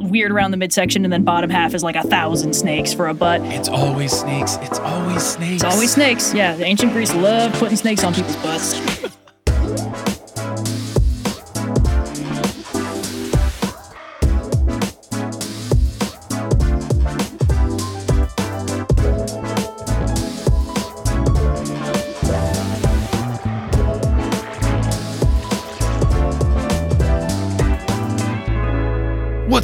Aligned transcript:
Weird 0.00 0.30
around 0.30 0.52
the 0.52 0.56
midsection, 0.56 1.04
and 1.04 1.12
then 1.12 1.24
bottom 1.24 1.50
half 1.50 1.74
is 1.74 1.82
like 1.82 1.96
a 1.96 2.02
thousand 2.02 2.54
snakes 2.54 2.92
for 2.92 3.08
a 3.08 3.14
butt. 3.14 3.40
It's 3.42 3.68
always 3.68 4.12
snakes. 4.12 4.56
It's 4.62 4.78
always 4.78 5.22
snakes. 5.22 5.62
It's 5.62 5.64
always 5.64 5.92
snakes. 5.92 6.32
Yeah, 6.32 6.56
the 6.56 6.64
ancient 6.64 6.92
Greeks 6.92 7.14
loved 7.14 7.54
putting 7.56 7.76
snakes 7.76 8.04
on 8.04 8.14
people's 8.14 8.36
butts. 8.36 9.08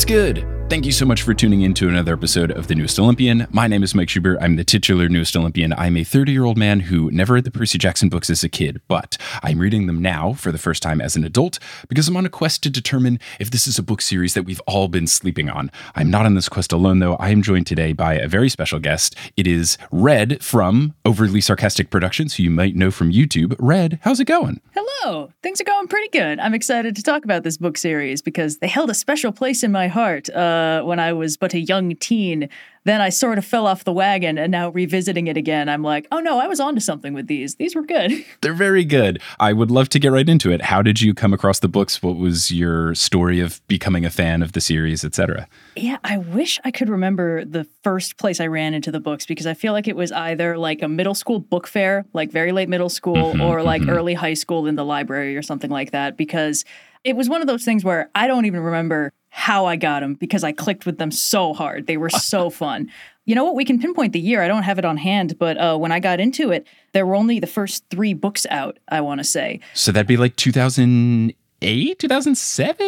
Good? 0.05 0.45
Thank 0.75 0.87
you 0.87 0.91
so 0.93 1.07
much 1.07 1.23
for 1.23 1.35
tuning 1.35 1.61
in 1.61 1.73
to 1.75 1.89
another 1.89 2.15
episode 2.15 2.51
of 2.51 2.67
The 2.67 2.75
Newest 2.75 2.99
Olympian. 2.99 3.47
My 3.53 3.69
name 3.69 3.85
is 3.85 3.95
Mike 3.95 4.09
Schubert. 4.09 4.39
I'm 4.41 4.57
the 4.57 4.65
titular 4.65 5.09
Newest 5.09 5.37
Olympian. 5.37 5.73
I'm 5.75 5.97
a 5.97 6.03
30 6.03 6.33
year 6.33 6.43
old 6.43 6.59
man 6.59 6.81
who 6.81 7.13
never 7.13 7.35
read 7.35 7.45
the 7.45 7.53
Percy 7.53 7.79
Jackson 7.79 8.09
books 8.09 8.29
as 8.29 8.43
a 8.43 8.49
kid, 8.49 8.81
but 8.89 9.17
I'm 9.45 9.61
reading 9.61 9.87
them 9.87 10.03
now 10.03 10.33
for 10.33 10.51
the 10.51 10.59
first 10.59 10.83
time 10.83 11.01
as 11.01 11.15
an 11.15 11.23
adult 11.23 11.61
because 11.89 12.09
I'm 12.09 12.17
on 12.17 12.27
a 12.27 12.29
quest 12.29 12.61
to 12.65 12.71
determine 12.71 13.21
if 13.39 13.53
this 13.53 13.69
is 13.69 13.79
a 13.79 13.85
book 13.85 14.03
series 14.03 14.35
that 14.35 14.43
we've 14.43 14.61
all 14.67 14.89
been 14.89 15.07
sleeping 15.07 15.49
on. 15.49 15.71
I'm 15.95 16.11
not 16.11 16.27
on 16.27 16.35
this 16.35 16.49
quest 16.49 16.73
alone, 16.73 16.99
though. 16.99 17.15
I 17.15 17.29
am 17.29 17.41
joined 17.41 17.69
today 17.69 17.93
by 17.93 18.15
a 18.15 18.27
very 18.27 18.49
special 18.49 18.81
guest. 18.81 19.15
It 19.37 19.47
is 19.47 19.79
Red 19.93 20.43
from 20.43 20.97
Overly 21.05 21.41
Sarcastic 21.41 21.89
Productions, 21.89 22.35
who 22.35 22.43
you 22.43 22.51
might 22.51 22.75
know 22.75 22.91
from 22.91 23.13
YouTube. 23.13 23.55
Red, 23.61 24.01
how's 24.03 24.19
it 24.19 24.25
going? 24.25 24.61
Hello, 24.75 25.31
things 25.41 25.61
are 25.61 25.65
going 25.65 25.87
pretty 25.87 26.09
good. 26.09 26.41
I'm 26.41 26.55
excited 26.55 26.97
to 26.97 27.03
talk 27.05 27.25
about 27.25 27.45
this 27.45 27.59
book 27.59 27.79
series 27.79 28.23
because 28.23 28.59
they 28.59 28.67
held 28.67 28.91
a 28.91 28.95
special 28.95 29.31
place 29.31 29.63
in 29.63 29.71
my 29.71 29.87
heart 29.87 30.29
uh, 30.31 30.64
when 30.83 30.99
I 30.99 31.13
was 31.13 31.37
but 31.37 31.55
a 31.55 31.61
young 31.61 31.95
teen. 31.97 32.49
Then 32.87 33.01
I 33.01 33.09
sort 33.09 33.39
of 33.39 33.47
fell 33.47 33.67
off 33.67 33.85
the 33.85 33.95
wagon, 33.95 34.37
and 34.37 34.53
now 34.53 34.69
revisiting 34.69 35.27
it 35.27 35.39
again, 35.39 35.71
I'm 35.71 35.83
like, 35.83 36.07
oh 36.13 36.21
no, 36.21 36.39
I 36.39 36.47
was 36.47 36.61
onto 36.61 36.81
something 36.83 37.15
with 37.15 37.29
these. 37.29 37.55
These 37.55 37.75
were 37.75 37.81
good. 37.83 38.13
They're 38.43 38.53
very 38.53 38.85
good. 38.85 39.23
I 39.41 39.55
would 39.55 39.71
love 39.71 39.89
to 39.91 39.99
get 39.99 40.13
right 40.13 40.29
into 40.29 40.53
it. 40.53 40.61
How 40.61 40.83
did 40.83 41.01
you 41.01 41.15
come 41.15 41.33
across 41.33 41.61
the 41.61 41.69
books? 41.69 42.03
What 42.03 42.17
was 42.17 42.51
your 42.51 42.95
story 42.95 43.41
of 43.41 43.67
becoming 43.69 44.05
a 44.05 44.11
fan 44.11 44.43
of 44.43 44.53
the 44.53 44.61
series, 44.61 45.03
etc.? 45.03 45.49
Yeah, 45.77 45.97
I 46.05 46.19
wish 46.19 46.61
I 46.63 46.71
could 46.71 46.91
remember 46.91 47.43
the 47.47 47.67
first 47.83 48.19
place 48.19 48.39
I 48.39 48.49
ran 48.49 48.75
into 48.75 48.93
the 48.93 49.01
books 49.01 49.25
because 49.25 49.47
I 49.47 49.55
feel 49.55 49.73
like 49.73 49.89
it 49.89 49.97
was 49.97 50.13
either 50.13 50.59
like 50.59 50.83
a 50.83 50.89
middle 50.89 51.15
school 51.15 51.39
book 51.39 51.67
fair, 51.67 52.05
like 52.13 52.31
very 52.31 52.53
late 52.53 52.69
middle 52.69 52.91
school, 52.91 53.33
Mhm, 53.33 53.41
or 53.49 53.63
like 53.63 53.81
mhm. 53.81 53.91
early 53.97 54.13
high 54.13 54.35
school 54.35 54.67
in 54.67 54.75
the 54.77 54.85
library 54.85 55.39
or 55.39 55.43
something 55.43 55.71
like 55.71 55.93
that. 55.93 56.19
Because 56.19 56.67
it 57.03 57.17
was 57.17 57.31
one 57.31 57.41
of 57.41 57.47
those 57.47 57.65
things 57.65 57.83
where 57.83 58.11
I 58.15 58.27
don't 58.27 58.45
even 58.45 58.61
remember 58.61 59.11
how 59.37 59.67
I 59.67 59.75
got 59.75 60.01
them 60.01 60.15
because 60.15 60.45
I 60.45 60.53
clicked 60.53 60.87
with 60.87 60.99
them 60.99 61.11
so 61.11 61.53
hard. 61.55 61.89
They 61.89 61.97
were 61.97 62.09
so 62.09 62.51
fun. 62.63 62.89
You 63.25 63.35
know 63.35 63.43
what? 63.45 63.57
We 63.57 63.65
can 63.65 63.81
pinpoint 63.81 64.13
the 64.13 64.21
year. 64.21 64.41
I 64.43 64.47
don't 64.49 64.63
have 64.63 64.79
it 64.79 64.85
on 64.85 64.97
hand, 64.97 65.39
but 65.41 65.57
uh, 65.59 65.77
when 65.77 65.91
I 65.91 65.99
got 65.99 66.21
into 66.21 66.53
it, 66.53 66.67
there 66.93 67.05
were 67.05 67.17
only 67.17 67.41
the 67.41 67.47
first 67.49 67.85
three 67.91 68.15
books 68.15 68.47
out, 68.49 68.79
I 68.89 69.01
want 69.01 69.19
to 69.19 69.25
say. 69.25 69.59
So 69.73 69.91
that'd 69.91 70.07
be 70.07 70.17
like 70.17 70.37
2008, 70.37 71.99
2007 71.99 72.87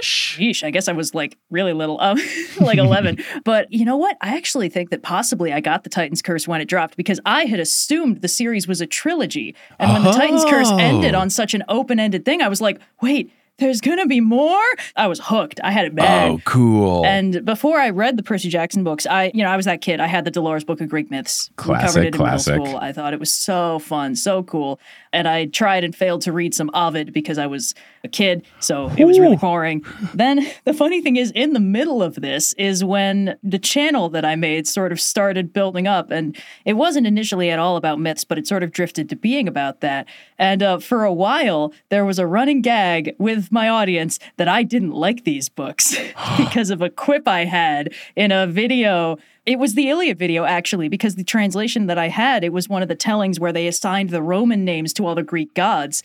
ish? 0.00 0.36
Sheesh, 0.38 0.64
I 0.64 0.70
guess 0.70 0.88
I 0.88 0.92
was 0.92 1.14
like 1.14 1.38
really 1.50 1.72
little, 1.72 2.00
um, 2.00 2.18
like 2.60 2.78
11. 2.78 3.18
but 3.44 3.72
you 3.72 3.84
know 3.84 3.96
what? 3.96 4.16
I 4.20 4.36
actually 4.36 4.68
think 4.68 4.90
that 4.90 5.02
possibly 5.02 5.52
I 5.52 5.60
got 5.60 5.84
the 5.84 5.90
Titan's 5.90 6.22
Curse 6.22 6.48
when 6.48 6.60
it 6.60 6.64
dropped 6.68 6.96
because 6.96 7.20
I 7.24 7.44
had 7.44 7.60
assumed 7.60 8.22
the 8.22 8.28
series 8.28 8.66
was 8.66 8.80
a 8.80 8.86
trilogy. 8.86 9.54
And 9.78 9.92
when 9.92 10.02
the 10.02 10.12
Titan's 10.12 10.44
Curse 10.44 10.68
Oh. 10.70 10.78
ended 10.78 11.14
on 11.14 11.30
such 11.30 11.54
an 11.54 11.62
open 11.68 12.00
ended 12.00 12.24
thing, 12.24 12.42
I 12.42 12.48
was 12.48 12.60
like, 12.60 12.80
wait, 13.00 13.30
there's 13.60 13.80
gonna 13.80 14.06
be 14.06 14.20
more? 14.20 14.62
I 14.96 15.06
was 15.06 15.20
hooked. 15.22 15.60
I 15.62 15.70
had 15.70 15.86
it 15.86 15.94
bad. 15.94 16.30
Oh, 16.30 16.40
cool. 16.44 17.06
And 17.06 17.44
before 17.44 17.78
I 17.78 17.90
read 17.90 18.16
the 18.16 18.22
Percy 18.22 18.48
Jackson 18.48 18.82
books, 18.82 19.06
I, 19.06 19.30
you 19.34 19.42
know, 19.44 19.50
I 19.50 19.56
was 19.56 19.66
that 19.66 19.80
kid. 19.80 20.00
I 20.00 20.06
had 20.06 20.24
the 20.24 20.30
D'Aulaires' 20.30 20.64
Book 20.64 20.80
of 20.80 20.88
Greek 20.88 21.10
Myths. 21.10 21.50
We 21.50 21.56
Classic, 21.56 21.86
covered 21.86 22.04
it 22.04 22.06
in 22.08 22.12
classic. 22.14 22.52
middle 22.54 22.66
school. 22.66 22.78
I 22.80 22.92
thought 22.92 23.14
it 23.14 23.20
was 23.20 23.32
so 23.32 23.78
fun, 23.78 24.16
so 24.16 24.42
cool. 24.42 24.80
And 25.12 25.28
I 25.28 25.46
tried 25.46 25.84
and 25.84 25.94
failed 25.94 26.22
to 26.22 26.32
read 26.32 26.54
some 26.54 26.70
Ovid 26.74 27.12
because 27.12 27.38
I 27.38 27.46
was 27.46 27.74
a 28.02 28.08
kid, 28.08 28.46
so 28.60 28.90
it 28.96 29.04
was 29.04 29.18
really 29.18 29.36
boring. 29.36 29.84
then 30.14 30.46
the 30.64 30.72
funny 30.72 31.02
thing 31.02 31.16
is, 31.16 31.30
in 31.32 31.52
the 31.52 31.60
middle 31.60 32.02
of 32.02 32.14
this 32.14 32.54
is 32.54 32.82
when 32.82 33.36
the 33.42 33.58
channel 33.58 34.08
that 34.10 34.24
I 34.24 34.36
made 34.36 34.66
sort 34.66 34.90
of 34.92 35.00
started 35.00 35.52
building 35.52 35.86
up, 35.86 36.10
and 36.10 36.36
it 36.64 36.74
wasn't 36.74 37.06
initially 37.06 37.50
at 37.50 37.58
all 37.58 37.76
about 37.76 38.00
myths, 38.00 38.24
but 38.24 38.38
it 38.38 38.46
sort 38.46 38.62
of 38.62 38.72
drifted 38.72 39.08
to 39.10 39.16
being 39.16 39.46
about 39.46 39.80
that. 39.80 40.06
And 40.38 40.62
uh, 40.62 40.78
for 40.78 41.04
a 41.04 41.12
while, 41.12 41.74
there 41.90 42.06
was 42.06 42.18
a 42.18 42.26
running 42.26 42.62
gag 42.62 43.14
with 43.18 43.49
my 43.50 43.68
audience 43.68 44.18
that 44.36 44.48
I 44.48 44.62
didn't 44.62 44.92
like 44.92 45.24
these 45.24 45.48
books 45.48 45.96
because 46.36 46.70
of 46.70 46.82
a 46.82 46.90
quip 46.90 47.26
I 47.26 47.44
had 47.44 47.92
in 48.16 48.32
a 48.32 48.46
video. 48.46 49.18
It 49.50 49.58
was 49.58 49.74
the 49.74 49.88
Iliad 49.88 50.16
video, 50.16 50.44
actually, 50.44 50.88
because 50.88 51.16
the 51.16 51.24
translation 51.24 51.86
that 51.88 51.98
I 51.98 52.06
had, 52.06 52.44
it 52.44 52.52
was 52.52 52.68
one 52.68 52.82
of 52.82 52.88
the 52.88 52.94
tellings 52.94 53.40
where 53.40 53.52
they 53.52 53.66
assigned 53.66 54.10
the 54.10 54.22
Roman 54.22 54.64
names 54.64 54.92
to 54.92 55.04
all 55.04 55.16
the 55.16 55.24
Greek 55.24 55.52
gods. 55.54 56.04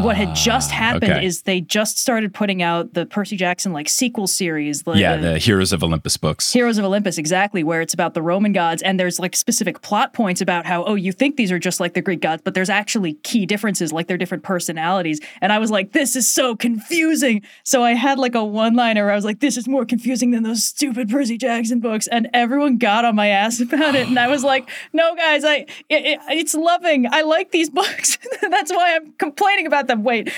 what 0.00 0.16
had 0.16 0.34
just 0.34 0.70
ah, 0.70 0.76
happened 0.76 1.12
okay. 1.12 1.26
is 1.26 1.42
they 1.42 1.60
just 1.60 1.98
started 1.98 2.32
putting 2.32 2.62
out 2.62 2.94
the 2.94 3.04
Percy 3.04 3.36
Jackson 3.36 3.74
like 3.74 3.90
sequel 3.90 4.26
series. 4.26 4.84
the- 4.84 4.92
yeah, 4.92 5.16
the- 5.16 5.32
the 5.32 5.38
Heroes 5.38 5.74
of 5.74 5.84
Olympus 5.84 6.16
books. 6.16 6.54
Heroes 6.54 6.78
of 6.78 6.86
Olympus, 6.86 7.18
exactly, 7.18 7.62
where 7.62 7.82
it's 7.82 7.92
about 7.92 8.14
the 8.14 8.22
Roman 8.22 8.52
gods, 8.54 8.80
and 8.80 8.98
there's 8.98 9.20
like 9.20 9.36
specific 9.36 9.82
plot 9.82 10.14
points 10.14 10.40
about 10.40 10.64
how, 10.64 10.82
oh, 10.84 10.94
you 10.94 11.12
think 11.12 11.36
these 11.36 11.52
are 11.52 11.58
just 11.58 11.80
like 11.80 11.92
the 11.92 12.00
Greek 12.00 12.22
gods, 12.22 12.40
but 12.46 12.54
there's 12.54 12.70
actually 12.70 13.12
key 13.24 13.44
differences, 13.44 13.92
like 13.92 14.06
their 14.06 14.16
different 14.16 14.42
personalities. 14.42 15.20
And 15.42 15.52
I 15.52 15.58
was 15.58 15.70
like, 15.70 15.92
this 15.92 16.16
is 16.16 16.26
so 16.26 16.56
confusing. 16.56 17.42
So 17.62 17.82
I 17.82 17.92
had 17.92 18.18
like 18.18 18.34
a 18.34 18.42
one 18.42 18.74
liner 18.74 19.04
where 19.04 19.12
I 19.12 19.16
was 19.16 19.26
like, 19.26 19.40
this 19.40 19.58
is 19.58 19.68
more 19.68 19.84
confusing 19.84 20.30
than 20.30 20.44
those 20.44 20.64
stupid 20.64 21.10
Percy 21.10 21.36
Jackson 21.36 21.80
books. 21.80 22.06
And 22.06 22.30
everyone 22.32 22.78
got 22.86 23.04
on 23.04 23.16
my 23.16 23.26
ass 23.28 23.58
about 23.60 23.96
it. 23.96 24.06
And 24.06 24.16
I 24.18 24.28
was 24.28 24.44
like, 24.44 24.68
no, 24.92 25.14
guys, 25.16 25.44
I 25.44 25.66
it, 25.88 26.04
it- 26.06 26.20
it's 26.28 26.54
loving. 26.54 27.06
I 27.12 27.22
like 27.22 27.50
these 27.50 27.68
books. 27.80 28.16
That's 28.42 28.70
why 28.70 28.94
I'm 28.96 29.12
complaining 29.18 29.66
about 29.66 29.88
them. 29.88 30.04
Wait. 30.04 30.30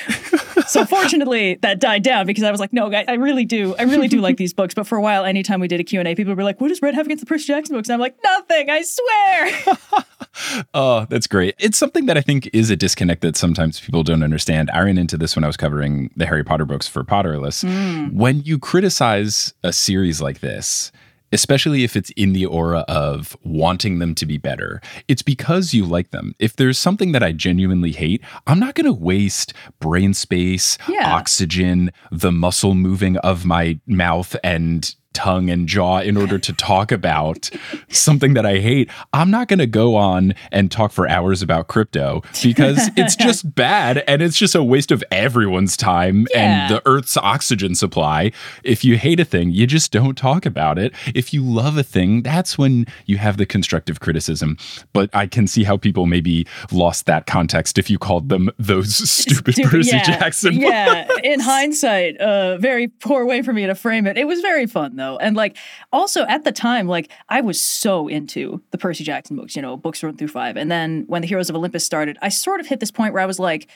So 0.66 0.84
fortunately, 0.86 1.54
that 1.62 1.78
died 1.80 2.02
down 2.02 2.26
because 2.26 2.44
I 2.44 2.50
was 2.50 2.60
like, 2.60 2.72
no, 2.72 2.88
guys, 2.90 3.04
I 3.08 3.14
really 3.14 3.44
do. 3.44 3.74
I 3.78 3.82
really 3.82 4.08
do 4.08 4.20
like 4.20 4.36
these 4.38 4.52
books. 4.54 4.72
But 4.74 4.86
for 4.86 4.96
a 4.96 5.00
while, 5.02 5.24
anytime 5.24 5.60
we 5.60 5.68
did 5.68 5.80
a 5.80 5.84
Q&A, 5.84 6.14
people 6.14 6.34
were 6.34 6.42
like, 6.42 6.60
what 6.60 6.68
does 6.68 6.80
Red 6.82 6.94
have 6.94 7.06
against 7.06 7.22
the 7.22 7.26
Percy 7.28 7.46
Jackson 7.46 7.76
books? 7.76 7.88
And 7.88 7.94
I'm 7.94 8.00
like, 8.00 8.16
nothing, 8.24 8.70
I 8.70 8.82
swear. 8.82 10.04
Oh, 10.72 11.04
that's 11.10 11.26
great. 11.26 11.54
It's 11.58 11.76
something 11.76 12.06
that 12.06 12.16
I 12.16 12.20
think 12.20 12.48
is 12.52 12.70
a 12.70 12.76
disconnect 12.76 13.22
that 13.22 13.36
sometimes 13.36 13.80
people 13.80 14.04
don't 14.04 14.22
understand. 14.22 14.70
I 14.72 14.80
ran 14.82 14.96
into 14.96 15.16
this 15.16 15.34
when 15.34 15.42
I 15.42 15.48
was 15.48 15.56
covering 15.56 16.10
the 16.16 16.26
Harry 16.26 16.44
Potter 16.44 16.64
books 16.64 16.86
for 16.86 17.02
Potterless. 17.02 17.62
Hmm. 17.66 18.16
When 18.16 18.42
you 18.42 18.58
criticize 18.60 19.52
a 19.64 19.72
series 19.72 20.20
like 20.22 20.38
this, 20.40 20.92
especially 21.32 21.84
if 21.84 21.96
it's 21.96 22.10
in 22.10 22.32
the 22.32 22.46
aura 22.46 22.80
of 22.88 23.36
wanting 23.44 23.98
them 23.98 24.14
to 24.16 24.26
be 24.26 24.38
better, 24.38 24.80
it's 25.08 25.22
because 25.22 25.74
you 25.74 25.84
like 25.84 26.10
them. 26.10 26.34
If 26.38 26.56
there's 26.56 26.78
something 26.78 27.12
that 27.12 27.22
I 27.22 27.32
genuinely 27.32 27.92
hate, 27.92 28.22
I'm 28.46 28.60
not 28.60 28.74
going 28.74 28.86
to 28.86 28.92
waste 28.92 29.52
brain 29.80 30.14
space, 30.14 30.78
Yeah. 30.88 31.14
oxygen, 31.14 31.90
the 32.10 32.32
muscle 32.32 32.74
moving 32.74 33.16
of 33.18 33.44
my 33.44 33.78
mouth 33.86 34.34
and 34.42 34.94
tongue 35.18 35.50
and 35.50 35.66
jaw 35.66 35.98
in 35.98 36.16
order 36.16 36.38
to 36.38 36.52
talk 36.52 36.92
about 36.92 37.50
something 37.88 38.34
that 38.34 38.46
I 38.46 38.58
hate. 38.58 38.88
I'm 39.12 39.30
not 39.32 39.48
going 39.48 39.58
to 39.58 39.66
go 39.66 39.96
on 39.96 40.32
and 40.52 40.70
talk 40.70 40.92
for 40.92 41.08
hours 41.08 41.42
about 41.42 41.66
crypto 41.66 42.22
because 42.42 42.88
it's 42.96 43.16
just 43.16 43.52
bad 43.56 44.04
and 44.06 44.22
it's 44.22 44.36
just 44.38 44.54
a 44.54 44.62
waste 44.62 44.92
of 44.92 45.02
everyone's 45.10 45.76
time 45.76 46.26
Yeah. 46.32 46.66
and 46.68 46.74
the 46.74 46.82
earth's 46.86 47.16
oxygen 47.16 47.74
supply. 47.74 48.30
If 48.62 48.84
you 48.84 48.96
hate 48.96 49.18
a 49.18 49.24
thing, 49.24 49.50
you 49.50 49.66
just 49.66 49.90
don't 49.90 50.16
talk 50.16 50.46
about 50.46 50.78
it. 50.78 50.94
If 51.16 51.34
you 51.34 51.42
love 51.42 51.76
a 51.76 51.82
thing, 51.82 52.22
that's 52.22 52.56
when 52.56 52.86
you 53.06 53.16
have 53.18 53.38
the 53.38 53.46
constructive 53.46 53.98
criticism. 53.98 54.56
But 54.92 55.10
I 55.12 55.26
can 55.26 55.48
see 55.48 55.64
how 55.64 55.76
people 55.76 56.06
maybe 56.06 56.46
lost 56.70 57.06
that 57.06 57.26
context 57.26 57.76
if 57.78 57.90
you 57.90 57.98
called 57.98 58.28
them 58.28 58.50
those 58.58 58.94
stupid 59.10 59.54
Stupid- 59.54 59.70
Percy 59.70 59.96
yeah, 59.96 60.02
Jackson 60.04 60.52
Yeah, 60.54 61.08
in 61.24 61.40
hindsight, 61.40 62.16
a 62.20 62.56
very 62.60 62.86
poor 62.86 63.26
way 63.26 63.42
for 63.42 63.52
me 63.52 63.66
to 63.66 63.74
frame 63.74 64.06
it. 64.06 64.16
It 64.16 64.26
was 64.26 64.40
very 64.40 64.66
fun 64.66 64.94
though, 64.96 65.07
and 65.16 65.36
like 65.36 65.56
also 65.92 66.24
at 66.26 66.44
the 66.44 66.52
time, 66.52 66.86
like 66.86 67.10
I 67.28 67.40
was 67.40 67.60
so 67.60 68.08
into 68.08 68.62
the 68.70 68.78
Percy 68.78 69.04
Jackson 69.04 69.36
books. 69.36 69.56
You 69.56 69.62
know, 69.62 69.76
books 69.76 70.02
one 70.02 70.16
through 70.16 70.28
five, 70.28 70.56
and 70.56 70.70
then 70.70 71.04
when 71.06 71.22
the 71.22 71.28
Heroes 71.28 71.48
of 71.48 71.56
Olympus 71.56 71.84
started, 71.84 72.18
I 72.20 72.28
sort 72.28 72.60
of 72.60 72.66
hit 72.66 72.80
this 72.80 72.90
point 72.90 73.14
where 73.14 73.22
I 73.22 73.26
was 73.26 73.38
like. 73.38 73.68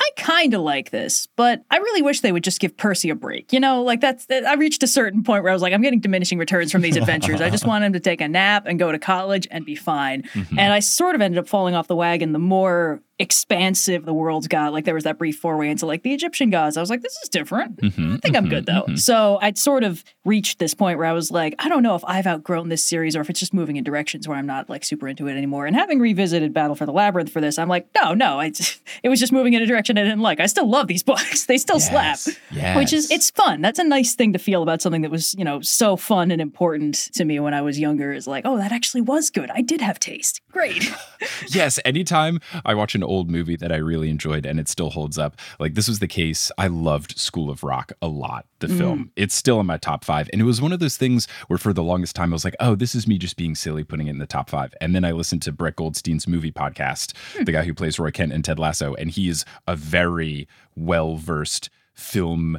I 0.00 0.10
kind 0.16 0.54
of 0.54 0.60
like 0.60 0.90
this, 0.90 1.26
but 1.34 1.64
I 1.72 1.78
really 1.78 2.02
wish 2.02 2.20
they 2.20 2.30
would 2.30 2.44
just 2.44 2.60
give 2.60 2.76
Percy 2.76 3.10
a 3.10 3.16
break. 3.16 3.52
You 3.52 3.58
know, 3.58 3.82
like 3.82 4.00
that's, 4.00 4.28
I 4.30 4.54
reached 4.54 4.84
a 4.84 4.86
certain 4.86 5.24
point 5.24 5.42
where 5.42 5.50
I 5.50 5.52
was 5.52 5.60
like, 5.60 5.72
I'm 5.72 5.82
getting 5.82 5.98
diminishing 5.98 6.38
returns 6.38 6.70
from 6.70 6.82
these 6.82 6.96
adventures. 7.02 7.40
I 7.40 7.50
just 7.50 7.66
want 7.66 7.82
him 7.82 7.94
to 7.94 7.98
take 7.98 8.20
a 8.20 8.28
nap 8.28 8.62
and 8.66 8.78
go 8.78 8.92
to 8.92 8.98
college 9.00 9.48
and 9.50 9.64
be 9.64 9.74
fine. 9.74 10.22
Mm-hmm. 10.22 10.56
And 10.56 10.72
I 10.72 10.78
sort 10.78 11.16
of 11.16 11.20
ended 11.20 11.38
up 11.38 11.48
falling 11.48 11.74
off 11.74 11.88
the 11.88 11.96
wagon 11.96 12.30
the 12.30 12.38
more 12.38 13.02
expansive 13.18 14.04
the 14.04 14.14
world's 14.14 14.48
got. 14.48 14.72
Like 14.72 14.84
there 14.84 14.94
was 14.94 15.04
that 15.04 15.18
brief 15.18 15.38
foray 15.38 15.70
into 15.70 15.86
like 15.86 16.02
the 16.02 16.12
Egyptian 16.12 16.50
gods. 16.50 16.76
I 16.76 16.80
was 16.80 16.90
like, 16.90 17.02
this 17.02 17.16
is 17.22 17.28
different. 17.28 17.76
Mm-hmm, 17.78 18.14
I 18.14 18.16
think 18.18 18.36
I'm 18.36 18.48
good 18.48 18.66
though. 18.66 18.86
So 18.94 19.38
I'd 19.42 19.58
sort 19.58 19.84
of 19.84 20.04
reached 20.24 20.58
this 20.58 20.74
point 20.74 20.98
where 20.98 21.06
I 21.06 21.12
was 21.12 21.30
like, 21.30 21.54
I 21.58 21.68
don't 21.68 21.82
know 21.82 21.94
if 21.94 22.04
I've 22.04 22.26
outgrown 22.26 22.68
this 22.68 22.84
series 22.84 23.16
or 23.16 23.20
if 23.20 23.30
it's 23.30 23.40
just 23.40 23.52
moving 23.52 23.76
in 23.76 23.84
directions 23.84 24.28
where 24.28 24.36
I'm 24.36 24.46
not 24.46 24.68
like 24.68 24.84
super 24.84 25.08
into 25.08 25.26
it 25.26 25.36
anymore. 25.36 25.66
And 25.66 25.74
having 25.74 25.98
revisited 25.98 26.52
Battle 26.52 26.76
for 26.76 26.86
the 26.86 26.92
Labyrinth 26.92 27.30
for 27.30 27.40
this, 27.40 27.58
I'm 27.58 27.68
like, 27.68 27.88
no, 27.94 28.14
no, 28.14 28.38
I, 28.40 28.46
it 29.02 29.08
was 29.08 29.18
just 29.18 29.32
moving 29.32 29.52
in 29.54 29.62
a 29.62 29.66
direction 29.66 29.98
I 29.98 30.04
didn't 30.04 30.20
like. 30.20 30.40
I 30.40 30.46
still 30.46 30.68
love 30.68 30.86
these 30.86 31.02
books. 31.08 31.46
They 31.46 31.58
still 31.58 31.80
slap. 31.80 32.18
Yes, 32.50 32.76
Which 32.76 32.92
is 32.92 33.10
it's 33.10 33.30
fun. 33.30 33.60
That's 33.62 33.78
a 33.78 33.84
nice 33.84 34.14
thing 34.14 34.32
to 34.32 34.38
feel 34.38 34.62
about 34.62 34.80
something 34.80 35.02
that 35.02 35.10
was, 35.10 35.34
you 35.34 35.44
know, 35.44 35.60
so 35.60 35.96
fun 35.96 36.30
and 36.30 36.40
important 36.40 37.10
to 37.14 37.24
me 37.24 37.40
when 37.40 37.54
I 37.54 37.62
was 37.62 37.78
younger 37.78 38.12
is 38.12 38.26
like, 38.26 38.44
oh, 38.46 38.56
that 38.58 38.72
actually 38.72 39.00
was 39.00 39.30
good. 39.30 39.50
I 39.50 39.60
did 39.60 39.80
have 39.80 39.98
taste. 39.98 40.40
Great. 40.52 40.92
yes, 41.48 41.78
anytime 41.84 42.40
I 42.64 42.74
watch 42.74 42.94
an 42.94 43.02
old 43.08 43.30
movie 43.30 43.56
that 43.56 43.72
I 43.72 43.76
really 43.76 44.10
enjoyed 44.10 44.46
and 44.46 44.60
it 44.60 44.68
still 44.68 44.90
holds 44.90 45.18
up, 45.18 45.36
like 45.58 45.74
this 45.74 45.88
was 45.88 45.98
the 45.98 46.08
case. 46.08 46.50
I 46.58 46.66
loved 46.66 47.18
School 47.18 47.50
of 47.50 47.64
Rock 47.64 47.92
a 48.00 48.08
lot, 48.08 48.46
the 48.60 48.66
mm. 48.66 48.78
film. 48.78 49.10
It's 49.16 49.34
still 49.34 49.60
in 49.60 49.66
my 49.66 49.76
top 49.76 50.04
five. 50.04 50.28
And 50.32 50.40
it 50.40 50.44
was 50.44 50.60
one 50.60 50.72
of 50.72 50.80
those 50.80 50.96
things 50.96 51.26
where 51.48 51.58
for 51.58 51.72
the 51.72 51.82
longest 51.82 52.14
time 52.14 52.32
I 52.32 52.34
was 52.34 52.44
like, 52.44 52.56
oh, 52.60 52.74
this 52.74 52.94
is 52.94 53.06
me 53.06 53.18
just 53.18 53.36
being 53.36 53.54
silly 53.54 53.84
putting 53.84 54.06
it 54.06 54.10
in 54.10 54.18
the 54.18 54.26
top 54.26 54.50
five. 54.50 54.74
And 54.80 54.94
then 54.94 55.04
I 55.04 55.12
listened 55.12 55.42
to 55.42 55.52
Brett 55.52 55.76
Goldstein's 55.76 56.28
movie 56.28 56.52
podcast, 56.52 57.16
hmm. 57.36 57.44
the 57.44 57.52
guy 57.52 57.64
who 57.64 57.74
plays 57.74 57.98
Roy 57.98 58.10
Kent 58.10 58.32
and 58.32 58.44
Ted 58.44 58.58
Lasso, 58.58 58.94
and 58.94 59.10
he 59.10 59.28
is 59.28 59.44
a 59.66 59.76
very 59.76 60.46
well 60.76 61.16
versed 61.16 61.70
film 61.94 62.58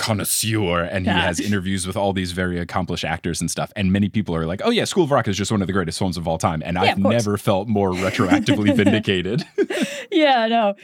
connoisseur 0.00 0.80
and 0.84 1.04
he 1.04 1.12
has 1.12 1.38
interviews 1.38 1.86
with 1.86 1.94
all 1.94 2.14
these 2.14 2.32
very 2.32 2.58
accomplished 2.58 3.04
actors 3.04 3.40
and 3.40 3.50
stuff. 3.50 3.70
And 3.76 3.92
many 3.92 4.08
people 4.08 4.34
are 4.34 4.46
like 4.46 4.62
oh 4.64 4.70
yeah 4.70 4.84
school 4.84 5.04
of 5.04 5.10
rock 5.10 5.28
is 5.28 5.36
just 5.36 5.52
one 5.52 5.60
of 5.60 5.66
the 5.66 5.74
greatest 5.74 5.98
films 5.98 6.16
of 6.16 6.26
all 6.26 6.38
time. 6.38 6.62
And 6.64 6.78
i've 6.78 6.98
never 6.98 7.36
felt 7.36 7.68
more 7.68 7.90
retroactively 7.90 8.74
vindicated. 8.82 9.44
Yeah, 10.10 10.46
no. 10.48 10.74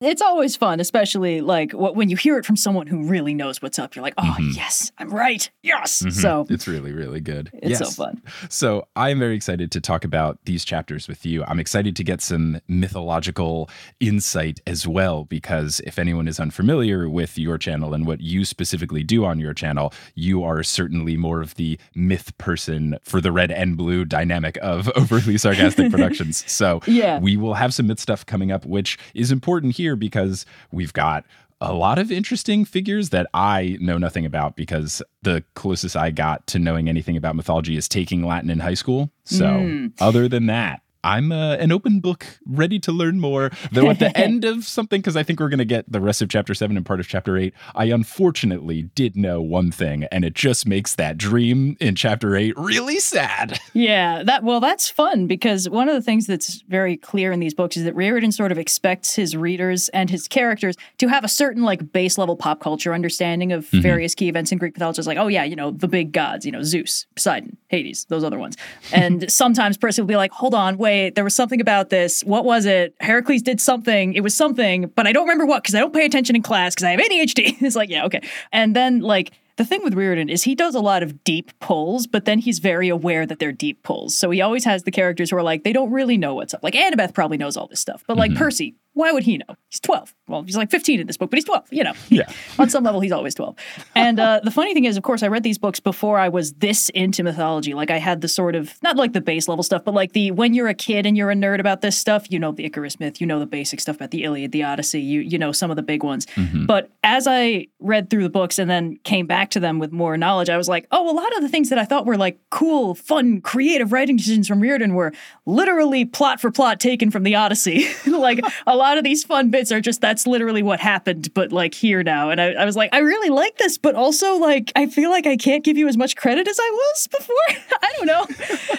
It's 0.00 0.22
always 0.22 0.54
fun, 0.54 0.78
especially 0.78 1.40
like 1.40 1.72
wh- 1.72 1.94
when 1.96 2.08
you 2.08 2.16
hear 2.16 2.38
it 2.38 2.44
from 2.44 2.56
someone 2.56 2.86
who 2.86 3.02
really 3.08 3.34
knows 3.34 3.60
what's 3.60 3.80
up. 3.80 3.96
You're 3.96 4.02
like, 4.04 4.14
oh, 4.16 4.22
mm-hmm. 4.38 4.50
yes, 4.54 4.92
I'm 4.98 5.10
right. 5.10 5.50
Yes. 5.62 5.98
Mm-hmm. 6.00 6.10
So 6.10 6.46
it's 6.48 6.66
really 6.68 6.92
really 6.92 7.20
good 7.20 7.50
it's 7.54 7.78
so 7.78 7.90
fun. 8.04 8.22
so 8.48 8.86
i'm 8.96 9.18
very 9.18 9.34
excited 9.34 9.70
to 9.72 9.80
talk 9.80 10.04
about 10.04 10.38
these 10.44 10.64
chapters 10.64 11.08
with 11.08 11.24
you 11.26 11.44
i'm 11.44 11.58
excited 11.60 11.94
to 11.96 12.04
get 12.04 12.20
some 12.20 12.60
mythological 12.68 13.68
insight 14.00 14.60
as 14.66 14.86
well 14.86 15.24
because 15.24 15.80
if 15.80 15.98
anyone 15.98 16.26
is 16.28 16.40
unfamiliar 16.40 17.08
with 17.08 17.38
your 17.38 17.58
channel 17.58 17.94
and 17.94 18.06
what 18.06 18.20
you 18.20 18.44
specifically 18.44 19.02
do 19.02 19.24
on 19.24 19.38
your 19.38 19.54
channel 19.54 19.92
you 20.14 20.42
are 20.42 20.62
certainly 20.62 21.16
more 21.16 21.40
of 21.40 21.54
the 21.56 21.78
myth 21.94 22.36
person 22.38 22.96
for 23.02 23.20
the 23.20 23.30
red 23.32 23.50
and 23.50 23.76
blue 23.76 24.04
dynamic 24.04 24.58
of 24.62 24.90
overly 24.96 25.38
sarcastic 25.38 25.90
productions 25.90 26.44
so 26.50 26.80
Yeah. 26.86 27.18
we 27.18 27.36
will 27.36 27.54
have 27.54 27.72
some 27.74 27.86
myth 27.86 28.00
stuff 28.00 28.24
coming 28.26 28.50
up 28.50 28.64
which 28.66 28.98
is 29.14 29.30
important 29.30 29.74
here 29.76 29.87
because 29.96 30.46
we've 30.70 30.92
got 30.92 31.24
a 31.60 31.72
lot 31.72 31.98
of 31.98 32.12
interesting 32.12 32.64
figures 32.64 33.10
that 33.10 33.26
I 33.34 33.76
know 33.80 33.98
nothing 33.98 34.24
about 34.24 34.56
because 34.56 35.02
the 35.22 35.44
closest 35.54 35.96
I 35.96 36.10
got 36.10 36.46
to 36.48 36.58
knowing 36.58 36.88
anything 36.88 37.16
about 37.16 37.34
mythology 37.34 37.76
is 37.76 37.88
taking 37.88 38.24
Latin 38.24 38.50
in 38.50 38.60
high 38.60 38.74
school. 38.74 39.10
So, 39.24 39.58
hmm. 39.58 39.86
other 40.00 40.28
than 40.28 40.46
that, 40.46 40.82
I'm 41.08 41.32
uh, 41.32 41.54
an 41.54 41.72
open 41.72 42.00
book, 42.00 42.26
ready 42.44 42.78
to 42.80 42.92
learn 42.92 43.18
more. 43.18 43.50
Though 43.72 43.88
at 43.88 43.98
the 43.98 44.14
end 44.26 44.44
of 44.44 44.64
something, 44.64 45.00
because 45.00 45.16
I 45.16 45.22
think 45.22 45.40
we're 45.40 45.48
going 45.48 45.58
to 45.58 45.64
get 45.64 45.90
the 45.90 46.02
rest 46.02 46.20
of 46.20 46.28
chapter 46.28 46.52
seven 46.52 46.76
and 46.76 46.84
part 46.84 47.00
of 47.00 47.08
chapter 47.08 47.38
eight, 47.38 47.54
I 47.74 47.86
unfortunately 47.86 48.82
did 48.94 49.16
know 49.16 49.40
one 49.40 49.70
thing, 49.70 50.04
and 50.12 50.22
it 50.22 50.34
just 50.34 50.66
makes 50.66 50.96
that 50.96 51.16
dream 51.16 51.78
in 51.80 51.94
chapter 51.94 52.36
eight 52.36 52.54
really 52.58 52.98
sad. 52.98 53.58
Yeah, 53.74 54.24
that 54.24 54.42
well, 54.42 54.58
that's 54.58 54.90
fun 54.90 55.28
because 55.28 55.68
one 55.68 55.88
of 55.88 55.94
the 55.94 56.02
things 56.02 56.26
that's 56.26 56.62
very 56.62 56.96
clear 56.96 57.30
in 57.30 57.38
these 57.38 57.54
books 57.54 57.76
is 57.76 57.84
that 57.84 57.94
Riordan 57.94 58.32
sort 58.32 58.50
of 58.50 58.58
expects 58.58 59.14
his 59.14 59.36
readers 59.36 59.88
and 59.90 60.10
his 60.10 60.26
characters 60.26 60.74
to 60.96 61.06
have 61.06 61.22
a 61.22 61.28
certain 61.28 61.62
like 61.62 61.92
base 61.92 62.18
level 62.18 62.34
pop 62.34 62.60
culture 62.60 62.92
understanding 62.92 63.52
of 63.52 63.68
various 63.68 64.16
key 64.16 64.28
events 64.28 64.50
in 64.50 64.58
Greek 64.58 64.74
mythology. 64.74 64.98
It's 64.98 65.06
like, 65.06 65.18
oh 65.18 65.28
yeah, 65.28 65.44
you 65.44 65.54
know, 65.54 65.70
the 65.70 65.86
big 65.86 66.10
gods, 66.10 66.44
you 66.44 66.50
know, 66.50 66.62
Zeus, 66.64 67.06
Poseidon, 67.14 67.56
Hades, 67.68 68.04
those 68.06 68.24
other 68.24 68.38
ones. 68.38 68.56
And 68.92 69.30
sometimes 69.38 69.76
Percy 69.76 70.02
will 70.02 70.08
be 70.08 70.16
like, 70.16 70.32
hold 70.32 70.54
on, 70.54 70.76
wait, 70.76 70.97
there 71.14 71.24
was 71.24 71.34
something 71.34 71.60
about 71.60 71.90
this. 71.90 72.22
What 72.22 72.44
was 72.44 72.66
it? 72.66 72.94
Heracles 73.00 73.42
did 73.42 73.60
something. 73.60 74.14
It 74.14 74.22
was 74.22 74.34
something, 74.34 74.90
but 74.94 75.06
I 75.06 75.12
don't 75.12 75.24
remember 75.24 75.46
what 75.46 75.62
because 75.62 75.74
I 75.74 75.80
don't 75.80 75.92
pay 75.92 76.04
attention 76.04 76.36
in 76.36 76.42
class 76.42 76.74
because 76.74 76.84
I 76.84 76.90
have 76.90 77.00
ADHD. 77.00 77.56
it's 77.62 77.76
like, 77.76 77.90
yeah, 77.90 78.04
okay. 78.06 78.20
And 78.52 78.74
then 78.76 79.00
like 79.00 79.32
the 79.58 79.64
thing 79.64 79.82
with 79.82 79.94
Riordan 79.94 80.28
is 80.28 80.44
he 80.44 80.54
does 80.54 80.74
a 80.74 80.80
lot 80.80 81.02
of 81.02 81.24
deep 81.24 81.50
pulls, 81.58 82.06
but 82.06 82.24
then 82.24 82.38
he's 82.38 82.60
very 82.60 82.88
aware 82.88 83.26
that 83.26 83.40
they're 83.40 83.52
deep 83.52 83.82
pulls. 83.82 84.16
So 84.16 84.30
he 84.30 84.40
always 84.40 84.64
has 84.64 84.84
the 84.84 84.92
characters 84.92 85.30
who 85.30 85.36
are 85.36 85.42
like, 85.42 85.64
they 85.64 85.72
don't 85.72 85.90
really 85.90 86.16
know 86.16 86.34
what's 86.34 86.54
up. 86.54 86.62
Like 86.62 86.74
Annabeth 86.74 87.12
probably 87.12 87.36
knows 87.36 87.56
all 87.56 87.66
this 87.66 87.80
stuff, 87.80 88.04
but 88.06 88.16
like 88.16 88.30
mm-hmm. 88.30 88.38
Percy, 88.38 88.76
why 88.98 89.12
would 89.12 89.22
he 89.22 89.38
know? 89.38 89.54
He's 89.68 89.78
12. 89.78 90.12
Well, 90.26 90.42
he's 90.42 90.56
like 90.56 90.72
15 90.72 90.98
in 90.98 91.06
this 91.06 91.16
book, 91.16 91.30
but 91.30 91.36
he's 91.36 91.44
12, 91.44 91.68
you 91.70 91.84
know. 91.84 91.92
Yeah. 92.08 92.30
On 92.58 92.68
some 92.68 92.82
level, 92.82 93.00
he's 93.00 93.12
always 93.12 93.32
12. 93.34 93.54
And 93.94 94.18
uh, 94.18 94.40
the 94.42 94.50
funny 94.50 94.74
thing 94.74 94.86
is, 94.86 94.96
of 94.96 95.04
course, 95.04 95.22
I 95.22 95.28
read 95.28 95.44
these 95.44 95.56
books 95.56 95.78
before 95.78 96.18
I 96.18 96.28
was 96.28 96.54
this 96.54 96.88
into 96.88 97.22
mythology. 97.22 97.74
Like 97.74 97.90
I 97.90 97.98
had 97.98 98.20
the 98.20 98.28
sort 98.28 98.56
of, 98.56 98.74
not 98.82 98.96
like 98.96 99.12
the 99.12 99.20
base 99.20 99.46
level 99.46 99.62
stuff, 99.62 99.84
but 99.84 99.94
like 99.94 100.14
the 100.14 100.32
when 100.32 100.52
you're 100.52 100.68
a 100.68 100.74
kid 100.74 101.06
and 101.06 101.16
you're 101.16 101.30
a 101.30 101.34
nerd 101.34 101.60
about 101.60 101.80
this 101.80 101.96
stuff, 101.96 102.26
you 102.30 102.40
know 102.40 102.50
the 102.50 102.64
Icarus 102.64 102.98
myth, 102.98 103.20
you 103.20 103.26
know 103.26 103.38
the 103.38 103.46
basic 103.46 103.78
stuff 103.78 103.96
about 103.96 104.10
the 104.10 104.24
Iliad, 104.24 104.50
the 104.50 104.64
Odyssey, 104.64 105.00
you, 105.00 105.20
you 105.20 105.38
know 105.38 105.52
some 105.52 105.70
of 105.70 105.76
the 105.76 105.82
big 105.82 106.02
ones. 106.02 106.26
But 106.66 106.90
as 107.04 107.26
I 107.28 107.68
read 107.78 108.10
through 108.10 108.24
the 108.24 108.30
books 108.30 108.58
and 108.58 108.68
then 108.68 108.98
came 109.04 109.26
back 109.26 109.50
to 109.50 109.60
them 109.60 109.78
with 109.78 109.92
more 109.92 110.16
knowledge, 110.16 110.50
I 110.50 110.56
was 110.56 110.68
like, 110.68 110.86
oh, 110.90 111.10
a 111.10 111.14
lot 111.14 111.34
of 111.36 111.42
the 111.42 111.48
things 111.48 111.68
that 111.68 111.78
I 111.78 111.84
thought 111.84 112.04
were 112.04 112.16
like 112.16 112.38
cool, 112.50 112.94
fun, 112.94 113.40
creative 113.42 113.92
writing 113.92 114.16
decisions 114.16 114.48
from 114.48 114.60
Riordan 114.60 114.94
were 114.94 115.12
literally 115.46 116.04
plot 116.04 116.40
for 116.40 116.50
plot 116.50 116.80
taken 116.80 117.10
from 117.10 117.22
the 117.22 117.36
Odyssey. 117.36 117.86
like 118.06 118.40
a 118.66 118.76
lot 118.76 118.87
of 118.96 119.04
these 119.04 119.24
fun 119.24 119.50
bits 119.50 119.70
are 119.70 119.80
just 119.80 120.00
that's 120.00 120.26
literally 120.26 120.62
what 120.62 120.80
happened, 120.80 121.34
but 121.34 121.52
like 121.52 121.74
here 121.74 122.02
now. 122.02 122.30
And 122.30 122.40
I, 122.40 122.52
I 122.52 122.64
was 122.64 122.76
like, 122.76 122.90
I 122.94 122.98
really 122.98 123.28
like 123.28 123.58
this, 123.58 123.76
but 123.76 123.94
also 123.94 124.36
like 124.36 124.72
I 124.76 124.86
feel 124.86 125.10
like 125.10 125.26
I 125.26 125.36
can't 125.36 125.64
give 125.64 125.76
you 125.76 125.88
as 125.88 125.96
much 125.96 126.16
credit 126.16 126.48
as 126.48 126.58
I 126.58 126.70
was 126.70 127.08
before. 127.08 127.36
I 127.82 127.92
don't 127.96 128.06
know. 128.06 128.26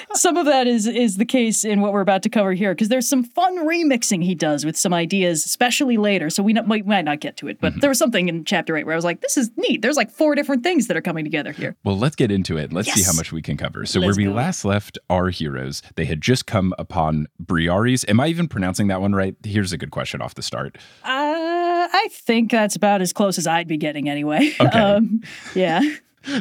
some 0.13 0.38
of 0.38 0.45
that 0.45 0.67
is 0.67 0.88
is 0.88 1.17
the 1.17 1.25
case 1.25 1.63
in 1.63 1.81
what 1.81 1.94
we're 1.94 2.01
about 2.01 2.23
to 2.23 2.29
cover 2.29 2.53
here 2.53 2.73
because 2.73 2.89
there's 2.89 3.07
some 3.07 3.23
fun 3.23 3.59
remixing 3.67 4.23
he 4.23 4.33
does 4.33 4.65
with 4.65 4.77
some 4.77 4.94
ideas, 4.94 5.45
especially 5.45 5.97
later. 5.97 6.29
So 6.29 6.41
we 6.41 6.53
not, 6.53 6.67
might, 6.67 6.85
might 6.88 7.06
not 7.06 7.19
get 7.19 7.38
to 7.38 7.47
it, 7.47 7.59
but 7.59 7.73
mm-hmm. 7.73 7.79
there 7.81 7.89
was 7.89 8.00
something 8.00 8.29
in 8.29 8.45
chapter 8.45 8.75
eight 8.75 8.85
where 8.85 8.94
I 8.94 8.95
was 8.95 9.06
like, 9.06 9.21
this 9.21 9.38
is 9.38 9.51
neat. 9.57 9.81
There's 9.81 9.97
like 9.97 10.09
four 10.09 10.33
different 10.35 10.63
things 10.63 10.88
that 10.88 10.97
are 10.97 11.01
coming 11.01 11.25
together 11.25 11.51
here. 11.51 11.75
Well, 11.83 11.97
let's 11.97 12.15
get 12.15 12.31
into 12.31 12.57
it. 12.57 12.73
Let's 12.73 12.91
see 12.91 13.03
how 13.03 13.13
much 13.13 13.31
we 13.31 13.41
can 13.41 13.57
cover. 13.57 13.85
So, 13.85 13.99
Let's 13.99 14.18
where 14.18 14.25
we 14.25 14.31
go. 14.31 14.35
last 14.35 14.66
left 14.66 14.97
our 15.09 15.30
heroes, 15.30 15.81
they 15.95 16.06
had 16.06 16.21
just 16.21 16.45
come 16.45 16.73
upon 16.80 17.28
Briares. 17.44 18.07
Am 18.09 18.19
I 18.19 18.28
even 18.28 18.47
pronouncing 18.47 18.87
that 18.87 19.01
one 19.01 19.13
right? 19.13 19.35
Here's 19.44 19.71
a 19.71 19.78
good 19.78 19.92
question 19.92 19.98
off 20.21 20.35
the 20.35 20.41
start. 20.41 20.77
Uh, 21.03 21.87
I 21.91 22.07
think 22.11 22.51
that's 22.51 22.75
about 22.75 23.01
as 23.01 23.13
close 23.13 23.37
as 23.37 23.47
I'd 23.47 23.68
be 23.68 23.77
getting 23.77 24.09
anyway. 24.09 24.53
Okay. 24.59 24.77
Um, 24.77 25.21
yeah. 25.56 25.81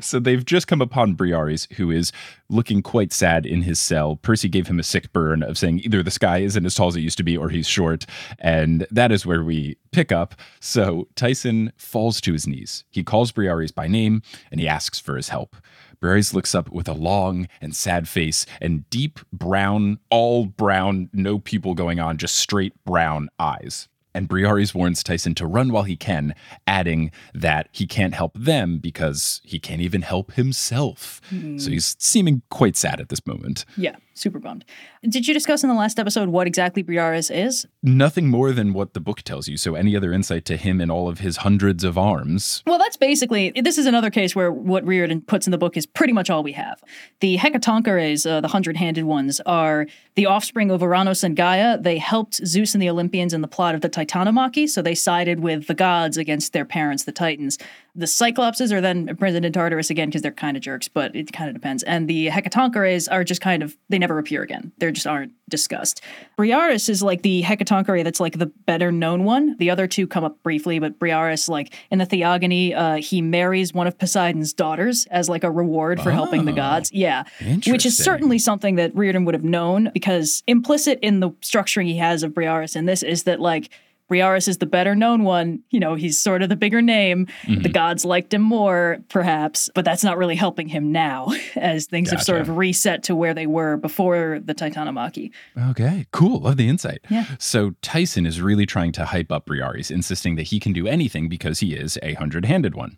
So 0.00 0.18
they've 0.18 0.44
just 0.44 0.66
come 0.66 0.82
upon 0.82 1.14
Briares, 1.16 1.72
who 1.74 1.90
is 1.90 2.10
looking 2.48 2.82
quite 2.82 3.12
sad 3.12 3.46
in 3.46 3.62
his 3.62 3.78
cell. 3.78 4.16
Percy 4.16 4.48
gave 4.48 4.66
him 4.66 4.80
a 4.80 4.82
sick 4.82 5.12
burn 5.12 5.42
of 5.42 5.56
saying 5.56 5.80
either 5.80 6.02
the 6.02 6.10
sky 6.10 6.38
isn't 6.38 6.66
as 6.66 6.74
tall 6.74 6.88
as 6.88 6.96
it 6.96 7.00
used 7.00 7.16
to 7.18 7.22
be 7.22 7.36
or 7.36 7.48
he's 7.48 7.68
short. 7.68 8.04
And 8.40 8.86
that 8.90 9.12
is 9.12 9.24
where 9.24 9.44
we 9.44 9.76
pick 9.92 10.10
up. 10.10 10.34
So 10.60 11.06
Tyson 11.14 11.72
falls 11.76 12.20
to 12.22 12.32
his 12.32 12.46
knees. 12.46 12.84
He 12.90 13.04
calls 13.04 13.30
Briares 13.30 13.74
by 13.74 13.86
name 13.86 14.22
and 14.50 14.60
he 14.60 14.66
asks 14.66 14.98
for 14.98 15.16
his 15.16 15.28
help. 15.28 15.56
Briares 16.02 16.32
looks 16.32 16.54
up 16.54 16.70
with 16.70 16.88
a 16.88 16.92
long 16.92 17.48
and 17.60 17.74
sad 17.74 18.08
face 18.08 18.46
and 18.60 18.88
deep 18.90 19.20
brown, 19.32 19.98
all 20.10 20.46
brown, 20.46 21.10
no 21.12 21.38
pupil 21.38 21.74
going 21.74 21.98
on, 21.98 22.18
just 22.18 22.36
straight 22.36 22.72
brown 22.84 23.28
eyes. 23.38 23.88
And 24.14 24.28
Briares 24.28 24.74
warns 24.74 25.02
Tyson 25.02 25.34
to 25.36 25.46
run 25.46 25.70
while 25.70 25.84
he 25.84 25.96
can, 25.96 26.34
adding 26.66 27.12
that 27.34 27.68
he 27.72 27.86
can't 27.86 28.14
help 28.14 28.32
them 28.34 28.78
because 28.78 29.40
he 29.44 29.60
can't 29.60 29.80
even 29.80 30.02
help 30.02 30.32
himself. 30.32 31.20
So 31.30 31.36
mm-hmm. 31.36 31.70
he's 31.70 31.94
seeming 31.98 32.42
quite 32.50 32.76
sad 32.76 33.00
at 33.00 33.10
this 33.10 33.26
moment. 33.26 33.64
Yeah. 33.76 33.96
Super 34.18 34.38
bummed. 34.38 34.64
Did 35.08 35.28
you 35.28 35.34
discuss 35.34 35.62
in 35.62 35.68
the 35.68 35.74
last 35.74 35.98
episode 35.98 36.28
what 36.28 36.46
exactly 36.46 36.82
Briares 36.82 37.30
is? 37.34 37.66
Nothing 37.82 38.28
more 38.28 38.52
than 38.52 38.72
what 38.72 38.94
the 38.94 39.00
book 39.00 39.22
tells 39.22 39.48
you. 39.48 39.56
So 39.56 39.74
any 39.74 39.96
other 39.96 40.12
insight 40.12 40.44
to 40.46 40.56
him 40.56 40.80
and 40.80 40.90
all 40.90 41.08
of 41.08 41.20
his 41.20 41.38
hundreds 41.38 41.84
of 41.84 41.96
arms. 41.96 42.62
Well, 42.66 42.78
that's 42.78 42.96
basically, 42.96 43.52
this 43.52 43.78
is 43.78 43.86
another 43.86 44.10
case 44.10 44.34
where 44.34 44.50
what 44.50 44.84
Riordan 44.84 45.20
puts 45.22 45.46
in 45.46 45.52
the 45.52 45.58
book 45.58 45.76
is 45.76 45.86
pretty 45.86 46.12
much 46.12 46.30
all 46.30 46.42
we 46.42 46.52
have. 46.52 46.82
The 47.20 47.36
Hecatoncheires, 47.36 48.28
uh, 48.28 48.40
the 48.40 48.48
hundred 48.48 48.76
handed 48.76 49.04
ones, 49.04 49.40
are 49.46 49.86
the 50.16 50.26
offspring 50.26 50.70
of 50.70 50.82
Uranus 50.82 51.22
and 51.22 51.36
Gaia. 51.36 51.78
They 51.78 51.98
helped 51.98 52.44
Zeus 52.46 52.74
and 52.74 52.82
the 52.82 52.90
Olympians 52.90 53.32
in 53.32 53.40
the 53.40 53.48
plot 53.48 53.74
of 53.74 53.80
the 53.82 53.88
Titanomachy, 53.88 54.68
so 54.68 54.82
they 54.82 54.94
sided 54.94 55.40
with 55.40 55.68
the 55.68 55.74
gods 55.74 56.16
against 56.16 56.52
their 56.52 56.64
parents, 56.64 57.04
the 57.04 57.12
Titans. 57.12 57.58
The 57.98 58.06
Cyclopses 58.06 58.70
are 58.70 58.80
then 58.80 59.08
imprisoned 59.08 59.44
in 59.44 59.52
Tartarus 59.52 59.90
again 59.90 60.08
because 60.08 60.22
they're 60.22 60.30
kind 60.30 60.56
of 60.56 60.62
jerks, 60.62 60.86
but 60.86 61.16
it 61.16 61.32
kind 61.32 61.48
of 61.48 61.54
depends. 61.54 61.82
And 61.82 62.06
the 62.06 62.28
Hecatoncheires 62.28 63.08
are 63.10 63.24
just 63.24 63.40
kind 63.40 63.60
of, 63.60 63.76
they 63.88 63.98
never 63.98 64.20
appear 64.20 64.40
again. 64.40 64.70
They 64.78 64.92
just 64.92 65.08
aren't 65.08 65.32
discussed. 65.48 66.00
Briareus 66.38 66.88
is 66.88 67.02
like 67.02 67.22
the 67.22 67.42
Hecatoncheire 67.42 68.04
that's 68.04 68.20
like 68.20 68.38
the 68.38 68.46
better 68.46 68.92
known 68.92 69.24
one. 69.24 69.56
The 69.58 69.70
other 69.70 69.88
two 69.88 70.06
come 70.06 70.22
up 70.22 70.40
briefly, 70.44 70.78
but 70.78 71.00
Briareus, 71.00 71.48
like 71.48 71.74
in 71.90 71.98
the 71.98 72.06
Theogony, 72.06 72.72
uh, 72.72 72.98
he 72.98 73.20
marries 73.20 73.74
one 73.74 73.88
of 73.88 73.98
Poseidon's 73.98 74.52
daughters 74.52 75.06
as 75.06 75.28
like 75.28 75.42
a 75.42 75.50
reward 75.50 76.00
for 76.00 76.12
helping 76.12 76.44
the 76.44 76.52
gods. 76.52 76.92
Yeah. 76.92 77.24
Which 77.66 77.84
is 77.84 77.96
certainly 77.96 78.38
something 78.38 78.76
that 78.76 78.94
Riordan 78.94 79.24
would 79.24 79.34
have 79.34 79.42
known 79.42 79.90
because 79.92 80.44
implicit 80.46 81.00
in 81.02 81.18
the 81.18 81.30
structuring 81.42 81.86
he 81.86 81.96
has 81.96 82.22
of 82.22 82.30
Briareus 82.30 82.76
in 82.76 82.86
this 82.86 83.02
is 83.02 83.24
that 83.24 83.40
like 83.40 83.70
Briareus 84.10 84.48
is 84.48 84.58
the 84.58 84.66
better 84.66 84.94
known 84.94 85.24
one. 85.24 85.62
You 85.70 85.80
know, 85.80 85.94
he's 85.94 86.18
sort 86.18 86.42
of 86.42 86.48
the 86.48 86.56
bigger 86.56 86.80
name. 86.80 87.26
Mm-hmm. 87.42 87.62
The 87.62 87.68
gods 87.68 88.04
liked 88.04 88.32
him 88.32 88.42
more, 88.42 88.98
perhaps, 89.08 89.68
but 89.74 89.84
that's 89.84 90.02
not 90.02 90.16
really 90.16 90.36
helping 90.36 90.68
him 90.68 90.92
now 90.92 91.28
as 91.56 91.86
things 91.86 92.10
have 92.10 92.22
sort 92.22 92.40
of 92.40 92.56
reset 92.56 93.02
to 93.04 93.14
where 93.14 93.34
they 93.34 93.46
were 93.46 93.76
before 93.76 94.40
the 94.42 94.54
Titanomachy. 94.54 95.30
Okay, 95.70 96.06
cool. 96.12 96.40
Love 96.40 96.56
the 96.56 96.68
insight. 96.68 97.00
Yeah. 97.10 97.26
So 97.38 97.74
Tyson 97.82 98.26
is 98.26 98.40
really 98.40 98.66
trying 98.66 98.92
to 98.92 99.04
hype 99.04 99.30
up 99.30 99.46
Briares, 99.46 99.90
insisting 99.90 100.36
that 100.36 100.44
he 100.44 100.58
can 100.58 100.72
do 100.72 100.86
anything 100.86 101.28
because 101.28 101.60
he 101.60 101.74
is 101.74 101.98
a 102.02 102.14
hundred 102.14 102.44
handed 102.44 102.74
one. 102.74 102.96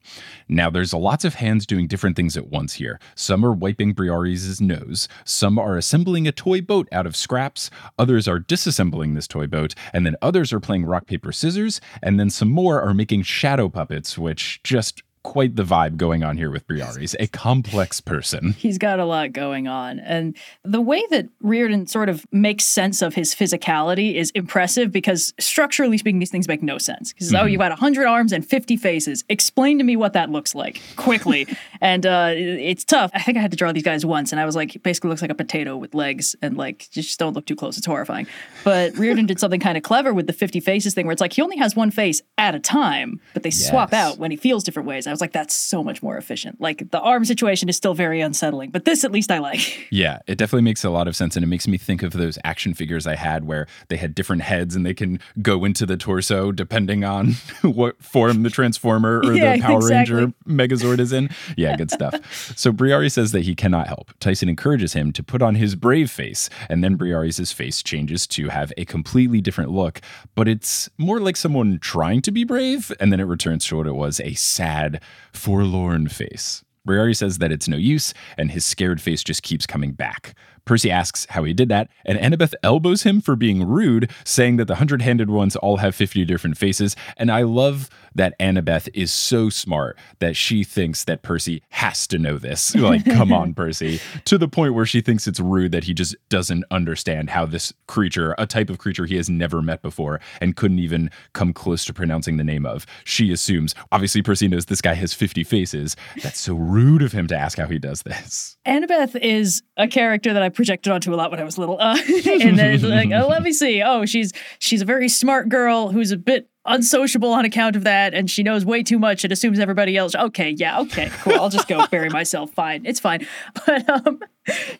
Now, 0.48 0.70
there's 0.70 0.92
a 0.92 0.98
lots 0.98 1.24
of 1.24 1.34
hands 1.34 1.66
doing 1.66 1.86
different 1.86 2.16
things 2.16 2.36
at 2.36 2.48
once 2.48 2.74
here. 2.74 3.00
Some 3.14 3.44
are 3.44 3.52
wiping 3.52 3.94
Briares' 3.94 4.60
nose, 4.60 5.08
some 5.24 5.58
are 5.58 5.76
assembling 5.76 6.26
a 6.28 6.32
toy 6.32 6.60
boat 6.60 6.88
out 6.92 7.06
of 7.06 7.16
scraps, 7.16 7.70
others 7.98 8.28
are 8.28 8.38
disassembling 8.38 9.14
this 9.14 9.26
toy 9.26 9.46
boat, 9.46 9.74
and 9.92 10.06
then 10.06 10.16
others 10.22 10.52
are 10.52 10.60
playing 10.60 10.84
rock, 10.86 10.99
paper, 11.06 11.32
scissors, 11.32 11.80
and 12.02 12.18
then 12.18 12.30
some 12.30 12.48
more 12.48 12.80
are 12.80 12.94
making 12.94 13.22
shadow 13.22 13.68
puppets, 13.68 14.18
which 14.18 14.62
just 14.62 15.02
quite 15.22 15.56
the 15.56 15.64
vibe 15.64 15.96
going 15.96 16.24
on 16.24 16.36
here 16.36 16.50
with 16.50 16.66
Briares, 16.66 17.14
a 17.20 17.26
complex 17.26 18.00
person. 18.00 18.52
He's 18.58 18.78
got 18.78 18.98
a 18.98 19.04
lot 19.04 19.32
going 19.32 19.68
on. 19.68 19.98
And 20.00 20.36
the 20.64 20.80
way 20.80 21.04
that 21.10 21.28
Riordan 21.40 21.86
sort 21.86 22.08
of 22.08 22.24
makes 22.32 22.64
sense 22.64 23.02
of 23.02 23.14
his 23.14 23.34
physicality 23.34 24.14
is 24.14 24.30
impressive 24.30 24.90
because 24.90 25.34
structurally 25.38 25.98
speaking, 25.98 26.20
these 26.20 26.30
things 26.30 26.48
make 26.48 26.62
no 26.62 26.78
sense. 26.78 27.14
He 27.18 27.24
says, 27.24 27.34
Oh, 27.34 27.44
you've 27.44 27.58
got 27.60 27.70
100 27.70 28.06
arms 28.06 28.32
and 28.32 28.46
50 28.46 28.76
faces. 28.76 29.24
Explain 29.28 29.78
to 29.78 29.84
me 29.84 29.96
what 29.96 30.14
that 30.14 30.30
looks 30.30 30.54
like 30.54 30.80
quickly. 30.96 31.46
and 31.80 32.06
uh, 32.06 32.32
it's 32.34 32.84
tough. 32.84 33.10
I 33.14 33.20
think 33.20 33.36
I 33.36 33.40
had 33.40 33.50
to 33.50 33.56
draw 33.56 33.72
these 33.72 33.82
guys 33.82 34.06
once, 34.06 34.32
and 34.32 34.40
I 34.40 34.44
was 34.44 34.56
like, 34.56 34.76
it 34.76 34.82
basically 34.82 35.10
looks 35.10 35.22
like 35.22 35.30
a 35.30 35.34
potato 35.34 35.76
with 35.76 35.94
legs, 35.94 36.34
and 36.42 36.56
like, 36.56 36.88
just 36.90 37.18
don't 37.18 37.34
look 37.34 37.46
too 37.46 37.56
close. 37.56 37.76
It's 37.76 37.86
horrifying. 37.86 38.26
But 38.64 38.96
Riordan 38.96 39.26
did 39.26 39.38
something 39.38 39.60
kind 39.60 39.76
of 39.76 39.82
clever 39.82 40.14
with 40.14 40.26
the 40.26 40.32
50 40.32 40.60
faces 40.60 40.94
thing 40.94 41.06
where 41.06 41.12
it's 41.12 41.20
like 41.20 41.34
he 41.34 41.42
only 41.42 41.58
has 41.58 41.76
one 41.76 41.90
face 41.90 42.22
at 42.38 42.54
a 42.54 42.60
time, 42.60 43.20
but 43.34 43.42
they 43.42 43.50
swap 43.50 43.92
out 43.92 44.18
when 44.18 44.30
he 44.30 44.36
feels 44.36 44.64
different 44.64 44.88
ways. 44.88 45.06
I 45.10 45.12
was 45.12 45.20
like, 45.20 45.32
that's 45.32 45.54
so 45.54 45.82
much 45.84 46.02
more 46.02 46.16
efficient. 46.16 46.60
Like 46.60 46.90
the 46.90 47.00
arm 47.00 47.24
situation 47.24 47.68
is 47.68 47.76
still 47.76 47.94
very 47.94 48.20
unsettling, 48.20 48.70
but 48.70 48.84
this 48.84 49.04
at 49.04 49.12
least 49.12 49.30
I 49.30 49.38
like. 49.38 49.88
Yeah, 50.00 50.20
it 50.26 50.38
definitely 50.38 50.62
makes 50.62 50.84
a 50.84 50.90
lot 50.90 51.08
of 51.08 51.16
sense. 51.16 51.36
And 51.36 51.42
it 51.42 51.48
makes 51.48 51.66
me 51.66 51.76
think 51.76 52.02
of 52.02 52.12
those 52.12 52.38
action 52.44 52.74
figures 52.74 53.06
I 53.06 53.16
had 53.16 53.44
where 53.44 53.66
they 53.88 53.96
had 53.96 54.14
different 54.14 54.42
heads 54.42 54.76
and 54.76 54.86
they 54.86 54.94
can 54.94 55.18
go 55.42 55.64
into 55.64 55.84
the 55.84 55.96
torso 55.96 56.52
depending 56.52 57.02
on 57.04 57.32
what 57.62 58.00
form 58.02 58.42
the 58.44 58.50
Transformer 58.50 59.18
or 59.18 59.32
Yeah, 59.34 59.56
the 59.56 59.62
Power 59.62 59.78
exactly. 59.78 60.14
Ranger 60.14 60.34
Megazord 60.46 61.00
is 61.00 61.12
in. 61.12 61.28
Yeah, 61.56 61.76
good 61.76 61.90
stuff. 61.90 62.14
so 62.56 62.72
Briari 62.72 63.10
says 63.10 63.32
that 63.32 63.42
he 63.42 63.54
cannot 63.54 63.88
help. 63.88 64.12
Tyson 64.20 64.48
encourages 64.48 64.92
him 64.92 65.12
to 65.12 65.22
put 65.22 65.42
on 65.42 65.56
his 65.56 65.74
brave 65.74 66.10
face. 66.10 66.48
And 66.68 66.82
then 66.84 66.96
Briari's 66.96 67.52
face 67.52 67.82
changes 67.82 68.26
to 68.28 68.48
have 68.48 68.72
a 68.76 68.84
completely 68.84 69.40
different 69.40 69.70
look, 69.70 70.00
but 70.34 70.46
it's 70.46 70.88
more 70.98 71.18
like 71.20 71.36
someone 71.36 71.78
trying 71.80 72.22
to 72.22 72.30
be 72.30 72.44
brave. 72.44 72.92
And 73.00 73.12
then 73.12 73.18
it 73.20 73.24
returns 73.24 73.66
to 73.66 73.76
what 73.76 73.86
it 73.86 73.94
was 73.96 74.20
a 74.20 74.34
sad, 74.34 74.99
forlorn 75.32 76.08
face. 76.08 76.64
Briari 76.86 77.16
says 77.16 77.38
that 77.38 77.52
it's 77.52 77.68
no 77.68 77.76
use, 77.76 78.14
and 78.38 78.50
his 78.50 78.64
scared 78.64 79.00
face 79.00 79.22
just 79.22 79.42
keeps 79.42 79.66
coming 79.66 79.92
back. 79.92 80.34
Percy 80.70 80.88
asks 80.88 81.26
how 81.30 81.42
he 81.42 81.52
did 81.52 81.68
that, 81.68 81.90
and 82.04 82.16
Annabeth 82.16 82.54
elbows 82.62 83.02
him 83.02 83.20
for 83.20 83.34
being 83.34 83.66
rude, 83.66 84.08
saying 84.24 84.56
that 84.58 84.66
the 84.66 84.76
hundred 84.76 85.02
handed 85.02 85.28
ones 85.28 85.56
all 85.56 85.78
have 85.78 85.96
50 85.96 86.24
different 86.24 86.56
faces. 86.56 86.94
And 87.16 87.28
I 87.28 87.42
love 87.42 87.90
that 88.14 88.38
Annabeth 88.38 88.88
is 88.94 89.12
so 89.12 89.50
smart 89.50 89.98
that 90.20 90.36
she 90.36 90.62
thinks 90.62 91.02
that 91.04 91.22
Percy 91.22 91.64
has 91.70 92.06
to 92.06 92.18
know 92.18 92.38
this. 92.38 92.72
Like, 92.90 93.04
come 93.04 93.32
on, 93.32 93.52
Percy. 93.54 94.00
To 94.24 94.38
the 94.38 94.48
point 94.48 94.74
where 94.74 94.86
she 94.86 95.00
thinks 95.00 95.28
it's 95.28 95.38
rude 95.38 95.70
that 95.72 95.84
he 95.84 95.94
just 95.94 96.16
doesn't 96.28 96.64
understand 96.70 97.30
how 97.30 97.46
this 97.46 97.72
creature, 97.86 98.34
a 98.38 98.46
type 98.46 98.70
of 98.70 98.78
creature 98.78 99.04
he 99.06 99.16
has 99.16 99.28
never 99.28 99.60
met 99.60 99.82
before 99.82 100.18
and 100.40 100.56
couldn't 100.56 100.78
even 100.78 101.10
come 101.34 101.52
close 101.52 101.84
to 101.84 101.92
pronouncing 101.92 102.36
the 102.36 102.42
name 102.42 102.64
of, 102.64 102.86
she 103.04 103.32
assumes. 103.32 103.74
Obviously, 103.92 104.22
Percy 104.22 104.48
knows 104.48 104.66
this 104.66 104.80
guy 104.80 104.94
has 104.94 105.12
50 105.12 105.44
faces. 105.44 105.94
That's 106.22 106.40
so 106.40 106.54
rude 106.54 107.02
of 107.02 107.12
him 107.12 107.26
to 107.28 107.36
ask 107.36 107.58
how 107.58 107.66
he 107.66 107.78
does 107.78 108.02
this. 108.02 108.56
Annabeth 108.66 109.14
is 109.16 109.62
a 109.76 109.86
character 109.86 110.32
that 110.32 110.42
I 110.42 110.48
projected 110.60 110.92
onto 110.92 111.14
a 111.14 111.16
lot 111.16 111.30
when 111.30 111.40
I 111.40 111.44
was 111.44 111.56
little. 111.56 111.80
Uh, 111.80 111.96
and 112.06 112.58
then 112.58 112.82
like, 112.82 113.10
oh, 113.12 113.26
let 113.28 113.42
me 113.42 113.50
see. 113.50 113.80
Oh, 113.82 114.04
she's 114.04 114.30
she's 114.58 114.82
a 114.82 114.84
very 114.84 115.08
smart 115.08 115.48
girl 115.48 115.88
who's 115.88 116.10
a 116.10 116.18
bit 116.18 116.50
unsociable 116.66 117.32
on 117.32 117.46
account 117.46 117.76
of 117.76 117.84
that, 117.84 118.12
and 118.12 118.30
she 118.30 118.42
knows 118.42 118.66
way 118.66 118.82
too 118.82 118.98
much 118.98 119.24
and 119.24 119.32
assumes 119.32 119.58
everybody 119.58 119.96
else. 119.96 120.14
Okay, 120.14 120.50
yeah, 120.50 120.78
okay, 120.80 121.08
cool. 121.22 121.32
I'll 121.32 121.48
just 121.48 121.66
go 121.66 121.86
bury 121.90 122.10
myself. 122.10 122.52
Fine, 122.52 122.84
it's 122.84 123.00
fine. 123.00 123.26
But 123.66 123.88
um, 123.88 124.20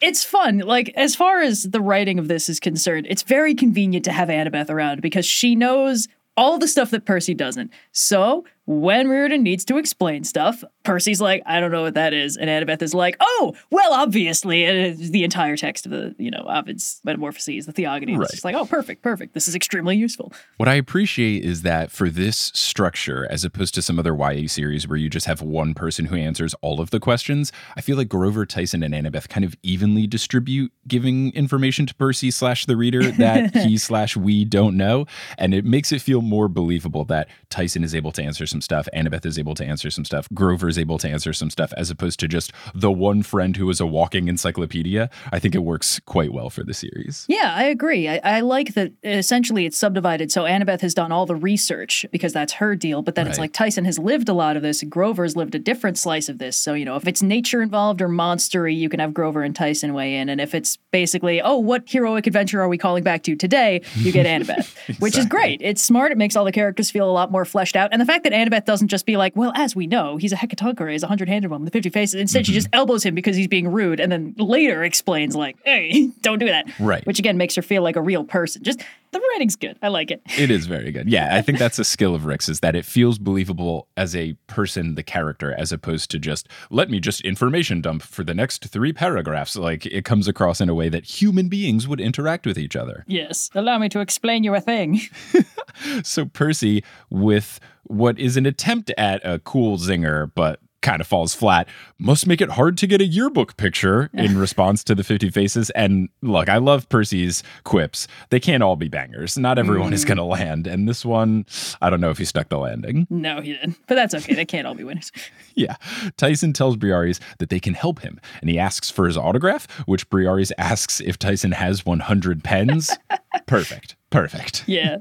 it's 0.03 0.23
fun. 0.23 0.59
Like 0.59 0.93
as 0.97 1.17
far 1.17 1.41
as 1.41 1.63
the 1.63 1.81
writing 1.81 2.19
of 2.19 2.29
this 2.29 2.51
is 2.51 2.61
concerned, 2.61 3.07
it's 3.09 3.23
very 3.23 3.55
convenient 3.55 4.05
to 4.05 4.13
have 4.13 4.29
Annabeth 4.29 4.69
around 4.69 5.01
because 5.01 5.25
she 5.25 5.55
knows 5.55 6.09
all 6.37 6.59
the 6.59 6.69
stuff 6.69 6.91
that 6.91 7.07
Percy 7.07 7.33
doesn't. 7.33 7.71
So 7.93 8.45
when 8.67 9.09
Riordan 9.09 9.43
needs 9.43 9.65
to 9.67 9.79
explain 9.79 10.23
stuff, 10.25 10.63
Percy's 10.85 11.21
like, 11.21 11.43
I 11.45 11.61
don't 11.61 11.73
know 11.73 11.83
what 11.83 11.95
that 11.95 12.15
is. 12.15 12.37
And 12.37 12.49
Annabeth 12.49 12.83
is 12.83 12.95
like, 12.95 13.17
oh, 13.21 13.55
well, 13.71 13.93
obviously. 13.93 14.65
And 14.65 14.99
the 14.99 15.25
entire 15.25 15.57
text 15.57 15.87
of 15.87 15.93
the, 15.93 16.15
you 16.19 16.31
know, 16.31 16.47
Ovid's 16.49 17.01
Metamorphoses, 17.05 17.67
the 17.67 17.73
Theogony. 17.73 18.17
Right. 18.17 18.25
It's 18.25 18.33
just 18.33 18.45
like, 18.45 18.55
oh, 18.55 18.65
perfect, 18.65 19.03
perfect. 19.03 19.35
This 19.35 19.49
is 19.49 19.55
extremely 19.55 19.97
useful. 19.97 20.33
What 20.57 20.69
I 20.69 20.75
appreciate 20.75 21.45
is 21.45 21.63
that 21.63 21.91
for 21.91 22.09
this 22.09 22.53
structure, 22.55 23.27
as 23.31 23.45
opposed 23.45 23.75
to 23.75 23.83
some 23.83 23.99
other 23.99 24.15
YA 24.15 24.47
series 24.47 24.87
where 24.87 24.97
you 24.97 25.09
just 25.11 25.27
have 25.27 25.43
one 25.43 25.75
person 25.75 26.07
who 26.07 26.17
answers 26.17 26.55
all 26.63 26.81
of 26.81 26.91
the 26.91 27.01
questions, 27.01 27.53
I 27.77 27.81
feel 27.81 27.97
like 27.97 28.09
Grover, 28.09 28.47
Tyson, 28.47 28.83
and 28.83 28.95
Annabeth 28.95 29.29
kind 29.29 29.45
of 29.45 29.55
evenly 29.63 30.07
distribute 30.07 30.73
giving 30.87 31.33
information 31.33 31.87
to 31.87 31.95
Percy 31.95 32.31
slash 32.31 32.67
the 32.67 32.77
reader 32.77 33.11
that 33.13 33.55
he 33.57 33.79
slash 33.79 34.17
we 34.17 34.45
don't 34.45 34.77
know. 34.77 35.07
And 35.39 35.55
it 35.55 35.65
makes 35.65 35.93
it 35.93 36.01
feel 36.01 36.23
more 36.23 36.49
believable 36.49 37.05
that 37.07 37.29
Tyson 37.49 37.85
is 37.85 37.95
able 37.95 38.13
to 38.13 38.23
answer 38.23 38.47
some 38.47 38.60
stuff, 38.61 38.89
Annabeth 38.95 39.27
is 39.27 39.39
able 39.39 39.55
to 39.55 39.65
answer 39.65 39.91
some 39.91 40.05
stuff, 40.05 40.29
Grover 40.35 40.69
is 40.69 40.79
able 40.79 40.99
to 40.99 41.09
answer 41.09 41.33
some 41.33 41.51
stuff, 41.51 41.73
as 41.77 41.91
opposed 41.91 42.21
to 42.21 42.29
just 42.29 42.53
the 42.75 42.91
one 42.91 43.23
friend 43.23 43.57
who 43.57 43.69
is 43.71 43.81
a 43.81 43.87
walking 43.87 44.29
encyclopedia. 44.29 45.11
I 45.33 45.39
think 45.39 45.55
it 45.55 45.63
works 45.63 46.01
quite 46.07 46.33
well 46.33 46.51
for 46.51 46.63
the 46.63 46.75
series. 46.75 47.27
Yeah, 47.29 47.53
I 47.55 47.65
agree. 47.65 48.09
I, 48.09 48.21
I 48.23 48.41
like 48.41 48.75
that 48.75 48.93
essentially 49.03 49.67
it's 49.67 49.77
subdivided. 49.77 50.31
So 50.33 50.45
Annabeth 50.45 50.81
has 50.81 50.95
done 50.95 51.13
all 51.13 51.27
the 51.27 51.37
research 51.37 52.05
because 52.11 52.33
that's 52.33 52.55
her 52.55 52.75
deal, 52.77 53.03
but 53.03 53.15
then 53.15 53.27
it's 53.27 53.39
like 53.39 53.53
Tyson 53.53 53.85
has 53.85 53.99
lived 53.99 54.29
a 54.29 54.33
lot 54.33 54.57
of 54.57 54.63
this 54.63 54.83
and 54.83 54.91
Grover's 54.91 55.37
lived 55.37 55.55
a 55.55 55.59
different 55.59 55.99
slice 55.99 56.29
of 56.29 56.39
this. 56.39 56.57
So, 56.57 56.75
you 56.75 56.85
know, 56.85 56.97
if 56.97 57.07
it's 57.07 57.23
nature 57.23 57.63
involved 57.63 58.01
or 58.03 58.09
monstery, 58.09 58.77
you 58.77 58.89
can 58.89 59.01
have 59.01 59.15
Grover 59.15 59.43
and 59.43 59.55
Tyson 59.55 59.95
weigh 59.95 60.17
in. 60.17 60.29
And 60.29 60.41
if 60.41 60.55
it's 60.55 60.77
basically, 60.91 61.41
oh, 61.41 61.59
what 61.59 61.85
heroic 61.87 62.27
adventure 62.27 62.61
are 62.61 62.69
we 62.69 62.79
calling 62.79 63.03
back 63.03 63.23
to 63.25 63.37
today? 63.37 63.83
You 63.97 64.13
get 64.13 64.27
Annabeth, 64.27 64.99
which 65.01 65.17
is 65.17 65.27
great. 65.27 65.61
It's 65.63 65.83
smart. 65.83 66.13
It 66.13 66.19
makes 66.19 66.37
all 66.37 66.45
the 66.45 66.53
characters 66.53 66.91
feel 66.91 67.09
a 67.09 67.13
lot 67.13 67.31
more 67.31 67.45
fleshed 67.45 67.77
out. 67.77 67.91
And 67.93 68.01
the 68.01 68.07
fact 68.07 68.25
that 68.25 68.33
Annabeth 68.41 68.65
doesn't 68.65 68.89
just 68.89 69.07
be 69.07 69.17
like, 69.17 69.37
well, 69.37 69.53
as 69.55 69.77
we 69.77 69.87
know, 69.87 70.17
he's 70.17 70.33
a 70.33 70.37
Hecatoncheires, 70.37 70.93
he's 70.93 71.03
a 71.03 71.07
hundred-handed 71.07 71.51
one 71.51 71.65
with 71.65 71.73
50 71.73 71.91
faces. 71.91 72.21
Instead, 72.21 72.47
she 72.47 72.53
mm-hmm. 72.53 72.57
just 72.57 72.69
elbows 72.73 73.05
him 73.05 73.15
because 73.15 73.37
he's 73.37 73.49
being 73.49 73.69
rude 73.69 74.01
and 74.01 74.11
then 74.11 74.35
later 74.39 74.83
explains 74.83 75.37
like, 75.37 75.57
hey, 75.65 76.09
don't 76.23 76.39
do 76.39 76.47
that. 76.47 76.67
Right. 76.79 77.05
Which 77.07 77.19
again 77.19 77.37
makes 77.37 77.55
her 77.57 77.63
feel 77.63 77.83
like 77.83 77.97
a 77.97 78.03
real 78.03 78.25
person. 78.25 78.63
Just 78.63 78.83
the 79.13 79.21
writing's 79.33 79.57
good. 79.57 79.79
I 79.83 79.89
like 79.89 80.11
it. 80.11 80.23
It 80.39 80.51
is 80.51 80.67
very 80.67 80.93
good. 80.93 81.09
Yeah, 81.09 81.37
I 81.37 81.43
think 81.43 81.59
that's 81.59 81.79
a 81.79 81.85
skill 81.95 82.15
of 82.15 82.25
Rick's 82.25 82.49
is 82.49 82.61
that 82.61 82.77
it 82.77 82.85
feels 82.85 83.19
believable 83.19 83.89
as 83.97 84.15
a 84.15 84.35
person, 84.47 84.95
the 84.95 85.03
character, 85.03 85.53
as 85.53 85.73
opposed 85.73 86.11
to 86.13 86.19
just 86.19 86.49
let 86.71 86.91
me 86.91 87.01
just 87.01 87.21
information 87.23 87.81
dump 87.81 88.03
for 88.03 88.25
the 88.25 88.35
next 88.35 88.67
three 88.67 88.93
paragraphs. 88.93 89.57
Like 89.57 89.87
it 89.87 90.05
comes 90.05 90.29
across 90.29 90.61
in 90.61 90.69
a 90.69 90.75
way 90.75 90.89
that 90.89 91.05
human 91.05 91.49
beings 91.49 91.89
would 91.89 92.01
interact 92.01 92.47
with 92.47 92.59
each 92.59 92.77
other. 92.77 93.05
Yes. 93.07 93.51
Allow 93.55 93.79
me 93.79 93.89
to 93.91 94.01
explain 94.01 94.45
you 94.45 94.55
a 94.55 94.61
thing. 94.61 95.01
So 96.03 96.27
Percy, 96.27 96.85
with 97.09 97.61
what 97.85 98.19
is 98.19 98.37
an 98.37 98.47
attempt 98.47 98.91
at 98.99 99.21
a 99.25 99.39
cool 99.39 99.79
zinger, 99.79 100.31
but 100.35 100.61
kind 100.83 101.01
of 101.01 101.07
falls 101.07 101.35
flat, 101.35 101.69
must 101.99 102.27
make 102.27 102.41
it 102.41 102.51
hard 102.51 102.79
to 102.79 102.87
get 102.87 103.01
a 103.01 103.05
yearbook 103.05 103.57
picture 103.57 104.11
in 104.15 104.39
response 104.39 104.83
to 104.85 104.95
the 104.95 105.05
50 105.05 105.31
faces. 105.31 105.71
And 105.71 106.09
look, 106.23 106.49
I 106.49 106.59
love 106.59 106.89
Percy's 106.89 107.43
quips. 107.65 108.07
They 108.31 108.41
can't 108.41 108.63
all 108.63 108.77
be 108.77 108.89
bangers. 108.89 109.37
Not 109.37 109.59
everyone 109.59 109.93
is 109.93 110.05
mm. 110.05 110.09
going 110.09 110.19
to 110.19 110.25
land. 110.25 110.67
And 110.67 110.89
this 110.89 111.05
one, 111.05 111.47
I 111.81 111.91
don't 111.91 112.01
know 112.01 112.11
if 112.11 112.19
he 112.19 112.25
stuck 112.25 112.49
the 112.49 112.59
landing. 112.59 113.07
no, 113.11 113.41
he 113.41 113.53
didn't. 113.53 113.79
But 113.87 113.95
that's 113.97 114.15
okay. 114.15 114.35
They 114.35 114.45
can't 114.45 114.67
all 114.67 114.75
be 114.75 114.85
winners. 114.85 115.13
Yeah. 115.57 115.77
Tyson 116.17 116.53
tells 116.53 116.77
Briares 116.77 117.21
that 117.39 117.51
they 117.51 117.61
can 117.61 117.75
help 117.75 118.01
him, 118.01 118.21
and 118.41 118.49
he 118.49 118.59
asks 118.59 118.89
for 118.89 119.07
his 119.07 119.17
autograph, 119.19 119.67
which 119.87 120.09
Briares 120.09 120.53
asks 120.57 121.01
if 121.01 121.19
Tyson 121.19 121.53
has 121.53 121.85
100 121.85 122.43
pens. 122.45 122.97
Perfect. 123.47 123.97
Perfect. 124.11 124.65
Yeah. 124.71 124.99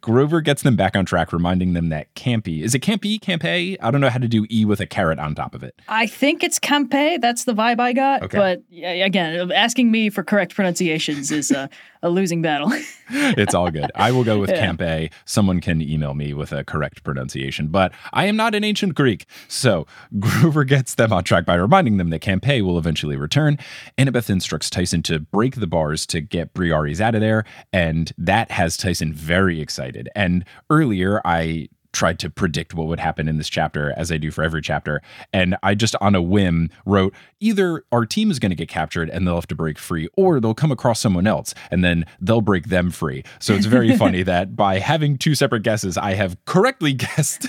Grover 0.00 0.40
gets 0.40 0.62
them 0.62 0.74
back 0.74 0.96
on 0.96 1.04
track, 1.04 1.32
reminding 1.32 1.74
them 1.74 1.88
that 1.90 2.12
Campy 2.14 2.62
is 2.62 2.74
it 2.74 2.80
Campy? 2.80 3.18
Campé? 3.20 3.76
I 3.80 3.90
don't 3.90 4.00
know 4.00 4.10
how 4.10 4.18
to 4.18 4.26
do 4.28 4.46
E 4.50 4.64
with 4.64 4.80
a 4.80 4.86
carrot 4.86 5.18
on 5.18 5.34
top 5.34 5.54
of 5.54 5.62
it. 5.62 5.80
I 5.88 6.06
think 6.06 6.42
it's 6.42 6.58
Campe. 6.58 7.20
That's 7.20 7.44
the 7.44 7.54
vibe 7.54 7.80
I 7.80 7.92
got. 7.92 8.22
Okay. 8.22 8.36
But 8.36 8.62
again, 8.72 9.52
asking 9.52 9.90
me 9.90 10.10
for 10.10 10.22
correct 10.24 10.54
pronunciations 10.54 11.30
is 11.30 11.50
a, 11.50 11.68
a 12.02 12.10
losing 12.10 12.42
battle. 12.42 12.72
It's 13.14 13.52
all 13.52 13.70
good. 13.70 13.90
I 13.94 14.10
will 14.10 14.24
go 14.24 14.38
with 14.40 14.48
Yeah. 14.48 14.72
Campé. 14.72 15.12
Someone 15.26 15.60
can 15.60 15.82
email 15.82 16.14
me 16.14 16.32
with 16.32 16.50
a 16.50 16.64
correct 16.64 17.04
pronunciation, 17.04 17.66
but 17.68 17.92
I 18.14 18.24
am 18.24 18.36
not 18.36 18.54
an 18.54 18.64
ancient 18.64 18.94
Greek. 18.94 19.26
So 19.48 19.86
Grover 20.18 20.64
gets 20.64 20.94
them 20.94 21.12
on 21.12 21.22
track 21.22 21.44
by 21.44 21.56
reminding 21.56 21.98
them 21.98 22.08
that 22.08 22.22
Campé 22.22 22.62
will 22.62 22.78
eventually 22.78 23.16
return. 23.16 23.58
Annabeth 23.98 24.30
instructs 24.30 24.70
Tyson 24.70 25.02
to 25.02 25.18
break 25.20 25.56
the 25.56 25.66
bars 25.66 26.06
to 26.06 26.22
get 26.22 26.54
Briares 26.54 27.00
out 27.02 27.14
of 27.14 27.20
there, 27.20 27.44
and 27.70 28.12
that 28.16 28.50
has 28.50 28.78
Tyson 28.78 29.12
very 29.12 29.60
excited. 29.60 30.08
And 30.14 30.46
earlier, 30.70 31.20
I 31.26 31.68
tried 31.92 32.18
to 32.20 32.30
predict 32.30 32.74
what 32.74 32.86
would 32.86 33.00
happen 33.00 33.28
in 33.28 33.38
this 33.38 33.48
chapter 33.48 33.92
as 33.96 34.10
I 34.10 34.18
do 34.18 34.30
for 34.30 34.42
every 34.42 34.62
chapter. 34.62 35.02
And 35.32 35.56
I 35.62 35.74
just 35.74 35.94
on 36.00 36.14
a 36.14 36.22
whim 36.22 36.70
wrote 36.86 37.14
either 37.40 37.84
our 37.92 38.06
team 38.06 38.30
is 38.30 38.38
going 38.38 38.50
to 38.50 38.56
get 38.56 38.68
captured 38.68 39.10
and 39.10 39.26
they'll 39.26 39.34
have 39.34 39.46
to 39.48 39.54
break 39.54 39.78
free, 39.78 40.08
or 40.16 40.40
they'll 40.40 40.54
come 40.54 40.72
across 40.72 41.00
someone 41.00 41.26
else 41.26 41.54
and 41.70 41.84
then 41.84 42.04
they'll 42.20 42.40
break 42.40 42.68
them 42.68 42.90
free. 42.90 43.24
So 43.40 43.54
it's 43.54 43.66
very 43.66 43.96
funny 43.96 44.22
that 44.22 44.56
by 44.56 44.78
having 44.78 45.18
two 45.18 45.34
separate 45.34 45.62
guesses, 45.62 45.96
I 45.96 46.14
have 46.14 46.42
correctly 46.44 46.92
guessed 46.94 47.46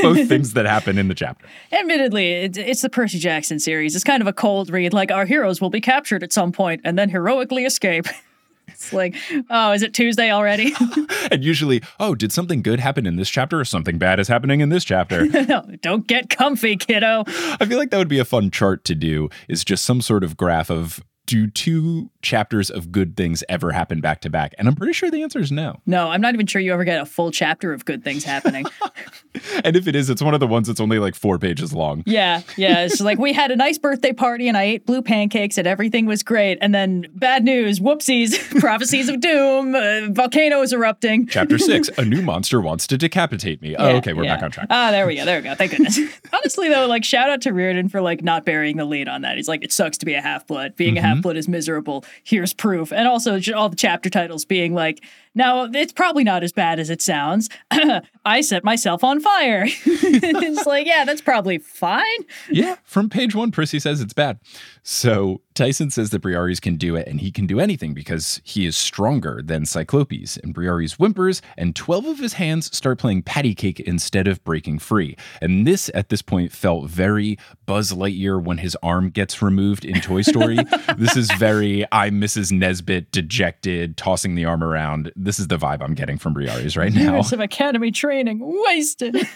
both 0.00 0.28
things 0.28 0.52
that 0.54 0.66
happen 0.66 0.98
in 0.98 1.08
the 1.08 1.14
chapter. 1.14 1.46
Admittedly, 1.72 2.32
it's 2.32 2.82
the 2.82 2.90
Percy 2.90 3.18
Jackson 3.18 3.58
series. 3.58 3.94
It's 3.94 4.04
kind 4.04 4.20
of 4.20 4.26
a 4.26 4.32
cold 4.32 4.70
read, 4.70 4.92
like 4.92 5.10
our 5.10 5.26
heroes 5.26 5.60
will 5.60 5.70
be 5.70 5.80
captured 5.80 6.22
at 6.22 6.32
some 6.32 6.52
point 6.52 6.80
and 6.84 6.98
then 6.98 7.10
heroically 7.10 7.64
escape. 7.64 8.06
It's 8.72 8.92
like, 8.92 9.16
oh, 9.50 9.72
is 9.72 9.82
it 9.82 9.94
Tuesday 9.94 10.30
already? 10.30 10.74
And 11.30 11.44
usually, 11.44 11.82
oh, 11.98 12.14
did 12.14 12.32
something 12.32 12.62
good 12.62 12.80
happen 12.80 13.06
in 13.06 13.16
this 13.16 13.30
chapter 13.30 13.58
or 13.58 13.64
something 13.64 13.96
bad 13.96 14.20
is 14.20 14.28
happening 14.28 14.60
in 14.60 14.68
this 14.68 14.84
chapter? 14.84 15.24
no, 15.46 15.64
don't 15.80 16.06
get 16.06 16.28
comfy, 16.28 16.76
kiddo. 16.76 17.24
I 17.26 17.64
feel 17.64 17.78
like 17.78 17.90
that 17.90 17.98
would 17.98 18.08
be 18.08 18.18
a 18.18 18.24
fun 18.24 18.50
chart 18.50 18.84
to 18.86 18.94
do 18.94 19.30
is 19.48 19.64
just 19.64 19.84
some 19.84 20.00
sort 20.00 20.24
of 20.24 20.36
graph 20.36 20.70
of 20.70 21.00
do 21.26 21.46
two 21.46 22.10
chapters 22.20 22.68
of 22.70 22.90
good 22.90 23.16
things 23.16 23.44
ever 23.48 23.72
happen 23.72 24.00
back 24.00 24.20
to 24.22 24.30
back? 24.30 24.54
And 24.58 24.68
I'm 24.68 24.74
pretty 24.74 24.92
sure 24.92 25.10
the 25.10 25.22
answer 25.22 25.38
is 25.38 25.52
no. 25.52 25.80
No, 25.86 26.08
I'm 26.08 26.20
not 26.20 26.34
even 26.34 26.46
sure 26.46 26.60
you 26.60 26.72
ever 26.72 26.84
get 26.84 27.00
a 27.00 27.06
full 27.06 27.30
chapter 27.30 27.72
of 27.72 27.84
good 27.84 28.04
things 28.04 28.24
happening. 28.24 28.66
And 29.64 29.76
if 29.76 29.86
it 29.86 29.94
is, 29.94 30.10
it's 30.10 30.22
one 30.22 30.34
of 30.34 30.40
the 30.40 30.46
ones 30.46 30.66
that's 30.66 30.80
only 30.80 30.98
like 30.98 31.14
four 31.14 31.38
pages 31.38 31.72
long. 31.72 32.02
yeah, 32.06 32.42
yeah. 32.56 32.84
It's 32.84 33.00
like 33.00 33.18
we 33.18 33.32
had 33.32 33.50
a 33.50 33.56
nice 33.56 33.78
birthday 33.78 34.12
party 34.12 34.48
and 34.48 34.56
I 34.56 34.62
ate 34.64 34.86
blue 34.86 35.02
pancakes 35.02 35.56
and 35.58 35.66
everything 35.66 36.06
was 36.06 36.22
great. 36.22 36.58
And 36.60 36.74
then 36.74 37.06
bad 37.14 37.44
news, 37.44 37.78
whoopsies, 37.80 38.38
prophecies 38.60 39.08
of 39.08 39.20
doom, 39.20 39.74
uh, 39.74 40.08
volcanoes 40.10 40.72
erupting. 40.72 41.26
Chapter 41.26 41.58
six, 41.70 41.88
a 41.96 42.04
new 42.04 42.22
monster 42.22 42.60
wants 42.60 42.86
to 42.88 42.98
decapitate 42.98 43.62
me. 43.62 43.76
oh, 43.76 43.88
Yeah, 43.88 43.94
okay, 43.96 44.12
we're 44.12 44.24
yeah. 44.24 44.34
back 44.36 44.42
on 44.44 44.50
track. 44.50 44.66
Ah, 44.70 44.90
there 44.90 45.06
we 45.06 45.16
go. 45.16 45.24
There 45.24 45.38
we 45.38 45.44
go. 45.44 45.54
Thank 45.54 45.70
goodness. 45.72 45.98
Honestly, 46.32 46.68
though, 46.68 46.86
like 46.86 47.04
shout 47.04 47.30
out 47.30 47.40
to 47.42 47.52
Riordan 47.52 47.88
for 47.88 48.00
like 48.00 48.22
not 48.22 48.44
burying 48.44 48.76
the 48.76 48.84
lead 48.84 49.08
on 49.08 49.22
that. 49.22 49.36
He's 49.36 49.48
like, 49.48 49.62
it 49.64 49.72
sucks 49.72 49.98
to 49.98 50.06
be 50.06 50.14
a 50.14 50.20
half 50.22 50.46
blood. 50.46 50.76
Being 50.76 50.92
Mm-hmm. 50.96 51.04
a 51.04 51.08
half 51.08 51.22
blood 51.22 51.36
is 51.36 51.48
miserable. 51.48 52.04
Here's 52.24 52.52
proof. 52.52 52.92
And 52.92 53.06
also 53.08 53.38
all 53.54 53.68
the 53.68 53.76
chapter 53.76 54.10
titles 54.10 54.44
being 54.44 54.74
like, 54.74 55.02
now 55.34 55.68
it's 55.72 55.92
probably 55.92 56.24
not 56.24 56.42
as 56.42 56.52
bad 56.52 56.78
as 56.78 56.90
it 56.90 57.02
sounds. 57.02 57.48
I 58.24 58.40
set 58.40 58.64
myself 58.64 59.02
on 59.02 59.20
fire. 59.20 59.64
it's 59.66 60.66
like, 60.66 60.86
yeah, 60.86 61.04
that's 61.04 61.20
probably 61.20 61.58
fine. 61.58 62.04
yeah, 62.50 62.76
from 62.84 63.08
page 63.08 63.34
one, 63.34 63.50
Percy 63.50 63.78
says 63.78 64.00
it's 64.00 64.12
bad. 64.12 64.38
So 64.82 65.40
Tyson 65.54 65.90
says 65.90 66.10
that 66.10 66.22
Briares 66.22 66.60
can 66.60 66.76
do 66.76 66.96
it 66.96 67.06
and 67.06 67.20
he 67.20 67.30
can 67.30 67.46
do 67.46 67.60
anything 67.60 67.94
because 67.94 68.40
he 68.42 68.66
is 68.66 68.76
stronger 68.76 69.40
than 69.44 69.64
Cyclopes. 69.64 70.38
And 70.42 70.54
Briares 70.54 70.96
whimpers, 70.96 71.40
and 71.56 71.76
12 71.76 72.06
of 72.06 72.18
his 72.18 72.34
hands 72.34 72.74
start 72.76 72.98
playing 72.98 73.22
patty 73.22 73.54
cake 73.54 73.78
instead 73.80 74.26
of 74.26 74.42
breaking 74.44 74.80
free. 74.80 75.16
And 75.40 75.66
this, 75.66 75.90
at 75.94 76.08
this 76.08 76.22
point, 76.22 76.52
felt 76.52 76.90
very 76.90 77.38
Buzz 77.66 77.92
Lightyear 77.92 78.42
when 78.42 78.58
his 78.58 78.76
arm 78.82 79.10
gets 79.10 79.40
removed 79.40 79.84
in 79.84 80.00
Toy 80.00 80.22
Story. 80.22 80.56
this 80.98 81.16
is 81.16 81.30
very 81.32 81.86
I'm 81.92 82.20
Mrs. 82.20 82.50
Nesbit, 82.50 83.12
dejected, 83.12 83.96
tossing 83.96 84.34
the 84.34 84.44
arm 84.44 84.64
around. 84.64 85.12
This 85.14 85.38
is 85.38 85.46
the 85.46 85.58
vibe 85.58 85.82
I'm 85.82 85.94
getting 85.94 86.18
from 86.18 86.34
Briares 86.34 86.76
right 86.76 86.92
now. 86.92 87.14
Years 87.14 87.32
of 87.32 87.40
academy 87.40 87.92
training 87.92 88.40
wasted. 88.42 89.14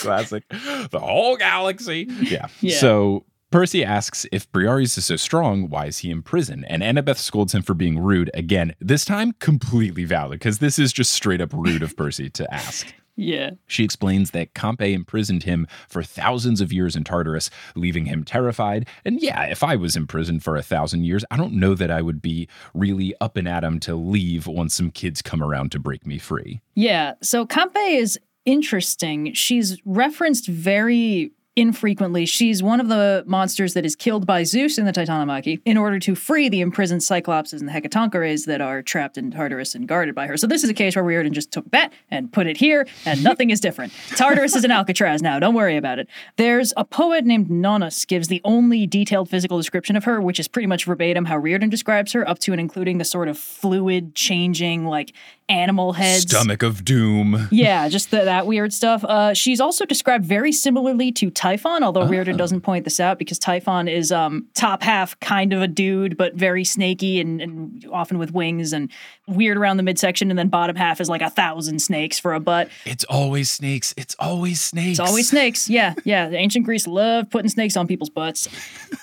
Classic. 0.00 0.48
The 0.48 1.00
whole 1.00 1.36
galaxy. 1.36 2.08
Yeah. 2.22 2.48
Yeah. 2.60 2.78
So 2.78 3.24
Percy 3.52 3.84
asks 3.84 4.24
if 4.32 4.50
Briares 4.50 4.96
is 4.96 5.04
so 5.04 5.16
strong, 5.16 5.68
why 5.68 5.84
is 5.84 5.98
he 5.98 6.10
in 6.10 6.22
prison? 6.22 6.64
And 6.68 6.82
Annabeth 6.82 7.18
scolds 7.18 7.54
him 7.54 7.60
for 7.60 7.74
being 7.74 7.98
rude 7.98 8.30
again, 8.32 8.74
this 8.80 9.04
time 9.04 9.32
completely 9.40 10.04
valid, 10.04 10.38
because 10.38 10.58
this 10.58 10.78
is 10.78 10.90
just 10.90 11.12
straight 11.12 11.42
up 11.42 11.52
rude 11.52 11.82
of 11.82 11.94
Percy 11.94 12.30
to 12.30 12.52
ask. 12.52 12.94
yeah. 13.16 13.50
She 13.66 13.84
explains 13.84 14.30
that 14.30 14.54
Campe 14.54 14.94
imprisoned 14.94 15.42
him 15.42 15.66
for 15.86 16.02
thousands 16.02 16.62
of 16.62 16.72
years 16.72 16.96
in 16.96 17.04
Tartarus, 17.04 17.50
leaving 17.76 18.06
him 18.06 18.24
terrified. 18.24 18.88
And 19.04 19.20
yeah, 19.20 19.42
if 19.42 19.62
I 19.62 19.76
was 19.76 19.96
imprisoned 19.96 20.42
for 20.42 20.56
a 20.56 20.62
thousand 20.62 21.04
years, 21.04 21.22
I 21.30 21.36
don't 21.36 21.52
know 21.52 21.74
that 21.74 21.90
I 21.90 22.00
would 22.00 22.22
be 22.22 22.48
really 22.72 23.14
up 23.20 23.36
and 23.36 23.46
at 23.46 23.64
him 23.64 23.80
to 23.80 23.94
leave 23.94 24.46
once 24.46 24.74
some 24.74 24.90
kids 24.90 25.20
come 25.20 25.42
around 25.42 25.72
to 25.72 25.78
break 25.78 26.06
me 26.06 26.16
free. 26.16 26.62
Yeah. 26.74 27.16
So 27.20 27.44
Campe 27.44 27.76
is 27.76 28.18
interesting. 28.46 29.34
She's 29.34 29.78
referenced 29.84 30.48
very 30.48 31.32
infrequently. 31.54 32.24
She's 32.24 32.62
one 32.62 32.80
of 32.80 32.88
the 32.88 33.24
monsters 33.26 33.74
that 33.74 33.84
is 33.84 33.94
killed 33.94 34.26
by 34.26 34.42
Zeus 34.42 34.78
in 34.78 34.86
the 34.86 34.92
Titanomachy 34.92 35.60
in 35.64 35.76
order 35.76 35.98
to 35.98 36.14
free 36.14 36.48
the 36.48 36.60
imprisoned 36.60 37.02
Cyclopses 37.02 37.60
and 37.60 37.68
the 37.68 37.72
Hecatoncheires 37.72 38.46
that 38.46 38.62
are 38.62 38.80
trapped 38.80 39.18
in 39.18 39.30
Tartarus 39.30 39.74
and 39.74 39.86
guarded 39.86 40.14
by 40.14 40.26
her. 40.26 40.36
So 40.38 40.46
this 40.46 40.64
is 40.64 40.70
a 40.70 40.74
case 40.74 40.96
where 40.96 41.04
Riordan 41.04 41.34
just 41.34 41.52
took 41.52 41.70
that 41.70 41.92
and 42.10 42.32
put 42.32 42.46
it 42.46 42.56
here, 42.56 42.86
and 43.04 43.22
nothing 43.24 43.50
is 43.50 43.60
different. 43.60 43.92
Tartarus 44.16 44.56
is 44.56 44.64
an 44.64 44.70
Alcatraz 44.70 45.20
now. 45.20 45.38
Don't 45.38 45.54
worry 45.54 45.76
about 45.76 45.98
it. 45.98 46.08
There's 46.36 46.72
a 46.76 46.84
poet 46.84 47.24
named 47.24 47.50
Nonnus 47.50 48.06
gives 48.06 48.28
the 48.28 48.40
only 48.44 48.86
detailed 48.86 49.28
physical 49.28 49.58
description 49.58 49.94
of 49.94 50.04
her, 50.04 50.20
which 50.20 50.40
is 50.40 50.48
pretty 50.48 50.66
much 50.66 50.86
verbatim 50.86 51.26
how 51.26 51.36
Riordan 51.36 51.68
describes 51.68 52.12
her, 52.12 52.26
up 52.28 52.38
to 52.40 52.52
and 52.52 52.60
including 52.60 52.96
the 52.96 53.04
sort 53.04 53.28
of 53.28 53.38
fluid 53.38 54.14
changing, 54.14 54.86
like 54.86 55.12
animal 55.48 55.92
heads. 55.92 56.22
Stomach 56.22 56.62
of 56.62 56.84
doom. 56.84 57.48
Yeah, 57.50 57.88
just 57.88 58.10
the, 58.10 58.24
that 58.24 58.46
weird 58.46 58.72
stuff. 58.72 59.04
Uh, 59.04 59.34
she's 59.34 59.60
also 59.60 59.84
described 59.84 60.24
very 60.24 60.52
similarly 60.52 61.12
to 61.12 61.30
Typhon, 61.42 61.82
although 61.82 62.06
Riordan 62.06 62.36
doesn't 62.36 62.60
point 62.60 62.84
this 62.84 63.00
out 63.00 63.18
because 63.18 63.36
Typhon 63.36 63.88
is 63.88 64.12
um, 64.12 64.46
top 64.54 64.80
half 64.80 65.18
kind 65.18 65.52
of 65.52 65.60
a 65.60 65.66
dude, 65.66 66.16
but 66.16 66.34
very 66.34 66.62
snaky 66.62 67.20
and, 67.20 67.42
and 67.42 67.84
often 67.92 68.16
with 68.18 68.32
wings 68.32 68.72
and 68.72 68.88
weird 69.26 69.56
around 69.56 69.76
the 69.76 69.82
midsection, 69.82 70.30
and 70.30 70.38
then 70.38 70.46
bottom 70.46 70.76
half 70.76 71.00
is 71.00 71.08
like 71.08 71.20
a 71.20 71.30
thousand 71.30 71.80
snakes 71.80 72.16
for 72.16 72.32
a 72.32 72.38
butt. 72.38 72.68
It's 72.84 73.02
always 73.04 73.50
snakes. 73.50 73.92
It's 73.96 74.14
always 74.20 74.60
snakes. 74.60 75.00
It's 75.00 75.08
always 75.08 75.30
snakes. 75.30 75.68
Yeah, 75.68 75.94
yeah. 76.04 76.28
Ancient 76.28 76.64
Greece 76.64 76.86
loved 76.86 77.32
putting 77.32 77.48
snakes 77.48 77.76
on 77.76 77.88
people's 77.88 78.10
butts. 78.10 78.48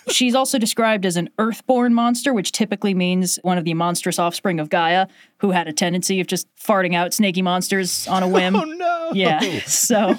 She's 0.08 0.34
also 0.34 0.58
described 0.58 1.06
as 1.06 1.18
an 1.18 1.30
earthborn 1.40 1.94
monster, 1.94 2.34
which 2.34 2.54
typically 2.54 2.94
means 2.94 3.38
one 3.42 3.58
of 3.58 3.66
the 3.66 3.74
monstrous 3.74 4.18
offspring 4.18 4.62
of 4.62 4.70
Gaia, 4.70 5.08
who 5.40 5.52
had 5.52 5.68
a 5.68 5.74
tendency 5.74 6.22
of 6.22 6.28
just 6.28 6.48
farting 6.56 6.96
out 6.96 7.14
snaky 7.14 7.42
monsters 7.42 8.08
on 8.08 8.24
a 8.24 8.30
whim. 8.30 8.56
Oh 8.60 8.64
no. 8.64 9.12
Yeah. 9.14 9.40
So, 9.66 10.16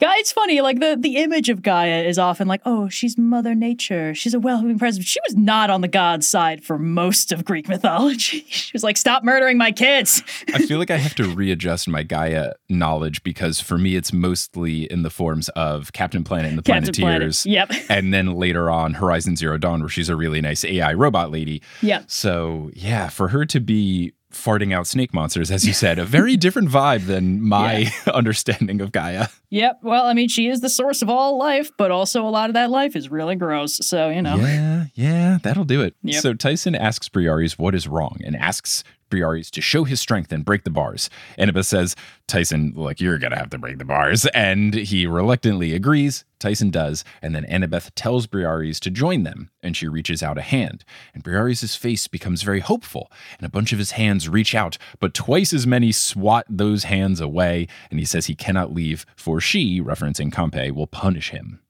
Gaia, 0.00 0.16
it's 0.18 0.32
funny. 0.32 0.62
Like 0.62 0.80
the 0.80 0.96
the 0.98 1.16
image 1.16 1.50
of 1.50 1.62
Gaia 1.62 2.02
is 2.02 2.18
often 2.18 2.48
like, 2.48 2.62
oh, 2.64 2.88
she's 2.88 3.18
Mother 3.18 3.54
Nature. 3.54 4.14
She's 4.14 4.32
a 4.32 4.40
welcoming 4.40 4.78
presence. 4.78 5.04
She 5.04 5.20
was 5.28 5.36
not 5.36 5.68
on 5.68 5.82
the 5.82 5.88
god's 5.88 6.26
side 6.26 6.64
for 6.64 6.78
most 6.78 7.32
of 7.32 7.44
Greek 7.44 7.68
mythology. 7.68 8.46
She 8.60 8.72
was 8.72 8.84
like, 8.84 8.96
stop 8.96 9.24
murdering 9.24 9.58
my 9.58 9.72
kids. 9.72 10.22
I 10.54 10.58
feel 10.58 10.78
like 10.78 10.90
I 10.90 10.96
have 10.96 11.14
to 11.16 11.24
readjust 11.34 11.88
my 11.88 12.02
Gaia 12.02 12.52
knowledge 12.68 13.22
because 13.22 13.58
for 13.58 13.78
me 13.78 13.96
it's 13.96 14.12
mostly 14.12 14.84
in 14.84 15.02
the 15.02 15.10
forms 15.10 15.48
of 15.50 15.92
Captain 15.92 16.22
Planet 16.22 16.50
and 16.50 16.58
the 16.58 16.62
Captain 16.62 16.92
Planet. 16.92 17.20
Planeteers. 17.20 17.46
Yep. 17.46 17.72
And 17.88 18.14
then 18.14 18.34
later 18.34 18.70
on 18.70 18.94
Horizon 18.94 19.36
Zero 19.36 19.58
Dawn 19.58 19.80
where 19.80 19.88
she's 19.88 20.08
a 20.08 20.16
really 20.16 20.40
nice 20.40 20.64
AI 20.64 20.92
robot 20.94 21.30
lady. 21.30 21.62
Yep. 21.82 22.10
So, 22.10 22.70
yeah, 22.74 23.08
for 23.08 23.28
her 23.28 23.44
to 23.46 23.60
be 23.60 24.12
farting 24.30 24.74
out 24.74 24.86
snake 24.86 25.12
monsters 25.12 25.50
as 25.50 25.66
you 25.66 25.72
said, 25.72 25.98
a 25.98 26.04
very 26.04 26.36
different 26.38 26.68
vibe 26.68 27.06
than 27.06 27.42
my 27.42 27.92
understanding 28.14 28.80
of 28.80 28.92
Gaia. 28.92 29.28
Yep. 29.50 29.80
Well, 29.82 30.06
I 30.06 30.14
mean, 30.14 30.28
she 30.28 30.48
is 30.48 30.60
the 30.60 30.70
source 30.70 31.02
of 31.02 31.10
all 31.10 31.38
life, 31.38 31.70
but 31.76 31.90
also 31.90 32.26
a 32.26 32.30
lot 32.30 32.50
of 32.50 32.54
that 32.54 32.70
life 32.70 32.94
is 32.94 33.10
really 33.10 33.36
gross. 33.36 33.76
So 33.86 34.08
you 34.08 34.22
know. 34.22 34.36
Yeah, 34.36 34.84
yeah, 34.94 35.38
that'll 35.42 35.64
do 35.64 35.82
it. 35.82 35.94
Yep. 36.02 36.22
So 36.22 36.34
Tyson 36.34 36.74
asks 36.74 37.08
Briares 37.08 37.58
what 37.58 37.74
is 37.74 37.88
wrong 37.88 38.18
and 38.24 38.36
asks 38.36 38.84
Briares 39.10 39.50
to 39.50 39.60
show 39.60 39.84
his 39.84 40.00
strength 40.00 40.32
and 40.32 40.44
break 40.44 40.64
the 40.64 40.70
bars. 40.70 41.10
Annabeth 41.38 41.66
says, 41.66 41.96
Tyson, 42.26 42.72
like, 42.76 43.00
you're 43.00 43.18
going 43.18 43.32
to 43.32 43.38
have 43.38 43.50
to 43.50 43.58
break 43.58 43.78
the 43.78 43.84
bars. 43.84 44.24
And 44.26 44.72
he 44.72 45.06
reluctantly 45.06 45.74
agrees. 45.74 46.24
Tyson 46.38 46.70
does. 46.70 47.04
And 47.20 47.34
then 47.34 47.44
Annabeth 47.44 47.90
tells 47.94 48.26
Briares 48.26 48.78
to 48.80 48.90
join 48.90 49.24
them. 49.24 49.50
And 49.62 49.76
she 49.76 49.88
reaches 49.88 50.22
out 50.22 50.38
a 50.38 50.42
hand. 50.42 50.84
And 51.12 51.22
Briares' 51.24 51.76
face 51.76 52.06
becomes 52.06 52.42
very 52.42 52.60
hopeful. 52.60 53.10
And 53.38 53.46
a 53.46 53.50
bunch 53.50 53.72
of 53.72 53.78
his 53.78 53.92
hands 53.92 54.28
reach 54.28 54.54
out, 54.54 54.78
but 55.00 55.12
twice 55.12 55.52
as 55.52 55.66
many 55.66 55.92
swat 55.92 56.46
those 56.48 56.84
hands 56.84 57.20
away. 57.20 57.66
And 57.90 57.98
he 57.98 58.06
says 58.06 58.26
he 58.26 58.34
cannot 58.34 58.72
leave, 58.72 59.04
for 59.16 59.40
she, 59.40 59.80
referencing 59.80 60.32
Campe, 60.32 60.72
will 60.72 60.86
punish 60.86 61.30
him. 61.30 61.60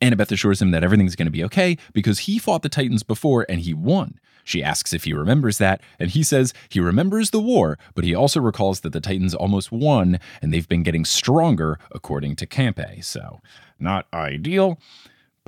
Annabeth 0.00 0.30
assures 0.30 0.62
him 0.62 0.70
that 0.70 0.84
everything's 0.84 1.16
going 1.16 1.26
to 1.26 1.32
be 1.32 1.44
okay 1.44 1.76
because 1.92 2.20
he 2.20 2.38
fought 2.38 2.62
the 2.62 2.68
Titans 2.68 3.02
before 3.02 3.44
and 3.48 3.60
he 3.60 3.74
won. 3.74 4.18
She 4.44 4.62
asks 4.62 4.94
if 4.94 5.04
he 5.04 5.12
remembers 5.12 5.58
that, 5.58 5.82
and 5.98 6.10
he 6.10 6.22
says 6.22 6.54
he 6.70 6.80
remembers 6.80 7.30
the 7.30 7.40
war, 7.40 7.78
but 7.94 8.04
he 8.04 8.14
also 8.14 8.40
recalls 8.40 8.80
that 8.80 8.94
the 8.94 9.00
Titans 9.00 9.34
almost 9.34 9.70
won 9.70 10.18
and 10.40 10.54
they've 10.54 10.68
been 10.68 10.82
getting 10.82 11.04
stronger, 11.04 11.78
according 11.92 12.36
to 12.36 12.46
Campe. 12.46 13.04
So, 13.04 13.42
not 13.78 14.06
ideal. 14.14 14.78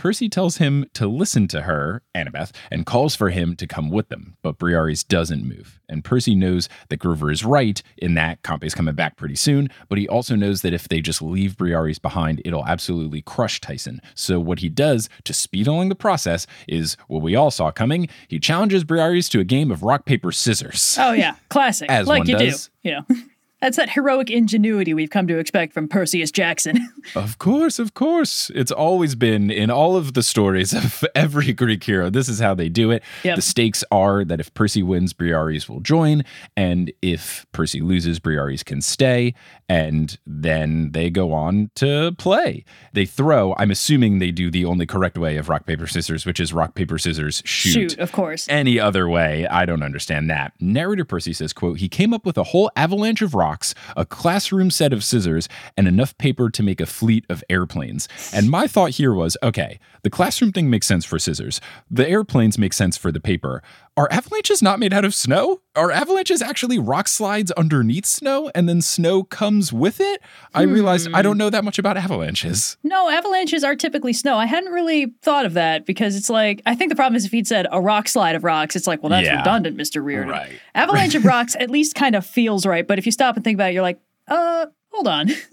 Percy 0.00 0.30
tells 0.30 0.56
him 0.56 0.86
to 0.94 1.06
listen 1.06 1.46
to 1.48 1.60
her, 1.60 2.00
Annabeth, 2.14 2.52
and 2.70 2.86
calls 2.86 3.14
for 3.14 3.28
him 3.28 3.54
to 3.56 3.66
come 3.66 3.90
with 3.90 4.08
them, 4.08 4.34
but 4.40 4.56
Briares 4.56 5.06
doesn't 5.06 5.46
move. 5.46 5.78
And 5.90 6.02
Percy 6.02 6.34
knows 6.34 6.70
that 6.88 6.96
Grover 6.96 7.30
is 7.30 7.44
right 7.44 7.82
in 7.98 8.14
that 8.14 8.42
Campe's 8.42 8.74
coming 8.74 8.94
back 8.94 9.18
pretty 9.18 9.36
soon, 9.36 9.68
but 9.90 9.98
he 9.98 10.08
also 10.08 10.36
knows 10.36 10.62
that 10.62 10.72
if 10.72 10.88
they 10.88 11.02
just 11.02 11.20
leave 11.20 11.54
Briares 11.54 12.00
behind, 12.00 12.40
it'll 12.46 12.64
absolutely 12.64 13.20
crush 13.20 13.60
Tyson. 13.60 14.00
So 14.14 14.40
what 14.40 14.60
he 14.60 14.70
does 14.70 15.10
to 15.24 15.34
speed 15.34 15.66
along 15.66 15.90
the 15.90 15.94
process 15.94 16.46
is 16.66 16.96
what 17.08 17.20
we 17.20 17.36
all 17.36 17.50
saw 17.50 17.70
coming. 17.70 18.08
He 18.26 18.38
challenges 18.38 18.84
Briares 18.84 19.28
to 19.32 19.40
a 19.40 19.44
game 19.44 19.70
of 19.70 19.82
rock, 19.82 20.06
paper, 20.06 20.32
scissors. 20.32 20.96
Oh 20.98 21.12
yeah, 21.12 21.34
classic. 21.50 21.90
As 21.90 22.06
like 22.06 22.20
one 22.20 22.26
you 22.26 22.38
does. 22.38 22.70
do. 22.82 22.88
You 22.88 22.94
know. 22.94 23.16
That's 23.60 23.76
that 23.76 23.90
heroic 23.90 24.30
ingenuity 24.30 24.94
we've 24.94 25.10
come 25.10 25.26
to 25.26 25.38
expect 25.38 25.74
from 25.74 25.88
Perseus 25.88 26.30
Jackson. 26.30 26.88
Of 27.16 27.38
course, 27.38 27.78
of 27.78 27.94
course. 27.94 28.50
It's 28.54 28.70
always 28.70 29.14
been 29.14 29.50
in 29.50 29.70
all 29.70 29.96
of 29.96 30.12
the 30.14 30.22
stories 30.22 30.72
of 30.74 31.02
every 31.14 31.52
Greek 31.52 31.82
hero. 31.82 32.08
This 32.10 32.28
is 32.28 32.38
how 32.38 32.54
they 32.54 32.68
do 32.68 32.90
it. 32.90 33.02
Yep. 33.24 33.36
The 33.36 33.42
stakes 33.42 33.82
are 33.90 34.24
that 34.24 34.38
if 34.38 34.52
Percy 34.54 34.82
wins, 34.82 35.12
Briares 35.12 35.68
will 35.68 35.80
join, 35.80 36.22
and 36.56 36.92
if 37.02 37.46
Percy 37.52 37.80
loses, 37.80 38.20
Briares 38.20 38.64
can 38.64 38.80
stay, 38.80 39.34
and 39.68 40.18
then 40.26 40.92
they 40.92 41.10
go 41.10 41.32
on 41.32 41.70
to 41.76 42.12
play. 42.18 42.64
They 42.92 43.06
throw, 43.06 43.54
I'm 43.58 43.70
assuming 43.70 44.18
they 44.18 44.30
do 44.30 44.50
the 44.50 44.64
only 44.66 44.86
correct 44.86 45.18
way 45.18 45.36
of 45.36 45.48
rock, 45.48 45.66
paper, 45.66 45.86
scissors, 45.86 46.24
which 46.26 46.38
is 46.38 46.52
rock, 46.52 46.74
paper, 46.74 46.98
scissors, 46.98 47.42
shoot. 47.44 47.72
Shoot, 47.92 47.98
of 47.98 48.12
course. 48.12 48.46
Any 48.48 48.78
other 48.78 49.08
way, 49.08 49.46
I 49.48 49.64
don't 49.64 49.82
understand 49.82 50.30
that. 50.30 50.52
Narrator 50.60 51.04
Percy 51.04 51.32
says, 51.32 51.52
quote, 51.52 51.78
he 51.78 51.88
came 51.88 52.12
up 52.14 52.24
with 52.24 52.38
a 52.38 52.44
whole 52.44 52.70
avalanche 52.76 53.22
of 53.22 53.34
rocks, 53.50 53.74
a 53.96 54.06
classroom 54.06 54.70
set 54.70 54.92
of 54.92 55.02
scissors, 55.02 55.48
and 55.76 55.88
enough 55.88 56.16
paper 56.18 56.50
to 56.50 56.62
make 56.62 56.80
a 56.80 56.86
fleet 56.86 57.24
of 57.28 57.42
airplanes. 57.50 58.08
And 58.32 58.48
my 58.48 58.66
thought 58.66 58.90
here 58.90 59.12
was, 59.12 59.36
okay, 59.42 59.80
the 60.02 60.10
classroom 60.10 60.52
thing 60.52 60.70
makes 60.70 60.86
sense 60.86 61.04
for 61.04 61.18
scissors. 61.18 61.60
The 61.90 62.08
airplanes 62.08 62.58
make 62.58 62.72
sense 62.72 62.96
for 62.96 63.10
the 63.10 63.20
paper. 63.20 63.62
Are 63.96 64.08
avalanches 64.10 64.62
not 64.62 64.78
made 64.78 64.94
out 64.94 65.04
of 65.04 65.14
snow? 65.14 65.60
Are 65.76 65.90
avalanches 65.90 66.40
actually 66.40 66.78
rock 66.78 67.06
slides 67.08 67.50
underneath 67.52 68.06
snow 68.06 68.50
and 68.54 68.68
then 68.68 68.80
snow 68.80 69.24
comes 69.24 69.72
with 69.72 70.00
it? 70.00 70.22
I 70.54 70.62
realized 70.62 71.08
I 71.12 71.22
don't 71.22 71.36
know 71.36 71.50
that 71.50 71.64
much 71.64 71.78
about 71.78 71.96
avalanches. 71.96 72.78
No, 72.82 73.10
avalanches 73.10 73.62
are 73.64 73.74
typically 73.76 74.12
snow. 74.12 74.36
I 74.38 74.46
hadn't 74.46 74.72
really 74.72 75.12
thought 75.22 75.44
of 75.44 75.54
that 75.54 75.84
because 75.86 76.16
it's 76.16 76.30
like 76.30 76.62
I 76.64 76.74
think 76.74 76.88
the 76.90 76.96
problem 76.96 77.16
is 77.16 77.24
if 77.26 77.32
he'd 77.32 77.46
said 77.48 77.66
a 77.70 77.80
rock 77.80 78.08
slide 78.08 78.36
of 78.36 78.44
rocks, 78.44 78.74
it's 78.76 78.86
like, 78.86 79.02
well, 79.02 79.10
that's 79.10 79.26
Yeah. 79.26 79.38
redundant, 79.38 79.76
Mr. 79.76 80.02
Riordan. 80.02 80.30
Right. 80.30 80.52
Avalanche 80.74 81.14
of 81.16 81.24
rocks 81.26 81.54
at 81.58 81.68
least 81.68 81.94
kind 81.94 82.14
of 82.14 82.24
feels 82.24 82.64
right, 82.64 82.86
but 82.86 82.98
if 82.98 83.04
you 83.06 83.12
stop 83.12 83.34
and 83.36 83.44
think 83.44 83.56
about 83.56 83.70
it, 83.70 83.74
you're 83.74 83.82
like, 83.82 83.98
uh, 84.28 84.66
hold 84.90 85.08
on. 85.08 85.26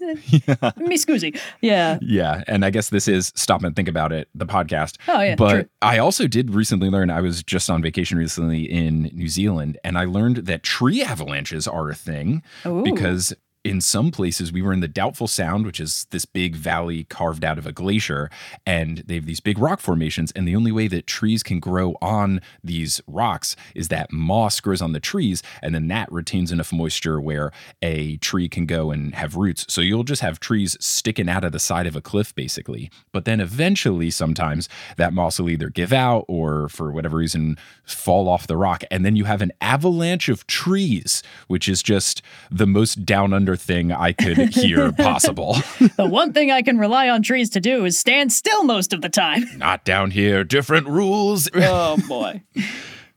Me 0.76 0.96
scusi. 0.96 1.38
Yeah. 1.60 1.98
Yeah, 2.00 2.42
and 2.46 2.64
I 2.64 2.70
guess 2.70 2.90
this 2.90 3.08
is 3.08 3.32
stop 3.34 3.62
and 3.62 3.74
think 3.74 3.88
about 3.88 4.12
it, 4.12 4.28
the 4.34 4.46
podcast. 4.46 4.96
Oh, 5.08 5.20
yeah, 5.20 5.34
but 5.36 5.52
true. 5.52 5.64
I 5.82 5.98
also 5.98 6.26
did 6.26 6.54
recently 6.54 6.90
learn. 6.90 7.10
I 7.10 7.20
was 7.20 7.42
just 7.42 7.70
on 7.70 7.82
vacation 7.82 8.18
recently 8.18 8.62
in 8.62 9.04
New 9.14 9.28
Zealand, 9.28 9.78
and 9.84 9.98
I 9.98 10.04
learned 10.04 10.38
that 10.46 10.62
tree 10.62 11.02
avalanches 11.02 11.66
are 11.66 11.88
a 11.88 11.94
thing 11.94 12.42
Ooh. 12.66 12.82
because. 12.82 13.34
In 13.64 13.80
some 13.80 14.12
places, 14.12 14.52
we 14.52 14.62
were 14.62 14.72
in 14.72 14.80
the 14.80 14.88
Doubtful 14.88 15.26
Sound, 15.26 15.66
which 15.66 15.80
is 15.80 16.06
this 16.10 16.24
big 16.24 16.54
valley 16.54 17.04
carved 17.04 17.44
out 17.44 17.58
of 17.58 17.66
a 17.66 17.72
glacier, 17.72 18.30
and 18.64 18.98
they 19.06 19.16
have 19.16 19.26
these 19.26 19.40
big 19.40 19.58
rock 19.58 19.80
formations. 19.80 20.30
And 20.32 20.46
the 20.46 20.54
only 20.54 20.70
way 20.70 20.86
that 20.88 21.08
trees 21.08 21.42
can 21.42 21.58
grow 21.58 21.96
on 22.00 22.40
these 22.62 23.00
rocks 23.08 23.56
is 23.74 23.88
that 23.88 24.12
moss 24.12 24.60
grows 24.60 24.80
on 24.80 24.92
the 24.92 25.00
trees, 25.00 25.42
and 25.60 25.74
then 25.74 25.88
that 25.88 26.10
retains 26.12 26.52
enough 26.52 26.72
moisture 26.72 27.20
where 27.20 27.50
a 27.82 28.16
tree 28.18 28.48
can 28.48 28.64
go 28.64 28.92
and 28.92 29.14
have 29.16 29.34
roots. 29.34 29.66
So 29.68 29.80
you'll 29.80 30.04
just 30.04 30.22
have 30.22 30.38
trees 30.38 30.76
sticking 30.80 31.28
out 31.28 31.44
of 31.44 31.52
the 31.52 31.58
side 31.58 31.88
of 31.88 31.96
a 31.96 32.00
cliff, 32.00 32.34
basically. 32.34 32.90
But 33.12 33.24
then 33.24 33.40
eventually, 33.40 34.10
sometimes 34.10 34.68
that 34.96 35.12
moss 35.12 35.40
will 35.40 35.50
either 35.50 35.68
give 35.68 35.92
out 35.92 36.24
or 36.28 36.68
for 36.68 36.92
whatever 36.92 37.16
reason 37.16 37.56
fall 37.84 38.28
off 38.28 38.46
the 38.46 38.56
rock. 38.56 38.84
And 38.90 39.04
then 39.04 39.16
you 39.16 39.24
have 39.24 39.42
an 39.42 39.52
avalanche 39.60 40.28
of 40.28 40.46
trees, 40.46 41.24
which 41.48 41.68
is 41.68 41.82
just 41.82 42.22
the 42.50 42.66
most 42.66 43.04
down 43.04 43.32
under 43.32 43.47
thing 43.56 43.92
I 43.92 44.12
could 44.12 44.54
hear 44.54 44.92
possible. 44.98 45.56
The 45.96 46.06
one 46.06 46.32
thing 46.32 46.50
I 46.50 46.62
can 46.62 46.78
rely 46.78 47.08
on 47.08 47.22
trees 47.22 47.50
to 47.50 47.60
do 47.60 47.84
is 47.84 47.98
stand 47.98 48.32
still 48.32 48.64
most 48.64 48.92
of 48.92 49.02
the 49.02 49.08
time. 49.08 49.44
Not 49.56 49.84
down 49.84 50.10
here, 50.10 50.44
different 50.44 50.86
rules. 50.88 51.48
Oh 51.70 51.98
boy. 52.08 52.42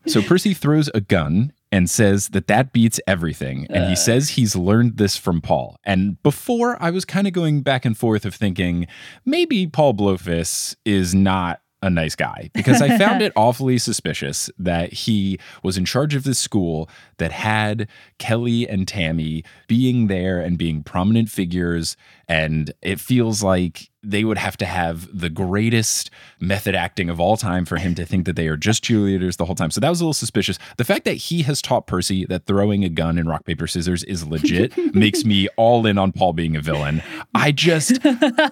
So 0.08 0.22
Percy 0.22 0.54
throws 0.54 0.90
a 0.94 1.00
gun 1.00 1.54
and 1.72 1.90
says 1.90 2.30
that 2.30 2.48
that 2.48 2.74
beats 2.74 3.00
everything. 3.08 3.66
And 3.70 3.86
he 3.86 3.94
uh. 3.94 3.96
says 3.96 4.30
he's 4.30 4.56
learned 4.56 4.98
this 4.98 5.16
from 5.16 5.42
Paul. 5.42 5.78
And 5.84 6.22
before 6.22 6.82
I 6.82 6.90
was 6.90 7.06
kind 7.06 7.28
of 7.28 7.34
going 7.34 7.62
back 7.62 7.86
and 7.86 7.98
forth 7.98 8.26
of 8.26 8.36
thinking 8.36 8.88
maybe 9.26 9.68
Paul 9.68 9.94
Blofis 9.94 10.76
is 10.86 11.16
not 11.16 11.61
a 11.82 11.90
nice 11.90 12.16
guy 12.16 12.50
because 12.54 12.82
I 12.82 12.98
found 12.98 13.22
it 13.22 13.34
awfully 13.36 13.78
suspicious 13.78 14.50
that 14.58 14.94
he 14.94 15.40
was 15.64 15.78
in 15.78 15.86
charge 15.86 16.16
of 16.16 16.24
this 16.24 16.40
school 16.40 16.90
that 17.18 17.32
had 17.32 17.88
Kelly 18.18 18.68
and 18.68 18.88
Tammy 18.88 19.44
being 19.68 20.08
there 20.08 20.40
and 20.40 20.58
being 20.58 20.84
prominent 20.84 21.30
figures. 21.30 21.98
And 22.28 22.74
it 22.82 23.00
feels 23.00 23.44
like 23.44 23.91
they 24.04 24.24
would 24.24 24.38
have 24.38 24.58
to 24.58 24.66
have 24.66 25.08
the 25.18 25.30
greatest 25.30 26.10
method 26.40 26.76
acting 26.76 27.10
of 27.10 27.20
all 27.20 27.38
time 27.38 27.66
for 27.66 27.78
him 27.78 27.94
to 27.96 28.06
think 28.06 28.26
that 28.26 28.36
they 28.36 28.48
are 28.48 28.58
just 28.58 28.84
cheerleaders 28.84 29.38
the 29.38 29.46
whole 29.46 29.56
time. 29.56 29.72
So 29.72 29.80
that 29.80 29.90
was 29.90 30.02
a 30.02 30.04
little 30.04 30.14
suspicious. 30.14 30.58
The 30.78 30.84
fact 30.84 31.06
that 31.06 31.14
he 31.14 31.44
has 31.44 31.62
taught 31.62 31.88
Percy 31.88 32.26
that 32.26 32.46
throwing 32.46 32.84
a 32.84 32.90
gun 32.90 33.18
in 33.18 33.28
rock, 33.28 33.46
paper, 33.46 33.68
scissors 33.68 34.04
is 34.04 34.26
legit 34.26 34.76
makes 34.96 35.24
me 35.24 35.48
all 35.58 35.86
in 35.86 35.98
on 35.98 36.12
Paul 36.12 36.34
being 36.34 36.56
a 36.56 36.62
villain. 36.62 37.04
I 37.36 37.52
just 37.52 38.02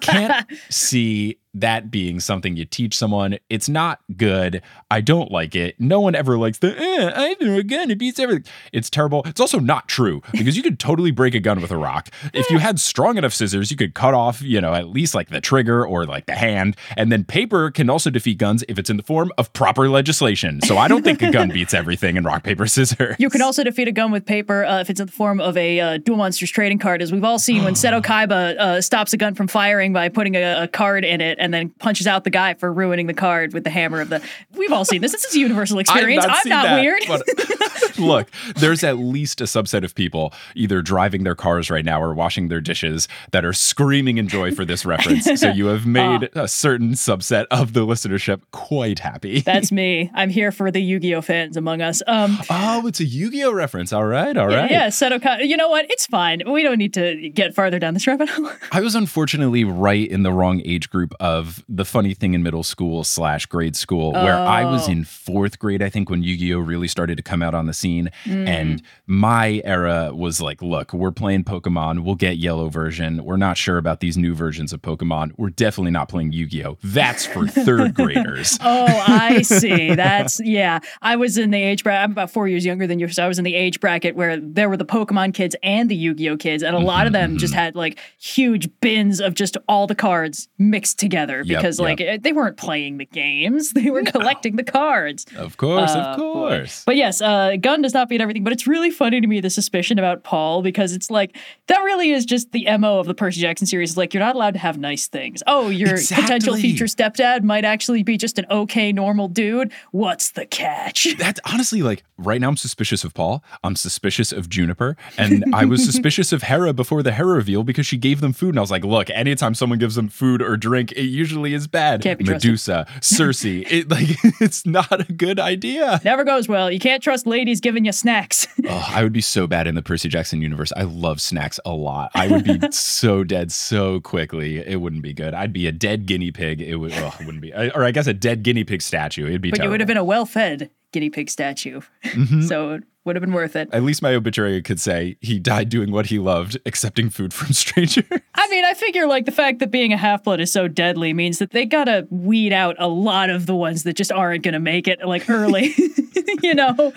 can't 0.00 0.46
see 0.68 1.38
that 1.54 1.90
being 1.90 2.20
something 2.20 2.56
you 2.56 2.64
teach 2.64 2.96
someone. 2.96 3.38
It's 3.48 3.68
not 3.68 4.00
good. 4.16 4.62
I 4.90 5.00
don't 5.00 5.32
like 5.32 5.56
it. 5.56 5.74
No 5.80 6.00
one 6.00 6.14
ever 6.14 6.38
likes 6.38 6.58
the, 6.58 6.78
eh, 6.78 7.12
I 7.14 7.34
threw 7.34 7.58
a 7.58 7.62
gun, 7.62 7.90
it 7.90 7.98
beats 7.98 8.18
everything. 8.20 8.44
It's 8.72 8.88
terrible. 8.88 9.22
It's 9.26 9.40
also 9.40 9.58
not 9.58 9.88
true 9.88 10.22
because 10.32 10.56
you 10.56 10.62
could 10.62 10.78
totally 10.78 11.10
break 11.10 11.34
a 11.34 11.40
gun 11.40 11.60
with 11.60 11.70
a 11.70 11.76
rock. 11.76 12.08
If 12.32 12.50
you 12.50 12.58
had 12.60 12.78
strong 12.78 13.18
enough 13.18 13.34
scissors, 13.34 13.70
you 13.70 13.76
could 13.76 13.94
cut 13.94 14.14
off, 14.14 14.42
you 14.42 14.60
know, 14.60 14.74
at 14.74 14.88
least 14.88 15.14
like 15.14 15.28
the 15.28 15.39
trigger 15.40 15.84
or 15.86 16.06
like 16.06 16.26
the 16.26 16.34
hand. 16.34 16.76
And 16.96 17.10
then 17.10 17.24
paper 17.24 17.70
can 17.70 17.90
also 17.90 18.10
defeat 18.10 18.38
guns 18.38 18.64
if 18.68 18.78
it's 18.78 18.90
in 18.90 18.96
the 18.96 19.02
form 19.02 19.32
of 19.38 19.52
proper 19.52 19.88
legislation. 19.88 20.60
So 20.62 20.78
I 20.78 20.88
don't 20.88 21.02
think 21.02 21.22
a 21.22 21.30
gun 21.30 21.48
beats 21.52 21.74
everything 21.74 22.16
in 22.16 22.24
rock, 22.24 22.42
paper, 22.44 22.66
scissors. 22.66 23.16
You 23.18 23.30
can 23.30 23.42
also 23.42 23.64
defeat 23.64 23.88
a 23.88 23.92
gun 23.92 24.10
with 24.10 24.26
paper 24.26 24.64
uh, 24.64 24.80
if 24.80 24.90
it's 24.90 25.00
in 25.00 25.06
the 25.06 25.12
form 25.12 25.40
of 25.40 25.56
a 25.56 25.80
uh, 25.80 25.96
Duel 25.98 26.16
Monsters 26.18 26.50
trading 26.50 26.78
card, 26.78 27.02
as 27.02 27.12
we've 27.12 27.24
all 27.24 27.38
seen 27.38 27.64
when 27.64 27.74
Seto 27.74 28.00
Kaiba 28.04 28.58
uh, 28.58 28.80
stops 28.80 29.12
a 29.12 29.16
gun 29.16 29.34
from 29.34 29.48
firing 29.48 29.92
by 29.92 30.08
putting 30.08 30.36
a, 30.36 30.62
a 30.64 30.68
card 30.68 31.04
in 31.04 31.20
it 31.20 31.38
and 31.40 31.52
then 31.52 31.70
punches 31.78 32.06
out 32.06 32.24
the 32.24 32.30
guy 32.30 32.54
for 32.54 32.72
ruining 32.72 33.06
the 33.06 33.14
card 33.14 33.52
with 33.52 33.64
the 33.64 33.70
hammer 33.70 34.00
of 34.00 34.08
the. 34.08 34.22
We've 34.54 34.72
all 34.72 34.84
seen 34.84 35.00
this. 35.00 35.12
This 35.12 35.24
is 35.24 35.34
a 35.34 35.38
universal 35.38 35.78
experience. 35.78 36.24
I'm 36.24 36.48
not 36.48 36.64
that, 36.64 36.80
weird. 36.80 37.02
but- 37.08 37.22
look, 37.98 38.30
there's 38.56 38.82
at 38.84 38.98
least 38.98 39.40
a 39.40 39.44
subset 39.44 39.84
of 39.84 39.94
people 39.94 40.32
either 40.54 40.82
driving 40.82 41.24
their 41.24 41.34
cars 41.34 41.70
right 41.70 41.84
now 41.84 42.00
or 42.02 42.14
washing 42.14 42.48
their 42.48 42.60
dishes 42.60 43.08
that 43.32 43.44
are 43.44 43.52
screaming 43.52 44.18
in 44.18 44.28
joy 44.28 44.52
for 44.52 44.64
this 44.64 44.84
reference. 44.84 45.26
So 45.36 45.50
you 45.50 45.66
have 45.66 45.86
made 46.00 46.28
a 46.34 46.48
certain 46.48 46.90
subset 46.92 47.46
of 47.50 47.72
the 47.72 47.86
listenership 47.86 48.40
quite 48.52 48.98
happy. 48.98 49.40
That's 49.40 49.70
me. 49.72 50.10
I'm 50.14 50.30
here 50.30 50.52
for 50.52 50.70
the 50.70 50.80
Yu-Gi-Oh 50.80 51.22
fans 51.22 51.56
among 51.56 51.80
us. 51.82 52.02
Um, 52.06 52.38
oh, 52.50 52.86
it's 52.86 53.00
a 53.00 53.04
Yu-Gi-Oh 53.04 53.52
reference. 53.52 53.92
All 53.92 54.04
right, 54.06 54.36
all 54.36 54.46
right. 54.48 54.70
yeah, 54.70 54.88
Seto 54.88 55.20
You 55.46 55.56
know 55.56 55.68
what? 55.68 55.86
It's 55.90 56.06
fine. 56.06 56.42
We 56.50 56.62
don't 56.62 56.78
need 56.78 56.94
to 56.94 57.28
get 57.30 57.54
farther 57.54 57.78
down 57.78 57.94
this 57.94 58.06
rabbit 58.06 58.28
hole. 58.28 58.50
I 58.72 58.80
was 58.80 58.94
unfortunately 58.94 59.64
right 59.64 60.08
in 60.08 60.22
the 60.22 60.32
wrong 60.32 60.62
age 60.64 60.90
group 60.90 61.14
of 61.20 61.64
the 61.68 61.84
funny 61.84 62.14
thing 62.14 62.34
in 62.34 62.42
middle 62.42 62.62
school 62.62 63.04
slash 63.04 63.46
grade 63.46 63.76
school, 63.76 64.12
where 64.12 64.36
I 64.36 64.64
was 64.64 64.88
Oh. 64.88 64.92
in 64.92 65.04
fourth 65.04 65.58
grade, 65.58 65.82
I 65.82 65.90
think, 65.90 66.08
when 66.10 66.22
Yu 66.22 66.36
Gi 66.36 66.54
Oh 66.54 66.58
really 66.58 66.88
started 66.88 67.16
to 67.16 67.22
come 67.22 67.42
out 67.42 67.54
on 67.54 67.66
the 67.66 67.74
scene. 67.74 68.10
Mm. 68.24 68.48
And 68.48 68.82
my 69.06 69.60
era 69.64 70.10
was 70.14 70.40
like, 70.40 70.62
look, 70.62 70.92
we're 70.92 71.10
playing 71.12 71.44
Pokemon. 71.44 72.00
We'll 72.04 72.14
get 72.14 72.38
yellow 72.38 72.68
version. 72.68 73.24
We're 73.24 73.36
not 73.36 73.56
sure 73.58 73.76
about 73.76 74.00
these 74.00 74.16
new 74.16 74.34
versions 74.34 74.72
of 74.72 74.80
Pokemon. 74.80 75.19
We're 75.36 75.50
definitely 75.50 75.90
not 75.92 76.08
playing 76.08 76.32
Yu 76.32 76.46
Gi 76.46 76.64
Oh! 76.64 76.78
That's 76.82 77.26
for 77.26 77.46
third 77.46 77.94
graders. 78.00 78.58
Oh, 78.62 78.84
I 79.06 79.42
see. 79.42 79.94
That's 79.94 80.40
yeah. 80.42 80.80
I 81.02 81.16
was 81.16 81.38
in 81.38 81.50
the 81.50 81.62
age 81.62 81.84
bracket. 81.84 82.04
I'm 82.04 82.12
about 82.12 82.30
four 82.30 82.48
years 82.48 82.64
younger 82.64 82.86
than 82.86 82.98
you, 82.98 83.08
so 83.08 83.24
I 83.24 83.28
was 83.28 83.38
in 83.38 83.44
the 83.44 83.54
age 83.54 83.80
bracket 83.80 84.16
where 84.16 84.38
there 84.38 84.68
were 84.68 84.76
the 84.76 84.84
Pokemon 84.84 85.34
kids 85.34 85.54
and 85.62 85.90
the 85.90 85.96
Yu-Gi-Oh 85.96 86.36
kids, 86.38 86.62
and 86.62 86.74
a 86.74 86.78
lot 86.80 87.06
of 87.06 87.12
them 87.12 87.30
Mm-hmm. 87.30 87.38
just 87.38 87.54
had 87.54 87.76
like 87.76 87.98
huge 88.18 88.68
bins 88.80 89.20
of 89.20 89.34
just 89.34 89.56
all 89.68 89.86
the 89.86 89.94
cards 89.94 90.48
mixed 90.58 90.98
together 90.98 91.42
Yep, 91.44 91.58
because 91.58 91.78
like 91.80 92.00
yep. 92.00 92.22
they 92.22 92.32
weren't 92.32 92.56
playing 92.56 92.96
the 92.98 93.04
games; 93.06 93.72
they 93.74 93.90
were 93.90 94.02
collecting 94.02 94.56
the 94.56 94.64
cards. 94.64 95.26
Of 95.36 95.56
course, 95.58 95.90
Uh, 95.90 95.98
of 95.98 96.16
course. 96.16 96.82
But 96.86 96.96
yes, 96.96 97.20
uh, 97.20 97.56
gun 97.60 97.82
does 97.82 97.94
not 97.94 98.08
beat 98.08 98.20
everything. 98.20 98.42
But 98.44 98.52
it's 98.52 98.66
really 98.66 98.90
funny 98.90 99.20
to 99.20 99.26
me 99.26 99.40
the 99.40 99.50
suspicion 99.50 99.98
about 99.98 100.24
Paul 100.24 100.62
because 100.62 100.92
it's 100.92 101.10
like 101.10 101.36
that 101.66 101.78
really 101.80 102.10
is 102.10 102.24
just 102.24 102.52
the 102.52 102.66
mo 102.78 102.98
of 102.98 103.06
the 103.06 103.14
Percy 103.14 103.40
Jackson 103.40 103.66
series. 103.66 103.96
Like 103.96 104.14
you're 104.14 104.22
not 104.22 104.34
allowed 104.34 104.54
to 104.54 104.60
have 104.60 104.78
nice 104.78 105.08
things. 105.10 105.42
Oh, 105.46 105.68
your 105.68 105.96
potential 105.96 106.56
future 106.56 106.86
stepdad 106.86 107.42
might 107.42 107.64
actually 107.64 108.02
be 108.02 108.16
just 108.16 108.38
an 108.38 108.46
okay, 108.50 108.92
normal 108.92 109.28
dude. 109.28 109.72
What's 109.90 110.32
the 110.32 110.46
catch? 110.46 111.06
That's 111.18 111.40
honestly 111.44 111.82
like 111.82 112.04
right 112.18 112.40
now 112.40 112.48
I'm 112.48 112.56
suspicious 112.56 113.04
of 113.04 113.14
Paul. 113.14 113.42
I'm 113.64 113.76
suspicious 113.76 114.32
of 114.32 114.48
Juniper. 114.48 114.96
And 115.16 115.44
I 115.54 115.64
was 115.64 115.84
suspicious 115.90 116.32
of 116.32 116.42
Hera 116.42 116.72
before 116.72 117.02
the 117.02 117.12
Hera 117.12 117.34
reveal 117.34 117.64
because 117.64 117.86
she 117.86 117.96
gave 117.96 118.20
them 118.20 118.32
food. 118.32 118.50
And 118.50 118.58
I 118.58 118.60
was 118.60 118.70
like, 118.70 118.84
look, 118.84 119.10
anytime 119.10 119.54
someone 119.54 119.78
gives 119.78 119.94
them 119.94 120.08
food 120.08 120.42
or 120.42 120.56
drink, 120.56 120.92
it 120.92 121.04
usually 121.04 121.54
is 121.54 121.66
bad. 121.66 122.02
Can't 122.02 122.18
be. 122.18 122.24
Medusa, 122.24 122.86
Circe. 123.00 123.40
it 123.44 123.88
like 123.88 124.08
it's 124.40 124.66
not 124.66 125.08
a 125.08 125.12
good 125.12 125.38
idea. 125.38 126.00
Never 126.04 126.24
goes 126.24 126.48
well. 126.48 126.70
You 126.70 126.78
can't 126.78 127.02
trust 127.02 127.26
ladies 127.26 127.60
giving 127.60 127.84
you 127.84 127.92
snacks. 127.92 128.46
Oh, 128.68 128.86
I 128.88 129.02
would 129.02 129.12
be 129.12 129.20
so 129.20 129.46
bad 129.46 129.66
in 129.66 129.74
the 129.74 129.82
Percy 129.82 130.08
Jackson 130.08 130.42
universe. 130.42 130.72
I 130.76 130.82
love 130.82 131.20
snacks 131.20 131.58
a 131.64 131.72
lot. 131.72 132.10
I 132.14 132.28
would 132.28 132.44
be 132.44 132.60
so 132.70 133.24
dead 133.24 133.50
so 133.50 134.00
quickly. 134.00 134.58
It 134.58 134.80
wouldn't 134.80 134.99
be 135.02 135.12
good. 135.12 135.34
I'd 135.34 135.52
be 135.52 135.66
a 135.66 135.72
dead 135.72 136.06
guinea 136.06 136.30
pig. 136.32 136.60
It 136.60 136.76
would. 136.76 136.92
It 136.92 137.18
wouldn't 137.20 137.40
be. 137.40 137.52
Or 137.52 137.84
I 137.84 137.90
guess 137.90 138.06
a 138.06 138.14
dead 138.14 138.42
guinea 138.42 138.64
pig 138.64 138.82
statue. 138.82 139.26
It'd 139.26 139.40
be. 139.40 139.50
but 139.50 139.62
you 139.62 139.70
would 139.70 139.80
have 139.80 139.86
been 139.86 139.96
a 139.96 140.04
well 140.04 140.26
fed 140.26 140.70
guinea 140.92 141.10
pig 141.10 141.30
statue. 141.30 141.80
Mm-hmm. 142.04 142.42
so 142.46 142.80
would 143.04 143.16
have 143.16 143.20
been 143.20 143.32
worth 143.32 143.56
it. 143.56 143.68
At 143.72 143.82
least 143.82 144.02
my 144.02 144.14
obituary 144.14 144.60
could 144.62 144.80
say 144.80 145.16
he 145.20 145.38
died 145.38 145.68
doing 145.68 145.90
what 145.90 146.06
he 146.06 146.18
loved, 146.18 146.58
accepting 146.66 147.08
food 147.10 147.32
from 147.32 147.52
strangers. 147.52 148.04
I 148.34 148.48
mean, 148.48 148.64
I 148.64 148.74
figure 148.74 149.06
like 149.06 149.24
the 149.24 149.32
fact 149.32 149.58
that 149.60 149.70
being 149.70 149.92
a 149.92 149.96
half 149.96 150.24
blood 150.24 150.40
is 150.40 150.52
so 150.52 150.68
deadly 150.68 151.12
means 151.12 151.38
that 151.38 151.50
they 151.50 151.66
gotta 151.66 152.06
weed 152.10 152.52
out 152.52 152.76
a 152.78 152.88
lot 152.88 153.30
of 153.30 153.46
the 153.46 153.54
ones 153.54 153.84
that 153.84 153.94
just 153.94 154.12
aren't 154.12 154.42
gonna 154.44 154.60
make 154.60 154.88
it 154.88 155.06
like 155.06 155.28
early. 155.30 155.74
you 156.42 156.54
know, 156.54 156.92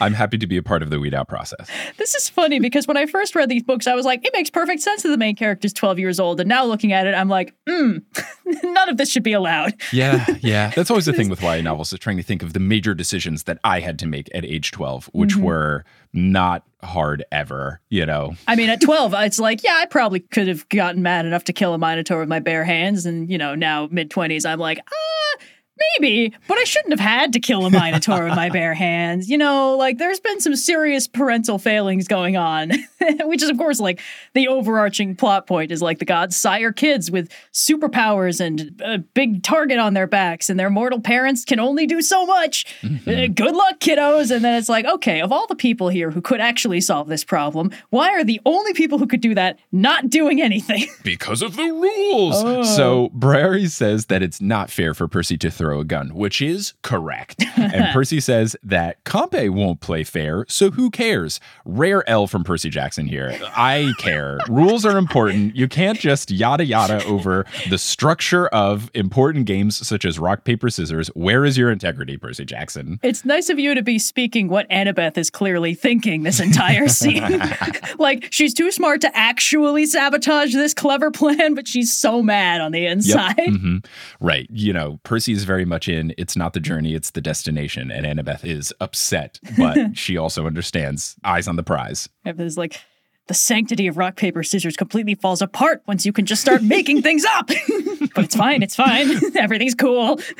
I'm 0.00 0.12
happy 0.14 0.38
to 0.38 0.46
be 0.46 0.56
a 0.56 0.62
part 0.62 0.82
of 0.82 0.90
the 0.90 1.00
weed 1.00 1.14
out 1.14 1.28
process. 1.28 1.68
this 1.96 2.14
is 2.14 2.28
funny 2.28 2.60
because 2.60 2.86
when 2.86 2.96
I 2.96 3.06
first 3.06 3.34
read 3.34 3.48
these 3.48 3.62
books, 3.62 3.86
I 3.86 3.94
was 3.94 4.04
like, 4.04 4.24
it 4.26 4.32
makes 4.32 4.50
perfect 4.50 4.82
sense 4.82 5.02
that 5.02 5.08
the 5.08 5.18
main 5.18 5.36
character's 5.36 5.72
12 5.72 5.98
years 5.98 6.20
old. 6.20 6.40
And 6.40 6.48
now 6.48 6.64
looking 6.64 6.92
at 6.92 7.06
it, 7.06 7.14
I'm 7.14 7.28
like, 7.28 7.54
hmm, 7.68 7.98
none 8.62 8.88
of 8.88 8.96
this 8.96 9.10
should 9.10 9.22
be 9.22 9.32
allowed. 9.32 9.74
Yeah, 9.92 10.24
yeah. 10.40 10.70
That's 10.70 10.90
always 10.90 11.06
the 11.06 11.12
thing 11.12 11.28
with 11.28 11.42
YA 11.42 11.60
novels 11.62 11.92
is 11.92 11.98
trying 11.98 12.16
to 12.18 12.22
think 12.22 12.42
of 12.42 12.52
the 12.52 12.60
major 12.60 12.94
decisions 12.94 13.44
that 13.44 13.58
I 13.64 13.80
had 13.80 13.98
to 14.00 14.06
make 14.06 14.28
at 14.34 14.44
age 14.44 14.70
12, 14.72 15.10
which 15.12 15.36
Mm-hmm. 15.36 15.44
Were 15.46 15.84
not 16.12 16.64
hard 16.82 17.24
ever, 17.32 17.80
you 17.88 18.06
know. 18.06 18.34
I 18.46 18.56
mean, 18.56 18.70
at 18.70 18.80
12, 18.80 19.14
it's 19.18 19.38
like, 19.38 19.62
yeah, 19.62 19.76
I 19.76 19.86
probably 19.86 20.20
could 20.20 20.48
have 20.48 20.68
gotten 20.68 21.02
mad 21.02 21.26
enough 21.26 21.44
to 21.44 21.52
kill 21.52 21.74
a 21.74 21.78
Minotaur 21.78 22.20
with 22.20 22.28
my 22.28 22.40
bare 22.40 22.64
hands. 22.64 23.06
And, 23.06 23.30
you 23.30 23.38
know, 23.38 23.54
now 23.54 23.88
mid 23.90 24.10
20s, 24.10 24.48
I'm 24.48 24.58
like, 24.58 24.78
ah, 24.86 25.42
maybe, 25.78 26.34
but 26.48 26.58
I 26.58 26.64
shouldn't 26.64 26.92
have 26.92 27.00
had 27.00 27.32
to 27.34 27.40
kill 27.40 27.66
a 27.66 27.70
Minotaur 27.70 28.24
with 28.24 28.34
my 28.34 28.48
bare 28.48 28.74
hands. 28.74 29.28
You 29.28 29.38
know, 29.38 29.76
like 29.76 29.98
there's 29.98 30.20
been 30.20 30.40
some 30.40 30.56
serious 30.56 31.06
parental 31.06 31.58
failings 31.58 32.08
going 32.08 32.36
on, 32.36 32.72
which 33.20 33.42
is, 33.42 33.50
of 33.50 33.58
course, 33.58 33.80
like 33.80 34.00
the 34.34 34.48
overarching 34.48 35.16
plot 35.16 35.46
point 35.46 35.70
is 35.72 35.82
like 35.82 35.98
the 35.98 36.04
gods 36.04 36.36
sire 36.36 36.72
kids 36.72 37.10
with 37.10 37.30
superpowers 37.52 38.40
and 38.40 38.80
a 38.84 38.98
big 38.98 39.42
target 39.42 39.78
on 39.78 39.94
their 39.94 40.06
backs, 40.06 40.48
and 40.48 40.58
their 40.58 40.70
mortal 40.70 41.00
parents 41.00 41.44
can 41.44 41.60
only 41.60 41.86
do 41.86 42.00
so 42.00 42.24
much. 42.26 42.64
Uh, 42.84 43.26
good 43.26 43.54
luck, 43.54 43.78
kiddos. 43.80 44.34
And 44.34 44.44
then 44.44 44.54
it's 44.54 44.68
like, 44.68 44.84
okay, 44.84 45.20
of 45.20 45.32
all 45.32 45.46
the 45.46 45.56
people 45.56 45.88
here 45.88 46.10
who 46.10 46.20
could 46.20 46.40
actually 46.40 46.80
solve 46.80 47.08
this 47.08 47.24
problem, 47.24 47.70
why 47.90 48.10
are 48.10 48.24
the 48.24 48.40
only 48.46 48.72
people 48.72 48.98
who 48.98 49.06
could 49.06 49.20
do 49.20 49.34
that 49.34 49.58
not 49.72 50.08
doing 50.08 50.40
anything? 50.40 50.86
because 51.02 51.42
of 51.42 51.56
the 51.56 51.64
rules. 51.64 52.40
So 52.74 53.10
Brary 53.10 53.68
says 53.68 54.06
that 54.06 54.22
it's 54.22 54.40
not 54.40 54.70
fair 54.70 54.94
for 54.94 55.08
Percy 55.08 55.36
to 55.38 55.50
throw 55.50 55.65
a 55.72 55.84
gun, 55.84 56.14
which 56.14 56.40
is 56.42 56.74
correct. 56.82 57.44
and 57.56 57.92
Percy 57.92 58.20
says 58.20 58.56
that 58.62 59.02
Campe 59.04 59.50
won't 59.50 59.80
play 59.80 60.04
fair, 60.04 60.44
so 60.48 60.70
who 60.70 60.90
cares? 60.90 61.40
Rare 61.64 62.08
L 62.08 62.26
from 62.26 62.44
Percy 62.44 62.70
Jackson 62.70 63.06
here. 63.06 63.38
I 63.56 63.92
care. 63.98 64.38
Rules 64.48 64.84
are 64.84 64.98
important. 64.98 65.56
You 65.56 65.68
can't 65.68 65.98
just 65.98 66.30
yada 66.30 66.64
yada 66.64 67.04
over 67.04 67.46
the 67.68 67.78
structure 67.78 68.46
of 68.48 68.90
important 68.94 69.46
games 69.46 69.86
such 69.86 70.04
as 70.04 70.18
rock, 70.18 70.44
paper, 70.44 70.70
scissors. 70.70 71.08
Where 71.08 71.44
is 71.44 71.56
your 71.56 71.70
integrity, 71.70 72.16
Percy 72.16 72.44
Jackson? 72.44 72.98
It's 73.02 73.24
nice 73.24 73.48
of 73.48 73.58
you 73.58 73.74
to 73.74 73.82
be 73.82 73.98
speaking 73.98 74.48
what 74.48 74.68
Annabeth 74.70 75.16
is 75.16 75.30
clearly 75.30 75.74
thinking 75.74 76.22
this 76.22 76.40
entire 76.40 76.88
scene. 76.96 77.40
like, 77.98 78.28
she's 78.30 78.54
too 78.54 78.70
smart 78.70 79.00
to 79.02 79.16
actually 79.16 79.86
sabotage 79.86 80.52
this 80.52 80.74
clever 80.74 81.10
plan, 81.10 81.54
but 81.54 81.66
she's 81.66 81.92
so 81.92 82.22
mad 82.22 82.60
on 82.60 82.72
the 82.72 82.86
inside. 82.86 83.34
hmm 83.48 83.78
Right. 84.20 84.46
You 84.50 84.72
know, 84.72 85.00
Percy 85.02 85.32
is 85.32 85.44
very 85.44 85.55
much 85.64 85.88
in 85.88 86.14
it's 86.18 86.36
not 86.36 86.52
the 86.52 86.60
journey, 86.60 86.94
it's 86.94 87.10
the 87.10 87.20
destination. 87.20 87.90
And 87.90 88.06
Annabeth 88.06 88.44
is 88.44 88.72
upset, 88.80 89.38
but 89.56 89.78
she 89.96 90.16
also 90.16 90.46
understands 90.46 91.16
eyes 91.24 91.48
on 91.48 91.56
the 91.56 91.62
prize. 91.62 92.08
It's 92.24 92.56
like, 92.56 92.80
the 93.26 93.34
sanctity 93.34 93.86
of 93.86 93.96
rock, 93.96 94.16
paper, 94.16 94.42
scissors 94.42 94.76
completely 94.76 95.14
falls 95.14 95.42
apart 95.42 95.82
once 95.86 96.06
you 96.06 96.12
can 96.12 96.26
just 96.26 96.42
start 96.42 96.62
making 96.62 97.02
things 97.02 97.24
up. 97.24 97.46
but 98.14 98.24
it's 98.24 98.36
fine, 98.36 98.62
it's 98.62 98.76
fine. 98.76 99.10
Everything's 99.36 99.74
cool. 99.74 100.20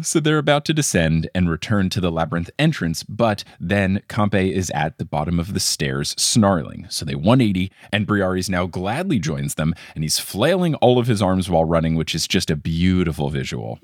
So 0.00 0.20
they're 0.20 0.38
about 0.38 0.64
to 0.66 0.72
descend 0.72 1.28
and 1.34 1.50
return 1.50 1.90
to 1.90 2.00
the 2.00 2.10
labyrinth 2.10 2.48
entrance, 2.58 3.02
but 3.02 3.44
then 3.60 4.00
Campe 4.08 4.50
is 4.50 4.70
at 4.70 4.96
the 4.96 5.04
bottom 5.04 5.38
of 5.38 5.52
the 5.52 5.60
stairs 5.60 6.14
snarling. 6.16 6.86
So 6.88 7.04
they 7.04 7.14
180, 7.14 7.70
and 7.92 8.06
Briares 8.06 8.48
now 8.48 8.64
gladly 8.64 9.18
joins 9.18 9.56
them, 9.56 9.74
and 9.94 10.02
he's 10.02 10.18
flailing 10.18 10.76
all 10.76 10.98
of 10.98 11.08
his 11.08 11.20
arms 11.20 11.50
while 11.50 11.66
running, 11.66 11.94
which 11.94 12.14
is 12.14 12.26
just 12.26 12.50
a 12.50 12.56
beautiful 12.56 13.28
visual. 13.28 13.78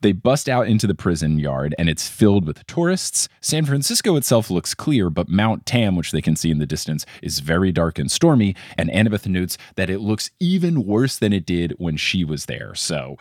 They 0.00 0.12
bust 0.12 0.48
out 0.48 0.68
into 0.68 0.86
the 0.86 0.94
prison 0.94 1.38
yard 1.38 1.74
and 1.76 1.88
it's 1.88 2.08
filled 2.08 2.46
with 2.46 2.64
tourists. 2.66 3.28
San 3.40 3.64
Francisco 3.64 4.14
itself 4.16 4.48
looks 4.50 4.72
clear, 4.72 5.10
but 5.10 5.28
Mount 5.28 5.66
Tam, 5.66 5.96
which 5.96 6.12
they 6.12 6.22
can 6.22 6.36
see 6.36 6.50
in 6.50 6.58
the 6.58 6.66
distance, 6.66 7.04
is 7.20 7.40
very 7.40 7.72
dark 7.72 7.98
and 7.98 8.10
stormy. 8.10 8.54
And 8.76 8.90
Annabeth 8.90 9.26
notes 9.26 9.58
that 9.74 9.90
it 9.90 9.98
looks 9.98 10.30
even 10.38 10.86
worse 10.86 11.18
than 11.18 11.32
it 11.32 11.44
did 11.44 11.74
when 11.78 11.96
she 11.96 12.24
was 12.24 12.46
there. 12.46 12.76
So, 12.76 13.16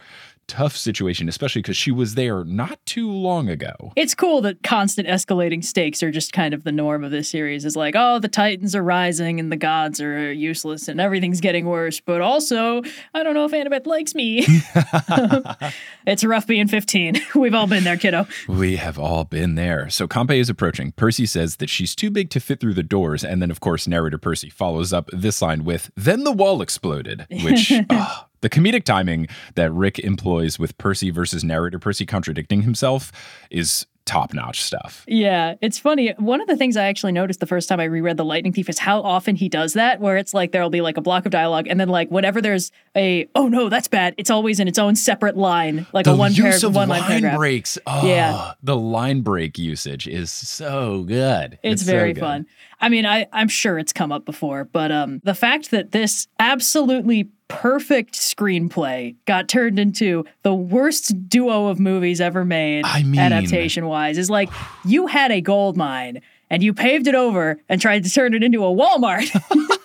tough 0.48 0.76
situation, 0.76 1.28
especially 1.30 1.62
because 1.62 1.78
she 1.78 1.92
was 1.92 2.16
there 2.16 2.44
not 2.44 2.80
too 2.86 3.12
long 3.12 3.50
ago. 3.50 3.94
It's 3.96 4.16
cool 4.16 4.42
that 4.42 4.64
constant 4.64 5.08
escalating 5.08 5.64
stakes 5.64 6.02
are 6.02 6.12
just 6.12 6.34
kind 6.34 6.54
of 6.54 6.64
the 6.64 6.72
norm 6.72 7.04
of 7.04 7.12
this 7.12 7.30
series. 7.30 7.66
Is 7.66 7.76
like, 7.76 7.96
oh, 7.98 8.20
the 8.20 8.28
Titans 8.28 8.76
are 8.76 8.84
rising 8.84 9.40
and 9.40 9.52
the 9.52 9.58
gods 9.58 10.02
are 10.02 10.32
useless 10.32 10.88
and 10.88 11.00
everything's 11.02 11.42
getting 11.42 11.66
worse. 11.66 12.00
But 12.00 12.22
also, 12.22 12.82
I 13.14 13.24
don't 13.24 13.34
know 13.34 13.46
if 13.46 13.52
Annabeth 13.52 13.86
likes 13.86 14.16
me. 14.16 14.46
it's 16.08 16.24
rough 16.24 16.48
being 16.48 16.68
15. 16.68 17.16
We've 17.36 17.54
all 17.54 17.68
been 17.68 17.84
there, 17.84 17.98
kiddo. 17.98 18.28
We 18.48 18.78
have 18.78 18.98
all 18.98 19.24
been 19.24 19.56
there. 19.56 19.90
So 19.90 20.08
Campe 20.08 20.38
is 20.40 20.50
approaching. 20.50 20.92
Percy 20.94 21.26
says 21.26 21.58
that 21.58 21.70
she's 21.70 21.96
too 21.96 22.10
big 22.10 22.30
to 22.32 22.40
fit 22.40 22.60
through 22.60 22.74
the 22.74 22.84
doors. 22.84 23.24
And 23.24 23.42
then, 23.42 23.52
of 23.52 23.60
course, 23.60 23.88
narrator 23.88 24.18
Percy 24.18 24.50
follows 24.50 24.94
up 24.94 25.10
this 25.12 25.42
line 25.42 25.64
with, 25.64 25.92
Then 25.96 26.24
the 26.24 26.32
wall 26.32 26.62
exploded, 26.62 27.26
which. 27.44 27.72
ah, 27.90 28.27
the 28.42 28.50
comedic 28.50 28.84
timing 28.84 29.28
that 29.56 29.72
Rick 29.72 30.00
employs 30.00 30.60
with 30.60 30.78
Percy 30.78 31.10
versus 31.10 31.44
narrator 31.44 31.80
Percy 31.80 32.06
contradicting 32.06 32.62
himself 32.62 33.12
is 33.50 33.86
top 34.08 34.34
notch 34.34 34.64
stuff. 34.64 35.04
Yeah, 35.06 35.56
it's 35.62 35.78
funny. 35.78 36.14
One 36.18 36.40
of 36.40 36.48
the 36.48 36.56
things 36.56 36.78
I 36.78 36.86
actually 36.86 37.12
noticed 37.12 37.42
the 37.42 37.46
first 37.46 37.68
time 37.68 37.82
I 37.82 37.84
reread 37.84 38.16
The 38.16 38.24
Lightning 38.24 38.54
Thief 38.54 38.70
is 38.70 38.80
how 38.80 39.02
often 39.02 39.36
he 39.36 39.50
does 39.50 39.74
that, 39.74 40.00
where 40.00 40.16
it's 40.16 40.34
like 40.34 40.54
there'll 40.54 40.70
be 40.70 40.80
like 40.80 40.96
a 40.96 41.02
block 41.02 41.26
of 41.26 41.32
dialogue, 41.32 41.68
and 41.68 41.78
then 41.80 41.90
like 41.90 42.10
whenever 42.10 42.42
there's 42.42 42.72
a 42.96 43.28
oh 43.36 43.48
no, 43.50 43.68
that's 43.70 43.90
bad, 43.90 44.16
it's 44.18 44.30
always 44.30 44.60
in 44.60 44.68
its 44.68 44.80
own 44.80 44.96
separate 44.96 45.36
line, 45.36 45.86
like 45.92 46.06
the 46.06 46.14
a 46.14 46.16
one 46.16 46.34
paragraph, 46.34 46.64
of 46.64 46.74
one 46.74 46.88
line 46.88 47.02
line 47.02 47.10
paragraph. 47.10 47.38
breaks. 47.38 47.78
Oh, 47.86 48.08
Yeah. 48.08 48.54
The 48.64 48.78
line 48.78 49.22
break 49.22 49.58
usage 49.58 50.08
is 50.08 50.32
so 50.32 51.04
good. 51.04 51.60
It's, 51.62 51.84
so 51.84 51.92
very 51.92 52.14
good. 52.14 52.22
fun. 52.22 52.46
I 52.80 52.90
mean, 52.90 53.06
I, 53.06 53.28
I'm 53.34 53.50
sure 53.50 53.78
it's 53.78 53.92
come 53.92 54.12
up 54.12 54.24
before, 54.24 54.64
but 54.64 54.92
um, 54.92 55.20
the 55.24 55.36
fact 55.36 55.72
that 55.72 55.92
this 55.92 56.28
absolutely 56.40 57.30
perfect 57.48 58.14
screenplay 58.16 59.16
got 59.26 59.48
turned 59.48 59.80
into 59.80 60.26
the 60.44 60.54
worst 60.54 61.30
duo 61.30 61.68
of 61.68 61.80
movies 61.80 62.20
ever 62.22 62.44
made, 62.46 62.86
I 62.86 63.04
mean- 63.04 63.20
adaptation 63.20 63.88
wise, 63.88 64.18
is 64.18 64.30
like 64.30 64.50
you 64.86 65.08
had 65.08 65.32
a 65.32 65.42
gold 65.42 65.78
mine 65.78 66.22
and 66.50 66.62
you 66.64 66.74
paved 66.74 67.08
it 67.08 67.16
over 67.16 67.60
and 67.70 67.82
tried 67.82 68.04
to 68.06 68.10
turn 68.10 68.34
it 68.34 68.44
into 68.44 68.64
a 68.64 68.70
Walmart. 68.74 69.30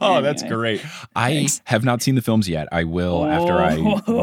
Oh, 0.00 0.20
that's 0.22 0.42
great. 0.42 0.84
I 1.14 1.46
have 1.64 1.84
not 1.84 2.02
seen 2.02 2.14
the 2.16 2.22
films 2.22 2.48
yet. 2.48 2.68
I 2.72 2.84
will 2.84 3.24
after 3.24 3.54
I 3.54 3.74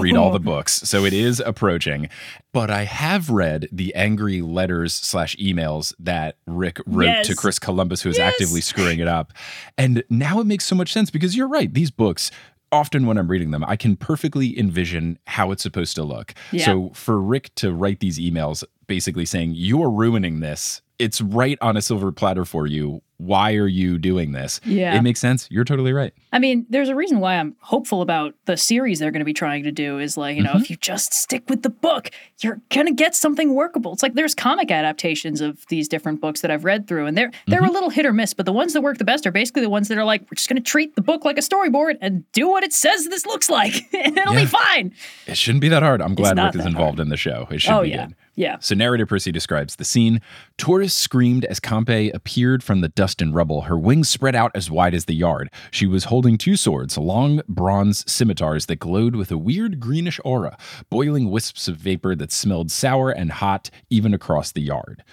read 0.01 0.15
all 0.17 0.31
the 0.31 0.39
books. 0.39 0.73
So 0.81 1.05
it 1.05 1.13
is 1.13 1.39
approaching. 1.45 2.09
But 2.53 2.69
I 2.69 2.83
have 2.83 3.29
read 3.29 3.67
the 3.71 3.93
angry 3.95 4.41
letters 4.41 4.93
slash 4.93 5.35
emails 5.37 5.93
that 5.99 6.35
Rick 6.45 6.79
wrote 6.85 7.05
Yes. 7.05 7.27
to 7.27 7.35
Chris 7.35 7.57
Columbus, 7.59 8.01
who 8.01 8.09
is 8.09 8.17
Yes. 8.17 8.33
actively 8.33 8.59
screwing 8.61 8.99
it 8.99 9.07
up. 9.07 9.31
And 9.77 10.03
now 10.09 10.39
it 10.41 10.45
makes 10.45 10.65
so 10.65 10.75
much 10.75 10.91
sense 10.91 11.09
because 11.09 11.35
you're 11.37 11.47
right. 11.47 11.73
These 11.73 11.91
books, 11.91 12.31
often 12.71 13.05
when 13.05 13.17
I'm 13.17 13.29
reading 13.29 13.51
them, 13.51 13.63
I 13.65 13.75
can 13.75 13.95
perfectly 13.95 14.57
envision 14.57 15.19
how 15.27 15.51
it's 15.51 15.63
supposed 15.63 15.95
to 15.95 16.03
look. 16.03 16.33
Yeah. 16.51 16.65
So 16.65 16.91
for 16.93 17.19
Rick 17.19 17.53
to 17.55 17.73
write 17.73 17.99
these 17.99 18.19
emails 18.19 18.63
basically 18.87 19.25
saying, 19.25 19.53
You 19.55 19.81
are 19.83 19.89
ruining 19.89 20.39
this, 20.39 20.81
it's 20.99 21.21
right 21.21 21.57
on 21.61 21.77
a 21.77 21.81
silver 21.81 22.11
platter 22.11 22.45
for 22.45 22.67
you 22.67 23.01
why 23.21 23.53
are 23.53 23.67
you 23.67 23.99
doing 23.99 24.31
this? 24.31 24.59
Yeah. 24.65 24.95
It 24.95 25.03
makes 25.03 25.19
sense. 25.19 25.47
You're 25.51 25.63
totally 25.63 25.93
right. 25.93 26.11
I 26.33 26.39
mean, 26.39 26.65
there's 26.69 26.89
a 26.89 26.95
reason 26.95 27.19
why 27.19 27.35
I'm 27.35 27.55
hopeful 27.59 28.01
about 28.01 28.33
the 28.45 28.57
series 28.57 28.97
they're 28.97 29.11
going 29.11 29.19
to 29.19 29.25
be 29.25 29.33
trying 29.33 29.63
to 29.63 29.71
do 29.71 29.99
is 29.99 30.17
like, 30.17 30.35
you 30.35 30.41
know, 30.41 30.53
mm-hmm. 30.53 30.63
if 30.63 30.69
you 30.71 30.75
just 30.77 31.13
stick 31.13 31.43
with 31.47 31.61
the 31.61 31.69
book, 31.69 32.09
you're 32.39 32.59
going 32.69 32.87
to 32.87 32.93
get 32.93 33.15
something 33.15 33.53
workable. 33.53 33.93
It's 33.93 34.01
like 34.01 34.15
there's 34.15 34.33
comic 34.33 34.71
adaptations 34.71 35.39
of 35.39 35.67
these 35.67 35.87
different 35.87 36.19
books 36.19 36.41
that 36.41 36.49
I've 36.49 36.65
read 36.65 36.87
through 36.87 37.05
and 37.05 37.15
they're 37.15 37.31
they're 37.45 37.59
a 37.59 37.63
mm-hmm. 37.63 37.73
little 37.73 37.89
hit 37.91 38.07
or 38.07 38.13
miss, 38.13 38.33
but 38.33 38.47
the 38.47 38.53
ones 38.53 38.73
that 38.73 38.81
work 38.81 38.97
the 38.97 39.05
best 39.05 39.27
are 39.27 39.31
basically 39.31 39.61
the 39.61 39.69
ones 39.69 39.87
that 39.89 39.99
are 39.99 40.03
like 40.03 40.21
we're 40.23 40.35
just 40.35 40.49
going 40.49 40.61
to 40.61 40.67
treat 40.67 40.95
the 40.95 41.01
book 41.01 41.23
like 41.23 41.37
a 41.37 41.41
storyboard 41.41 41.97
and 42.01 42.29
do 42.31 42.49
what 42.49 42.63
it 42.63 42.73
says 42.73 43.07
this 43.07 43.25
looks 43.27 43.49
like 43.49 43.87
and 43.93 44.17
it'll 44.17 44.33
Yeah. 44.33 44.39
be 44.39 44.45
fine. 44.47 44.93
It 45.27 45.37
shouldn't 45.37 45.61
be 45.61 45.69
that 45.69 45.83
hard. 45.83 46.01
I'm 46.01 46.15
glad 46.15 46.37
Rick 46.39 46.55
is 46.55 46.65
involved 46.65 46.99
in 46.99 47.09
the 47.09 47.17
show. 47.17 47.47
It 47.51 47.61
should 47.61 47.71
Oh 47.71 47.83
be 47.83 47.89
yeah. 47.89 48.07
good. 48.07 48.15
Yeah. 48.41 48.57
So 48.59 48.73
narrator 48.73 49.05
Percy 49.05 49.31
describes 49.31 49.75
the 49.75 49.85
scene. 49.85 50.19
Taurus 50.57 50.95
screamed 50.95 51.45
as 51.45 51.59
Campe 51.59 52.11
appeared 52.11 52.63
from 52.63 52.81
the 52.81 52.89
dust 52.89 53.21
and 53.21 53.35
rubble, 53.35 53.61
her 53.61 53.77
wings 53.77 54.09
spread 54.09 54.33
out 54.33 54.49
as 54.55 54.71
wide 54.71 54.95
as 54.95 55.05
the 55.05 55.13
yard. 55.13 55.51
She 55.69 55.85
was 55.85 56.05
holding 56.05 56.39
two 56.39 56.55
swords, 56.55 56.97
long 56.97 57.43
bronze 57.47 58.03
scimitars 58.11 58.65
that 58.65 58.77
glowed 58.77 59.15
with 59.15 59.29
a 59.29 59.37
weird 59.37 59.79
greenish 59.79 60.19
aura, 60.25 60.57
boiling 60.89 61.29
wisps 61.29 61.67
of 61.67 61.77
vapor 61.77 62.15
that 62.15 62.31
smelled 62.31 62.71
sour 62.71 63.11
and 63.11 63.31
hot 63.31 63.69
even 63.91 64.11
across 64.11 64.51
the 64.51 64.61
yard. 64.61 65.03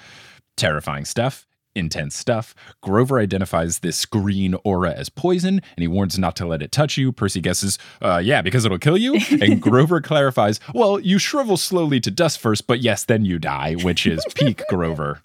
Terrifying 0.56 1.04
stuff. 1.04 1.46
Intense 1.78 2.16
stuff. 2.16 2.54
Grover 2.82 3.18
identifies 3.18 3.78
this 3.78 4.04
green 4.04 4.56
aura 4.64 4.92
as 4.92 5.08
poison 5.08 5.60
and 5.76 5.82
he 5.82 5.88
warns 5.88 6.18
not 6.18 6.34
to 6.36 6.46
let 6.46 6.60
it 6.60 6.72
touch 6.72 6.96
you. 6.96 7.12
Percy 7.12 7.40
guesses, 7.40 7.78
uh, 8.02 8.20
yeah, 8.22 8.42
because 8.42 8.64
it'll 8.64 8.78
kill 8.78 8.98
you. 8.98 9.18
And 9.40 9.62
Grover 9.62 10.00
clarifies, 10.00 10.58
well, 10.74 10.98
you 10.98 11.18
shrivel 11.18 11.56
slowly 11.56 12.00
to 12.00 12.10
dust 12.10 12.40
first, 12.40 12.66
but 12.66 12.80
yes, 12.80 13.04
then 13.04 13.24
you 13.24 13.38
die, 13.38 13.74
which 13.74 14.04
is 14.06 14.24
peak 14.34 14.62
Grover. 14.68 15.20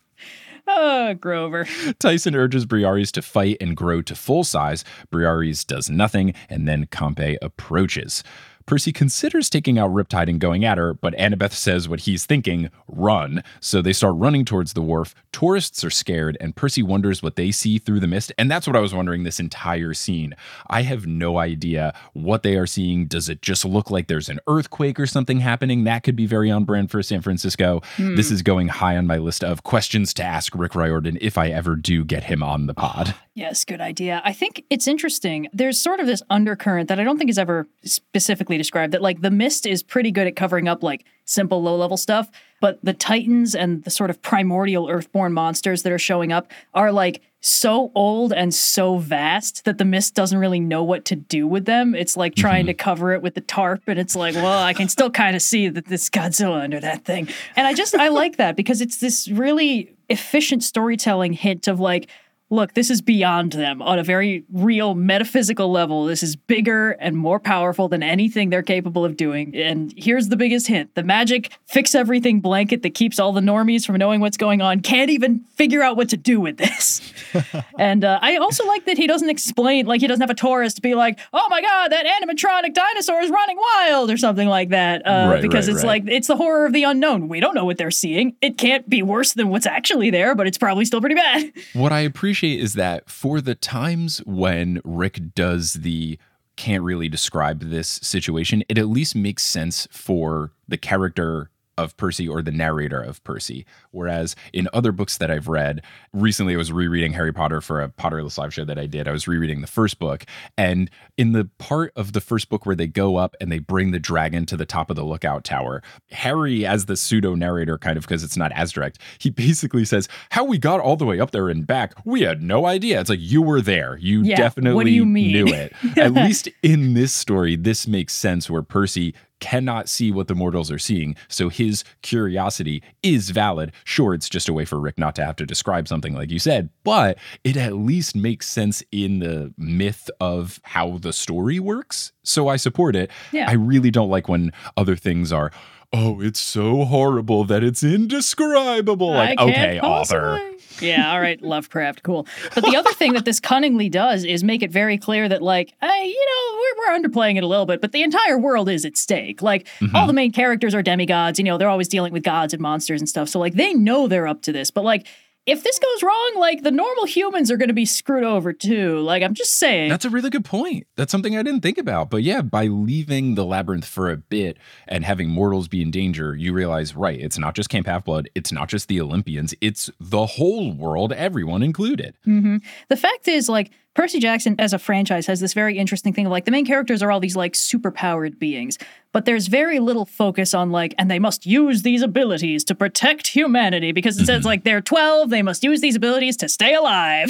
Oh, 0.67 1.13
Grover. 1.15 1.67
Tyson 1.99 2.35
urges 2.35 2.65
Briares 2.65 3.11
to 3.13 3.21
fight 3.21 3.57
and 3.59 3.75
grow 3.75 4.01
to 4.03 4.15
full 4.15 4.43
size. 4.43 4.85
Briares 5.11 5.65
does 5.65 5.89
nothing, 5.89 6.33
and 6.49 6.67
then 6.67 6.85
Campe 6.85 7.37
approaches. 7.41 8.23
Percy 8.65 8.91
considers 8.91 9.49
taking 9.49 9.77
out 9.77 9.91
Riptide 9.91 10.29
and 10.29 10.39
going 10.39 10.65
at 10.65 10.77
her, 10.77 10.93
but 10.93 11.13
Annabeth 11.15 11.53
says 11.53 11.89
what 11.89 12.01
he's 12.01 12.25
thinking 12.25 12.69
run. 12.87 13.43
So 13.59 13.81
they 13.81 13.93
start 13.93 14.15
running 14.15 14.45
towards 14.45 14.73
the 14.73 14.81
wharf. 14.81 15.15
Tourists 15.31 15.83
are 15.83 15.89
scared, 15.89 16.37
and 16.39 16.55
Percy 16.55 16.83
wonders 16.83 17.21
what 17.21 17.35
they 17.35 17.51
see 17.51 17.77
through 17.77 17.99
the 17.99 18.07
mist. 18.07 18.31
And 18.37 18.49
that's 18.49 18.67
what 18.67 18.75
I 18.75 18.79
was 18.79 18.93
wondering 18.93 19.23
this 19.23 19.39
entire 19.39 19.93
scene. 19.93 20.35
I 20.67 20.83
have 20.83 21.07
no 21.07 21.37
idea 21.37 21.93
what 22.13 22.43
they 22.43 22.55
are 22.55 22.67
seeing. 22.67 23.07
Does 23.07 23.29
it 23.29 23.41
just 23.41 23.65
look 23.65 23.89
like 23.89 24.07
there's 24.07 24.29
an 24.29 24.39
earthquake 24.47 24.99
or 24.99 25.07
something 25.07 25.39
happening? 25.39 25.83
That 25.83 26.03
could 26.03 26.15
be 26.15 26.25
very 26.25 26.51
on 26.51 26.65
brand 26.65 26.91
for 26.91 27.01
San 27.03 27.21
Francisco. 27.21 27.81
Hmm. 27.97 28.15
This 28.15 28.31
is 28.31 28.41
going 28.41 28.67
high 28.67 28.97
on 28.97 29.07
my 29.07 29.17
list 29.17 29.43
of 29.43 29.63
questions 29.63 30.13
to 30.15 30.23
ask 30.23 30.55
Rick 30.55 30.75
Riordan 30.75 31.17
if 31.21 31.37
I 31.37 31.49
ever 31.49 31.75
do 31.75 32.03
get 32.05 32.23
him 32.25 32.43
on 32.43 32.67
the 32.67 32.73
pod. 32.73 33.15
Yes, 33.35 33.65
good 33.65 33.81
idea. 33.81 34.21
I 34.23 34.31
think 34.31 34.63
it's 34.69 34.87
interesting. 34.87 35.47
There's 35.51 35.79
sort 35.79 35.99
of 35.99 36.05
this 36.05 36.21
undercurrent 36.29 36.87
that 36.89 36.99
I 36.99 37.03
don't 37.03 37.17
think 37.17 37.31
is 37.31 37.39
ever 37.39 37.67
specifically 37.83 38.52
described 38.57 38.93
that 38.93 39.01
like 39.01 39.21
the 39.21 39.31
mist 39.31 39.65
is 39.65 39.83
pretty 39.83 40.11
good 40.11 40.27
at 40.27 40.35
covering 40.35 40.67
up 40.67 40.83
like 40.83 41.05
simple 41.25 41.61
low 41.61 41.75
level 41.75 41.97
stuff, 41.97 42.29
but 42.59 42.79
the 42.83 42.93
titans 42.93 43.55
and 43.55 43.83
the 43.83 43.89
sort 43.89 44.09
of 44.09 44.21
primordial 44.21 44.89
earthborn 44.89 45.33
monsters 45.33 45.83
that 45.83 45.91
are 45.91 45.99
showing 45.99 46.31
up 46.31 46.51
are 46.73 46.91
like 46.91 47.21
so 47.39 47.91
old 47.93 48.31
and 48.31 48.53
so 48.53 48.97
vast 48.97 49.65
that 49.65 49.77
the 49.77 49.83
mist 49.83 50.15
doesn't 50.15 50.39
really 50.39 50.61
know 50.61 50.81
what 50.81 51.03
to 51.03 51.15
do 51.15 51.45
with 51.45 51.65
them. 51.65 51.93
It's 51.93 52.15
like 52.15 52.35
trying 52.35 52.67
to 52.67 52.73
mm-hmm. 52.73 52.83
cover 52.83 53.11
it 53.11 53.21
with 53.21 53.35
the 53.35 53.41
tarp 53.41 53.83
and 53.87 53.99
it's 53.99 54.15
like, 54.15 54.35
well, 54.35 54.63
I 54.63 54.73
can 54.73 54.87
still 54.87 55.11
kind 55.11 55.35
of 55.35 55.41
see 55.41 55.67
that 55.67 55.85
this 55.85 56.09
Godzilla 56.09 56.61
under 56.61 56.79
that 56.79 57.03
thing. 57.03 57.27
And 57.55 57.67
I 57.67 57.73
just 57.73 57.95
I 57.95 58.07
like 58.07 58.37
that 58.37 58.55
because 58.55 58.81
it's 58.81 58.97
this 58.97 59.27
really 59.27 59.93
efficient 60.09 60.63
storytelling 60.63 61.33
hint 61.33 61.67
of 61.67 61.79
like 61.79 62.09
look, 62.53 62.73
this 62.73 62.91
is 62.91 63.01
beyond 63.01 63.53
them 63.53 63.81
on 63.81 63.97
a 63.97 64.03
very 64.03 64.45
real 64.53 64.93
metaphysical 64.93 65.71
level. 65.71 66.05
This 66.05 66.21
is 66.21 66.35
bigger 66.35 66.91
and 66.91 67.17
more 67.17 67.39
powerful 67.39 67.87
than 67.87 68.03
anything 68.03 68.51
they're 68.51 68.61
capable 68.61 69.03
of 69.03 69.17
doing. 69.17 69.55
And 69.55 69.91
here's 69.97 70.29
the 70.29 70.37
biggest 70.37 70.67
hint 70.67 70.93
the 70.93 71.03
magic 71.03 71.51
fix 71.65 71.95
everything 71.95 72.39
blanket 72.41 72.83
that 72.83 72.93
keeps 72.93 73.19
all 73.19 73.33
the 73.33 73.41
normies 73.41 73.85
from 73.85 73.95
knowing 73.97 74.21
what's 74.21 74.37
going 74.37 74.61
on 74.61 74.81
can't 74.81 75.09
even 75.09 75.43
figure 75.55 75.81
out 75.81 75.97
what 75.97 76.09
to 76.09 76.17
do 76.17 76.39
with 76.39 76.57
this. 76.57 77.01
and 77.79 78.05
uh, 78.05 78.19
I 78.21 78.37
also 78.37 78.65
like 78.67 78.85
that 78.85 78.97
he 78.97 79.07
doesn't 79.07 79.29
explain, 79.29 79.87
like, 79.87 80.01
he 80.01 80.07
doesn't 80.07 80.21
have 80.21 80.29
a 80.29 80.35
tourist 80.35 80.81
be 80.81 80.93
like, 80.93 81.19
oh 81.33 81.47
my 81.49 81.61
God, 81.61 81.91
that 81.91 82.05
animatronic 82.05 82.73
dinosaur 82.73 83.21
is 83.21 83.31
running 83.31 83.57
wild 83.57 84.11
or 84.11 84.17
something 84.17 84.47
like 84.47 84.69
that. 84.69 85.05
Uh, 85.05 85.23
Right, 85.23 85.41
because 85.41 85.67
right, 85.67 85.73
it's 85.75 85.83
right. 85.83 86.03
like, 86.03 86.13
it's 86.13 86.27
the 86.27 86.35
horror 86.35 86.65
of 86.65 86.73
the 86.73 86.83
unknown. 86.83 87.29
We 87.29 87.39
don't 87.39 87.55
know 87.55 87.65
what 87.65 87.77
they're 87.77 87.91
seeing. 87.91 88.35
It 88.41 88.57
can't 88.57 88.87
be 88.87 89.01
worse 89.01 89.33
than 89.33 89.49
what's 89.49 89.65
actually 89.65 90.09
there, 90.11 90.35
but 90.35 90.47
it's 90.47 90.57
probably 90.57 90.85
still 90.85 90.99
pretty 90.99 91.15
bad. 91.15 91.51
What 91.73 91.91
I 91.91 92.01
appreciate 92.01 92.42
is 92.43 92.73
that 92.73 93.09
for 93.09 93.41
the 93.41 93.55
times 93.55 94.19
when 94.25 94.81
Rick 94.83 95.33
does 95.35 95.73
the 95.73 96.17
can't 96.55 96.83
really 96.83 97.09
describe 97.09 97.61
this 97.61 97.87
situation, 97.87 98.63
it 98.69 98.77
at 98.77 98.87
least 98.87 99.15
makes 99.15 99.43
sense 99.43 99.87
for 99.91 100.51
the 100.67 100.77
character 100.77 101.49
of 101.77 101.95
Percy 101.97 102.27
or 102.27 102.41
the 102.41 102.51
narrator 102.51 103.01
of 103.01 103.23
Percy. 103.23 103.65
Whereas 103.91 104.35
in 104.51 104.67
other 104.73 104.91
books 104.91 105.17
that 105.17 105.31
I've 105.31 105.47
read, 105.47 105.83
recently 106.13 106.53
I 106.53 106.57
was 106.57 106.71
rereading 106.71 107.13
Harry 107.13 107.33
Potter 107.33 107.61
for 107.61 107.81
a 107.81 107.89
Potterless 107.89 108.37
live 108.37 108.53
show 108.53 108.65
that 108.65 108.79
I 108.79 108.85
did. 108.85 109.07
I 109.07 109.11
was 109.11 109.27
rereading 109.27 109.61
the 109.61 109.67
first 109.67 109.99
book. 109.99 110.25
And 110.57 110.89
in 111.17 111.31
the 111.31 111.49
part 111.57 111.91
of 111.95 112.13
the 112.13 112.21
first 112.21 112.49
book 112.49 112.65
where 112.65 112.75
they 112.75 112.87
go 112.87 113.17
up 113.17 113.35
and 113.41 113.51
they 113.51 113.59
bring 113.59 113.91
the 113.91 113.99
dragon 113.99 114.45
to 114.47 114.57
the 114.57 114.65
top 114.65 114.89
of 114.89 114.95
the 114.95 115.03
lookout 115.03 115.43
tower, 115.43 115.81
Harry, 116.11 116.65
as 116.65 116.85
the 116.85 116.95
pseudo 116.97 117.35
narrator, 117.35 117.77
kind 117.77 117.97
of 117.97 118.03
because 118.03 118.23
it's 118.23 118.37
not 118.37 118.51
as 118.53 118.71
direct, 118.71 118.99
he 119.19 119.29
basically 119.43 119.85
says, 119.85 120.07
How 120.31 120.43
we 120.43 120.57
got 120.57 120.79
all 120.79 120.95
the 120.95 121.05
way 121.05 121.19
up 121.19 121.31
there 121.31 121.49
and 121.49 121.65
back, 121.65 121.93
we 122.05 122.21
had 122.21 122.41
no 122.41 122.65
idea. 122.65 122.99
It's 122.99 123.09
like 123.09 123.19
you 123.21 123.41
were 123.41 123.61
there. 123.61 123.97
You 123.97 124.23
Yeah, 124.23 124.37
definitely 124.37 124.91
you 124.91 125.05
knew 125.05 125.47
it. 125.47 125.73
At 125.97 126.13
least 126.13 126.49
in 126.61 126.93
this 126.93 127.13
story, 127.13 127.55
this 127.55 127.87
makes 127.87 128.13
sense 128.13 128.49
where 128.49 128.63
Percy 128.63 129.13
cannot 129.43 129.89
see 129.89 130.09
what 130.09 130.29
the 130.29 130.35
mortals 130.35 130.71
are 130.71 130.79
seeing. 130.79 131.17
So 131.27 131.49
his 131.49 131.83
curiosity 132.01 132.81
is 133.03 133.29
valid. 133.31 133.73
Sure, 133.83 134.13
it's 134.13 134.29
just 134.29 134.47
a 134.47 134.53
way 134.53 134.63
for 134.63 134.79
Rick 134.79 134.97
not 134.97 135.15
to 135.15 135.25
have 135.25 135.35
to 135.35 135.45
describe 135.45 135.89
something 135.89 136.15
like 136.15 136.31
you 136.31 136.39
said, 136.39 136.69
but 136.85 137.17
it 137.43 137.57
at 137.57 137.73
least 137.73 138.15
makes 138.15 138.47
sense 138.47 138.81
in 138.93 139.19
the 139.19 139.53
myth 139.57 140.09
of 140.21 140.61
how 140.63 140.97
the 140.99 141.11
story 141.11 141.59
works. 141.59 142.13
So 142.23 142.47
I 142.47 142.55
support 142.55 142.95
it. 142.95 143.11
Yeah. 143.33 143.49
I 143.49 143.55
really 143.55 143.91
don't 143.91 144.09
like 144.09 144.29
when 144.29 144.53
other 144.77 144.95
things 144.95 145.33
are. 145.33 145.51
Oh, 145.93 146.21
it's 146.21 146.39
so 146.39 146.85
horrible 146.85 147.43
that 147.45 147.63
it's 147.63 147.83
indescribable. 147.83 149.11
Like, 149.11 149.39
okay, 149.39 149.79
author. 149.79 150.39
Yeah, 150.81 151.11
all 151.13 151.21
right, 151.21 151.39
Lovecraft, 151.39 152.01
cool. 152.01 152.25
But 152.55 152.63
the 152.63 152.75
other 152.75 152.91
thing 152.93 153.13
that 153.13 153.25
this 153.25 153.39
cunningly 153.39 153.89
does 153.89 154.23
is 154.25 154.43
make 154.43 154.63
it 154.63 154.71
very 154.71 154.97
clear 154.97 155.29
that, 155.29 155.43
like, 155.43 155.71
hey, 155.81 156.07
you 156.07 156.25
know, 156.25 156.59
we're, 156.59 156.93
we're 156.97 156.99
underplaying 156.99 157.37
it 157.37 157.43
a 157.43 157.47
little 157.47 157.67
bit, 157.67 157.79
but 157.79 157.91
the 157.91 158.01
entire 158.01 158.39
world 158.39 158.67
is 158.69 158.83
at 158.83 158.97
stake. 158.97 159.41
Like, 159.43 159.67
Mm-hmm. 159.79 159.95
all 159.95 160.07
the 160.07 160.13
main 160.13 160.31
characters 160.31 160.73
are 160.73 160.81
demigods, 160.81 161.37
you 161.37 161.45
know, 161.45 161.57
they're 161.59 161.69
always 161.69 161.87
dealing 161.87 162.11
with 162.11 162.23
gods 162.23 162.53
and 162.53 162.61
monsters 162.61 162.99
and 162.99 163.07
stuff. 163.07 163.29
So, 163.29 163.39
like, 163.39 163.53
they 163.53 163.73
know 163.75 164.07
they're 164.07 164.27
up 164.27 164.41
to 164.43 164.51
this, 164.51 164.71
but, 164.71 164.83
like, 164.83 165.05
if 165.45 165.63
this 165.63 165.77
goes 165.77 166.03
wrong, 166.03 166.33
like, 166.37 166.63
the 166.63 166.71
normal 166.71 167.05
humans 167.05 167.51
are 167.51 167.57
going 167.57 167.67
to 167.67 167.73
be 167.73 167.85
screwed 167.85 168.23
over 168.23 168.53
too. 168.53 168.99
Like, 168.99 169.23
I'm 169.23 169.33
just 169.33 169.59
saying. 169.59 169.89
That's 169.89 170.05
a 170.05 170.09
really 170.09 170.29
good 170.29 170.45
point. 170.45 170.87
That's 170.95 171.11
something 171.11 171.37
I 171.37 171.43
didn't 171.43 171.61
think 171.61 171.77
about. 171.77 172.09
But 172.09 172.23
yeah, 172.23 172.41
by 172.41 172.67
leaving 172.67 173.35
the 173.35 173.43
labyrinth 173.43 173.85
for 173.85 174.09
a 174.09 174.17
bit 174.17 174.57
and 174.87 175.03
having 175.03 175.29
mortals 175.29 175.67
be 175.67 175.81
in 175.81 175.91
danger, 175.91 176.35
you 176.35 176.53
realize, 176.53 176.95
right, 176.95 177.19
it's 177.19 177.37
not 177.37 177.55
just 177.55 177.69
Camp 177.69 177.87
Half 177.87 178.05
Blood, 178.05 178.29
it's 178.35 178.51
not 178.51 178.69
just 178.69 178.87
the 178.87 179.01
Olympians, 179.01 179.53
it's 179.59 179.89
the 179.99 180.25
whole 180.25 180.71
world, 180.71 181.11
everyone 181.11 181.61
included. 181.61 182.15
Mm-hmm. 182.25 182.57
The 182.87 182.97
fact 182.97 183.27
is, 183.27 183.49
like, 183.49 183.71
Percy 183.93 184.19
Jackson 184.19 184.55
as 184.57 184.73
a 184.73 184.79
franchise 184.79 185.27
has 185.27 185.39
this 185.39 185.53
very 185.53 185.77
interesting 185.77 186.13
thing 186.13 186.25
of 186.25 186.31
like 186.31 186.45
the 186.45 186.51
main 186.51 186.65
characters 186.65 187.03
are 187.03 187.11
all 187.11 187.19
these 187.19 187.35
like 187.35 187.53
superpowered 187.53 188.39
beings, 188.39 188.79
but 189.13 189.25
there's 189.25 189.45
very 189.47 189.79
little 189.79 190.05
focus 190.05 190.55
on 190.55 190.71
like, 190.71 190.95
and 190.97 191.09
they 191.09 191.19
must 191.19 191.45
use 191.45 191.83
these 191.83 192.01
abilities 192.01 192.63
to 192.65 192.75
protect 192.75 193.27
humanity 193.27 193.91
because 193.91 194.19
it 194.19 194.25
says 194.25 194.43
like 194.45 194.63
they're 194.63 194.81
12, 194.81 195.29
they 195.29 195.43
must 195.43 195.63
use 195.63 195.79
these 195.79 195.95
abilities 195.95 196.35
to 196.37 196.49
stay 196.49 196.73
alive, 196.73 197.29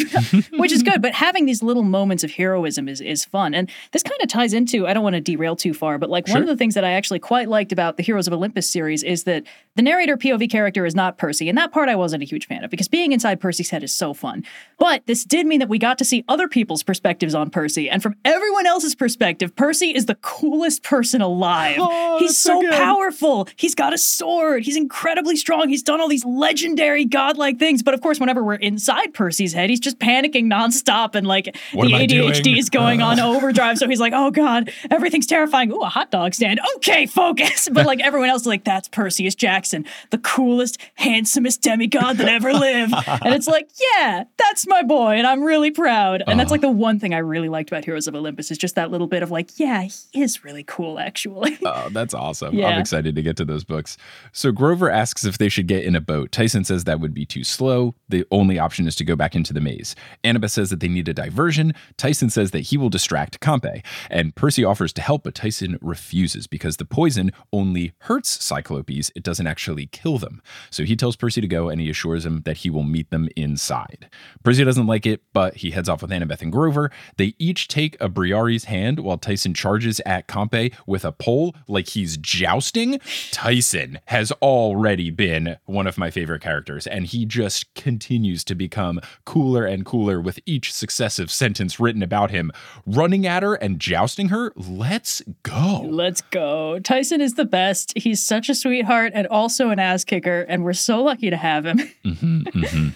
which 0.53 0.71
is 0.71 0.81
good. 0.81 1.01
But 1.01 1.13
having 1.13 1.45
these 1.45 1.61
little 1.61 1.83
moments 1.83 2.23
of 2.23 2.31
heroism 2.31 2.87
is, 2.87 3.01
is 3.01 3.25
fun. 3.25 3.53
And 3.53 3.69
this 3.91 4.01
kind 4.01 4.19
of 4.21 4.29
ties 4.29 4.53
into, 4.53 4.87
I 4.87 4.93
don't 4.93 5.03
want 5.03 5.15
to 5.15 5.21
derail 5.21 5.57
too 5.57 5.73
far, 5.73 5.97
but 5.97 6.09
like 6.09 6.29
one 6.29 6.41
of 6.41 6.47
the 6.47 6.55
things 6.55 6.75
that 6.75 6.85
I 6.85 6.91
actually 6.91 7.19
quite 7.19 7.49
liked 7.49 7.73
about 7.73 7.97
the 7.97 8.03
Heroes 8.03 8.27
of 8.27 8.33
Olympus 8.33 8.69
series 8.69 9.03
is 9.03 9.25
that 9.25 9.43
the 9.75 9.81
narrator 9.81 10.15
POV 10.15 10.49
character 10.49 10.85
is 10.85 10.95
not 10.95 11.17
Percy. 11.17 11.49
And 11.49 11.57
that 11.57 11.73
part 11.73 11.89
I 11.89 11.95
wasn't 11.95 12.23
a 12.23 12.25
huge 12.25 12.47
fan 12.47 12.63
of 12.63 12.71
because 12.71 12.87
being 12.87 13.11
inside 13.11 13.41
Percy's 13.41 13.69
head 13.69 13.83
is 13.83 13.93
so 13.93 14.13
fun. 14.13 14.45
But 14.79 15.05
this 15.05 15.25
did 15.25 15.45
mean 15.45 15.59
that 15.59 15.69
we 15.69 15.79
got 15.79 15.97
to 15.97 16.05
see 16.05 16.23
other 16.29 16.47
people's 16.53 16.83
perspectives 16.83 17.33
on 17.33 17.49
Percy. 17.49 17.89
And 17.89 18.01
from 18.03 18.15
everyone 18.23 18.67
else's 18.67 18.93
perspective, 18.93 19.55
Percy 19.55 19.87
is 19.93 20.05
the 20.05 20.15
coolest 20.15 20.83
person 20.83 21.19
alive. 21.19 21.77
Oh, 21.79 22.19
He's 22.19 22.37
so 22.37 22.61
so 22.61 22.71
powerful. 22.71 23.47
He's 23.55 23.73
got 23.73 23.91
a 23.91 23.97
sword. 23.97 24.63
He's 24.63 24.77
incredibly 24.77 25.35
strong. 25.35 25.67
He's 25.67 25.81
done 25.81 25.99
all 25.99 26.07
these 26.07 26.23
legendary 26.23 27.05
godlike 27.05 27.57
things. 27.57 27.81
But 27.81 27.95
of 27.95 28.01
course, 28.01 28.19
whenever 28.19 28.43
we're 28.43 28.55
inside 28.55 29.13
Percy's 29.15 29.53
head, 29.53 29.71
he's 29.71 29.79
just 29.79 29.97
panicking 29.97 30.45
nonstop 30.45 31.15
and 31.15 31.25
like 31.25 31.57
What 31.73 31.87
the 31.87 31.93
ADHD 31.93 32.57
is 32.57 32.69
going 32.69 33.01
on 33.01 33.19
overdrive. 33.19 33.79
So 33.79 33.89
he's 33.89 33.99
like, 33.99 34.13
oh 34.15 34.29
God, 34.29 34.71
everything's 34.91 35.25
terrifying. 35.25 35.71
Ooh, 35.71 35.81
a 35.81 35.89
hot 35.89 36.11
dog 36.11 36.35
stand. 36.35 36.59
Okay, 36.77 37.05
focus. 37.07 37.67
But 37.73 37.87
like 37.87 38.01
everyone 38.01 38.29
else 38.29 38.41
is 38.41 38.47
like, 38.47 38.63
that's 38.65 38.87
Perseus 38.87 39.33
Jackson, 39.33 39.85
the 40.11 40.19
coolest, 40.19 40.77
handsomest 40.93 41.63
demigod 41.63 42.17
that 42.17 42.27
ever 42.29 42.53
lived. 42.53 42.93
and 43.07 43.33
it's 43.33 43.47
like, 43.47 43.67
yeah, 43.95 44.25
that's 44.37 44.67
my 44.67 44.83
boy. 44.83 45.13
And 45.13 45.25
I'm 45.25 45.41
really 45.43 45.71
proud. 45.71 46.21
And 46.27 46.39
that's 46.43 46.51
like 46.51 46.61
the 46.61 46.69
one 46.69 46.99
thing 46.99 47.13
I 47.13 47.19
really 47.19 47.49
liked 47.49 47.69
about 47.69 47.85
Heroes 47.85 48.07
of 48.07 48.15
Olympus 48.15 48.51
is 48.51 48.57
just 48.57 48.75
that 48.75 48.91
little 48.91 49.07
bit 49.07 49.23
of 49.23 49.31
like, 49.31 49.59
yeah, 49.59 49.83
he 49.83 50.21
is 50.21 50.43
really 50.43 50.63
cool, 50.63 50.99
actually. 50.99 51.57
Oh, 51.75 51.89
that's 51.89 52.13
awesome. 52.13 52.53
Yeah. 52.53 52.67
I'm 52.67 52.79
excited 52.79 53.15
to 53.15 53.21
get 53.23 53.37
to 53.37 53.45
those 53.45 53.63
books. 53.63 53.97
So 54.31 54.51
Grover 54.51 54.91
asks 54.91 55.23
if 55.23 55.37
they 55.37 55.49
should 55.49 55.67
get 55.67 55.83
in 55.83 55.95
a 55.95 56.01
boat. 56.01 56.31
Tyson 56.31 56.65
says 56.65 56.83
that 56.83 56.99
would 56.99 57.13
be 57.13 57.25
too 57.25 57.43
slow. 57.43 57.95
The 58.09 58.25
only 58.31 58.59
option 58.59 58.85
is 58.85 58.95
to 58.97 59.05
go 59.05 59.15
back 59.15 59.33
into 59.33 59.53
the 59.53 59.61
maze. 59.61 59.95
Annabeth 60.23 60.51
says 60.51 60.69
that 60.69 60.81
they 60.81 60.87
need 60.89 61.07
a 61.07 61.13
diversion. 61.13 61.73
Tyson 61.97 62.29
says 62.29 62.51
that 62.51 62.59
he 62.59 62.77
will 62.77 62.89
distract 62.89 63.39
Campe. 63.39 63.83
And 64.09 64.35
Percy 64.35 64.63
offers 64.63 64.93
to 64.93 65.01
help, 65.01 65.23
but 65.23 65.35
Tyson 65.35 65.79
refuses 65.81 66.45
because 66.47 66.77
the 66.77 66.85
poison 66.85 67.31
only 67.51 67.93
hurts 67.99 68.43
Cyclopes. 68.43 69.11
It 69.15 69.23
doesn't 69.23 69.47
actually 69.47 69.87
kill 69.87 70.17
them. 70.17 70.41
So 70.69 70.83
he 70.83 70.95
tells 70.95 71.15
Percy 71.15 71.41
to 71.41 71.47
go 71.47 71.69
and 71.69 71.79
he 71.79 71.89
assures 71.89 72.25
him 72.25 72.41
that 72.45 72.57
he 72.57 72.69
will 72.69 72.83
meet 72.83 73.09
them 73.09 73.29
inside. 73.35 74.09
Percy 74.43 74.63
doesn't 74.63 74.87
like 74.87 75.05
it, 75.05 75.21
but 75.33 75.55
he 75.57 75.71
heads 75.71 75.89
off 75.89 76.01
with 76.01 76.11
Annabeth 76.11 76.32
and 76.41 76.51
Grover. 76.51 76.91
They 77.17 77.35
each 77.39 77.67
take 77.67 77.95
a 78.01 78.09
Briares' 78.09 78.65
hand 78.65 78.99
while 78.99 79.17
Tyson 79.17 79.53
charges 79.53 80.01
at 80.05 80.27
Campe 80.27 80.73
with 80.87 81.05
a 81.05 81.11
pole 81.11 81.55
like 81.67 81.89
he's 81.89 82.17
jousting. 82.17 82.99
Tyson 83.31 83.99
has 84.05 84.31
already 84.33 85.09
been 85.09 85.57
one 85.65 85.87
of 85.87 85.97
my 85.97 86.09
favorite 86.11 86.41
characters, 86.41 86.87
and 86.87 87.05
he 87.05 87.25
just 87.25 87.73
continues 87.75 88.43
to 88.45 88.55
become 88.55 88.99
cooler 89.25 89.65
and 89.65 89.85
cooler 89.85 90.19
with 90.19 90.39
each 90.45 90.73
successive 90.73 91.31
sentence 91.31 91.79
written 91.79 92.01
about 92.03 92.31
him. 92.31 92.51
Running 92.85 93.25
at 93.27 93.43
her 93.43 93.55
and 93.55 93.79
jousting 93.79 94.29
her, 94.29 94.51
let's 94.55 95.21
go. 95.43 95.81
Let's 95.89 96.21
go. 96.21 96.79
Tyson 96.79 97.21
is 97.21 97.35
the 97.35 97.45
best. 97.45 97.93
He's 97.97 98.21
such 98.23 98.49
a 98.49 98.55
sweetheart 98.55 99.11
and 99.15 99.27
also 99.27 99.69
an 99.69 99.79
ass 99.79 100.03
kicker, 100.03 100.41
and 100.41 100.63
we're 100.63 100.73
so 100.73 101.03
lucky 101.03 101.29
to 101.29 101.37
have 101.37 101.65
him. 101.65 101.79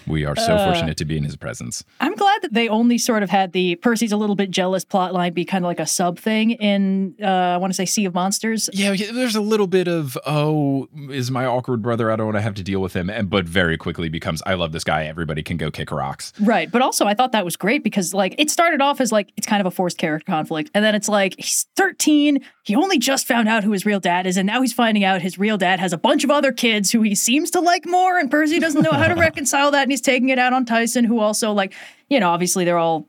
We 0.06 0.24
are 0.24 0.36
so 0.36 0.54
Uh, 0.54 0.72
fortunate 0.72 0.96
to 0.96 1.04
be 1.04 1.16
in 1.16 1.24
his 1.24 1.36
presence. 1.36 1.84
I'm 2.00 2.14
glad 2.14 2.42
that 2.42 2.52
they 2.54 2.68
only 2.68 2.98
sort 2.98 3.22
of 3.22 3.27
had 3.28 3.52
the 3.52 3.76
Percy's 3.76 4.12
a 4.12 4.16
little 4.16 4.36
bit 4.36 4.50
jealous 4.50 4.84
plotline 4.84 5.34
be 5.34 5.44
kind 5.44 5.64
of 5.64 5.68
like 5.68 5.80
a 5.80 5.86
sub 5.86 6.18
thing 6.18 6.52
in, 6.52 7.14
uh, 7.22 7.26
I 7.26 7.56
want 7.56 7.72
to 7.72 7.74
say, 7.74 7.86
Sea 7.86 8.04
of 8.04 8.14
Monsters. 8.14 8.68
Yeah, 8.72 8.92
yeah, 8.92 9.12
there's 9.12 9.36
a 9.36 9.40
little 9.40 9.66
bit 9.66 9.88
of 9.88 10.16
oh, 10.26 10.88
is 11.10 11.30
my 11.30 11.46
awkward 11.46 11.82
brother? 11.82 12.10
I 12.10 12.16
don't 12.16 12.26
want 12.26 12.36
to 12.36 12.42
have 12.42 12.54
to 12.54 12.62
deal 12.62 12.80
with 12.80 12.94
him, 12.94 13.10
and 13.10 13.30
but 13.30 13.46
very 13.46 13.76
quickly 13.76 14.08
becomes 14.08 14.42
I 14.46 14.54
love 14.54 14.72
this 14.72 14.84
guy. 14.84 15.04
Everybody 15.04 15.42
can 15.42 15.56
go 15.56 15.70
kick 15.70 15.90
rocks. 15.90 16.32
Right. 16.40 16.70
But 16.70 16.82
also, 16.82 17.06
I 17.06 17.14
thought 17.14 17.32
that 17.32 17.44
was 17.44 17.56
great 17.56 17.82
because, 17.82 18.14
like, 18.14 18.34
it 18.38 18.50
started 18.50 18.80
off 18.80 19.00
as 19.00 19.12
like 19.12 19.32
it's 19.36 19.46
kind 19.46 19.60
of 19.60 19.66
a 19.66 19.70
forced 19.70 19.98
character 19.98 20.30
conflict. 20.30 20.70
And 20.74 20.84
then 20.84 20.94
it's 20.94 21.08
like 21.08 21.34
he's 21.38 21.66
13. 21.76 22.44
He 22.64 22.74
only 22.74 22.98
just 22.98 23.26
found 23.26 23.48
out 23.48 23.64
who 23.64 23.72
his 23.72 23.84
real 23.86 24.00
dad 24.00 24.26
is. 24.26 24.36
And 24.36 24.46
now 24.46 24.60
he's 24.60 24.72
finding 24.72 25.04
out 25.04 25.22
his 25.22 25.38
real 25.38 25.58
dad 25.58 25.80
has 25.80 25.92
a 25.92 25.98
bunch 25.98 26.24
of 26.24 26.30
other 26.30 26.52
kids 26.52 26.90
who 26.90 27.02
he 27.02 27.14
seems 27.14 27.50
to 27.52 27.60
like 27.60 27.86
more. 27.86 28.18
And 28.18 28.30
Percy 28.30 28.58
doesn't 28.58 28.82
know 28.82 28.92
how 28.92 29.08
to 29.08 29.14
reconcile 29.20 29.70
that. 29.72 29.82
And 29.82 29.90
he's 29.90 30.00
taking 30.00 30.28
it 30.28 30.38
out 30.38 30.52
on 30.52 30.64
Tyson, 30.64 31.04
who 31.04 31.20
also, 31.20 31.52
like, 31.52 31.74
you 32.08 32.20
know, 32.20 32.30
obviously 32.30 32.64
they're 32.64 32.78
all 32.78 33.06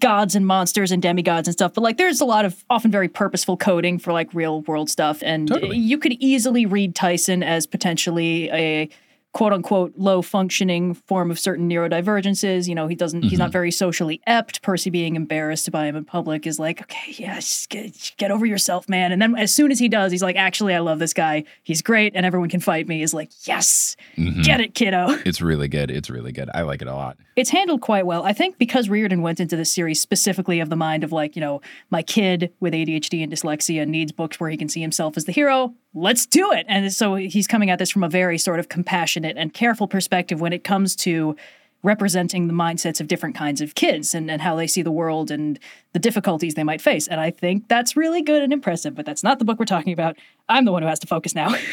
gods 0.00 0.34
and 0.34 0.46
monsters 0.46 0.90
and 0.90 1.02
demigods 1.02 1.46
and 1.46 1.52
stuff 1.52 1.74
but 1.74 1.82
like 1.82 1.96
there's 1.96 2.20
a 2.20 2.24
lot 2.24 2.44
of 2.44 2.64
often 2.70 2.90
very 2.90 3.08
purposeful 3.08 3.56
coding 3.56 3.98
for 3.98 4.12
like 4.12 4.32
real 4.34 4.62
world 4.62 4.90
stuff 4.90 5.22
and 5.22 5.48
Totally. 5.48 5.76
you 5.76 5.98
could 5.98 6.12
easily 6.14 6.66
read 6.66 6.94
tyson 6.94 7.42
as 7.42 7.66
potentially 7.66 8.50
a 8.50 8.88
quote 9.32 9.52
unquote 9.52 9.92
low 9.96 10.22
functioning 10.22 10.94
form 10.94 11.30
of 11.30 11.38
certain 11.38 11.68
neurodivergences 11.68 12.68
you 12.68 12.74
know 12.74 12.86
he 12.86 12.94
doesn't 12.94 13.22
he's 13.22 13.38
not 13.38 13.46
mm-hmm. 13.46 13.52
very 13.52 13.70
socially 13.70 14.20
ept 14.26 14.60
percy 14.62 14.90
being 14.90 15.16
embarrassed 15.16 15.70
by 15.70 15.86
him 15.86 15.96
in 15.96 16.04
public 16.04 16.46
is 16.46 16.58
like 16.58 16.82
okay 16.82 17.14
yeah 17.16 17.36
just 17.36 17.68
get, 17.68 18.12
get 18.16 18.30
over 18.30 18.44
yourself 18.44 18.88
man 18.88 19.12
and 19.12 19.22
then 19.22 19.36
as 19.36 19.54
soon 19.54 19.70
as 19.70 19.78
he 19.78 19.88
does 19.88 20.10
he's 20.10 20.22
like 20.22 20.36
actually 20.36 20.74
i 20.74 20.78
love 20.78 20.98
this 20.98 21.14
guy 21.14 21.44
he's 21.62 21.80
great 21.80 22.12
and 22.14 22.26
everyone 22.26 22.48
can 22.48 22.60
fight 22.60 22.88
me 22.88 23.02
is 23.02 23.14
like 23.14 23.30
yes 23.46 23.96
mm-hmm. 24.16 24.42
get 24.42 24.60
it 24.60 24.74
kiddo 24.74 25.16
It's 25.30 25.40
really 25.40 25.68
good. 25.68 25.90
It's 25.90 26.10
really 26.10 26.32
good. 26.32 26.50
I 26.54 26.62
like 26.62 26.82
it 26.82 26.88
a 26.88 26.94
lot. 26.94 27.16
it's 27.36 27.50
handled 27.50 27.80
quite 27.80 28.04
well. 28.04 28.24
I 28.24 28.32
think 28.32 28.58
because 28.58 28.88
Riordan 28.88 29.22
went 29.22 29.38
into 29.38 29.54
this 29.56 29.72
series 29.72 30.00
specifically 30.00 30.60
of 30.60 30.70
the 30.70 30.76
mind 30.76 31.04
of 31.04 31.12
like, 31.12 31.36
you 31.36 31.40
know, 31.40 31.60
my 31.90 32.02
kid 32.02 32.52
with 32.58 32.74
ADHD 32.74 33.22
and 33.22 33.32
dyslexia 33.32 33.86
needs 33.86 34.12
books 34.12 34.40
where 34.40 34.50
he 34.50 34.56
can 34.56 34.68
see 34.68 34.80
himself 34.80 35.16
as 35.16 35.24
the 35.24 35.32
hero. 35.32 35.74
Let's 35.92 36.24
do 36.26 36.52
it. 36.52 36.66
And 36.68 36.92
so 36.92 37.16
he's 37.16 37.46
coming 37.46 37.70
at 37.70 37.78
this 37.78 37.90
from 37.90 38.04
a 38.04 38.08
very 38.08 38.38
sort 38.38 38.60
of 38.60 38.68
compassionate 38.68 39.36
and 39.36 39.52
careful 39.52 39.88
perspective 39.88 40.40
when 40.40 40.52
it 40.52 40.62
comes 40.62 40.94
to 40.96 41.36
representing 41.82 42.46
the 42.46 42.52
mindsets 42.52 43.00
of 43.00 43.08
different 43.08 43.34
kinds 43.34 43.60
of 43.60 43.74
kids 43.74 44.14
and, 44.14 44.30
and 44.30 44.42
how 44.42 44.54
they 44.54 44.66
see 44.66 44.82
the 44.82 44.90
world 44.90 45.30
and 45.30 45.58
the 45.92 45.98
difficulties 45.98 46.54
they 46.54 46.62
might 46.62 46.80
face. 46.80 47.08
And 47.08 47.20
I 47.20 47.30
think 47.30 47.68
that's 47.68 47.96
really 47.96 48.22
good 48.22 48.42
and 48.42 48.52
impressive, 48.52 48.94
but 48.94 49.06
that's 49.06 49.22
not 49.22 49.38
the 49.38 49.44
book 49.44 49.58
we're 49.58 49.64
talking 49.64 49.92
about. 49.92 50.16
I'm 50.50 50.64
the 50.64 50.72
one 50.72 50.82
who 50.82 50.88
has 50.88 50.98
to 50.98 51.06
focus 51.06 51.34
now. 51.34 51.54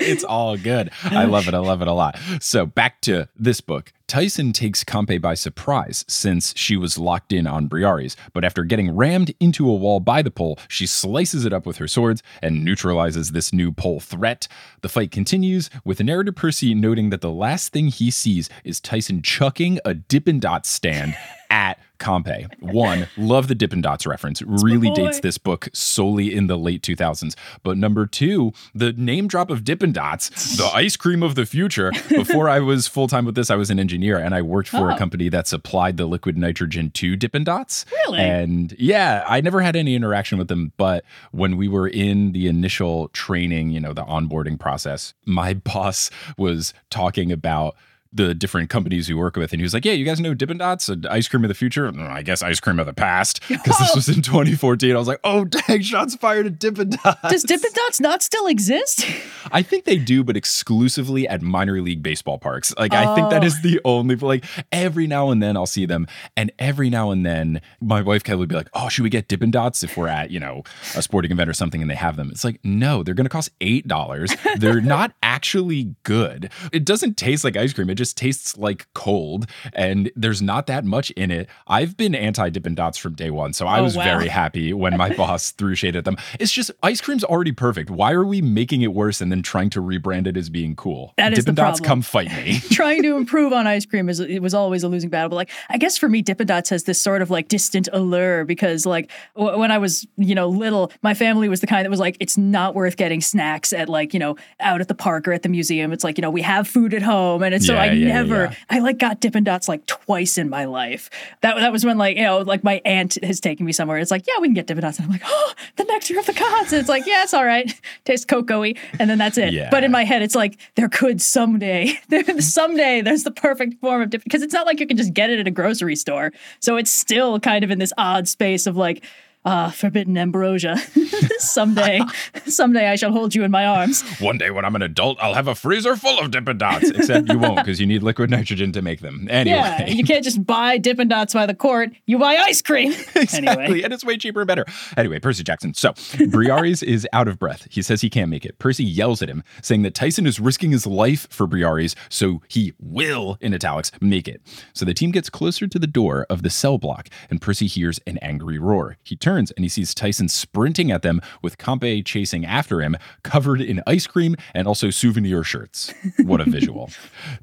It's 0.00 0.24
all 0.24 0.56
good. 0.56 0.90
I 1.04 1.24
love 1.24 1.48
it. 1.48 1.54
I 1.54 1.58
love 1.58 1.82
it 1.82 1.88
a 1.88 1.92
lot. 1.92 2.18
So 2.40 2.66
back 2.66 3.00
to 3.02 3.28
this 3.36 3.60
book. 3.60 3.92
Tyson 4.06 4.52
takes 4.52 4.84
Campe 4.84 5.20
by 5.20 5.34
surprise 5.34 6.04
since 6.08 6.54
she 6.56 6.76
was 6.76 6.98
locked 6.98 7.32
in 7.32 7.46
on 7.46 7.68
Briares, 7.68 8.16
but 8.32 8.44
after 8.44 8.64
getting 8.64 8.94
rammed 8.94 9.34
into 9.40 9.68
a 9.68 9.74
wall 9.74 10.00
by 10.00 10.22
the 10.22 10.30
pole, 10.30 10.58
she 10.68 10.86
slices 10.86 11.44
it 11.44 11.52
up 11.52 11.66
with 11.66 11.76
her 11.76 11.88
swords 11.88 12.22
and 12.40 12.64
neutralizes 12.64 13.32
this 13.32 13.52
new 13.52 13.70
pole 13.72 14.00
threat. 14.00 14.48
The 14.80 14.88
fight 14.88 15.10
continues, 15.10 15.68
with 15.84 16.00
narrator 16.00 16.32
Percy 16.32 16.74
noting 16.74 17.10
that 17.10 17.20
the 17.20 17.30
last 17.30 17.72
thing 17.72 17.88
he 17.88 18.10
sees 18.10 18.48
is 18.64 18.80
Tyson 18.80 19.20
chucking 19.20 19.78
a 19.84 19.94
Dippin' 19.94 20.40
Dot 20.40 20.64
stand 20.64 21.16
at 21.50 21.78
Campe. 21.98 22.46
One, 22.60 23.08
love 23.16 23.48
the 23.48 23.54
Dippin' 23.54 23.80
Dots 23.80 24.06
reference. 24.06 24.40
Really 24.42 24.90
dates 24.90 25.18
this 25.20 25.36
book 25.38 25.68
solely 25.72 26.32
in 26.32 26.46
the 26.46 26.56
late 26.56 26.82
2000s. 26.82 27.34
But 27.64 27.76
number 27.76 28.06
two, 28.06 28.52
the 28.74 28.92
name 28.92 29.26
drop 29.26 29.50
of 29.50 29.64
Dippin' 29.64 29.92
Dots, 29.92 30.56
the 30.56 30.66
ice 30.74 30.96
cream 30.96 31.22
of 31.24 31.34
the 31.34 31.44
future. 31.46 31.90
Before 32.10 32.48
I 32.48 32.60
was 32.60 32.86
full 32.86 33.08
time 33.08 33.24
with 33.24 33.34
this, 33.34 33.50
I 33.50 33.56
was 33.56 33.70
an 33.70 33.80
engineer 33.80 34.18
and 34.18 34.34
I 34.34 34.42
worked 34.42 34.68
for 34.68 34.90
Oh. 34.90 34.94
a 34.94 34.98
company 34.98 35.28
that 35.30 35.48
supplied 35.48 35.96
the 35.96 36.06
liquid 36.06 36.36
nitrogen 36.38 36.90
to 36.92 37.16
Dippin' 37.16 37.44
Dots. 37.44 37.84
Really? 37.90 38.20
And 38.20 38.76
yeah, 38.78 39.24
I 39.26 39.40
never 39.40 39.60
had 39.60 39.74
any 39.74 39.94
interaction 39.96 40.38
with 40.38 40.48
them. 40.48 40.72
But 40.76 41.04
when 41.32 41.56
we 41.56 41.66
were 41.66 41.88
in 41.88 42.32
the 42.32 42.46
initial 42.46 43.08
training, 43.08 43.70
you 43.70 43.80
know, 43.80 43.92
the 43.92 44.04
onboarding 44.04 44.58
process, 44.60 45.14
my 45.24 45.54
boss 45.68 46.10
was 46.36 46.74
talking 46.90 47.32
about 47.32 47.74
the 48.12 48.34
different 48.34 48.70
companies 48.70 49.08
we 49.08 49.14
work 49.14 49.36
with. 49.36 49.52
And 49.52 49.60
he 49.60 49.62
was 49.62 49.74
like, 49.74 49.84
Yeah, 49.84 49.92
you 49.92 50.04
guys 50.04 50.18
know 50.20 50.34
Dippin' 50.34 50.58
Dots, 50.58 50.88
and 50.88 51.06
ice 51.06 51.28
cream 51.28 51.44
of 51.44 51.48
the 51.48 51.54
future? 51.54 51.90
"Mm, 51.92 52.08
I 52.10 52.22
guess 52.22 52.42
ice 52.42 52.58
cream 52.60 52.78
of 52.80 52.86
the 52.86 52.94
past. 52.94 53.40
Because 53.48 53.76
this 53.78 53.94
was 53.94 54.08
in 54.08 54.22
2014. 54.22 54.94
I 54.94 54.98
was 54.98 55.08
like, 55.08 55.20
Oh, 55.24 55.44
dang, 55.44 55.82
shots 55.82 56.14
fired 56.16 56.46
at 56.46 56.58
Dippin' 56.58 56.90
Dots. 56.90 57.20
Does 57.30 57.42
Dippin' 57.44 57.70
Dots 57.74 58.00
not 58.00 58.22
still 58.22 58.46
exist? 58.46 59.04
I 59.52 59.62
think 59.62 59.84
they 59.84 59.98
do, 59.98 60.24
but 60.24 60.36
exclusively 60.36 61.26
at 61.28 61.42
minor 61.42 61.80
league 61.80 62.02
baseball 62.02 62.38
parks. 62.38 62.74
Like, 62.78 62.92
I 62.94 63.14
think 63.14 63.30
that 63.30 63.44
Oh. 63.44 63.48
the 63.62 63.80
only, 63.84 64.16
like, 64.16 64.44
every 64.72 65.06
now 65.06 65.30
and 65.30 65.42
then 65.42 65.56
I'll 65.56 65.66
see 65.66 65.86
them. 65.86 66.06
And 66.36 66.50
every 66.58 66.90
now 66.90 67.10
and 67.10 67.24
then 67.24 67.60
my 67.80 68.02
wife 68.02 68.24
Kelly 68.24 68.38
would 68.40 68.48
be 68.48 68.54
like, 68.56 68.68
Oh, 68.74 68.88
should 68.88 69.02
we 69.04 69.10
get 69.10 69.28
Dippin' 69.28 69.50
Dots 69.50 69.82
if 69.82 69.96
we're 69.96 70.08
at, 70.08 70.30
you 70.30 70.40
know, 70.40 70.62
a 70.96 71.02
sporting 71.02 71.30
event 71.30 71.48
or 71.48 71.52
something 71.54 71.80
and 71.82 71.90
they 71.90 71.94
have 71.94 72.16
them? 72.16 72.30
It's 72.30 72.44
like, 72.44 72.58
No, 72.64 73.02
they're 73.02 73.14
going 73.14 73.26
to 73.26 73.30
cost 73.30 73.50
$8. 73.60 74.58
They're 74.58 74.80
not 74.88 75.12
actually 75.22 75.94
good. 76.02 76.50
It 76.72 76.84
doesn't 76.84 77.16
taste 77.16 77.44
like 77.44 77.56
ice 77.56 77.72
cream. 77.72 77.90
It 77.90 77.94
just 77.98 78.16
tastes 78.16 78.56
like 78.56 78.86
cold 78.94 79.46
and 79.74 80.10
there's 80.16 80.40
not 80.40 80.66
that 80.68 80.84
much 80.86 81.10
in 81.10 81.30
it. 81.30 81.48
I've 81.66 81.96
been 81.96 82.14
anti 82.14 82.48
Dippin' 82.48 82.74
Dots 82.74 82.96
from 82.96 83.14
day 83.14 83.30
one. 83.30 83.52
So 83.52 83.66
I 83.66 83.80
Oh, 83.80 83.84
was 83.84 83.96
wow. 83.96 84.04
very 84.04 84.28
happy 84.28 84.72
when 84.72 84.96
my 84.96 85.10
boss 85.16 85.50
threw 85.50 85.74
shade 85.74 85.96
at 85.96 86.04
them. 86.04 86.16
It's 86.40 86.52
just 86.52 86.70
ice 86.82 87.00
cream's 87.00 87.24
already 87.24 87.52
perfect. 87.52 87.90
Why 87.90 88.12
are 88.12 88.24
we 88.24 88.40
making 88.40 88.82
it 88.82 88.94
worse 88.94 89.20
and 89.20 89.30
then 89.30 89.42
trying 89.42 89.68
to 89.70 89.80
rebrand 89.82 90.26
it 90.26 90.36
as 90.36 90.48
being 90.48 90.74
cool? 90.76 91.12
That 91.18 91.32
is 91.32 91.40
Dippin' 91.40 91.54
the 91.56 91.62
Dots, 91.62 91.80
come 91.80 92.00
fight 92.02 92.30
me. 92.32 92.60
trying 92.70 93.02
to 93.02 93.16
improve 93.22 93.52
on 93.52 93.66
ice 93.66 93.84
cream 93.84 94.08
is 94.08 94.20
it 94.20 94.40
was 94.40 94.54
always 94.54 94.82
a 94.84 94.88
losing 94.88 95.10
battle. 95.10 95.28
But 95.28 95.36
like, 95.36 95.50
I 95.68 95.76
guess 95.78 95.98
for 95.98 96.08
me, 96.08 96.22
Dippin' 96.22 96.46
Dots 96.46 96.70
has 96.70 96.84
this 96.84 97.00
sort 97.00 97.20
of 97.20 97.30
like 97.30 97.48
distant 97.48 97.88
allure 97.92 98.44
because 98.44 98.86
like 98.86 99.10
w- 99.36 99.58
when 99.58 99.70
I 99.70 99.78
was 99.78 100.06
you 100.16 100.34
know 100.34 100.48
little, 100.48 100.92
my 101.02 101.14
family 101.14 101.48
was 101.48 101.60
the 101.60 101.66
kind 101.66 101.84
that 101.84 101.90
was 101.90 102.00
like, 102.00 102.16
it's 102.20 102.38
not 102.38 102.74
worth 102.74 102.96
getting 102.96 103.20
snacks 103.20 103.72
at 103.72 103.88
like 103.88 104.14
you 104.14 104.20
know 104.20 104.36
out 104.60 104.80
at 104.80 104.88
the 104.88 104.94
park 104.94 105.26
or 105.28 105.32
at 105.32 105.42
the 105.42 105.48
museum. 105.48 105.92
It's 105.92 106.04
like 106.04 106.16
you 106.18 106.22
know 106.22 106.30
we 106.30 106.42
have 106.42 106.68
food 106.68 106.94
at 106.94 107.02
home, 107.02 107.42
and 107.42 107.54
it's 107.54 107.66
so 107.66 107.76
I 107.76 107.87
I 107.88 107.92
yeah, 107.92 108.08
never, 108.08 108.44
yeah. 108.44 108.54
I 108.70 108.78
like 108.80 108.98
got 108.98 109.20
Dippin' 109.20 109.44
Dots 109.44 109.68
like 109.68 109.86
twice 109.86 110.38
in 110.38 110.48
my 110.48 110.64
life. 110.64 111.10
That 111.40 111.56
that 111.56 111.72
was 111.72 111.84
when 111.84 111.98
like 111.98 112.16
you 112.16 112.22
know 112.22 112.38
like 112.38 112.64
my 112.64 112.80
aunt 112.84 113.22
has 113.22 113.40
taken 113.40 113.66
me 113.66 113.72
somewhere. 113.72 113.98
It's 113.98 114.10
like 114.10 114.26
yeah, 114.26 114.34
we 114.40 114.48
can 114.48 114.54
get 114.54 114.66
Dippin' 114.66 114.82
Dots, 114.82 114.98
and 114.98 115.06
I'm 115.06 115.12
like 115.12 115.22
oh, 115.24 115.52
the 115.76 115.84
nectar 115.84 116.18
of 116.18 116.26
the 116.26 116.32
gods. 116.32 116.72
And 116.72 116.80
it's 116.80 116.88
like 116.88 117.06
yeah, 117.06 117.22
it's 117.22 117.34
all 117.34 117.44
right, 117.44 117.72
tastes 118.04 118.24
cocoa-y, 118.24 118.74
and 118.98 119.08
then 119.08 119.18
that's 119.18 119.38
it. 119.38 119.52
Yeah. 119.52 119.68
But 119.70 119.84
in 119.84 119.90
my 119.90 120.04
head, 120.04 120.22
it's 120.22 120.34
like 120.34 120.58
there 120.74 120.88
could 120.88 121.20
someday, 121.20 121.98
someday 122.38 123.00
there's 123.00 123.24
the 123.24 123.30
perfect 123.30 123.80
form 123.80 124.02
of 124.02 124.10
Dippin' 124.10 124.24
because 124.24 124.42
it's 124.42 124.54
not 124.54 124.66
like 124.66 124.80
you 124.80 124.86
can 124.86 124.96
just 124.96 125.14
get 125.14 125.30
it 125.30 125.38
at 125.38 125.46
a 125.46 125.52
grocery 125.52 125.96
store. 125.96 126.32
So 126.60 126.76
it's 126.76 126.90
still 126.90 127.40
kind 127.40 127.64
of 127.64 127.70
in 127.70 127.78
this 127.78 127.92
odd 127.98 128.28
space 128.28 128.66
of 128.66 128.76
like. 128.76 129.04
Ah, 129.44 129.70
forbidden 129.70 130.18
ambrosia. 130.18 130.76
someday, 131.38 132.00
someday 132.46 132.88
I 132.88 132.96
shall 132.96 133.12
hold 133.12 133.34
you 133.34 133.44
in 133.44 133.50
my 133.50 133.64
arms. 133.66 134.02
One 134.20 134.36
day 134.36 134.50
when 134.50 134.64
I'm 134.64 134.74
an 134.76 134.82
adult, 134.82 135.18
I'll 135.20 135.34
have 135.34 135.48
a 135.48 135.54
freezer 135.54 135.96
full 135.96 136.18
of 136.18 136.30
Dippin' 136.30 136.58
Dots. 136.58 136.90
Except 136.90 137.28
you 137.28 137.38
won't 137.38 137.56
because 137.56 137.80
you 137.80 137.86
need 137.86 138.02
liquid 138.02 138.30
nitrogen 138.30 138.72
to 138.72 138.82
make 138.82 139.00
them. 139.00 139.26
Anyway. 139.30 139.56
Yeah, 139.56 139.86
you 139.86 140.04
can't 140.04 140.24
just 140.24 140.44
buy 140.44 140.78
Dippin' 140.78 141.08
Dots 141.08 141.34
by 141.34 141.46
the 141.46 141.54
quart. 141.54 141.90
You 142.06 142.18
buy 142.18 142.36
ice 142.36 142.62
cream. 142.62 142.94
Exactly. 143.18 143.64
Anyway, 143.64 143.82
And 143.82 143.92
it's 143.92 144.04
way 144.04 144.16
cheaper 144.16 144.40
and 144.40 144.46
better. 144.46 144.64
Anyway, 144.96 145.18
Percy 145.18 145.42
Jackson. 145.42 145.74
So, 145.74 145.92
Briares 145.92 146.82
is 146.82 147.06
out 147.12 147.26
of 147.26 147.38
breath. 147.38 147.66
He 147.70 147.82
says 147.82 148.00
he 148.00 148.08
can't 148.08 148.30
make 148.30 148.44
it. 148.44 148.58
Percy 148.58 148.84
yells 148.84 149.22
at 149.22 149.28
him, 149.28 149.42
saying 149.60 149.82
that 149.82 149.94
Tyson 149.94 150.24
is 150.26 150.38
risking 150.38 150.70
his 150.70 150.86
life 150.86 151.26
for 151.30 151.48
Briares, 151.48 151.96
so 152.08 152.42
he 152.48 152.74
will, 152.78 153.38
in 153.40 153.54
italics, 153.54 153.90
make 154.00 154.28
it. 154.28 154.40
So 154.72 154.84
the 154.84 154.94
team 154.94 155.10
gets 155.10 155.28
closer 155.28 155.66
to 155.66 155.78
the 155.78 155.86
door 155.86 156.26
of 156.30 156.42
the 156.42 156.50
cell 156.50 156.78
block, 156.78 157.08
and 157.28 157.40
Percy 157.40 157.66
hears 157.66 157.98
an 158.06 158.18
angry 158.18 158.58
roar. 158.58 158.98
He 159.02 159.16
turns 159.16 159.27
and 159.36 159.50
he 159.58 159.68
sees 159.68 159.94
Tyson 159.94 160.28
sprinting 160.28 160.90
at 160.90 161.02
them 161.02 161.20
with 161.42 161.58
Campe 161.58 162.04
chasing 162.04 162.44
after 162.46 162.80
him, 162.80 162.96
covered 163.22 163.60
in 163.60 163.82
ice 163.86 164.06
cream 164.06 164.36
and 164.54 164.66
also 164.66 164.90
souvenir 164.90 165.44
shirts. 165.44 165.92
What 166.18 166.40
a 166.40 166.44
visual. 166.50 166.90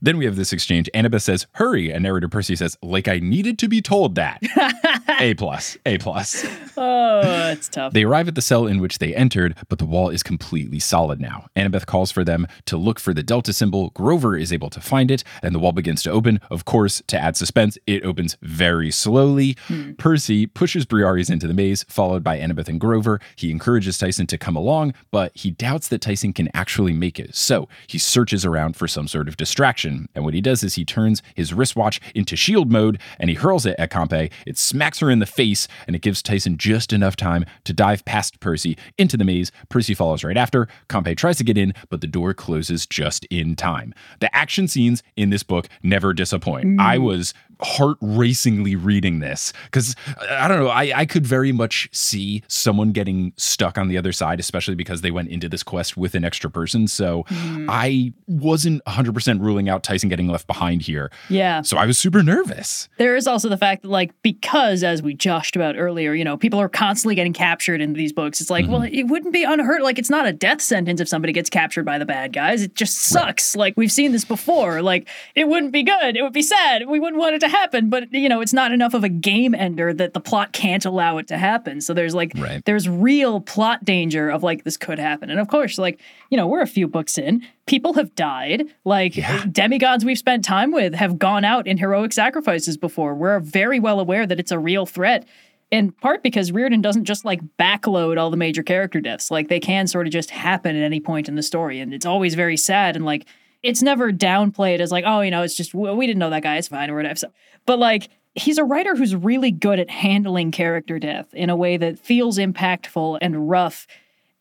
then 0.01 0.17
we 0.17 0.25
have 0.25 0.35
this 0.35 0.51
exchange. 0.53 0.89
Annabeth 0.93 1.21
says, 1.21 1.47
Hurry. 1.53 1.91
And 1.91 2.03
narrator 2.03 2.27
Percy 2.29 2.55
says, 2.55 2.77
Like 2.81 3.07
I 3.07 3.19
needed 3.19 3.59
to 3.59 3.67
be 3.67 3.81
told 3.81 4.15
that. 4.15 4.41
A 5.19 5.33
plus. 5.35 5.77
A 5.85 5.97
plus. 5.97 6.45
oh, 6.77 7.21
it's 7.51 7.69
tough. 7.69 7.93
They 7.93 8.03
arrive 8.03 8.27
at 8.27 8.35
the 8.35 8.41
cell 8.41 8.65
in 8.67 8.79
which 8.81 8.97
they 8.99 9.15
entered, 9.15 9.55
but 9.69 9.79
the 9.79 9.85
wall 9.85 10.09
is 10.09 10.23
completely 10.23 10.79
solid 10.79 11.21
now. 11.21 11.47
Annabeth 11.55 11.85
calls 11.85 12.11
for 12.11 12.23
them 12.23 12.47
to 12.65 12.75
look 12.77 12.99
for 12.99 13.13
the 13.13 13.23
Delta 13.23 13.53
symbol. 13.53 13.91
Grover 13.91 14.35
is 14.35 14.51
able 14.51 14.69
to 14.71 14.81
find 14.81 15.09
it, 15.11 15.23
and 15.41 15.53
the 15.55 15.59
wall 15.59 15.71
begins 15.71 16.03
to 16.03 16.11
open. 16.11 16.39
Of 16.49 16.65
course, 16.65 17.01
to 17.07 17.17
add 17.17 17.37
suspense, 17.37 17.77
it 17.87 18.03
opens 18.03 18.37
very 18.41 18.91
slowly. 18.91 19.55
Hmm. 19.67 19.93
Percy 19.93 20.45
pushes 20.47 20.85
Briares 20.85 21.29
into 21.31 21.47
the 21.47 21.53
maze, 21.53 21.74
followed 21.83 22.23
by 22.23 22.39
Annabeth 22.39 22.67
and 22.67 22.79
Grover. 22.79 23.19
He 23.35 23.51
encourages 23.51 23.97
Tyson 23.97 24.27
to 24.27 24.37
come 24.37 24.55
along, 24.55 24.93
but 25.11 25.31
he 25.35 25.51
doubts 25.51 25.87
that 25.89 26.01
Tyson 26.01 26.33
can 26.33 26.49
actually 26.53 26.93
make 26.93 27.19
it. 27.19 27.35
So 27.35 27.67
he 27.87 27.97
searches 27.97 28.45
around 28.45 28.75
for 28.75 28.87
some 28.87 29.07
sort 29.07 29.27
of 29.27 29.37
distraction. 29.37 30.07
And 30.15 30.23
what 30.23 30.33
he 30.33 30.41
does 30.41 30.63
is 30.63 30.75
he 30.75 30.85
turns 30.85 31.21
his 31.35 31.53
wristwatch 31.53 31.99
into 32.13 32.35
shield 32.35 32.71
mode 32.71 32.99
and 33.19 33.29
he 33.29 33.35
hurls 33.35 33.65
it 33.65 33.75
at 33.79 33.91
Campe. 33.91 34.31
It 34.45 34.57
smacks 34.57 34.99
her 34.99 35.09
in 35.09 35.19
the 35.19 35.25
face, 35.25 35.67
and 35.87 35.95
it 35.95 36.01
gives 36.01 36.21
Tyson 36.21 36.57
just 36.57 36.93
enough 36.93 37.15
time 37.15 37.45
to 37.65 37.73
dive 37.73 38.05
past 38.05 38.39
Percy 38.39 38.77
into 38.97 39.17
the 39.17 39.25
maze. 39.25 39.51
Percy 39.69 39.93
follows 39.93 40.23
right 40.23 40.37
after. 40.37 40.67
Campe 40.89 41.15
tries 41.15 41.37
to 41.37 41.43
get 41.43 41.57
in, 41.57 41.73
but 41.89 42.01
the 42.01 42.07
door 42.07 42.33
closes 42.33 42.85
just 42.85 43.25
in 43.25 43.55
time. 43.55 43.93
The 44.19 44.35
action 44.35 44.67
scenes 44.67 45.03
in 45.15 45.29
this 45.29 45.43
book 45.43 45.67
never 45.83 46.13
disappoint. 46.13 46.79
I 46.79 46.97
mm. 46.97 47.03
was 47.03 47.33
heart 47.61 47.97
racingly 48.01 48.75
reading 48.75 49.19
this 49.19 49.53
because 49.65 49.95
I 50.29 50.47
don't 50.47 50.59
know, 50.59 50.67
I, 50.69 50.91
I 50.95 51.05
could 51.05 51.25
very 51.25 51.51
much 51.51 51.89
see 51.91 52.43
someone 52.47 52.91
getting 52.91 53.33
stuck 53.37 53.77
on 53.77 53.87
the 53.87 53.97
other 53.97 54.11
side, 54.11 54.39
especially 54.39 54.75
because 54.75 55.01
they 55.01 55.11
went 55.11 55.29
into 55.29 55.49
this 55.49 55.63
quest 55.63 55.97
with 55.97 56.15
an 56.15 56.23
extra 56.25 56.49
person. 56.49 56.87
So 56.87 57.25
I 57.29 58.13
wasn't 58.27 58.83
100% 58.85 59.39
ruling 59.41 59.69
out 59.69 59.83
Tyson 59.83 60.09
getting 60.09 60.27
left 60.27 60.47
behind 60.47 60.81
here. 60.81 61.11
Yeah. 61.29 61.61
So 61.61 61.77
I 61.77 61.85
was 61.85 61.97
super 61.99 62.23
nervous. 62.23 62.89
There 62.97 63.15
is 63.15 63.27
also 63.27 63.49
the 63.49 63.57
fact 63.57 63.81
that, 63.83 63.89
like, 63.89 64.11
because 64.21 64.83
as 64.83 65.01
we 65.01 65.15
joshed 65.15 65.55
about 65.55 65.75
earlier, 65.77 66.13
you 66.13 66.23
know, 66.23 66.37
people 66.37 66.59
are 66.59 66.69
constantly 66.69 67.15
getting 67.15 67.33
captured 67.33 67.81
in 67.81 67.93
these 67.93 68.13
books. 68.13 68.41
It's 68.41 68.49
like, 68.49 68.67
well, 68.67 68.75
Mm-hmm. 68.75 68.93
it 68.95 69.07
wouldn't 69.07 69.33
be 69.33 69.43
unheard. 69.43 69.81
Like, 69.81 69.97
it's 69.97 70.09
not 70.09 70.27
a 70.27 70.33
death 70.33 70.61
sentence 70.61 70.99
if 70.99 71.07
somebody 71.07 71.31
gets 71.31 71.49
captured 71.49 71.85
by 71.85 71.97
the 71.97 72.05
bad 72.05 72.33
guys. 72.33 72.61
It 72.61 72.75
just 72.75 72.97
sucks. 72.97 73.55
Like, 73.55 73.73
we've 73.77 73.91
seen 73.91 74.11
this 74.11 74.25
before. 74.25 74.81
Like, 74.81 75.07
it 75.33 75.47
wouldn't 75.47 75.71
be 75.71 75.81
good. 75.83 76.17
It 76.17 76.21
would 76.23 76.33
be 76.33 76.41
sad. 76.41 76.87
We 76.87 76.99
wouldn't 76.99 77.19
want 77.19 77.35
it 77.35 77.39
to 77.39 77.44
happen. 77.49 77.89
But, 77.89 78.13
you 78.13 78.29
know, 78.29 78.41
it's 78.41 78.53
not 78.53 78.71
enough 78.71 78.93
of 78.93 79.03
a 79.03 79.09
game 79.09 79.53
ender 79.55 79.93
that 79.93 80.13
the 80.13 80.19
plot 80.19 80.51
can't 80.53 80.85
allow 80.85 81.17
it 81.17 81.27
to 81.27 81.37
happen. 81.37 81.81
So 81.81 81.93
there's 81.93 82.13
like, 82.15 82.31
Right. 82.35 82.63
there's 82.65 82.87
real 82.89 83.41
plot 83.41 83.83
danger 83.85 84.29
of 84.29 84.43
like, 84.43 84.63
this 84.63 84.77
could 84.77 84.99
happen. 84.99 85.29
And 85.29 85.39
of 85.39 85.47
course, 85.47 85.77
like, 85.77 85.99
you 86.29 86.37
know, 86.37 86.47
we're 86.47 86.61
a 86.61 86.67
few 86.67 86.87
books 86.87 87.17
in. 87.17 87.45
People 87.65 87.93
have 87.93 88.13
died. 88.15 88.63
Like, 88.83 89.17
demigods 89.51 90.05
we've 90.05 90.17
spent 90.17 90.45
time 90.45 90.71
with 90.71 90.93
have 90.95 91.17
gone 91.19 91.43
out 91.45 91.67
in 91.67 91.77
heroic 91.77 92.13
sacrifices 92.13 92.77
before. 92.77 93.15
We're 93.15 93.39
very 93.39 93.79
well 93.79 93.99
aware 93.99 94.25
that 94.27 94.39
it's 94.39 94.51
a 94.51 94.59
real 94.59 94.85
threat. 94.85 95.27
In 95.71 95.91
part 95.91 96.21
because 96.21 96.51
Riordan 96.51 96.81
doesn't 96.81 97.05
just 97.05 97.25
like 97.25 97.41
backload 97.57 98.19
all 98.19 98.29
the 98.29 98.37
major 98.37 98.61
character 98.61 99.01
deaths. 99.01 99.31
Like 99.31 99.47
they 99.47 99.59
can 99.59 99.87
sort 99.87 100.05
of 100.05 100.13
just 100.13 100.29
happen 100.29 100.75
at 100.75 100.83
any 100.83 100.99
point 100.99 101.27
in 101.27 101.35
the 101.35 101.41
story. 101.41 101.79
And 101.79 101.91
it's 101.91 102.05
always 102.05 102.35
very 102.35 102.55
sad 102.55 102.95
and 102.95 103.03
like 103.03 103.25
it's 103.65 103.81
never 103.81 104.11
downplayed 104.11 104.79
as 104.79 104.91
like, 104.91 105.05
oh, 105.07 105.21
you 105.21 105.31
know, 105.31 105.41
it's 105.41 105.55
just 105.55 105.73
we 105.73 106.05
didn't 106.05 106.19
know 106.19 106.29
that 106.29 106.43
guy, 106.43 106.57
it's 106.57 106.67
fine 106.67 106.89
or 106.89 106.95
whatever. 106.95 107.15
So, 107.15 107.31
but 107.65 107.79
like 107.79 108.09
he's 108.35 108.57
a 108.57 108.63
writer 108.63 108.95
who's 108.95 109.15
really 109.15 109.49
good 109.49 109.79
at 109.79 109.89
handling 109.89 110.51
character 110.51 110.99
death 110.99 111.33
in 111.33 111.49
a 111.49 111.55
way 111.55 111.77
that 111.77 111.97
feels 111.97 112.37
impactful 112.37 113.17
and 113.21 113.49
rough 113.49 113.87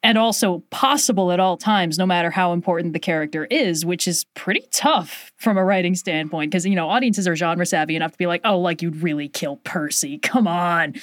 and 0.05 0.19
also 0.19 0.63
possible 0.69 1.33
at 1.33 1.41
all 1.41 1.57
times, 1.57 1.99
no 1.99 2.05
matter 2.05 2.31
how 2.31 2.53
important 2.53 2.93
the 2.93 2.99
character 2.99 3.47
is, 3.47 3.87
which 3.87 4.07
is 4.07 4.25
pretty 4.35 4.63
tough 4.71 5.33
from 5.39 5.57
a 5.57 5.65
writing 5.65 5.95
standpoint. 5.95 6.51
Because, 6.51 6.67
you 6.67 6.75
know, 6.75 6.91
audiences 6.91 7.27
are 7.27 7.35
genre 7.35 7.65
savvy 7.65 7.97
enough 7.97 8.13
to 8.13 8.19
be 8.19 8.27
like, 8.27 8.43
oh, 8.45 8.59
like 8.59 8.83
you'd 8.83 9.03
really 9.03 9.29
kill 9.29 9.57
Percy. 9.65 10.19
Come 10.19 10.47
on. 10.47 10.95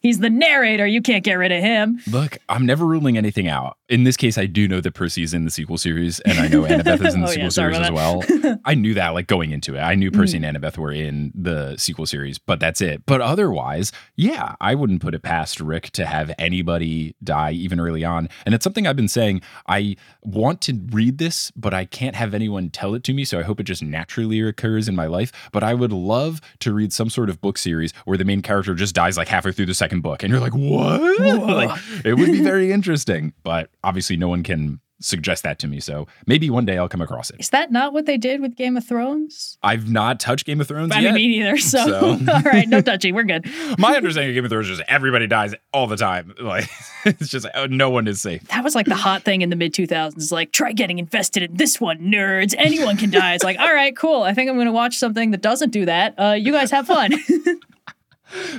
He's 0.00 0.18
the 0.18 0.28
narrator. 0.28 0.86
You 0.86 1.00
can't 1.00 1.24
get 1.24 1.34
rid 1.34 1.52
of 1.52 1.62
him. 1.62 2.00
Look, 2.06 2.36
I'm 2.50 2.66
never 2.66 2.84
ruling 2.84 3.16
anything 3.16 3.48
out. 3.48 3.78
In 3.88 4.04
this 4.04 4.16
case, 4.16 4.36
I 4.36 4.44
do 4.44 4.68
know 4.68 4.80
that 4.82 4.92
Percy 4.92 5.22
is 5.22 5.32
in 5.32 5.46
the 5.46 5.50
sequel 5.50 5.78
series, 5.78 6.20
and 6.20 6.38
I 6.38 6.46
know 6.48 6.62
Annabeth 6.68 7.04
is 7.04 7.14
in 7.14 7.22
the 7.22 7.28
Oh, 7.28 7.30
sequel 7.30 7.44
yeah, 7.44 7.48
series 7.48 7.78
as 7.78 7.90
well. 7.90 8.22
I 8.64 8.74
knew 8.74 8.94
that, 8.94 9.10
like 9.10 9.26
going 9.26 9.52
into 9.52 9.74
it. 9.74 9.80
I 9.80 9.94
knew 9.94 10.10
Percy 10.10 10.36
and 10.36 10.44
mm. 10.44 10.60
Annabeth 10.60 10.76
were 10.76 10.92
in 10.92 11.32
the 11.34 11.76
sequel 11.78 12.06
series, 12.06 12.38
but 12.38 12.60
that's 12.60 12.80
it. 12.80 13.06
But 13.06 13.20
otherwise, 13.20 13.90
yeah, 14.16 14.54
I 14.60 14.74
wouldn't 14.74 15.00
put 15.00 15.14
it 15.14 15.22
past 15.22 15.60
Rick 15.60 15.90
to 15.92 16.06
have 16.06 16.32
anybody 16.38 17.14
die 17.24 17.52
even 17.52 17.80
early 17.80 18.04
on. 18.04 18.28
And 18.44 18.49
it's 18.54 18.64
something 18.64 18.86
I've 18.86 18.96
been 18.96 19.08
saying. 19.08 19.42
I 19.66 19.96
want 20.22 20.60
to 20.62 20.78
read 20.90 21.18
this, 21.18 21.50
but 21.52 21.74
I 21.74 21.84
can't 21.84 22.16
have 22.16 22.34
anyone 22.34 22.70
tell 22.70 22.94
it 22.94 23.04
to 23.04 23.12
me. 23.12 23.24
So 23.24 23.38
I 23.38 23.42
hope 23.42 23.60
it 23.60 23.64
just 23.64 23.82
naturally 23.82 24.40
occurs 24.40 24.88
in 24.88 24.96
my 24.96 25.06
life. 25.06 25.32
But 25.52 25.62
I 25.62 25.74
would 25.74 25.92
love 25.92 26.40
to 26.60 26.72
read 26.72 26.92
some 26.92 27.10
sort 27.10 27.30
of 27.30 27.40
book 27.40 27.58
series 27.58 27.92
where 28.04 28.18
the 28.18 28.24
main 28.24 28.42
character 28.42 28.74
just 28.74 28.94
dies 28.94 29.16
like 29.16 29.28
halfway 29.28 29.52
through 29.52 29.66
the 29.66 29.74
second 29.74 30.02
book, 30.02 30.22
and 30.22 30.30
you're 30.30 30.40
like, 30.40 30.54
what? 30.54 31.00
like 31.20 31.78
it 32.04 32.14
would 32.14 32.32
be 32.32 32.42
very 32.42 32.72
interesting. 32.72 33.32
But 33.42 33.70
obviously, 33.84 34.16
no 34.16 34.28
one 34.28 34.42
can 34.42 34.80
suggest 35.00 35.42
that 35.42 35.58
to 35.60 35.66
me. 35.66 35.80
So 35.80 36.06
maybe 36.26 36.50
one 36.50 36.64
day 36.64 36.78
I'll 36.78 36.88
come 36.88 37.00
across 37.00 37.30
it. 37.30 37.36
Is 37.40 37.50
that 37.50 37.72
not 37.72 37.92
what 37.92 38.06
they 38.06 38.16
did 38.16 38.40
with 38.40 38.54
Game 38.56 38.76
of 38.76 38.84
Thrones? 38.86 39.58
I've 39.62 39.90
not 39.90 40.20
touched 40.20 40.46
Game 40.46 40.60
of 40.60 40.68
Thrones 40.68 40.92
I 40.92 41.00
yet. 41.00 41.14
mean, 41.14 41.30
me 41.30 41.38
neither. 41.38 41.56
So, 41.58 41.84
So- 41.86 42.32
all 42.32 42.42
right, 42.42 42.68
no 42.68 42.80
touching. 42.80 43.14
We're 43.14 43.24
good. 43.24 43.46
My 43.78 43.96
understanding 43.96 44.30
of 44.30 44.34
Game 44.34 44.44
of 44.44 44.50
Thrones 44.50 44.68
is 44.68 44.80
everybody 44.88 45.26
dies 45.26 45.54
all 45.72 45.86
the 45.86 45.96
time. 45.96 46.34
Like 46.50 46.68
it's 47.04 47.28
just 47.28 47.46
uh, 47.54 47.66
no 47.70 47.88
one 47.90 48.06
is 48.08 48.20
safe. 48.20 48.42
That 48.48 48.62
was 48.64 48.74
like 48.74 48.86
the 48.86 48.94
hot 48.94 49.22
thing 49.22 49.40
in 49.42 49.50
the 49.50 49.56
mid 49.56 49.72
2000s. 49.72 50.30
Like, 50.32 50.52
try 50.52 50.72
getting 50.72 50.98
invested 50.98 51.42
in 51.44 51.54
this 51.56 51.80
one, 51.80 51.98
nerds. 52.00 52.54
Anyone 52.58 52.96
can 52.96 53.10
die. 53.10 53.34
It's 53.34 53.44
like, 53.44 53.58
all 53.58 53.72
right, 53.72 53.96
cool. 53.96 54.22
I 54.22 54.34
think 54.34 54.50
I'm 54.50 54.56
going 54.56 54.66
to 54.66 54.72
watch 54.72 54.96
something 54.98 55.30
that 55.30 55.40
doesn't 55.40 55.70
do 55.70 55.86
that. 55.86 56.14
Uh, 56.18 56.32
you 56.32 56.52
guys 56.52 56.70
have 56.72 56.86
fun. 56.86 57.12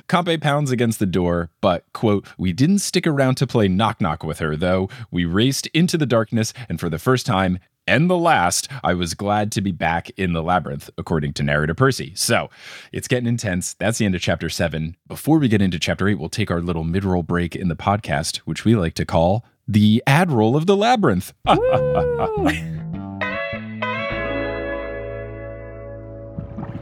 Campe 0.08 0.42
pounds 0.42 0.72
against 0.72 1.00
the 1.00 1.06
door, 1.06 1.50
but, 1.62 1.86
quote, 1.94 2.28
we 2.38 2.54
didn't 2.54 2.80
stick 2.80 3.06
around 3.06 3.36
to 3.36 3.48
play 3.48 3.68
knock 3.68 4.02
knock 4.02 4.24
with 4.24 4.40
her, 4.40 4.56
though. 4.56 4.90
We 5.10 5.26
raced 5.26 5.68
into 5.68 5.98
the 5.98 6.06
darkness, 6.06 6.54
and 6.70 6.80
for 6.80 6.90
the 6.90 7.00
first 7.00 7.26
time, 7.26 7.60
and 7.88 8.10
the 8.10 8.18
last, 8.18 8.68
I 8.84 8.94
was 8.94 9.14
glad 9.14 9.52
to 9.54 9.62
be 9.62 9.72
back 9.72 10.10
in 10.12 10.34
the 10.34 10.44
labyrinth, 10.44 10.90
according 10.98 11.34
to 11.34 11.44
narrator 11.44 11.74
Percy. 11.74 12.14
So 12.16 12.50
it's 12.92 13.08
getting 13.08 13.28
intense. 13.28 13.74
That's 13.74 13.98
the 13.98 14.06
end 14.06 14.16
of 14.16 14.22
chapter 14.22 14.50
seven. 14.50 14.96
Before 15.08 15.40
we 15.40 15.48
get 15.48 15.62
into 15.62 15.80
chapter 15.80 16.08
eight, 16.08 16.20
we'll 16.20 16.30
take 16.30 16.52
our 16.52 16.62
little 16.62 16.84
mid 16.84 17.04
roll 17.04 17.24
break 17.24 17.56
in 17.56 17.70
the 17.70 17.76
podcast, 17.76 18.38
which 18.38 18.66
we 18.66 18.76
like 18.76 18.94
to 18.96 19.06
call 19.06 19.46
the 19.68 20.04
ad 20.06 20.32
roll 20.32 20.56
of 20.56 20.68
the 20.68 20.78
labyrinth. 20.78 21.34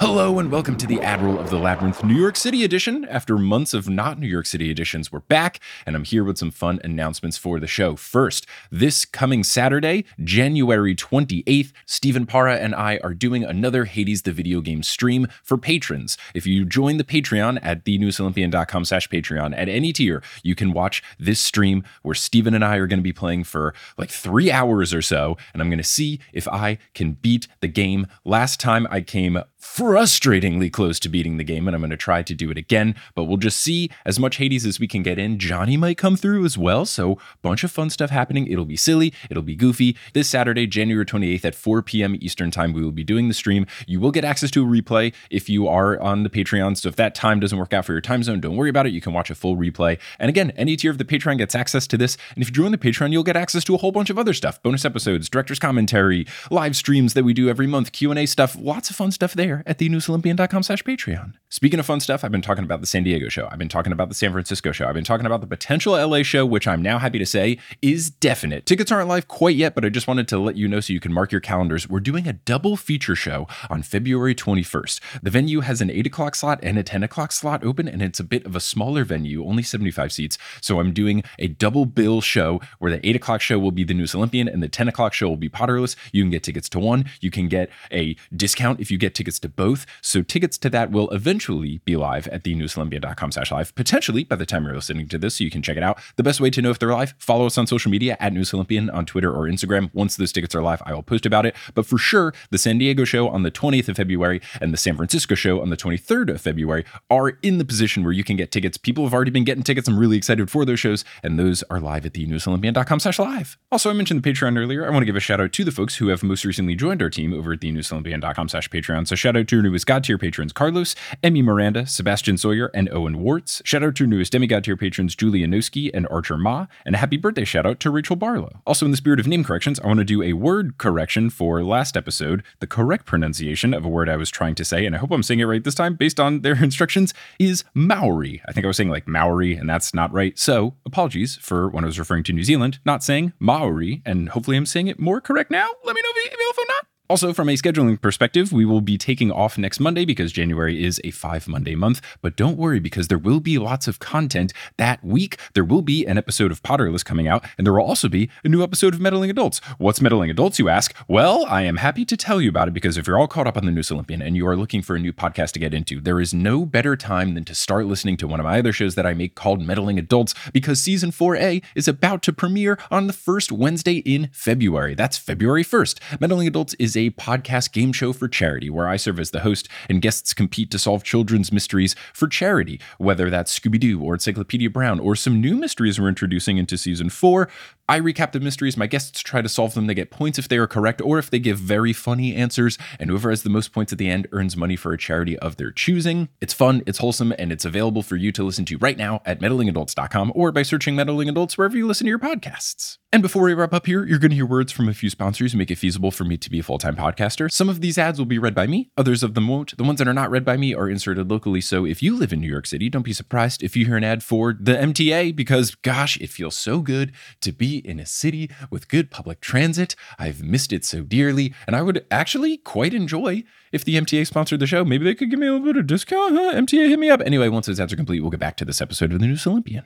Hello 0.02 0.39
and 0.39 0.50
welcome 0.50 0.78
to 0.78 0.88
the 0.88 1.02
Ad 1.02 1.22
Roll 1.22 1.38
of 1.38 1.50
the 1.50 1.60
Labyrinth 1.60 2.06
New 2.06 2.16
York 2.16 2.38
City 2.38 2.64
edition. 2.64 3.04
After 3.10 3.38
months 3.38 3.74
of 3.74 3.89
not 3.89 4.18
New 4.18 4.28
York 4.28 4.45
City 4.45 4.72
editions, 4.72 5.12
we're 5.12 5.20
back, 5.20 5.60
and 5.86 5.93
I'm 5.93 6.06
here 6.06 6.24
with 6.24 6.38
some 6.38 6.52
fun 6.52 6.80
announcements 6.86 7.38
for 7.38 7.60
the 7.60 7.68
show. 7.68 7.97
First, 7.97 8.47
this 8.72 9.04
coming 9.04 9.43
Saturday, 9.43 10.06
January 10.24 10.95
28th, 10.95 11.74
Stephen 11.86 12.26
Para 12.26 12.56
and 12.56 12.74
I 12.74 13.02
are 13.04 13.14
doing 13.14 13.43
another 13.43 13.84
Hades 13.84 14.22
the 14.22 14.32
Video 14.32 14.62
Game 14.62 14.84
stream 14.84 15.28
for 15.43 15.58
patrons. 15.58 16.18
If 16.34 16.47
you 16.47 16.64
join 16.64 16.95
the 16.95 17.04
Patreon 17.04 17.60
at 17.62 17.84
thenewestolympian.com 17.84 18.86
slash 18.86 19.10
Patreon 19.10 19.54
at 19.58 19.68
any 19.68 19.91
tier, 19.91 20.24
you 20.43 20.56
can 20.56 20.72
watch 20.72 21.04
this 21.20 21.41
stream 21.41 21.84
where 22.04 22.16
Stephen 22.16 22.54
and 22.54 22.64
I 22.64 22.78
are 22.78 22.88
going 22.88 23.00
to 23.00 23.04
be 23.04 23.12
playing 23.12 23.43
for 23.43 23.76
like 23.97 24.10
three 24.10 24.50
hours 24.50 24.93
or 24.93 25.02
so, 25.02 25.36
and 25.52 25.62
I'm 25.62 25.70
going 25.70 25.78
to 25.78 25.84
see 25.84 26.22
if 26.32 26.47
I 26.47 26.78
can 26.93 27.14
beat 27.22 27.50
the 27.60 27.68
game. 27.68 28.08
Last 28.24 28.62
time 28.62 28.88
I 28.89 29.02
came 29.02 29.43
frustratingly 29.90 30.72
close 30.72 31.00
to 31.00 31.10
beating 31.10 31.38
the 31.38 31.44
game, 31.44 31.68
and 31.68 31.74
I'm 31.74 31.82
going 31.82 31.90
to 31.90 31.98
try 31.98 32.22
to 32.22 32.36
do 32.36 32.52
it 32.52 32.60
again. 32.60 32.94
But 33.16 33.24
we'll 33.24 33.38
just 33.38 33.60
see 33.60 33.90
as 34.06 34.20
much 34.20 34.38
Hades 34.38 34.64
as 34.64 34.80
we 34.80 34.88
can 34.88 35.02
get 35.02 35.18
in. 35.18 35.40
Johnny 35.40 35.78
might 35.78 35.98
come 35.98 36.16
through 36.16 36.46
as 36.46 36.60
well, 36.60 36.86
so 36.86 37.18
bunch 37.42 37.64
of 37.64 37.72
fun 37.72 37.90
stuff 37.90 38.12
happening. 38.12 38.46
It'll 38.46 38.66
be 38.66 38.76
silly, 38.76 39.16
it'll 39.32 39.42
be 39.42 39.56
goofy. 39.56 39.98
This 40.14 40.30
Saturday, 40.30 40.68
January 40.68 41.08
28th 41.08 41.44
at 41.44 41.56
4 41.56 41.82
p.m. 41.82 42.16
Eastern 42.22 42.52
Time, 42.52 42.72
we 42.72 42.84
will 42.84 42.92
be 42.92 43.04
doing 43.04 43.30
the 43.30 43.34
stream. 43.34 43.66
You 43.88 44.00
will 44.00 44.12
get 44.12 44.24
access 44.24 44.52
to 44.52 44.64
a 44.64 44.68
replay 44.68 45.12
if 45.32 45.50
you 45.50 45.68
are 45.68 46.00
on 46.00 46.22
the 46.22 46.30
Patreon. 46.30 46.78
So 46.78 46.88
if 46.90 46.96
that 46.98 47.16
time 47.16 47.40
doesn't 47.40 47.58
work 47.58 47.74
out 47.74 47.86
for 47.86 47.94
your 47.94 48.02
time 48.02 48.22
zone, 48.22 48.40
don't 48.40 48.58
worry 48.58 48.70
about 48.70 48.86
it. 48.86 48.94
You 48.94 49.02
can 49.02 49.14
watch 49.14 49.32
a 49.32 49.36
full 49.36 49.58
replay. 49.58 49.98
And 50.20 50.30
again, 50.30 50.52
any 50.52 50.76
tier 50.76 50.92
of 50.92 51.00
the 51.00 51.04
Patreon 51.04 51.40
gets 51.40 51.56
access 51.56 51.88
to 51.88 51.98
this. 51.98 52.16
And 52.36 52.44
if 52.44 52.50
you 52.50 52.54
join 52.54 52.72
the 52.72 52.78
Patreon, 52.78 53.12
you'll 53.12 53.24
get 53.24 53.36
access 53.36 53.64
to 53.64 53.74
a 53.74 53.80
whole 53.80 53.92
bunch 53.92 54.12
of 54.12 54.20
other 54.20 54.36
stuff: 54.36 54.62
bonus 54.62 54.86
episodes, 54.86 55.30
director's 55.30 55.58
commentary, 55.58 56.28
live 56.52 56.76
streams 56.76 57.16
that 57.16 57.24
we 57.24 57.34
do 57.34 57.50
every 57.50 57.66
month, 57.66 57.92
Q 57.92 58.12
and 58.12 58.20
A 58.20 58.28
stuff. 58.28 58.56
Lots 58.60 58.92
of 58.92 58.96
fun 58.96 59.10
stuff 59.10 59.34
there 59.34 59.64
at 59.66 59.79
the 59.80 59.90
newestolympian.com 59.90 60.62
slash 60.62 60.84
Patreon. 60.84 61.34
Speaking 61.52 61.80
of 61.80 61.86
fun 61.86 62.00
stuff, 62.00 62.24
I've 62.24 62.32
been 62.32 62.44
talking 62.44 62.64
about 62.64 62.80
the 62.82 62.86
San 62.86 63.04
Diego 63.04 63.28
show. 63.28 63.48
I've 63.50 63.58
been 63.58 63.70
talking 63.70 63.92
about 63.92 64.10
the 64.10 64.14
San 64.14 64.32
Francisco 64.32 64.72
show. 64.72 64.86
I've 64.86 64.94
been 64.94 65.04
talking 65.04 65.26
about 65.26 65.42
the 65.42 65.48
potential 65.48 65.94
LA 65.94 66.22
show, 66.22 66.46
which 66.46 66.68
I'm 66.68 66.82
now 66.82 67.00
happy 67.00 67.18
to 67.18 67.26
say 67.26 67.58
is 67.82 68.12
definite. 68.12 68.68
Tickets 68.68 68.92
aren't 68.92 69.08
live 69.08 69.28
quite 69.28 69.56
yet, 69.56 69.74
but 69.74 69.84
I 69.84 69.90
just 69.90 70.08
wanted 70.08 70.28
to 70.28 70.38
let 70.38 70.58
you 70.58 70.68
know 70.68 70.80
so 70.80 70.94
you 70.94 71.00
can 71.00 71.12
mark 71.12 71.32
your 71.32 71.42
calendars. 71.42 71.90
We're 71.90 72.02
doing 72.02 72.28
a 72.28 72.34
double 72.34 72.78
feature 72.78 73.16
show 73.16 73.48
on 73.70 73.82
February 73.82 74.36
21st. 74.36 75.00
The 75.24 75.32
venue 75.32 75.62
has 75.62 75.82
an 75.82 75.90
8 75.90 76.06
o'clock 76.06 76.36
slot 76.36 76.60
and 76.62 76.78
a 76.78 76.84
10 76.84 77.02
o'clock 77.02 77.32
slot 77.32 77.64
open, 77.64 77.88
and 77.88 78.02
it's 78.02 78.20
a 78.20 78.24
bit 78.24 78.46
of 78.46 78.56
a 78.56 78.60
smaller 78.60 79.04
venue, 79.04 79.44
only 79.46 79.64
75 79.64 80.12
seats. 80.12 80.38
So 80.62 80.80
I'm 80.80 80.94
doing 80.94 81.24
a 81.40 81.48
double 81.48 81.86
bill 81.86 82.22
show 82.22 82.62
where 82.80 82.92
the 82.92 83.08
8 83.08 83.16
o'clock 83.16 83.42
show 83.42 83.58
will 83.58 83.72
be 83.72 83.86
the 83.86 83.94
Newest 83.94 84.14
Olympian 84.14 84.48
and 84.50 84.62
the 84.62 84.70
10 84.70 84.90
o'clock 84.90 85.14
show 85.14 85.30
will 85.30 85.38
be 85.38 85.50
Potterless. 85.50 85.96
You 86.12 86.22
can 86.22 86.30
get 86.30 86.44
tickets 86.44 86.68
to 86.70 86.80
one. 86.80 87.06
You 87.22 87.32
can 87.32 87.48
get 87.48 87.70
a 87.92 88.16
discount 88.36 88.80
if 88.80 88.92
you 88.92 88.98
get 88.98 89.16
tickets 89.16 89.40
to 89.40 89.50
both. 89.50 89.69
So 90.02 90.22
tickets 90.22 90.58
to 90.60 90.70
that 90.70 90.92
will 90.92 91.10
eventually 91.12 91.82
be 91.86 91.96
live 91.96 92.28
at 92.28 92.44
thenewestolympian.com 92.44 93.32
slash 93.32 93.52
live, 93.52 93.74
potentially 93.76 94.24
by 94.24 94.36
the 94.36 94.46
time 94.46 94.66
you're 94.66 94.76
listening 94.76 95.08
to 95.10 95.18
this, 95.18 95.36
so 95.36 95.44
you 95.44 95.52
can 95.52 95.62
check 95.62 95.78
it 95.78 95.84
out. 95.84 96.00
The 96.16 96.24
best 96.24 96.40
way 96.40 96.50
to 96.50 96.62
know 96.62 96.70
if 96.70 96.80
they're 96.80 96.94
live, 96.94 97.14
follow 97.18 97.46
us 97.46 97.58
on 97.58 97.68
social 97.68 97.92
media 97.92 98.18
at 98.20 98.34
Newest 98.34 98.54
Olympian 98.54 98.90
on 98.90 99.06
Twitter 99.06 99.32
or 99.32 99.48
Instagram. 99.48 99.90
Once 99.94 100.16
those 100.16 100.32
tickets 100.32 100.56
are 100.56 100.62
live, 100.62 100.82
I 100.86 100.94
will 100.94 101.04
post 101.04 101.26
about 101.26 101.46
it. 101.46 101.56
But 101.74 101.86
for 101.86 101.98
sure, 101.98 102.34
the 102.50 102.58
San 102.58 102.78
Diego 102.78 103.04
show 103.04 103.30
on 103.30 103.44
the 103.44 103.52
20th 103.52 103.90
of 103.90 103.98
February 103.98 104.42
and 104.62 104.74
the 104.74 104.78
San 104.78 104.96
Francisco 104.96 105.36
show 105.36 105.62
on 105.62 105.70
the 105.70 105.78
23rd 105.78 106.30
of 106.30 106.42
February 106.42 106.86
are 107.10 107.30
in 107.42 107.58
the 107.58 107.66
position 107.66 108.04
where 108.04 108.14
you 108.14 108.24
can 108.24 108.36
get 108.36 108.52
tickets. 108.52 108.78
People 108.78 109.04
have 109.04 109.14
already 109.14 109.32
been 109.32 109.44
getting 109.44 109.64
tickets. 109.64 109.88
I'm 109.88 110.00
really 110.00 110.18
excited 110.18 110.50
for 110.50 110.66
those 110.66 110.80
shows, 110.80 111.06
and 111.24 111.38
those 111.38 111.64
are 111.70 111.80
live 111.80 112.06
at 112.06 112.14
thenewestolympian.com 112.14 113.00
slash 113.00 113.20
live. 113.20 113.58
Also, 113.72 113.90
I 113.90 113.94
mentioned 113.94 114.24
the 114.24 114.32
Patreon 114.32 114.58
earlier. 114.58 114.86
I 114.86 114.90
want 114.90 115.02
to 115.02 115.06
give 115.06 115.16
a 115.16 115.20
shout 115.20 115.42
out 115.42 115.54
to 115.54 115.64
the 115.64 115.72
folks 115.72 115.96
who 115.96 116.08
have 116.08 116.24
most 116.24 116.46
recently 116.46 116.76
joined 116.76 117.02
our 117.02 117.10
team 117.10 117.34
over 117.34 117.54
at 117.54 117.60
thenewestolympian.com 117.60 118.50
slash 118.50 118.70
Patreon. 118.70 119.08
So 119.08 119.16
shout 119.16 119.38
out 119.38 119.48
to 119.48 119.59
newest 119.62 119.86
God 119.86 120.03
tier 120.03 120.18
patrons, 120.18 120.53
Carlos, 120.53 120.95
Emmy 121.24 121.41
Miranda, 121.41 121.86
Sebastian 121.86 122.38
Sawyer, 122.38 122.72
and 122.74 122.89
Owen 122.89 123.20
Warts. 123.20 123.62
Shout 123.66 123.84
out 123.84 123.95
to 123.95 124.07
newest 124.07 124.32
demigod 124.32 124.64
tier 124.64 124.78
patrons, 124.78 125.16
Julia 125.16 125.47
Noski 125.47 125.89
and 125.93 126.07
Archer 126.10 126.38
Ma. 126.38 126.68
And 126.86 126.95
a 126.95 126.97
happy 126.99 127.18
birthday 127.18 127.45
shout 127.45 127.66
out 127.66 127.80
to 127.82 127.89
Rachel 127.89 128.16
Barlow. 128.16 128.62
Also, 128.66 128.86
in 128.86 128.91
the 128.91 128.97
spirit 128.97 129.20
of 129.20 129.28
name 129.28 129.43
corrections, 129.43 129.80
I 129.80 129.88
want 129.88 129.99
to 129.99 130.05
do 130.05 130.22
a 130.22 130.34
word 130.34 130.78
correction 130.78 131.30
for 131.30 131.64
last 131.64 131.95
episode. 131.95 132.43
The 132.60 132.68
correct 132.68 133.05
pronunciation 133.05 133.74
of 133.74 133.86
a 133.86 133.89
word 133.89 134.10
I 134.10 134.16
was 134.16 134.30
trying 134.30 134.55
to 134.55 134.66
say, 134.66 134.86
and 134.86 134.95
I 134.95 134.99
hope 134.99 135.12
I'm 135.12 135.24
saying 135.24 135.39
it 135.39 135.45
right 135.45 135.64
this 135.64 135.76
time 135.76 135.95
based 135.95 136.20
on 136.20 136.41
their 136.41 136.55
instructions, 136.64 137.14
is 137.39 137.64
Maori. 137.74 138.41
I 138.47 138.51
think 138.51 138.66
I 138.66 138.68
was 138.68 138.78
saying 138.78 138.89
like 138.89 139.07
Maori, 139.07 139.55
and 139.55 139.70
that's 139.70 139.93
not 139.93 140.12
right. 140.14 140.38
So, 140.38 140.76
apologies 140.86 141.36
for 141.38 141.70
when 141.70 141.84
I 141.84 141.88
was 141.88 141.99
referring 141.99 142.24
to 142.24 142.34
New 142.34 142.43
Zealand, 142.43 142.80
not 142.86 143.03
saying 143.03 143.34
Maori, 143.39 144.01
and 144.05 144.30
hopefully 144.30 144.57
I'm 144.57 144.66
saying 144.66 144.88
it 144.88 144.99
more 144.99 145.22
correct 145.22 145.51
now. 145.51 145.68
Let 145.84 145.95
me 145.95 146.01
know 146.01 146.10
if, 146.16 146.34
if 146.34 146.60
I'm 146.60 146.68
not. 146.68 146.86
Also, 147.12 147.34
from 147.34 147.49
a 147.49 147.53
scheduling 147.53 147.99
perspective, 147.99 148.53
we 148.53 148.66
will 148.66 148.82
be 148.82 148.95
taking 148.95 149.32
off 149.32 149.57
next 149.57 149.80
Monday 149.80 150.05
because 150.05 150.32
January 150.32 150.84
is 150.84 151.01
a 151.03 151.10
five 151.10 151.47
Monday 151.47 151.74
month. 151.74 152.01
But 152.22 152.36
don't 152.36 152.55
worry 152.55 152.80
because 152.80 153.07
there 153.07 153.18
will 153.18 153.39
be 153.39 153.57
lots 153.57 153.88
of 153.88 153.97
content 153.97 154.53
that 154.78 155.03
week. 155.03 155.39
There 155.55 155.64
will 155.64 155.82
be 155.82 156.05
an 156.05 156.20
episode 156.20 156.51
of 156.51 156.62
Potterless 156.62 157.03
coming 157.03 157.28
out, 157.28 157.43
and 157.57 157.66
there 157.66 157.74
will 157.74 157.82
also 157.82 158.10
be 158.10 158.30
a 158.43 158.47
new 158.47 158.62
episode 158.62 158.93
of 158.93 158.99
Meddling 158.99 159.32
Adults. 159.32 159.60
What's 159.80 160.01
Meddling 160.01 160.30
Adults, 160.30 160.60
you 160.60 160.70
ask? 160.70 160.95
Well, 161.07 161.47
I 161.47 161.64
am 161.64 161.78
happy 161.78 162.05
to 162.05 162.16
tell 162.16 162.39
you 162.39 162.47
about 162.47 162.68
it 162.68 162.76
because 162.76 162.95
if 162.95 163.07
you're 163.07 163.18
all 163.18 163.28
caught 163.28 163.47
up 163.47 163.57
on 163.57 163.66
the 163.66 163.72
Newest 163.72 163.91
Olympian 163.91 164.22
and 164.22 164.36
you 164.36 164.45
are 164.45 164.55
looking 164.55 164.84
for 164.84 164.95
a 164.95 164.99
new 164.99 165.12
podcast 165.12 165.53
to 165.53 165.60
get 165.60 165.74
into, 165.74 165.99
there 165.99 166.22
is 166.22 166.32
no 166.32 166.64
better 166.64 166.95
time 166.95 167.34
than 167.34 167.43
to 167.45 167.55
start 167.55 167.88
listening 167.88 168.18
to 168.18 168.28
one 168.28 168.39
of 168.39 168.43
my 168.43 168.60
other 168.60 168.72
shows 168.72 168.93
that 168.93 169.07
I 169.07 169.16
make 169.16 169.34
called 169.34 169.64
Meddling 169.64 169.97
Adults 169.97 170.36
because 170.53 170.80
season 170.80 171.10
4A 171.10 171.64
is 171.74 171.88
about 171.88 172.22
to 172.22 172.34
premiere 172.34 172.78
on 172.91 173.07
the 173.07 173.14
first 173.14 173.51
Wednesday 173.51 173.97
in 173.97 174.30
February. 174.32 174.93
That's 174.93 175.18
February 175.18 175.64
1st. 175.64 176.22
Meddling 176.22 176.47
Adults 176.47 176.76
is 176.78 176.99
a 177.00 177.12
podcast 177.12 177.72
game 177.72 177.93
show 177.93 178.14
for 178.14 178.28
charity 178.28 178.70
where 178.70 178.88
I 178.88 178.97
serve 178.97 179.20
as 179.20 179.32
the 179.32 179.39
host 179.39 179.68
and 179.89 180.02
guests 180.02 180.34
compete 180.34 180.70
to 180.72 180.80
solve 180.80 181.04
children's 181.04 181.52
mysteries 181.52 181.95
for 182.14 182.28
charity, 182.28 182.80
whether 182.97 183.30
that's 183.30 183.58
Scooby 183.58 183.80
Doo 183.80 184.02
or 184.02 184.14
Encyclopedia 184.14 184.70
Brown 184.70 185.00
or 185.00 185.16
some 185.16 185.41
new 185.41 185.56
mysteries 185.56 186.00
we're 186.00 186.10
introducing 186.10 186.58
into 186.58 186.78
season 186.78 187.10
four. 187.10 187.50
I 187.88 188.00
recap 188.00 188.34
the 188.34 188.39
mysteries, 188.39 188.78
my 188.78 188.86
guests 188.86 189.22
try 189.22 189.41
to 189.41 189.50
solve 189.50 189.74
them. 189.74 189.88
They 189.88 189.95
get 189.95 190.12
points 190.12 190.38
if 190.38 190.47
they 190.47 190.58
are 190.58 190.68
correct 190.68 191.02
or 191.02 191.18
if 191.18 191.32
they 191.32 191.39
give 191.39 191.58
very 191.58 191.91
funny 191.91 192.36
answers, 192.36 192.78
and 193.00 193.10
whoever 193.10 193.32
has 193.32 193.41
the 193.41 193.50
most 193.50 193.74
points 193.74 193.91
at 193.91 193.97
the 193.97 194.08
end 194.08 194.28
earns 194.32 194.56
money 194.56 194.76
for 194.76 194.93
a 194.93 194.97
charity 194.97 195.39
of 195.39 195.56
their 195.56 195.72
choosing. 195.72 196.30
It's 196.39 196.54
fun, 196.54 196.84
it's 196.86 197.00
wholesome, 197.00 197.34
and 197.39 197.52
it's 197.52 197.66
available 197.66 198.04
for 198.04 198.16
you 198.16 198.32
to 198.34 198.43
listen 198.43 198.66
to 198.66 198.78
right 198.78 198.97
now 198.97 199.24
at 199.26 199.39
meddlingadults.com 199.39 200.34
or 200.36 200.52
by 200.52 200.62
searching 200.62 200.95
Meddling 200.95 201.30
Adults 201.30 201.58
wherever 201.58 201.76
you 201.76 201.88
listen 201.88 202.06
to 202.06 202.10
your 202.10 202.20
podcasts. 202.20 203.00
And 203.12 203.24
before 203.24 203.41
we 203.41 203.55
wrap 203.55 203.74
up 203.74 203.88
here, 203.88 204.05
you're 204.05 204.20
going 204.20 204.30
to 204.30 204.36
hear 204.36 204.45
words 204.45 204.72
from 204.72 204.88
a 204.88 204.93
few 204.93 205.10
sponsors 205.10 205.51
who 205.51 205.57
make 205.57 205.72
it 205.72 205.80
feasible 205.80 206.12
for 206.12 206.26
me 206.26 206.38
to 206.38 206.47
be 206.47 206.60
a 206.60 206.64
full 206.64 206.78
time 206.78 206.95
podcaster. 206.95 207.51
Some 207.51 207.68
of 207.68 207.82
these 207.82 207.97
ads 207.97 208.20
will 208.20 208.28
be 208.28 208.38
read 208.38 208.53
by 208.53 208.68
me, 208.68 208.91
others 208.95 209.24
of 209.24 209.34
them 209.34 209.47
won't. 209.47 209.76
The 209.76 209.84
ones 209.84 209.97
that 209.97 210.07
are 210.07 210.14
not 210.14 210.30
read 210.30 210.45
by 210.45 210.57
me 210.57 210.76
are 210.76 210.88
inserted 210.88 211.32
locally. 211.32 211.60
So 211.60 211.88
if 211.88 212.03
you 212.03 212.16
live 212.16 212.32
in 212.32 212.39
New 212.39 212.47
York 212.47 212.68
City, 212.68 212.88
don't 212.88 213.01
be 213.01 213.14
surprised 213.14 213.64
if 213.64 213.76
you 213.76 213.88
hear 213.88 213.97
an 213.97 214.03
ad 214.03 214.22
for 214.22 214.53
the 214.53 214.74
MTA 214.74 215.36
because, 215.36 215.74
gosh, 215.74 216.18
it 216.18 216.30
feels 216.30 216.55
so 216.55 216.82
good 216.82 217.12
to 217.41 217.51
be 217.51 217.80
in 217.80 217.99
a 217.99 218.05
city 218.05 218.51
with 218.70 218.88
good 218.88 219.10
public 219.10 219.41
transit. 219.41 219.95
I've 220.20 220.43
missed 220.43 220.72
it 220.72 220.86
so 220.86 221.01
dearly, 221.01 221.55
and 221.66 221.76
I 221.76 221.82
would 221.82 222.05
actually 222.12 222.57
quite 222.57 222.93
enjoy 222.93 223.43
if 223.72 223.84
the 223.84 223.95
MTA 223.95 224.28
sponsored 224.28 224.60
the 224.60 224.68
show. 224.68 224.86
Maybe 224.86 225.05
they 225.05 225.16
could 225.16 225.32
give 225.32 225.39
me 225.39 225.47
a 225.47 225.53
little 225.53 225.66
bit 225.66 225.78
of 225.78 225.88
discount, 225.88 226.36
huh? 226.36 226.53
MTA, 226.53 226.89
hit 226.89 226.99
me 226.99 227.10
up. 227.10 227.22
Anyway, 227.22 227.49
once 227.49 227.66
those 227.66 227.80
ads 227.80 227.91
are 227.91 227.95
complete, 227.95 228.20
we'll 228.20 228.30
get 228.30 228.39
back 228.39 228.57
to 228.57 228.66
this 228.66 228.82
episode 228.82 229.12
of 229.12 229.20
the 229.20 229.26
Newest 229.26 229.47
Olympian. 229.47 229.86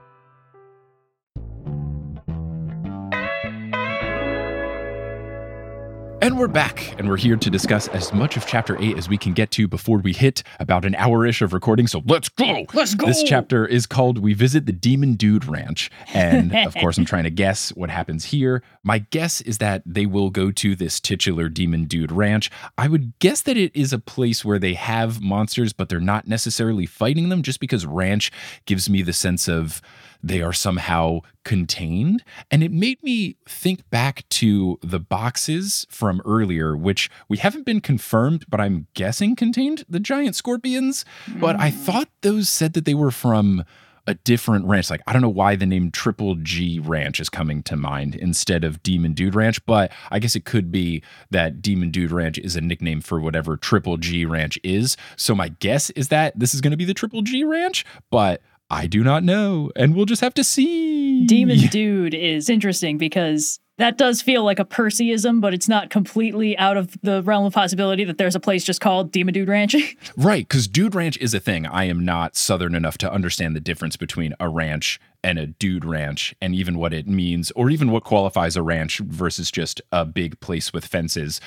And 6.23 6.37
we're 6.37 6.47
back, 6.47 6.93
and 6.99 7.09
we're 7.09 7.17
here 7.17 7.35
to 7.35 7.49
discuss 7.49 7.87
as 7.87 8.13
much 8.13 8.37
of 8.37 8.45
chapter 8.45 8.79
8 8.79 8.95
as 8.95 9.09
we 9.09 9.17
can 9.17 9.33
get 9.33 9.49
to 9.51 9.67
before 9.67 9.97
we 9.97 10.13
hit 10.13 10.43
about 10.59 10.85
an 10.85 10.93
hour 10.93 11.25
ish 11.25 11.41
of 11.41 11.51
recording. 11.51 11.87
So 11.87 12.03
let's 12.05 12.29
go! 12.29 12.63
Let's 12.75 12.93
go! 12.93 13.07
This 13.07 13.23
chapter 13.23 13.65
is 13.65 13.87
called 13.87 14.19
We 14.19 14.35
Visit 14.35 14.67
the 14.67 14.71
Demon 14.71 15.15
Dude 15.15 15.45
Ranch. 15.45 15.89
And 16.13 16.55
of 16.55 16.75
course, 16.75 16.99
I'm 16.99 17.05
trying 17.11 17.23
to 17.23 17.31
guess 17.31 17.69
what 17.69 17.89
happens 17.89 18.25
here. 18.25 18.61
My 18.83 18.99
guess 18.99 19.41
is 19.41 19.57
that 19.57 19.81
they 19.83 20.05
will 20.05 20.29
go 20.29 20.51
to 20.51 20.75
this 20.75 20.99
titular 20.99 21.49
Demon 21.49 21.85
Dude 21.85 22.11
Ranch. 22.11 22.51
I 22.77 22.87
would 22.87 23.17
guess 23.17 23.41
that 23.41 23.57
it 23.57 23.75
is 23.75 23.91
a 23.91 23.97
place 23.97 24.45
where 24.45 24.59
they 24.59 24.75
have 24.75 25.21
monsters, 25.21 25.73
but 25.73 25.89
they're 25.89 25.99
not 25.99 26.27
necessarily 26.27 26.85
fighting 26.85 27.29
them, 27.29 27.41
just 27.41 27.59
because 27.59 27.87
ranch 27.87 28.31
gives 28.67 28.87
me 28.87 29.01
the 29.01 29.13
sense 29.13 29.49
of 29.49 29.81
they 30.23 30.41
are 30.41 30.53
somehow 30.53 31.19
contained. 31.43 32.23
And 32.49 32.63
it 32.63 32.71
made 32.71 33.01
me 33.03 33.37
think 33.47 33.89
back 33.89 34.27
to 34.29 34.79
the 34.81 34.99
boxes 34.99 35.85
from 35.89 36.21
earlier, 36.25 36.75
which 36.75 37.09
we 37.27 37.37
haven't 37.37 37.65
been 37.65 37.81
confirmed, 37.81 38.45
but 38.49 38.61
I'm 38.61 38.87
guessing 38.93 39.35
contained 39.35 39.83
the 39.89 39.99
giant 39.99 40.35
scorpions. 40.35 41.05
But 41.39 41.59
I 41.59 41.71
mm. 41.71 41.75
thought 41.75 42.09
those 42.21 42.49
said 42.49 42.73
that 42.73 42.85
they 42.85 42.93
were 42.93 43.11
from 43.11 43.63
a 44.07 44.15
different 44.15 44.65
ranch. 44.65 44.89
Like, 44.89 45.01
I 45.07 45.13
don't 45.13 45.21
know 45.21 45.29
why 45.29 45.55
the 45.55 45.65
name 45.65 45.91
Triple 45.91 46.35
G 46.35 46.79
Ranch 46.79 47.19
is 47.19 47.29
coming 47.29 47.61
to 47.63 47.75
mind 47.75 48.15
instead 48.15 48.63
of 48.63 48.81
Demon 48.83 49.13
Dude 49.13 49.35
Ranch, 49.35 49.63
but 49.65 49.91
I 50.09 50.19
guess 50.19 50.35
it 50.35 50.45
could 50.45 50.71
be 50.71 51.03
that 51.29 51.61
Demon 51.61 51.91
Dude 51.91 52.11
Ranch 52.11 52.37
is 52.39 52.55
a 52.55 52.61
nickname 52.61 53.01
for 53.01 53.19
whatever 53.19 53.57
Triple 53.57 53.97
G 53.97 54.25
Ranch 54.25 54.59
is. 54.63 54.97
So 55.15 55.35
my 55.35 55.49
guess 55.49 55.89
is 55.91 56.07
that 56.07 56.37
this 56.37 56.53
is 56.53 56.61
going 56.61 56.71
to 56.71 56.77
be 56.77 56.85
the 56.85 56.93
Triple 56.93 57.21
G 57.21 57.43
Ranch, 57.43 57.85
but 58.09 58.41
I 58.71 58.87
do 58.87 59.03
not 59.03 59.25
know, 59.25 59.69
and 59.75 59.93
we'll 59.93 60.05
just 60.05 60.21
have 60.21 60.33
to 60.35 60.45
see. 60.45 61.25
Demon 61.25 61.59
Dude 61.71 62.13
is 62.13 62.49
interesting 62.49 62.97
because 62.97 63.59
that 63.77 63.97
does 63.97 64.21
feel 64.21 64.45
like 64.45 64.59
a 64.59 64.65
Percyism, 64.65 65.41
but 65.41 65.53
it's 65.53 65.67
not 65.67 65.89
completely 65.89 66.57
out 66.57 66.77
of 66.77 66.95
the 67.01 67.21
realm 67.23 67.45
of 67.45 67.53
possibility 67.53 68.05
that 68.05 68.17
there's 68.17 68.35
a 68.35 68.39
place 68.39 68.63
just 68.63 68.79
called 68.79 69.11
Demon 69.11 69.33
Dude 69.33 69.49
Ranch. 69.49 69.75
Right, 70.15 70.47
because 70.47 70.67
Dude 70.67 70.95
Ranch 70.95 71.17
is 71.17 71.33
a 71.33 71.39
thing. 71.39 71.65
I 71.65 71.85
am 71.85 72.05
not 72.05 72.37
Southern 72.37 72.73
enough 72.73 72.97
to 72.99 73.11
understand 73.11 73.55
the 73.55 73.59
difference 73.59 73.97
between 73.97 74.33
a 74.39 74.47
ranch 74.47 74.99
and 75.23 75.37
a 75.37 75.47
dude 75.47 75.85
ranch 75.85 76.33
and 76.41 76.55
even 76.55 76.77
what 76.77 76.93
it 76.93 77.07
means, 77.07 77.51
or 77.51 77.69
even 77.69 77.91
what 77.91 78.03
qualifies 78.03 78.55
a 78.55 78.63
ranch 78.63 78.99
versus 78.99 79.51
just 79.51 79.81
a 79.91 80.05
big 80.05 80.39
place 80.39 80.71
with 80.71 80.85
fences. 80.85 81.41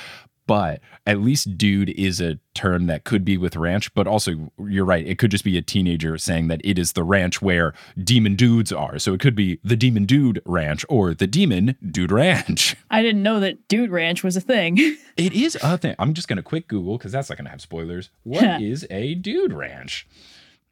But 0.47 0.81
at 1.07 1.21
least 1.21 1.57
dude 1.57 1.91
is 1.91 2.21
a 2.21 2.39
term 2.55 2.87
that 2.87 3.05
could 3.05 3.25
be 3.25 3.37
with 3.37 3.57
ranch, 3.57 3.93
but 3.95 4.07
also 4.07 4.53
you're 4.59 4.85
right, 4.85 5.07
it 5.07 5.19
could 5.19 5.31
just 5.31 5.45
be 5.45 5.57
a 5.57 5.63
teenager 5.63 6.19
saying 6.19 6.49
that 6.49 6.61
it 6.63 6.79
is 6.79 6.93
the 6.93 7.03
ranch 7.03 7.41
where 7.41 7.73
demon 8.03 8.37
dudes 8.37 8.73
are. 8.73 8.99
So 8.99 9.15
it 9.15 9.21
could 9.21 9.35
be 9.35 9.59
the 9.65 9.77
demon 9.77 10.05
dude 10.05 10.41
ranch 10.45 10.85
or 10.89 11.15
the 11.15 11.27
demon 11.27 11.77
dude 11.91 12.13
ranch. 12.13 12.77
I 12.91 13.03
didn't 13.03 13.23
know 13.23 13.41
that 13.41 13.67
Dude 13.69 13.91
Ranch 13.91 14.23
was 14.23 14.37
a 14.37 14.41
thing. 14.41 14.79
It 15.17 15.33
is 15.33 15.57
a 15.63 15.79
thing. 15.79 15.95
I'm 16.01 16.13
just 16.13 16.27
going 16.27 16.39
to 16.39 16.43
quick 16.43 16.67
Google 16.67 16.99
because 16.99 17.13
that's 17.13 17.29
not 17.29 17.39
going 17.39 17.45
to 17.45 17.51
have 17.53 17.61
spoilers. 17.61 18.11
What 18.25 18.61
is 18.61 18.85
a 18.91 19.15
dude 19.15 19.53
ranch? 19.53 20.09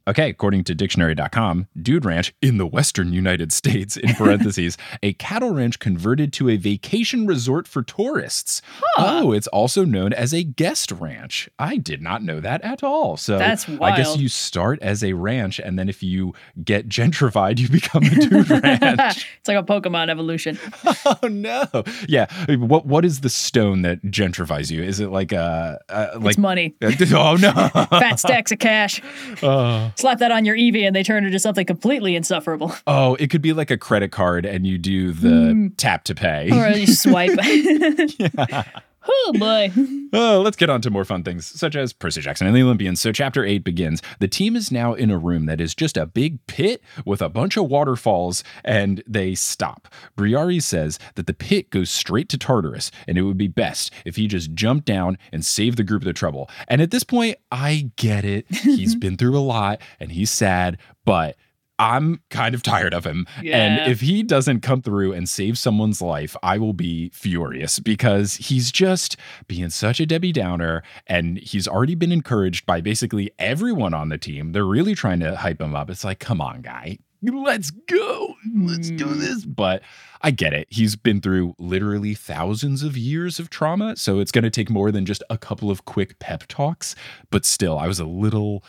Okay, 0.09 0.31
according 0.31 0.65
to 0.65 0.75
dictionary.com, 0.75 1.69
dude 1.81 2.05
ranch 2.05 2.35
in 2.43 2.59
the 2.59 2.67
western 2.67 3.13
United 3.13 3.53
States, 3.53 3.97
in 3.97 4.15
parentheses, 4.15 4.77
a 5.03 5.13
cattle 5.15 5.51
ranch 5.51 5.79
converted 5.79 6.33
to 6.35 6.49
a 6.49 6.57
vacation 6.57 7.27
resort 7.27 7.69
for 7.69 7.83
tourists. 7.83 8.63
Oh, 8.99 9.33
it's 9.33 9.47
also 9.49 9.85
known 9.85 10.13
as 10.13 10.35
a 10.35 10.43
guest 10.43 10.91
ranch. 10.93 11.49
I 11.59 11.77
did 11.77 12.03
not 12.03 12.23
know 12.23 12.41
that 12.41 12.63
at 12.63 12.83
all. 12.83 13.17
So 13.17 13.39
That's 13.39 13.69
I 13.69 13.97
guess 13.97 14.17
you 14.17 14.29
start 14.29 14.81
as 14.83 15.05
a 15.05 15.13
ranch, 15.13 15.59
and 15.61 15.79
then 15.79 15.89
if 15.89 16.03
you 16.03 16.35
get 16.65 16.89
gentrified, 16.89 17.59
you 17.59 17.69
become 17.69 18.03
a 18.05 18.11
dude 18.11 18.51
ranch. 18.63 19.27
it's 19.39 19.49
like 19.49 19.59
a 19.59 19.63
Pokemon 19.63 20.09
evolution. 20.11 20.59
Oh 21.05 21.27
no! 21.29 21.65
Yeah, 22.09 22.27
what 22.57 22.87
what 22.87 23.05
is 23.05 23.21
the 23.21 23.29
stone 23.29 23.83
that 23.83 24.03
gentrifies 24.03 24.71
you? 24.71 24.83
Is 24.83 25.01
it 25.01 25.09
like 25.11 25.33
uh, 25.33 25.43
uh, 25.43 25.79
a, 25.89 26.17
a 26.17 26.19
like 26.19 26.31
it's 26.31 26.39
money. 26.39 26.75
Oh 26.83 27.37
no! 27.41 27.53
Fat 27.53 28.17
stacks 28.17 28.53
of 28.53 28.59
cash. 28.59 29.01
Uh, 29.43 29.91
Slap 29.97 30.19
that 30.19 30.31
on 30.31 30.45
your 30.45 30.57
EV 30.57 30.77
and 30.77 30.95
they 30.97 31.03
turn 31.03 31.25
into 31.25 31.39
something 31.39 31.67
completely 31.67 32.17
insufferable. 32.17 32.73
Oh, 32.87 33.15
it 33.15 33.31
could 33.31 33.43
be 33.43 33.53
like 33.53 33.71
a 33.71 33.79
credit 33.79 34.11
card, 34.11 34.45
and 34.45 34.67
you 34.67 34.77
do 34.77 35.13
the 35.13 35.53
hmm. 35.53 35.69
tap 35.77 36.05
to 36.05 36.15
pay. 36.15 36.51
Or 36.51 36.77
you 36.77 36.87
swipe. 36.87 37.39
Oh 39.07 39.33
boy. 39.37 39.73
Oh, 40.13 40.41
let's 40.45 40.57
get 40.57 40.71
on 40.71 40.81
to 40.83 40.91
more 40.91 41.05
fun 41.05 41.25
things, 41.25 41.47
such 41.47 41.75
as 41.75 41.93
Percy 41.93 42.21
Jackson 42.21 42.47
and 42.47 42.55
the 42.55 42.63
Olympians. 42.63 43.01
So, 43.01 43.13
chapter 43.13 43.45
eight 43.45 43.65
begins. 43.65 44.03
The 44.21 44.29
team 44.29 44.55
is 44.57 44.71
now 44.71 44.95
in 44.95 45.11
a 45.11 45.19
room 45.19 45.47
that 45.47 45.61
is 45.61 45.75
just 45.75 45.97
a 45.97 46.07
big 46.07 46.45
pit 46.47 46.83
with 47.05 47.23
a 47.23 47.29
bunch 47.29 47.57
of 47.57 47.69
waterfalls, 47.69 48.45
and 48.65 49.03
they 49.07 49.35
stop. 49.35 49.89
Briares 50.17 50.63
says 50.63 50.99
that 51.15 51.27
the 51.27 51.35
pit 51.35 51.71
goes 51.71 51.91
straight 51.91 52.29
to 52.31 52.39
Tartarus, 52.39 52.91
and 53.09 53.17
it 53.19 53.23
would 53.23 53.39
be 53.39 53.49
best 53.49 53.93
if 54.05 54.17
he 54.17 54.27
just 54.27 54.55
jumped 54.55 54.87
down 54.87 55.19
and 55.33 55.45
saved 55.45 55.79
the 55.79 55.85
group 55.85 56.05
the 56.05 56.13
trouble. 56.13 56.49
And 56.69 56.81
at 56.81 56.91
this 56.91 57.05
point, 57.05 57.37
I 57.51 57.91
get 57.97 58.25
it. 58.25 58.47
He's 58.51 58.95
been 59.03 59.17
through 59.17 59.37
a 59.37 59.41
lot 59.41 59.81
and 60.01 60.13
he's 60.13 60.31
sad, 60.31 60.79
but. 61.05 61.37
I'm 61.83 62.23
kind 62.31 62.55
of 62.55 62.63
tired 62.63 62.95
of 62.95 63.05
him. 63.05 63.27
Yeah. 63.43 63.57
And 63.57 63.91
if 63.91 64.03
he 64.03 64.23
doesn't 64.23 64.61
come 64.61 64.83
through 64.83 65.15
and 65.15 65.29
save 65.29 65.59
someone's 65.59 66.01
life, 66.01 66.37
I 66.41 66.57
will 66.57 66.75
be 66.75 67.09
furious 67.09 67.81
because 67.81 68.35
he's 68.35 68.71
just 68.71 69.17
being 69.49 69.69
such 69.69 69.99
a 69.99 70.07
Debbie 70.07 70.31
Downer. 70.31 70.85
And 71.09 71.39
he's 71.39 71.67
already 71.67 71.97
been 71.97 72.13
encouraged 72.13 72.67
by 72.67 72.81
basically 72.81 73.33
everyone 73.37 73.95
on 73.95 74.11
the 74.11 74.19
team. 74.19 74.53
They're 74.53 74.65
really 74.65 74.95
trying 74.95 75.19
to 75.21 75.35
hype 75.35 75.61
him 75.61 75.75
up. 75.75 75.91
It's 75.91 76.05
like, 76.05 76.21
come 76.21 76.41
on, 76.41 76.63
guy. 76.63 76.99
Let's 77.21 77.71
go. 77.71 78.37
Let's 78.55 78.91
do 78.91 79.07
hmm. 79.07 79.19
this. 79.19 79.45
But 79.45 79.83
I 80.21 80.31
get 80.31 80.53
it. 80.53 80.69
He's 80.71 80.95
been 80.95 81.21
through 81.21 81.57
literally 81.59 82.15
thousands 82.15 82.85
of 82.85 82.97
years 82.97 83.41
of 83.41 83.51
trauma. 83.51 83.97
So 83.97 84.21
it's 84.21 84.31
going 84.31 84.45
to 84.45 84.51
take 84.51 84.71
more 84.71 84.93
than 84.93 85.05
just 85.05 85.25
a 85.29 85.37
couple 85.37 85.69
of 85.69 85.85
quick 85.85 86.21
pep 86.21 86.45
talks. 86.47 86.95
But 87.31 87.45
still, 87.45 87.77
I 87.77 87.89
was 87.89 87.99
a 87.99 88.05
little, 88.05 88.63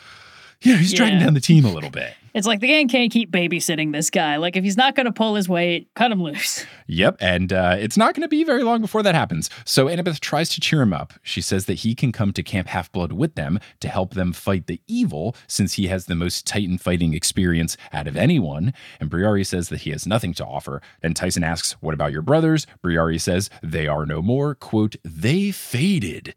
you 0.64 0.74
know, 0.74 0.80
he's 0.80 0.93
dragging 0.93 1.20
down 1.20 1.36
the 1.36 1.39
team 1.39 1.64
a 1.64 1.72
little 1.72 1.91
bit. 1.91 2.16
It's 2.34 2.47
like 2.47 2.61
the 2.61 2.67
gang 2.67 2.88
can't 2.88 3.11
keep 3.11 3.31
babysitting 3.31 3.91
this 3.93 4.09
guy. 4.09 4.38
Like 4.38 4.55
if 4.55 4.63
he's 4.63 4.77
not 4.77 4.95
going 4.95 5.05
to 5.05 5.11
pull 5.11 5.36
his 5.36 5.47
weight, 5.47 5.89
cut 5.95 6.11
him 6.11 6.21
loose. 6.21 6.65
Yep, 6.86 7.17
and 7.21 7.53
uh, 7.53 7.77
it's 7.79 7.95
not 7.95 8.13
going 8.13 8.23
to 8.23 8.27
be 8.27 8.43
very 8.43 8.61
long 8.61 8.81
before 8.81 9.01
that 9.03 9.15
happens. 9.15 9.49
So 9.63 9.86
Annabeth 9.86 10.19
tries 10.19 10.49
to 10.49 10.59
cheer 10.59 10.81
him 10.81 10.91
up. 10.91 11.13
She 11.23 11.39
says 11.39 11.65
that 11.65 11.75
he 11.75 11.95
can 11.95 12.11
come 12.11 12.34
to 12.34 12.43
Camp 12.43 12.67
Half 12.67 12.91
Blood 12.91 13.13
with 13.13 13.36
them 13.36 13.57
to 13.79 13.88
help 13.88 14.13
them 14.13 14.34
fight 14.34 14.67
the 14.67 14.81
evil, 14.86 15.34
since 15.47 15.73
he 15.73 15.88
has 15.88 16.05
the 16.05 16.15
most 16.15 16.45
Titan 16.45 16.77
fighting 16.77 17.13
experience 17.13 17.77
out 17.93 18.05
of 18.05 18.17
anyone. 18.17 18.73
And 18.99 19.09
Briares 19.09 19.47
says 19.47 19.69
that 19.69 19.81
he 19.81 19.91
has 19.91 20.05
nothing 20.05 20.34
to 20.34 20.45
offer. 20.45 20.81
And 21.01 21.15
Tyson 21.15 21.43
asks, 21.43 21.71
"What 21.79 21.93
about 21.93 22.11
your 22.11 22.21
brothers?" 22.21 22.67
Briares 22.84 23.21
says, 23.21 23.49
"They 23.63 23.88
are 23.88 24.05
no 24.05 24.21
more." 24.21 24.53
"Quote: 24.53 24.97
They 25.05 25.51
faded." 25.51 26.36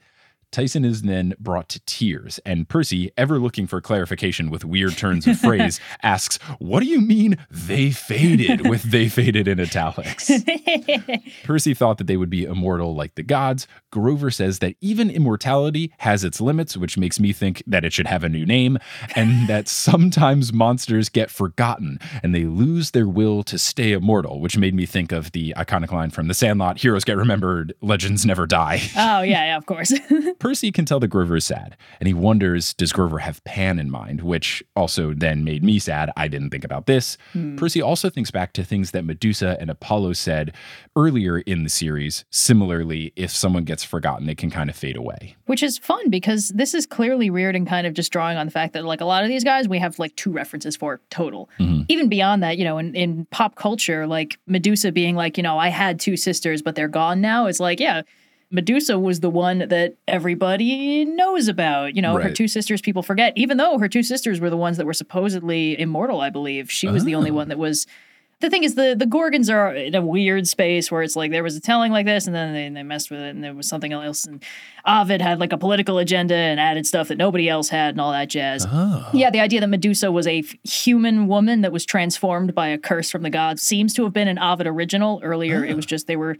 Tyson 0.56 0.86
is 0.86 1.02
then 1.02 1.34
brought 1.38 1.68
to 1.68 1.80
tears, 1.80 2.40
and 2.46 2.66
Percy, 2.66 3.12
ever 3.18 3.38
looking 3.38 3.66
for 3.66 3.78
clarification 3.82 4.48
with 4.48 4.64
weird 4.64 4.96
turns 4.96 5.26
of 5.26 5.38
phrase, 5.38 5.78
asks, 6.02 6.38
What 6.58 6.80
do 6.80 6.86
you 6.86 6.98
mean 6.98 7.36
they 7.50 7.90
faded? 7.90 8.66
with 8.66 8.84
they 8.84 9.10
faded 9.10 9.48
in 9.48 9.60
italics. 9.60 10.30
Percy 11.44 11.74
thought 11.74 11.98
that 11.98 12.06
they 12.06 12.16
would 12.16 12.30
be 12.30 12.44
immortal 12.44 12.94
like 12.94 13.16
the 13.16 13.22
gods. 13.22 13.68
Grover 13.92 14.30
says 14.30 14.60
that 14.60 14.76
even 14.80 15.10
immortality 15.10 15.92
has 15.98 16.24
its 16.24 16.40
limits, 16.40 16.74
which 16.74 16.96
makes 16.96 17.20
me 17.20 17.34
think 17.34 17.62
that 17.66 17.84
it 17.84 17.92
should 17.92 18.06
have 18.06 18.24
a 18.24 18.28
new 18.30 18.46
name, 18.46 18.78
and 19.14 19.46
that 19.48 19.68
sometimes 19.68 20.54
monsters 20.54 21.10
get 21.10 21.30
forgotten 21.30 21.98
and 22.22 22.34
they 22.34 22.44
lose 22.44 22.92
their 22.92 23.06
will 23.06 23.42
to 23.42 23.58
stay 23.58 23.92
immortal, 23.92 24.40
which 24.40 24.56
made 24.56 24.74
me 24.74 24.86
think 24.86 25.12
of 25.12 25.32
the 25.32 25.52
iconic 25.58 25.92
line 25.92 26.08
from 26.08 26.28
The 26.28 26.34
Sandlot 26.34 26.78
heroes 26.78 27.04
get 27.04 27.18
remembered, 27.18 27.74
legends 27.82 28.24
never 28.24 28.46
die. 28.46 28.80
Oh 28.96 29.20
yeah, 29.20 29.44
yeah, 29.44 29.56
of 29.58 29.66
course. 29.66 29.92
Percy 30.46 30.70
can 30.70 30.84
tell 30.84 31.00
that 31.00 31.08
Grover 31.08 31.34
is 31.34 31.44
sad, 31.44 31.76
and 31.98 32.06
he 32.06 32.14
wonders, 32.14 32.72
does 32.72 32.92
Grover 32.92 33.18
have 33.18 33.42
Pan 33.42 33.80
in 33.80 33.90
mind? 33.90 34.20
Which 34.20 34.62
also 34.76 35.12
then 35.12 35.42
made 35.42 35.64
me 35.64 35.80
sad. 35.80 36.12
I 36.16 36.28
didn't 36.28 36.50
think 36.50 36.62
about 36.62 36.86
this. 36.86 37.18
Hmm. 37.32 37.56
Percy 37.56 37.82
also 37.82 38.08
thinks 38.08 38.30
back 38.30 38.52
to 38.52 38.62
things 38.62 38.92
that 38.92 39.04
Medusa 39.04 39.56
and 39.58 39.70
Apollo 39.70 40.12
said 40.12 40.54
earlier 40.94 41.40
in 41.40 41.64
the 41.64 41.68
series. 41.68 42.24
Similarly, 42.30 43.12
if 43.16 43.32
someone 43.32 43.64
gets 43.64 43.82
forgotten, 43.82 44.28
it 44.28 44.38
can 44.38 44.48
kind 44.48 44.70
of 44.70 44.76
fade 44.76 44.96
away. 44.96 45.34
Which 45.46 45.64
is 45.64 45.78
fun 45.78 46.10
because 46.10 46.50
this 46.50 46.74
is 46.74 46.86
clearly 46.86 47.28
weird 47.28 47.56
and 47.56 47.66
kind 47.66 47.84
of 47.84 47.94
just 47.94 48.12
drawing 48.12 48.36
on 48.36 48.46
the 48.46 48.52
fact 48.52 48.72
that 48.74 48.84
like 48.84 49.00
a 49.00 49.04
lot 49.04 49.24
of 49.24 49.28
these 49.28 49.42
guys 49.42 49.66
we 49.66 49.80
have 49.80 49.98
like 49.98 50.14
two 50.14 50.30
references 50.30 50.76
for 50.76 51.00
total. 51.10 51.50
Mm-hmm. 51.58 51.82
Even 51.88 52.08
beyond 52.08 52.44
that, 52.44 52.56
you 52.56 52.62
know, 52.62 52.78
in, 52.78 52.94
in 52.94 53.26
pop 53.32 53.56
culture, 53.56 54.06
like 54.06 54.38
Medusa 54.46 54.92
being 54.92 55.16
like, 55.16 55.36
you 55.36 55.42
know, 55.42 55.58
I 55.58 55.70
had 55.70 55.98
two 55.98 56.16
sisters, 56.16 56.62
but 56.62 56.76
they're 56.76 56.86
gone 56.86 57.20
now. 57.20 57.46
It's 57.46 57.58
like, 57.58 57.80
yeah. 57.80 58.02
Medusa 58.50 58.98
was 58.98 59.20
the 59.20 59.30
one 59.30 59.58
that 59.58 59.96
everybody 60.06 61.04
knows 61.04 61.48
about. 61.48 61.96
You 61.96 62.02
know, 62.02 62.16
her 62.18 62.30
two 62.30 62.48
sisters 62.48 62.80
people 62.80 63.02
forget, 63.02 63.32
even 63.36 63.56
though 63.56 63.78
her 63.78 63.88
two 63.88 64.02
sisters 64.02 64.40
were 64.40 64.50
the 64.50 64.56
ones 64.56 64.76
that 64.76 64.86
were 64.86 64.94
supposedly 64.94 65.78
immortal, 65.78 66.20
I 66.20 66.30
believe. 66.30 66.70
She 66.70 66.88
was 66.88 67.04
the 67.04 67.14
only 67.14 67.30
oh. 67.30 67.34
one 67.34 67.48
that 67.48 67.58
was 67.58 67.86
the 68.40 68.50
thing 68.50 68.64
is 68.64 68.74
the 68.74 68.94
the 68.96 69.06
Gorgons 69.06 69.48
are 69.48 69.74
in 69.74 69.94
a 69.94 70.02
weird 70.02 70.46
space 70.46 70.90
where 70.90 71.02
it's 71.02 71.16
like 71.16 71.30
there 71.30 71.42
was 71.42 71.56
a 71.56 71.60
telling 71.60 71.90
like 71.90 72.04
this 72.04 72.26
and 72.26 72.36
then 72.36 72.52
they, 72.52 72.68
they 72.68 72.82
messed 72.82 73.10
with 73.10 73.20
it 73.20 73.34
and 73.34 73.42
there 73.42 73.54
was 73.54 73.66
something 73.66 73.92
else 73.92 74.26
and 74.26 74.42
Ovid 74.84 75.22
had 75.22 75.40
like 75.40 75.52
a 75.52 75.58
political 75.58 75.98
agenda 75.98 76.34
and 76.34 76.60
added 76.60 76.86
stuff 76.86 77.08
that 77.08 77.16
nobody 77.16 77.48
else 77.48 77.70
had 77.70 77.94
and 77.94 78.00
all 78.00 78.12
that 78.12 78.28
jazz. 78.28 78.66
Oh. 78.68 79.08
Yeah, 79.14 79.30
the 79.30 79.40
idea 79.40 79.60
that 79.60 79.68
Medusa 79.68 80.12
was 80.12 80.26
a 80.26 80.40
f- 80.40 80.54
human 80.64 81.28
woman 81.28 81.62
that 81.62 81.72
was 81.72 81.86
transformed 81.86 82.54
by 82.54 82.68
a 82.68 82.78
curse 82.78 83.10
from 83.10 83.22
the 83.22 83.30
gods 83.30 83.62
seems 83.62 83.94
to 83.94 84.04
have 84.04 84.12
been 84.12 84.28
an 84.28 84.38
Ovid 84.38 84.66
original. 84.66 85.20
Earlier 85.22 85.64
it 85.64 85.74
was 85.74 85.86
oh. 85.86 85.88
just 85.88 86.06
they 86.06 86.16
were 86.16 86.36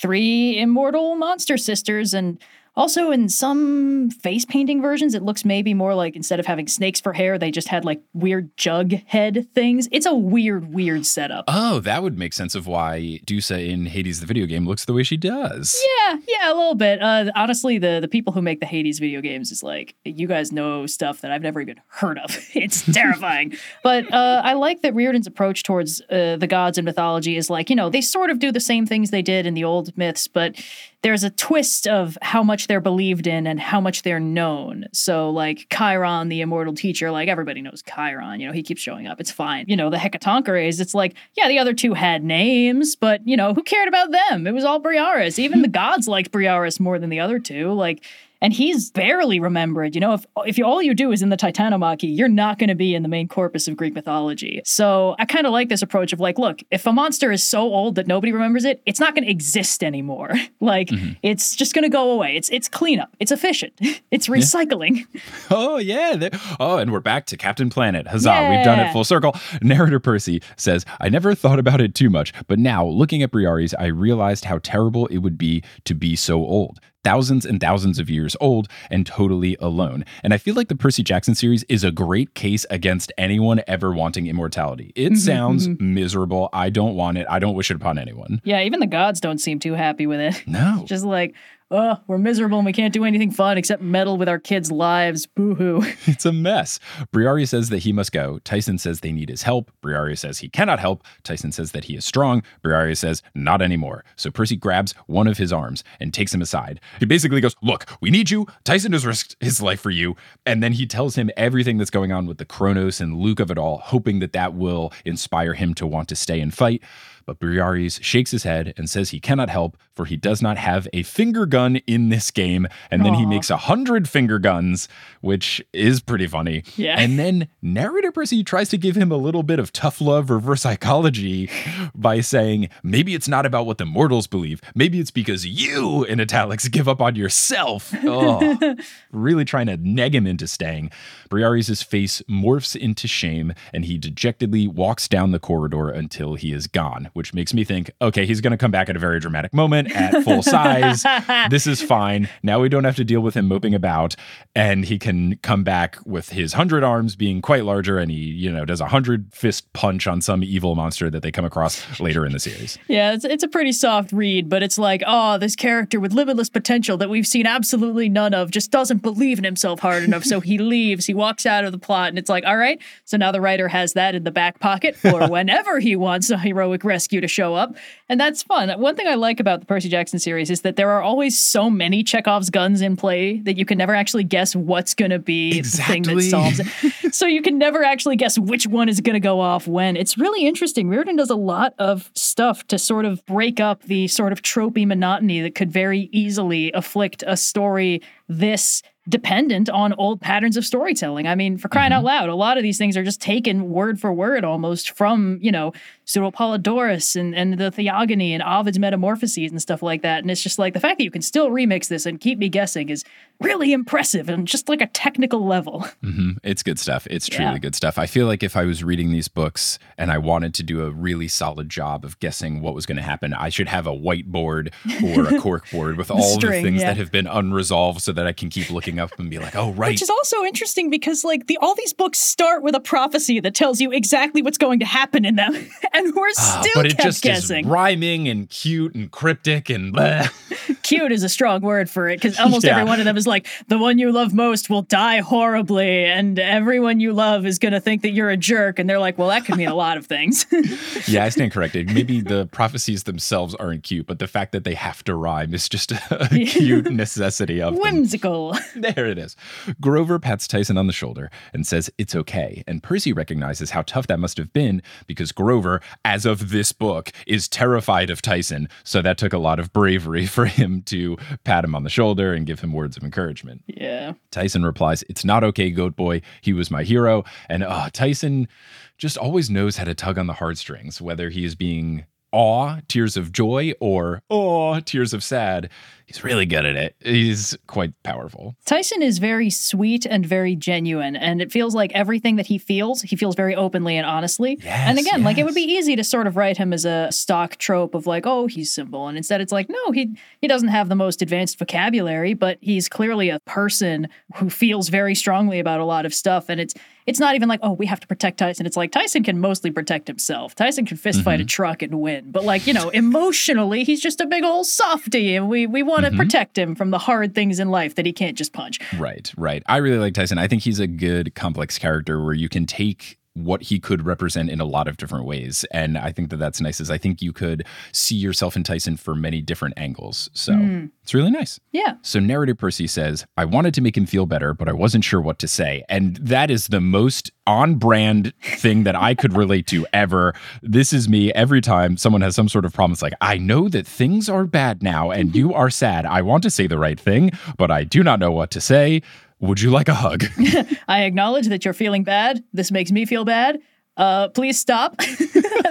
three 0.00 0.58
immortal 0.58 1.16
monster 1.16 1.56
sisters 1.56 2.14
and 2.14 2.38
Also, 2.78 3.10
in 3.10 3.28
some 3.28 4.08
vase 4.22 4.44
painting 4.44 4.80
versions, 4.80 5.12
it 5.12 5.24
looks 5.24 5.44
maybe 5.44 5.74
more 5.74 5.96
like 5.96 6.14
instead 6.14 6.38
of 6.38 6.46
having 6.46 6.68
snakes 6.68 7.00
for 7.00 7.12
hair, 7.12 7.36
they 7.36 7.50
just 7.50 7.66
had 7.66 7.84
like 7.84 8.00
weird 8.12 8.56
jug 8.56 8.92
head 9.06 9.48
things. 9.52 9.88
It's 9.90 10.06
a 10.06 10.14
weird, 10.14 10.72
weird 10.72 11.04
setup. 11.04 11.46
Oh, 11.48 11.80
that 11.80 12.04
would 12.04 12.16
make 12.16 12.32
sense 12.32 12.54
of 12.54 12.68
why 12.68 13.18
Dusa 13.26 13.68
in 13.68 13.86
Hades 13.86 14.20
the 14.20 14.26
video 14.26 14.46
game 14.46 14.64
looks 14.64 14.84
the 14.84 14.92
way 14.92 15.02
she 15.02 15.16
does. 15.16 15.76
Yeah, 15.98 16.18
yeah, 16.28 16.52
a 16.52 16.54
little 16.54 16.76
bit. 16.76 17.02
Uh, 17.02 17.32
honestly, 17.34 17.78
the 17.78 17.98
the 18.00 18.06
people 18.06 18.32
who 18.32 18.40
make 18.40 18.60
the 18.60 18.66
Hades 18.66 19.00
video 19.00 19.20
games 19.20 19.50
is 19.50 19.64
like 19.64 19.96
you 20.04 20.28
guys 20.28 20.52
know 20.52 20.86
stuff 20.86 21.20
that 21.22 21.32
I've 21.32 21.42
never 21.42 21.60
even 21.60 21.80
heard 21.88 22.18
of. 22.18 22.38
It's 22.58 22.82
terrifying. 22.92 23.56
but 23.82 24.12
uh, 24.12 24.42
I 24.44 24.54
like 24.54 24.82
that 24.82 24.94
Riordan's 24.94 25.26
approach 25.26 25.62
towards 25.62 26.00
uh, 26.10 26.36
the 26.36 26.46
gods 26.46 26.76
and 26.78 26.84
mythology 26.84 27.36
is 27.36 27.50
like 27.50 27.70
you 27.70 27.76
know 27.76 27.90
they 27.90 28.00
sort 28.00 28.30
of 28.30 28.38
do 28.38 28.52
the 28.52 28.60
same 28.60 28.86
things 28.86 29.10
they 29.10 29.22
did 29.22 29.46
in 29.46 29.54
the 29.54 29.64
old 29.64 29.96
myths, 29.96 30.28
but 30.28 30.54
there's 31.02 31.22
a 31.22 31.30
twist 31.30 31.86
of 31.86 32.18
how 32.22 32.42
much 32.42 32.66
they're 32.66 32.80
believed 32.80 33.26
in 33.26 33.46
and 33.46 33.60
how 33.60 33.80
much 33.80 34.02
they're 34.02 34.18
known. 34.18 34.86
So, 34.92 35.30
like 35.30 35.66
Chiron, 35.72 36.28
the 36.28 36.40
immortal 36.40 36.74
teacher, 36.74 37.10
like 37.10 37.28
everybody 37.28 37.62
knows 37.62 37.82
Chiron. 37.82 38.40
You 38.40 38.48
know, 38.48 38.52
he 38.52 38.62
keeps 38.62 38.82
showing 38.82 39.06
up. 39.06 39.20
It's 39.20 39.30
fine. 39.30 39.66
You 39.68 39.76
know, 39.76 39.90
the 39.90 39.96
Hecatoncheires, 39.96 40.80
it's 40.80 40.94
like, 40.94 41.14
yeah, 41.34 41.46
the 41.46 41.58
other 41.58 41.72
two 41.72 41.94
had 41.94 42.24
names, 42.24 42.96
but, 42.96 43.26
you 43.26 43.36
know, 43.36 43.54
who 43.54 43.62
cared 43.62 43.86
about 43.88 44.10
them? 44.10 44.46
It 44.46 44.54
was 44.54 44.64
all 44.64 44.82
Briareus. 44.82 45.38
Even 45.38 45.62
the 45.62 45.68
gods 45.68 46.08
liked 46.08 46.32
Briareus 46.32 46.80
more 46.80 46.98
than 46.98 47.10
the 47.10 47.20
other 47.20 47.38
two. 47.38 47.72
Like, 47.72 48.04
and 48.40 48.52
he's 48.52 48.90
barely 48.90 49.40
remembered. 49.40 49.94
You 49.94 50.00
know, 50.00 50.14
if 50.14 50.26
if 50.44 50.58
you, 50.58 50.64
all 50.64 50.82
you 50.82 50.94
do 50.94 51.12
is 51.12 51.22
in 51.22 51.28
the 51.28 51.36
Titanomachy, 51.36 52.16
you're 52.16 52.28
not 52.28 52.58
going 52.58 52.68
to 52.68 52.74
be 52.74 52.94
in 52.94 53.02
the 53.02 53.08
main 53.08 53.28
corpus 53.28 53.68
of 53.68 53.76
Greek 53.76 53.94
mythology. 53.94 54.60
So 54.64 55.16
I 55.18 55.24
kind 55.24 55.46
of 55.46 55.52
like 55.52 55.68
this 55.68 55.82
approach 55.82 56.12
of 56.12 56.20
like, 56.20 56.38
look, 56.38 56.60
if 56.70 56.86
a 56.86 56.92
monster 56.92 57.32
is 57.32 57.42
so 57.42 57.60
old 57.60 57.96
that 57.96 58.06
nobody 58.06 58.32
remembers 58.32 58.64
it, 58.64 58.82
it's 58.86 59.00
not 59.00 59.14
going 59.14 59.24
to 59.24 59.30
exist 59.30 59.82
anymore. 59.82 60.34
like, 60.60 60.88
mm-hmm. 60.88 61.12
it's 61.22 61.56
just 61.56 61.74
going 61.74 61.82
to 61.82 61.88
go 61.88 62.10
away. 62.10 62.36
It's 62.36 62.48
it's 62.50 62.68
cleanup. 62.68 63.14
It's 63.20 63.32
efficient. 63.32 63.78
It's 64.10 64.28
recycling. 64.28 65.06
Yeah. 65.12 65.20
Oh 65.50 65.78
yeah. 65.78 66.28
Oh, 66.60 66.78
and 66.78 66.92
we're 66.92 67.00
back 67.00 67.26
to 67.26 67.36
Captain 67.36 67.68
Planet. 67.68 68.06
Huzzah! 68.06 68.28
Yeah. 68.28 68.50
We've 68.50 68.64
done 68.64 68.80
it 68.80 68.92
full 68.92 69.04
circle. 69.04 69.34
Narrator 69.62 70.00
Percy 70.00 70.42
says, 70.56 70.84
"I 71.00 71.08
never 71.08 71.34
thought 71.34 71.58
about 71.58 71.80
it 71.80 71.94
too 71.94 72.10
much, 72.10 72.32
but 72.46 72.58
now 72.58 72.86
looking 72.86 73.22
at 73.22 73.30
Briares, 73.30 73.74
I 73.78 73.86
realized 73.86 74.44
how 74.44 74.58
terrible 74.62 75.06
it 75.08 75.18
would 75.18 75.36
be 75.36 75.62
to 75.84 75.94
be 75.94 76.16
so 76.16 76.38
old 76.38 76.80
thousands 77.08 77.46
and 77.46 77.58
thousands 77.58 77.98
of 77.98 78.10
years 78.10 78.36
old 78.38 78.68
and 78.90 79.06
totally 79.06 79.56
alone. 79.60 80.04
And 80.22 80.34
I 80.34 80.36
feel 80.36 80.54
like 80.54 80.68
the 80.68 80.76
Percy 80.76 81.02
Jackson 81.02 81.34
series 81.34 81.64
is 81.64 81.82
a 81.82 81.90
great 81.90 82.34
case 82.34 82.66
against 82.68 83.12
anyone 83.16 83.62
ever 83.66 83.92
wanting 83.92 84.26
immortality. 84.26 84.92
It 84.94 85.06
mm-hmm, 85.06 85.14
sounds 85.14 85.68
mm-hmm. 85.68 85.94
miserable. 85.94 86.50
I 86.52 86.68
don't 86.68 86.96
want 86.96 87.16
it. 87.16 87.26
I 87.30 87.38
don't 87.38 87.54
wish 87.54 87.70
it 87.70 87.76
upon 87.76 87.98
anyone. 87.98 88.42
Yeah, 88.44 88.60
even 88.60 88.80
the 88.80 88.86
gods 88.86 89.22
don't 89.22 89.38
seem 89.38 89.58
too 89.58 89.72
happy 89.72 90.06
with 90.06 90.20
it. 90.20 90.46
No. 90.46 90.82
Just 90.86 91.06
like, 91.06 91.34
oh, 91.70 91.98
we're 92.06 92.18
miserable 92.18 92.58
and 92.58 92.66
we 92.66 92.72
can't 92.72 92.92
do 92.92 93.04
anything 93.04 93.30
fun 93.30 93.58
except 93.58 93.82
meddle 93.82 94.16
with 94.16 94.28
our 94.28 94.38
kids' 94.38 94.72
lives. 94.72 95.26
Boo 95.26 95.54
hoo. 95.54 95.84
It's 96.08 96.24
a 96.24 96.32
mess. 96.32 96.80
Briares 97.12 97.48
says 97.48 97.68
that 97.68 97.80
he 97.80 97.92
must 97.92 98.12
go. 98.12 98.38
Tyson 98.40 98.78
says 98.78 99.00
they 99.00 99.12
need 99.12 99.28
his 99.28 99.42
help. 99.42 99.70
Briares 99.82 100.18
says 100.18 100.38
he 100.38 100.48
cannot 100.48 100.80
help. 100.80 101.04
Tyson 101.22 101.52
says 101.52 101.72
that 101.72 101.84
he 101.84 101.94
is 101.96 102.04
strong. 102.04 102.42
Briares 102.64 102.98
says 102.98 103.22
not 103.34 103.60
anymore. 103.60 104.04
So 104.16 104.30
Percy 104.30 104.56
grabs 104.56 104.94
one 105.06 105.26
of 105.26 105.38
his 105.38 105.52
arms 105.52 105.84
and 106.00 106.12
takes 106.12 106.32
him 106.34 106.40
aside. 106.40 106.80
He 106.98 107.06
basically 107.06 107.40
goes, 107.40 107.54
Look, 107.62 107.86
we 108.00 108.10
need 108.10 108.30
you. 108.30 108.46
Tyson 108.64 108.92
has 108.92 109.06
risked 109.06 109.36
his 109.40 109.60
life 109.60 109.80
for 109.80 109.90
you. 109.90 110.16
And 110.46 110.62
then 110.62 110.72
he 110.72 110.86
tells 110.86 111.16
him 111.16 111.30
everything 111.36 111.76
that's 111.76 111.90
going 111.90 112.10
on 112.10 112.26
with 112.26 112.38
the 112.38 112.44
Kronos 112.46 113.00
and 113.00 113.18
Luke 113.18 113.40
of 113.40 113.50
it 113.50 113.58
all, 113.58 113.78
hoping 113.78 114.18
that 114.20 114.32
that 114.32 114.54
will 114.54 114.92
inspire 115.04 115.54
him 115.54 115.74
to 115.74 115.86
want 115.86 116.08
to 116.08 116.16
stay 116.16 116.40
and 116.40 116.54
fight. 116.54 116.82
But 117.28 117.40
Briares 117.40 118.02
shakes 118.02 118.30
his 118.30 118.44
head 118.44 118.72
and 118.78 118.88
says 118.88 119.10
he 119.10 119.20
cannot 119.20 119.50
help, 119.50 119.76
for 119.98 120.04
he 120.04 120.16
does 120.16 120.40
not 120.40 120.56
have 120.56 120.86
a 120.92 121.02
finger 121.02 121.44
gun 121.44 121.74
in 121.88 122.08
this 122.08 122.30
game. 122.30 122.68
And 122.88 123.04
then 123.04 123.14
he 123.14 123.26
makes 123.26 123.50
a 123.50 123.56
hundred 123.56 124.08
finger 124.08 124.38
guns, 124.38 124.88
which 125.22 125.60
is 125.72 126.00
pretty 126.00 126.28
funny. 126.28 126.62
Yeah. 126.76 127.00
And 127.00 127.18
then 127.18 127.48
narrator 127.60 128.12
Percy 128.12 128.44
tries 128.44 128.68
to 128.68 128.78
give 128.78 128.96
him 128.96 129.10
a 129.10 129.16
little 129.16 129.42
bit 129.42 129.58
of 129.58 129.72
tough 129.72 130.00
love 130.00 130.30
reverse 130.30 130.62
psychology 130.62 131.50
by 131.96 132.20
saying, 132.20 132.68
maybe 132.84 133.16
it's 133.16 133.26
not 133.26 133.44
about 133.44 133.66
what 133.66 133.78
the 133.78 133.84
mortals 133.84 134.28
believe. 134.28 134.60
Maybe 134.72 135.00
it's 135.00 135.10
because 135.10 135.44
you, 135.44 136.04
in 136.04 136.20
italics, 136.20 136.68
give 136.68 136.88
up 136.88 137.00
on 137.02 137.16
yourself. 137.16 137.92
Oh, 138.04 138.76
really 139.10 139.44
trying 139.44 139.66
to 139.66 139.76
neg 139.76 140.14
him 140.14 140.28
into 140.28 140.46
staying. 140.46 140.92
Briares' 141.28 141.82
face 141.82 142.22
morphs 142.30 142.76
into 142.76 143.08
shame, 143.08 143.52
and 143.74 143.84
he 143.84 143.98
dejectedly 143.98 144.68
walks 144.68 145.08
down 145.08 145.32
the 145.32 145.40
corridor 145.40 145.88
until 145.88 146.36
he 146.36 146.52
is 146.52 146.68
gone 146.68 147.10
which 147.14 147.34
makes 147.34 147.52
me 147.52 147.64
think, 147.64 147.90
okay, 148.00 148.26
he's 148.26 148.40
going 148.40 148.52
to 148.52 148.56
come 148.56 148.70
back 148.70 148.88
at 148.88 148.94
a 148.94 148.98
very 148.98 149.18
dramatic 149.18 149.52
moment 149.52 149.87
at 149.94 150.22
full 150.22 150.42
size. 150.42 151.04
this 151.50 151.66
is 151.66 151.82
fine. 151.82 152.28
Now 152.42 152.60
we 152.60 152.68
don't 152.68 152.84
have 152.84 152.96
to 152.96 153.04
deal 153.04 153.20
with 153.20 153.34
him 153.34 153.48
moping 153.48 153.74
about, 153.74 154.14
and 154.54 154.84
he 154.84 154.98
can 154.98 155.36
come 155.42 155.64
back 155.64 155.98
with 156.04 156.30
his 156.30 156.52
hundred 156.52 156.84
arms 156.84 157.16
being 157.16 157.42
quite 157.42 157.64
larger, 157.64 157.98
and 157.98 158.10
he, 158.10 158.18
you 158.18 158.50
know, 158.50 158.64
does 158.64 158.80
a 158.80 158.88
hundred 158.88 159.32
fist 159.32 159.72
punch 159.72 160.06
on 160.06 160.20
some 160.20 160.42
evil 160.42 160.74
monster 160.74 161.10
that 161.10 161.22
they 161.22 161.30
come 161.30 161.44
across 161.44 162.00
later 162.00 162.24
in 162.26 162.32
the 162.32 162.38
series. 162.38 162.78
Yeah, 162.88 163.12
it's, 163.12 163.24
it's 163.24 163.42
a 163.42 163.48
pretty 163.48 163.72
soft 163.72 164.12
read, 164.12 164.48
but 164.48 164.62
it's 164.62 164.78
like, 164.78 165.02
oh, 165.06 165.38
this 165.38 165.56
character 165.56 166.00
with 166.00 166.12
limitless 166.12 166.48
potential 166.48 166.96
that 166.98 167.10
we've 167.10 167.26
seen 167.26 167.46
absolutely 167.46 168.08
none 168.08 168.34
of 168.34 168.50
just 168.50 168.70
doesn't 168.70 169.02
believe 169.02 169.38
in 169.38 169.44
himself 169.44 169.80
hard 169.80 170.02
enough, 170.02 170.24
so 170.24 170.40
he 170.40 170.58
leaves. 170.68 171.06
He 171.06 171.14
walks 171.14 171.46
out 171.46 171.64
of 171.64 171.72
the 171.72 171.78
plot, 171.78 172.08
and 172.08 172.18
it's 172.18 172.30
like, 172.30 172.44
all 172.44 172.56
right, 172.56 172.80
so 173.04 173.16
now 173.16 173.32
the 173.32 173.40
writer 173.40 173.68
has 173.68 173.92
that 173.94 174.14
in 174.14 174.24
the 174.24 174.30
back 174.30 174.60
pocket 174.60 174.96
for 174.96 175.28
whenever 175.30 175.78
he 175.80 175.96
wants 175.96 176.30
a 176.30 176.38
heroic 176.38 176.84
rescue 176.84 177.20
to 177.20 177.28
show 177.28 177.54
up. 177.54 177.74
And 178.08 178.18
that's 178.18 178.42
fun. 178.42 178.68
One 178.80 178.96
thing 178.96 179.06
I 179.06 179.14
like 179.14 179.40
about 179.40 179.60
the 179.60 179.66
Percy 179.78 179.88
Jackson 179.90 180.18
series 180.18 180.50
is 180.50 180.62
that 180.62 180.74
there 180.74 180.90
are 180.90 181.00
always 181.00 181.38
so 181.38 181.70
many 181.70 182.02
Chekhov's 182.02 182.50
guns 182.50 182.80
in 182.80 182.96
play 182.96 183.38
that 183.42 183.56
you 183.56 183.64
can 183.64 183.78
never 183.78 183.94
actually 183.94 184.24
guess 184.24 184.56
what's 184.56 184.92
going 184.92 185.12
to 185.12 185.20
be 185.20 185.56
exactly. 185.56 186.00
the 186.00 186.04
thing 186.04 186.16
that 186.16 186.22
solves 186.24 186.60
it. 186.60 187.14
so 187.14 187.26
you 187.26 187.42
can 187.42 187.58
never 187.58 187.84
actually 187.84 188.16
guess 188.16 188.36
which 188.40 188.66
one 188.66 188.88
is 188.88 189.00
going 189.00 189.14
to 189.14 189.20
go 189.20 189.38
off 189.38 189.68
when. 189.68 189.96
It's 189.96 190.18
really 190.18 190.48
interesting. 190.48 190.88
Riordan 190.88 191.14
does 191.14 191.30
a 191.30 191.36
lot 191.36 191.74
of 191.78 192.10
stuff 192.16 192.66
to 192.66 192.76
sort 192.76 193.04
of 193.04 193.24
break 193.24 193.60
up 193.60 193.84
the 193.84 194.08
sort 194.08 194.32
of 194.32 194.42
tropey 194.42 194.84
monotony 194.84 195.42
that 195.42 195.54
could 195.54 195.70
very 195.70 196.08
easily 196.10 196.72
afflict 196.72 197.22
a 197.24 197.36
story 197.36 198.02
this 198.26 198.82
dependent 199.08 199.70
on 199.70 199.94
old 199.94 200.20
patterns 200.20 200.56
of 200.56 200.66
storytelling. 200.66 201.26
I 201.26 201.34
mean, 201.34 201.56
for 201.56 201.68
crying 201.68 201.92
mm-hmm. 201.92 201.98
out 201.98 202.04
loud, 202.04 202.28
a 202.28 202.34
lot 202.34 202.56
of 202.58 202.62
these 202.62 202.78
things 202.78 202.96
are 202.96 203.02
just 203.02 203.20
taken 203.20 203.70
word 203.70 203.98
for 204.00 204.12
word 204.12 204.44
almost 204.44 204.90
from, 204.90 205.38
you 205.40 205.50
know, 205.50 205.72
Pseudo-Apollodorus 206.08 207.16
and, 207.16 207.34
and 207.34 207.58
the 207.58 207.70
Theogony 207.70 208.32
and 208.32 208.42
Ovid's 208.42 208.78
Metamorphoses 208.78 209.50
and 209.50 209.60
stuff 209.60 209.82
like 209.82 210.00
that. 210.00 210.20
And 210.20 210.30
it's 210.30 210.42
just 210.42 210.58
like 210.58 210.72
the 210.72 210.80
fact 210.80 210.96
that 210.96 211.04
you 211.04 211.10
can 211.10 211.20
still 211.20 211.50
remix 211.50 211.88
this 211.88 212.06
and 212.06 212.18
keep 212.18 212.38
me 212.38 212.48
guessing 212.48 212.88
is 212.88 213.04
really 213.40 213.74
impressive 213.74 214.30
and 214.30 214.48
just 214.48 214.70
like 214.70 214.80
a 214.80 214.86
technical 214.88 215.46
level. 215.46 215.86
Mm-hmm. 216.08 216.38
It's 216.42 216.62
good 216.62 216.78
stuff. 216.78 217.06
It's 217.10 217.26
truly 217.26 217.52
yeah. 217.52 217.58
good 217.58 217.74
stuff. 217.74 217.98
I 217.98 218.06
feel 218.06 218.26
like 218.26 218.42
if 218.42 218.56
I 218.56 218.64
was 218.64 218.82
reading 218.84 219.10
these 219.10 219.28
books 219.28 219.78
and 219.98 220.10
I 220.10 220.16
wanted 220.16 220.54
to 220.54 220.62
do 220.62 220.84
a 220.86 220.90
really 220.90 221.28
solid 221.28 221.68
job 221.68 222.04
of 222.04 222.18
guessing 222.20 222.62
what 222.62 222.72
was 222.72 222.86
going 222.86 222.96
to 222.96 223.02
happen, 223.02 223.34
I 223.34 223.48
should 223.48 223.68
have 223.68 223.86
a 223.86 223.92
whiteboard 223.92 224.72
or 225.04 225.34
a 225.34 225.38
cork 225.40 225.70
board 225.70 225.98
with 225.98 226.10
all 226.10 226.16
the, 226.18 226.40
string, 226.40 226.62
the 226.62 226.70
things 226.70 226.80
yeah. 226.80 226.88
that 226.88 226.96
have 226.96 227.10
been 227.10 227.26
unresolved 227.26 228.00
so 228.00 228.12
that 228.12 228.26
I 228.26 228.32
can 228.32 228.48
keep 228.48 228.70
looking 228.70 228.98
up 228.98 229.18
and 229.18 229.28
be 229.28 229.38
like, 229.38 229.54
oh, 229.54 229.72
right. 229.72 229.90
Which 229.90 230.02
is 230.02 230.08
also 230.08 230.44
interesting 230.44 230.88
because 230.88 231.24
like 231.24 231.46
the 231.46 231.58
all 231.60 231.74
these 231.74 231.92
books 231.92 232.20
start 232.20 232.62
with 232.62 232.74
a 232.74 232.80
prophecy 232.80 233.40
that 233.40 233.54
tells 233.54 233.80
you 233.80 233.92
exactly 233.92 234.40
what's 234.40 234.58
going 234.58 234.78
to 234.78 234.86
happen 234.86 235.24
in 235.24 235.34
them. 235.36 235.52
and 235.98 236.14
we're 236.14 236.28
ah, 236.38 236.60
still 236.60 236.80
uh, 236.80 236.82
but 236.82 236.86
it 236.86 236.98
just 236.98 237.22
guessing. 237.22 237.64
is 237.64 237.70
rhyming 237.70 238.28
and 238.28 238.48
cute 238.50 238.94
and 238.94 239.10
cryptic 239.10 239.68
and 239.68 239.92
blah. 239.92 240.26
cute 240.82 241.12
is 241.12 241.22
a 241.22 241.28
strong 241.28 241.60
word 241.60 241.90
for 241.90 242.08
it 242.08 242.16
because 242.16 242.38
almost 242.40 242.64
yeah. 242.64 242.72
every 242.72 242.84
one 242.84 242.98
of 242.98 243.04
them 243.04 243.16
is 243.16 243.26
like 243.26 243.46
the 243.68 243.78
one 243.78 243.98
you 243.98 244.12
love 244.12 244.32
most 244.32 244.70
will 244.70 244.82
die 244.82 245.20
horribly 245.20 246.04
and 246.04 246.38
everyone 246.38 247.00
you 247.00 247.12
love 247.12 247.44
is 247.44 247.58
going 247.58 247.72
to 247.72 247.80
think 247.80 248.02
that 248.02 248.10
you're 248.10 248.30
a 248.30 248.36
jerk 248.36 248.78
and 248.78 248.88
they're 248.88 248.98
like 248.98 249.18
well 249.18 249.28
that 249.28 249.44
could 249.44 249.56
mean 249.56 249.68
a 249.68 249.74
lot 249.74 249.96
of 249.96 250.06
things 250.06 250.46
yeah 251.08 251.24
i 251.24 251.28
stand 251.28 251.52
corrected 251.52 251.92
maybe 251.92 252.20
the 252.20 252.46
prophecies 252.46 253.04
themselves 253.04 253.54
aren't 253.56 253.82
cute 253.82 254.06
but 254.06 254.18
the 254.18 254.26
fact 254.26 254.52
that 254.52 254.64
they 254.64 254.74
have 254.74 255.02
to 255.04 255.14
rhyme 255.14 255.52
is 255.52 255.68
just 255.68 255.92
a 255.92 256.28
cute 256.46 256.90
necessity 256.90 257.60
of 257.60 257.76
whimsical 257.76 258.52
them. 258.52 258.62
there 258.76 259.06
it 259.06 259.18
is 259.18 259.36
grover 259.80 260.18
pats 260.18 260.46
tyson 260.46 260.78
on 260.78 260.86
the 260.86 260.92
shoulder 260.92 261.30
and 261.52 261.66
says 261.66 261.90
it's 261.98 262.14
okay 262.14 262.62
and 262.66 262.82
percy 262.82 263.12
recognizes 263.12 263.70
how 263.70 263.82
tough 263.82 264.06
that 264.06 264.18
must 264.18 264.38
have 264.38 264.52
been 264.52 264.82
because 265.06 265.32
grover 265.32 265.80
as 266.04 266.26
of 266.26 266.50
this 266.50 266.72
book 266.72 267.10
is 267.26 267.48
terrified 267.48 268.10
of 268.10 268.22
tyson 268.22 268.68
so 268.84 269.02
that 269.02 269.18
took 269.18 269.32
a 269.32 269.38
lot 269.38 269.58
of 269.58 269.72
bravery 269.72 270.26
for 270.38 270.46
him 270.46 270.82
to 270.82 271.16
pat 271.44 271.64
him 271.64 271.74
on 271.74 271.84
the 271.84 271.90
shoulder 271.90 272.32
and 272.32 272.46
give 272.46 272.60
him 272.60 272.72
words 272.72 272.96
of 272.96 273.02
encouragement. 273.02 273.62
Yeah. 273.66 274.14
Tyson 274.30 274.64
replies, 274.64 275.02
It's 275.08 275.24
not 275.24 275.44
okay, 275.44 275.70
Goat 275.70 275.96
Boy. 275.96 276.22
He 276.40 276.52
was 276.52 276.70
my 276.70 276.82
hero. 276.82 277.24
And 277.48 277.62
uh, 277.62 277.90
Tyson 277.90 278.48
just 278.96 279.16
always 279.16 279.50
knows 279.50 279.76
how 279.76 279.84
to 279.84 279.94
tug 279.94 280.18
on 280.18 280.26
the 280.26 280.34
heartstrings, 280.34 281.00
whether 281.00 281.30
he 281.30 281.44
is 281.44 281.54
being 281.54 282.06
awe, 282.32 282.80
tears 282.88 283.16
of 283.16 283.32
joy, 283.32 283.72
or 283.80 284.22
awe, 284.28 284.80
tears 284.80 285.14
of 285.14 285.22
sad 285.24 285.70
He's 286.08 286.24
really 286.24 286.46
good 286.46 286.64
at 286.64 286.74
it. 286.74 286.96
He's 287.00 287.54
quite 287.66 287.92
powerful. 288.02 288.56
Tyson 288.64 289.02
is 289.02 289.18
very 289.18 289.50
sweet 289.50 290.06
and 290.06 290.24
very 290.24 290.56
genuine, 290.56 291.16
and 291.16 291.42
it 291.42 291.52
feels 291.52 291.74
like 291.74 291.92
everything 291.92 292.36
that 292.36 292.46
he 292.46 292.56
feels, 292.56 293.02
he 293.02 293.14
feels 293.14 293.34
very 293.34 293.54
openly 293.54 293.98
and 293.98 294.06
honestly. 294.06 294.58
Yes, 294.62 294.88
and 294.88 294.98
again, 294.98 295.22
like 295.22 295.36
it 295.36 295.44
would 295.44 295.54
be 295.54 295.60
easy 295.60 295.96
to 295.96 296.02
sort 296.02 296.26
of 296.26 296.34
write 296.34 296.56
him 296.56 296.72
as 296.72 296.86
a 296.86 297.12
stock 297.12 297.56
trope 297.56 297.94
of 297.94 298.06
like, 298.06 298.26
oh, 298.26 298.46
he's 298.46 298.72
simple, 298.72 299.06
and 299.06 299.18
instead 299.18 299.42
it's 299.42 299.52
like, 299.52 299.68
no, 299.68 299.92
he 299.92 300.16
he 300.40 300.48
doesn't 300.48 300.68
have 300.68 300.88
the 300.88 300.94
most 300.94 301.20
advanced 301.20 301.58
vocabulary, 301.58 302.32
but 302.32 302.56
he's 302.62 302.88
clearly 302.88 303.28
a 303.28 303.40
person 303.40 304.08
who 304.36 304.48
feels 304.48 304.88
very 304.88 305.14
strongly 305.14 305.58
about 305.58 305.78
a 305.78 305.84
lot 305.84 306.06
of 306.06 306.14
stuff, 306.14 306.48
and 306.48 306.58
it's 306.58 306.72
it's 307.08 307.18
not 307.18 307.34
even 307.34 307.48
like, 307.48 307.60
oh, 307.62 307.72
we 307.72 307.86
have 307.86 308.00
to 308.00 308.06
protect 308.06 308.38
Tyson. 308.38 308.66
It's 308.66 308.76
like 308.76 308.92
Tyson 308.92 309.24
can 309.24 309.40
mostly 309.40 309.70
protect 309.70 310.08
himself. 310.08 310.54
Tyson 310.54 310.84
can 310.84 310.98
fist 310.98 311.22
fight 311.22 311.40
a 311.40 311.42
mm-hmm. 311.42 311.48
truck 311.48 311.82
and 311.82 312.00
win, 312.00 312.30
but 312.30 312.44
like 312.44 312.66
you 312.66 312.72
know, 312.72 312.88
emotionally, 312.90 313.84
he's 313.84 314.00
just 314.00 314.22
a 314.22 314.26
big 314.26 314.44
old 314.44 314.66
softy, 314.66 315.36
and 315.36 315.48
we 315.48 315.66
we 315.66 315.82
want 315.82 315.97
to 316.00 316.08
mm-hmm. 316.08 316.16
protect 316.16 316.56
him 316.56 316.74
from 316.74 316.90
the 316.90 316.98
hard 316.98 317.34
things 317.34 317.58
in 317.58 317.70
life 317.70 317.94
that 317.96 318.06
he 318.06 318.12
can't 318.12 318.36
just 318.36 318.52
punch. 318.52 318.78
Right, 318.98 319.32
right. 319.36 319.62
I 319.66 319.78
really 319.78 319.98
like 319.98 320.14
Tyson. 320.14 320.38
I 320.38 320.48
think 320.48 320.62
he's 320.62 320.80
a 320.80 320.86
good 320.86 321.34
complex 321.34 321.78
character 321.78 322.22
where 322.22 322.34
you 322.34 322.48
can 322.48 322.66
take 322.66 323.18
what 323.44 323.62
he 323.62 323.78
could 323.78 324.04
represent 324.04 324.50
in 324.50 324.60
a 324.60 324.64
lot 324.64 324.88
of 324.88 324.96
different 324.96 325.24
ways. 325.24 325.64
And 325.72 325.98
i 325.98 326.12
think 326.12 326.30
that 326.30 326.36
that's 326.38 326.60
nice 326.60 326.80
is 326.80 326.90
i 326.90 326.98
think 326.98 327.22
you 327.22 327.32
could 327.32 327.66
see 327.92 328.16
yourself 328.16 328.56
in 328.56 328.62
tyson 328.62 328.96
for 328.96 329.14
many 329.14 329.40
different 329.40 329.74
angles. 329.76 330.30
So 330.32 330.54
hmm. 330.54 330.86
it's 331.02 331.14
really 331.14 331.30
nice. 331.30 331.60
Yeah. 331.72 331.94
so 332.02 332.18
narrator 332.18 332.54
percy 332.54 332.86
says 332.86 333.26
i 333.36 333.44
wanted 333.44 333.74
to 333.74 333.80
make 333.80 333.96
him 333.96 334.06
feel 334.06 334.26
better 334.26 334.54
but 334.54 334.68
i 334.68 334.72
wasn't 334.72 335.04
sure 335.04 335.20
what 335.20 335.38
to 335.40 335.48
say. 335.48 335.84
And 335.88 336.16
that 336.16 336.50
is 336.50 336.68
the 336.68 336.80
most 336.80 337.30
on 337.46 337.76
brand 337.76 338.32
thing 338.42 338.84
that 338.84 338.96
i 338.96 339.14
could 339.14 339.36
relate 339.36 339.66
to 339.68 339.86
ever. 339.92 340.34
This 340.62 340.92
is 340.92 341.08
me 341.08 341.32
every 341.32 341.60
time 341.60 341.96
someone 341.96 342.22
has 342.22 342.34
some 342.34 342.48
sort 342.48 342.64
of 342.64 342.72
problem 342.72 342.92
it's 342.92 343.02
like 343.02 343.14
i 343.20 343.38
know 343.38 343.68
that 343.68 343.86
things 343.86 344.28
are 344.28 344.44
bad 344.44 344.82
now 344.82 345.10
and 345.10 345.34
you 345.34 345.54
are 345.54 345.70
sad. 345.70 346.06
I 346.06 346.22
want 346.22 346.42
to 346.42 346.50
say 346.50 346.66
the 346.66 346.78
right 346.78 346.98
thing 346.98 347.30
but 347.56 347.70
i 347.70 347.84
do 347.84 348.02
not 348.02 348.20
know 348.20 348.30
what 348.30 348.50
to 348.50 348.60
say 348.60 349.02
would 349.40 349.60
you 349.60 349.70
like 349.70 349.88
a 349.88 349.94
hug 349.94 350.24
I 350.88 351.04
acknowledge 351.04 351.48
that 351.48 351.64
you're 351.64 351.74
feeling 351.74 352.04
bad. 352.04 352.42
This 352.52 352.70
makes 352.70 352.90
me 352.90 353.04
feel 353.06 353.24
bad. 353.24 353.60
Uh, 353.98 354.28
please 354.28 354.58
stop. 354.58 354.94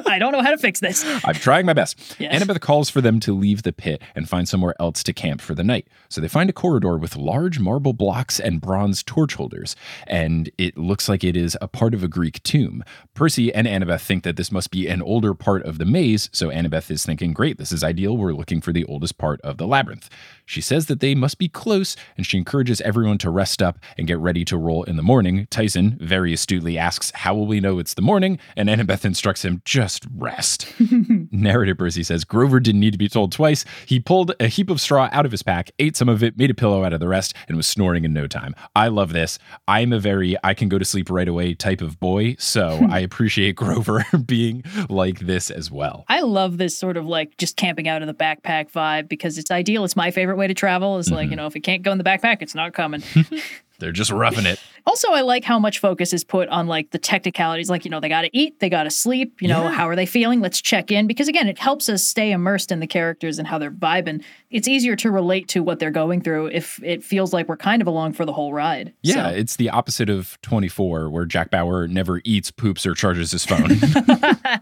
I 0.06 0.18
don't 0.20 0.34
know 0.34 0.42
how 0.42 0.52
to 0.52 0.58
fix 0.58 0.82
this. 0.82 1.06
I'm 1.26 1.36
trying 1.36 1.66
my 1.66 1.72
best. 1.72 2.18
Yes. 2.20 2.36
Annabeth 2.36 2.60
calls 2.60 2.90
for 2.90 3.00
them 3.00 3.22
to 3.22 3.34
leave 3.34 3.64
the 3.64 3.72
pit 3.72 4.02
and 4.16 4.28
find 4.28 4.50
somewhere 4.50 4.76
else 4.82 5.02
to 5.04 5.14
camp 5.14 5.40
for 5.40 5.56
the 5.56 5.64
night. 5.64 5.88
So 6.10 6.20
they 6.20 6.28
find 6.28 6.50
a 6.50 6.54
corridor 6.54 6.98
with 6.98 7.16
large 7.16 7.58
marble 7.58 7.94
blocks 7.94 8.38
and 8.38 8.60
bronze 8.60 9.02
torch 9.02 9.36
holders, 9.36 9.78
and 10.08 10.52
it 10.58 10.78
looks 10.78 11.08
like 11.08 11.24
it 11.24 11.38
is 11.38 11.58
a 11.62 11.70
part 11.70 11.94
of 11.94 12.04
a 12.04 12.10
Greek 12.10 12.44
tomb. 12.44 12.84
Percy 13.14 13.54
and 13.54 13.66
Annabeth 13.66 14.02
think 14.02 14.24
that 14.24 14.36
this 14.36 14.52
must 14.52 14.72
be 14.72 14.88
an 14.88 15.02
older 15.02 15.34
part 15.34 15.64
of 15.64 15.78
the 15.78 15.86
maze, 15.86 16.30
so 16.34 16.50
Annabeth 16.50 16.92
is 16.92 17.06
thinking, 17.06 17.32
great, 17.32 17.58
this 17.58 17.72
is 17.72 17.84
ideal. 17.84 18.18
We're 18.18 18.34
looking 18.34 18.60
for 18.60 18.74
the 18.74 18.84
oldest 18.86 19.18
part 19.18 19.40
of 19.42 19.58
the 19.58 19.68
labyrinth. 19.68 20.10
She 20.48 20.62
says 20.62 20.88
that 20.88 21.02
they 21.02 21.14
must 21.14 21.38
be 21.38 21.50
close, 21.50 21.96
and 22.16 22.26
she 22.26 22.38
encourages 22.38 22.80
everyone 22.82 23.18
to 23.20 23.30
rest 23.30 23.62
up 23.62 23.78
and 23.98 24.08
get 24.08 24.18
ready 24.18 24.44
to 24.46 24.58
roll 24.58 24.84
in 24.84 24.96
the 24.96 25.04
morning. 25.04 25.46
Tyson 25.52 25.98
very 26.00 26.34
astutely 26.34 26.78
asks, 26.78 27.12
How 27.14 27.36
will 27.36 27.46
we 27.46 27.60
know 27.60 27.80
it's 27.80 27.94
the 27.94 28.02
morning? 28.02 28.40
And 28.56 28.70
Annabeth 28.70 29.04
instructs 29.04 29.44
him, 29.44 29.62
Just 29.66 30.08
rest. 30.16 30.74
Narrator 31.32 31.76
Percy 31.76 32.02
says 32.02 32.24
Grover 32.24 32.62
didn't 32.62 32.80
need 32.80 32.94
to 32.94 32.98
be 32.98 33.10
told 33.10 33.34
twice. 33.34 33.66
He 33.86 34.00
pulled 34.00 34.34
a 34.40 34.48
heap 34.48 34.70
of 34.70 34.80
straw 34.80 35.10
out 35.12 35.26
of 35.26 35.32
his 35.32 35.44
pack, 35.44 35.70
ate 35.80 35.98
some 35.98 36.08
of 36.08 36.24
it, 36.24 36.38
made 36.38 36.50
a 36.50 36.54
pillow 36.54 36.86
out 36.86 36.94
of 36.94 37.02
the 37.02 37.10
rest, 37.10 37.34
and 37.50 37.58
was 37.58 37.68
snoring 37.68 38.06
in 38.06 38.14
no 38.14 38.26
time. 38.26 38.56
I 38.74 38.88
love 38.88 39.12
this. 39.12 39.38
I'm 39.68 39.92
a 39.92 40.00
very 40.00 40.38
I 40.46 40.54
can 40.54 40.70
go 40.70 40.80
to 40.80 40.86
sleep 40.86 41.10
right 41.10 41.28
away 41.28 41.54
type 41.56 41.82
of 41.82 42.00
boy, 42.00 42.38
so 42.40 42.86
I 42.90 43.00
appreciate 43.00 43.58
Grover 43.58 44.06
being 44.26 44.64
like 44.90 45.20
this 45.20 45.52
as 45.52 45.70
well. 45.70 46.06
I 46.08 46.22
love 46.22 46.58
this 46.58 46.78
sort 46.78 46.96
of 46.96 47.06
like 47.06 47.36
just 47.38 47.58
camping 47.58 47.90
out 47.90 48.02
in 48.02 48.08
the 48.08 48.14
backpack 48.14 48.72
vibe 48.72 49.10
because 49.10 49.38
it's 49.38 49.52
ideal. 49.52 49.84
It's 49.84 49.96
my 49.96 50.12
favorite 50.12 50.37
way 50.38 50.48
to 50.48 50.54
travel. 50.54 50.98
Is 50.98 51.12
like, 51.12 51.26
you 51.26 51.32
mm-hmm. 51.32 51.38
know, 51.38 51.48
if 51.48 51.56
it 51.56 51.62
can't 51.62 51.84
go 51.84 51.92
in 51.92 51.98
the 51.98 52.04
backpack, 52.04 52.42
it's 52.42 52.56
not 52.56 52.74
coming. 52.74 53.04
They're 53.80 53.92
just 53.92 54.12
roughing 54.12 54.46
it. 54.46 54.60
also, 54.88 55.12
I 55.12 55.22
like 55.22 55.44
how 55.44 55.60
much 55.60 55.80
focus 55.80 56.14
is 56.14 56.24
put 56.24 56.50
on 56.50 56.68
like 56.68 56.92
the 56.92 56.98
technicalities. 56.98 57.70
Like, 57.70 57.86
you 57.86 57.92
know, 57.92 58.00
they 58.00 58.10
got 58.10 58.22
to 58.24 58.30
eat, 58.38 58.60
they 58.60 58.70
got 58.70 58.84
to 58.84 58.92
sleep. 58.92 59.42
You 59.42 59.48
know, 59.48 59.64
Yeah. 59.64 59.72
how 59.72 59.88
are 59.88 59.96
they 59.96 60.06
feeling? 60.06 60.42
Let's 60.42 60.62
check 60.62 60.92
in 60.92 61.08
because 61.08 61.28
again, 61.28 61.48
it 61.48 61.60
helps 61.60 61.88
us 61.90 62.04
stay 62.04 62.32
immersed 62.32 62.72
in 62.72 62.80
the 62.80 62.88
characters 62.88 63.38
and 63.40 63.48
how 63.48 63.58
they're 63.58 63.72
vibing. 63.72 64.24
It's 64.50 64.68
easier 64.68 64.96
to 64.98 65.12
relate 65.12 65.48
to 65.50 65.62
what 65.62 65.80
they're 65.80 65.92
going 65.92 66.22
through 66.22 66.48
if 66.48 66.82
it 66.84 67.04
feels 67.04 67.34
like 67.34 67.48
we're 67.50 67.58
kind 67.58 67.82
of 67.82 67.88
along 67.88 68.14
for 68.14 68.26
the 68.26 68.34
whole 68.34 68.54
ride. 68.54 68.94
Yeah, 69.04 69.30
So- 69.32 69.36
it's 69.36 69.56
the 69.58 69.70
opposite 69.70 70.10
of 70.10 70.38
24, 70.42 71.10
where 71.10 71.26
Jack 71.26 71.52
Bauer 71.52 71.88
never 71.88 72.22
eats, 72.24 72.50
poops, 72.52 72.86
or 72.86 72.94
charges 72.94 73.32
his 73.32 73.46
phone. 73.46 73.70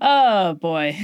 Oh 0.00 0.54
boy. 0.54 0.98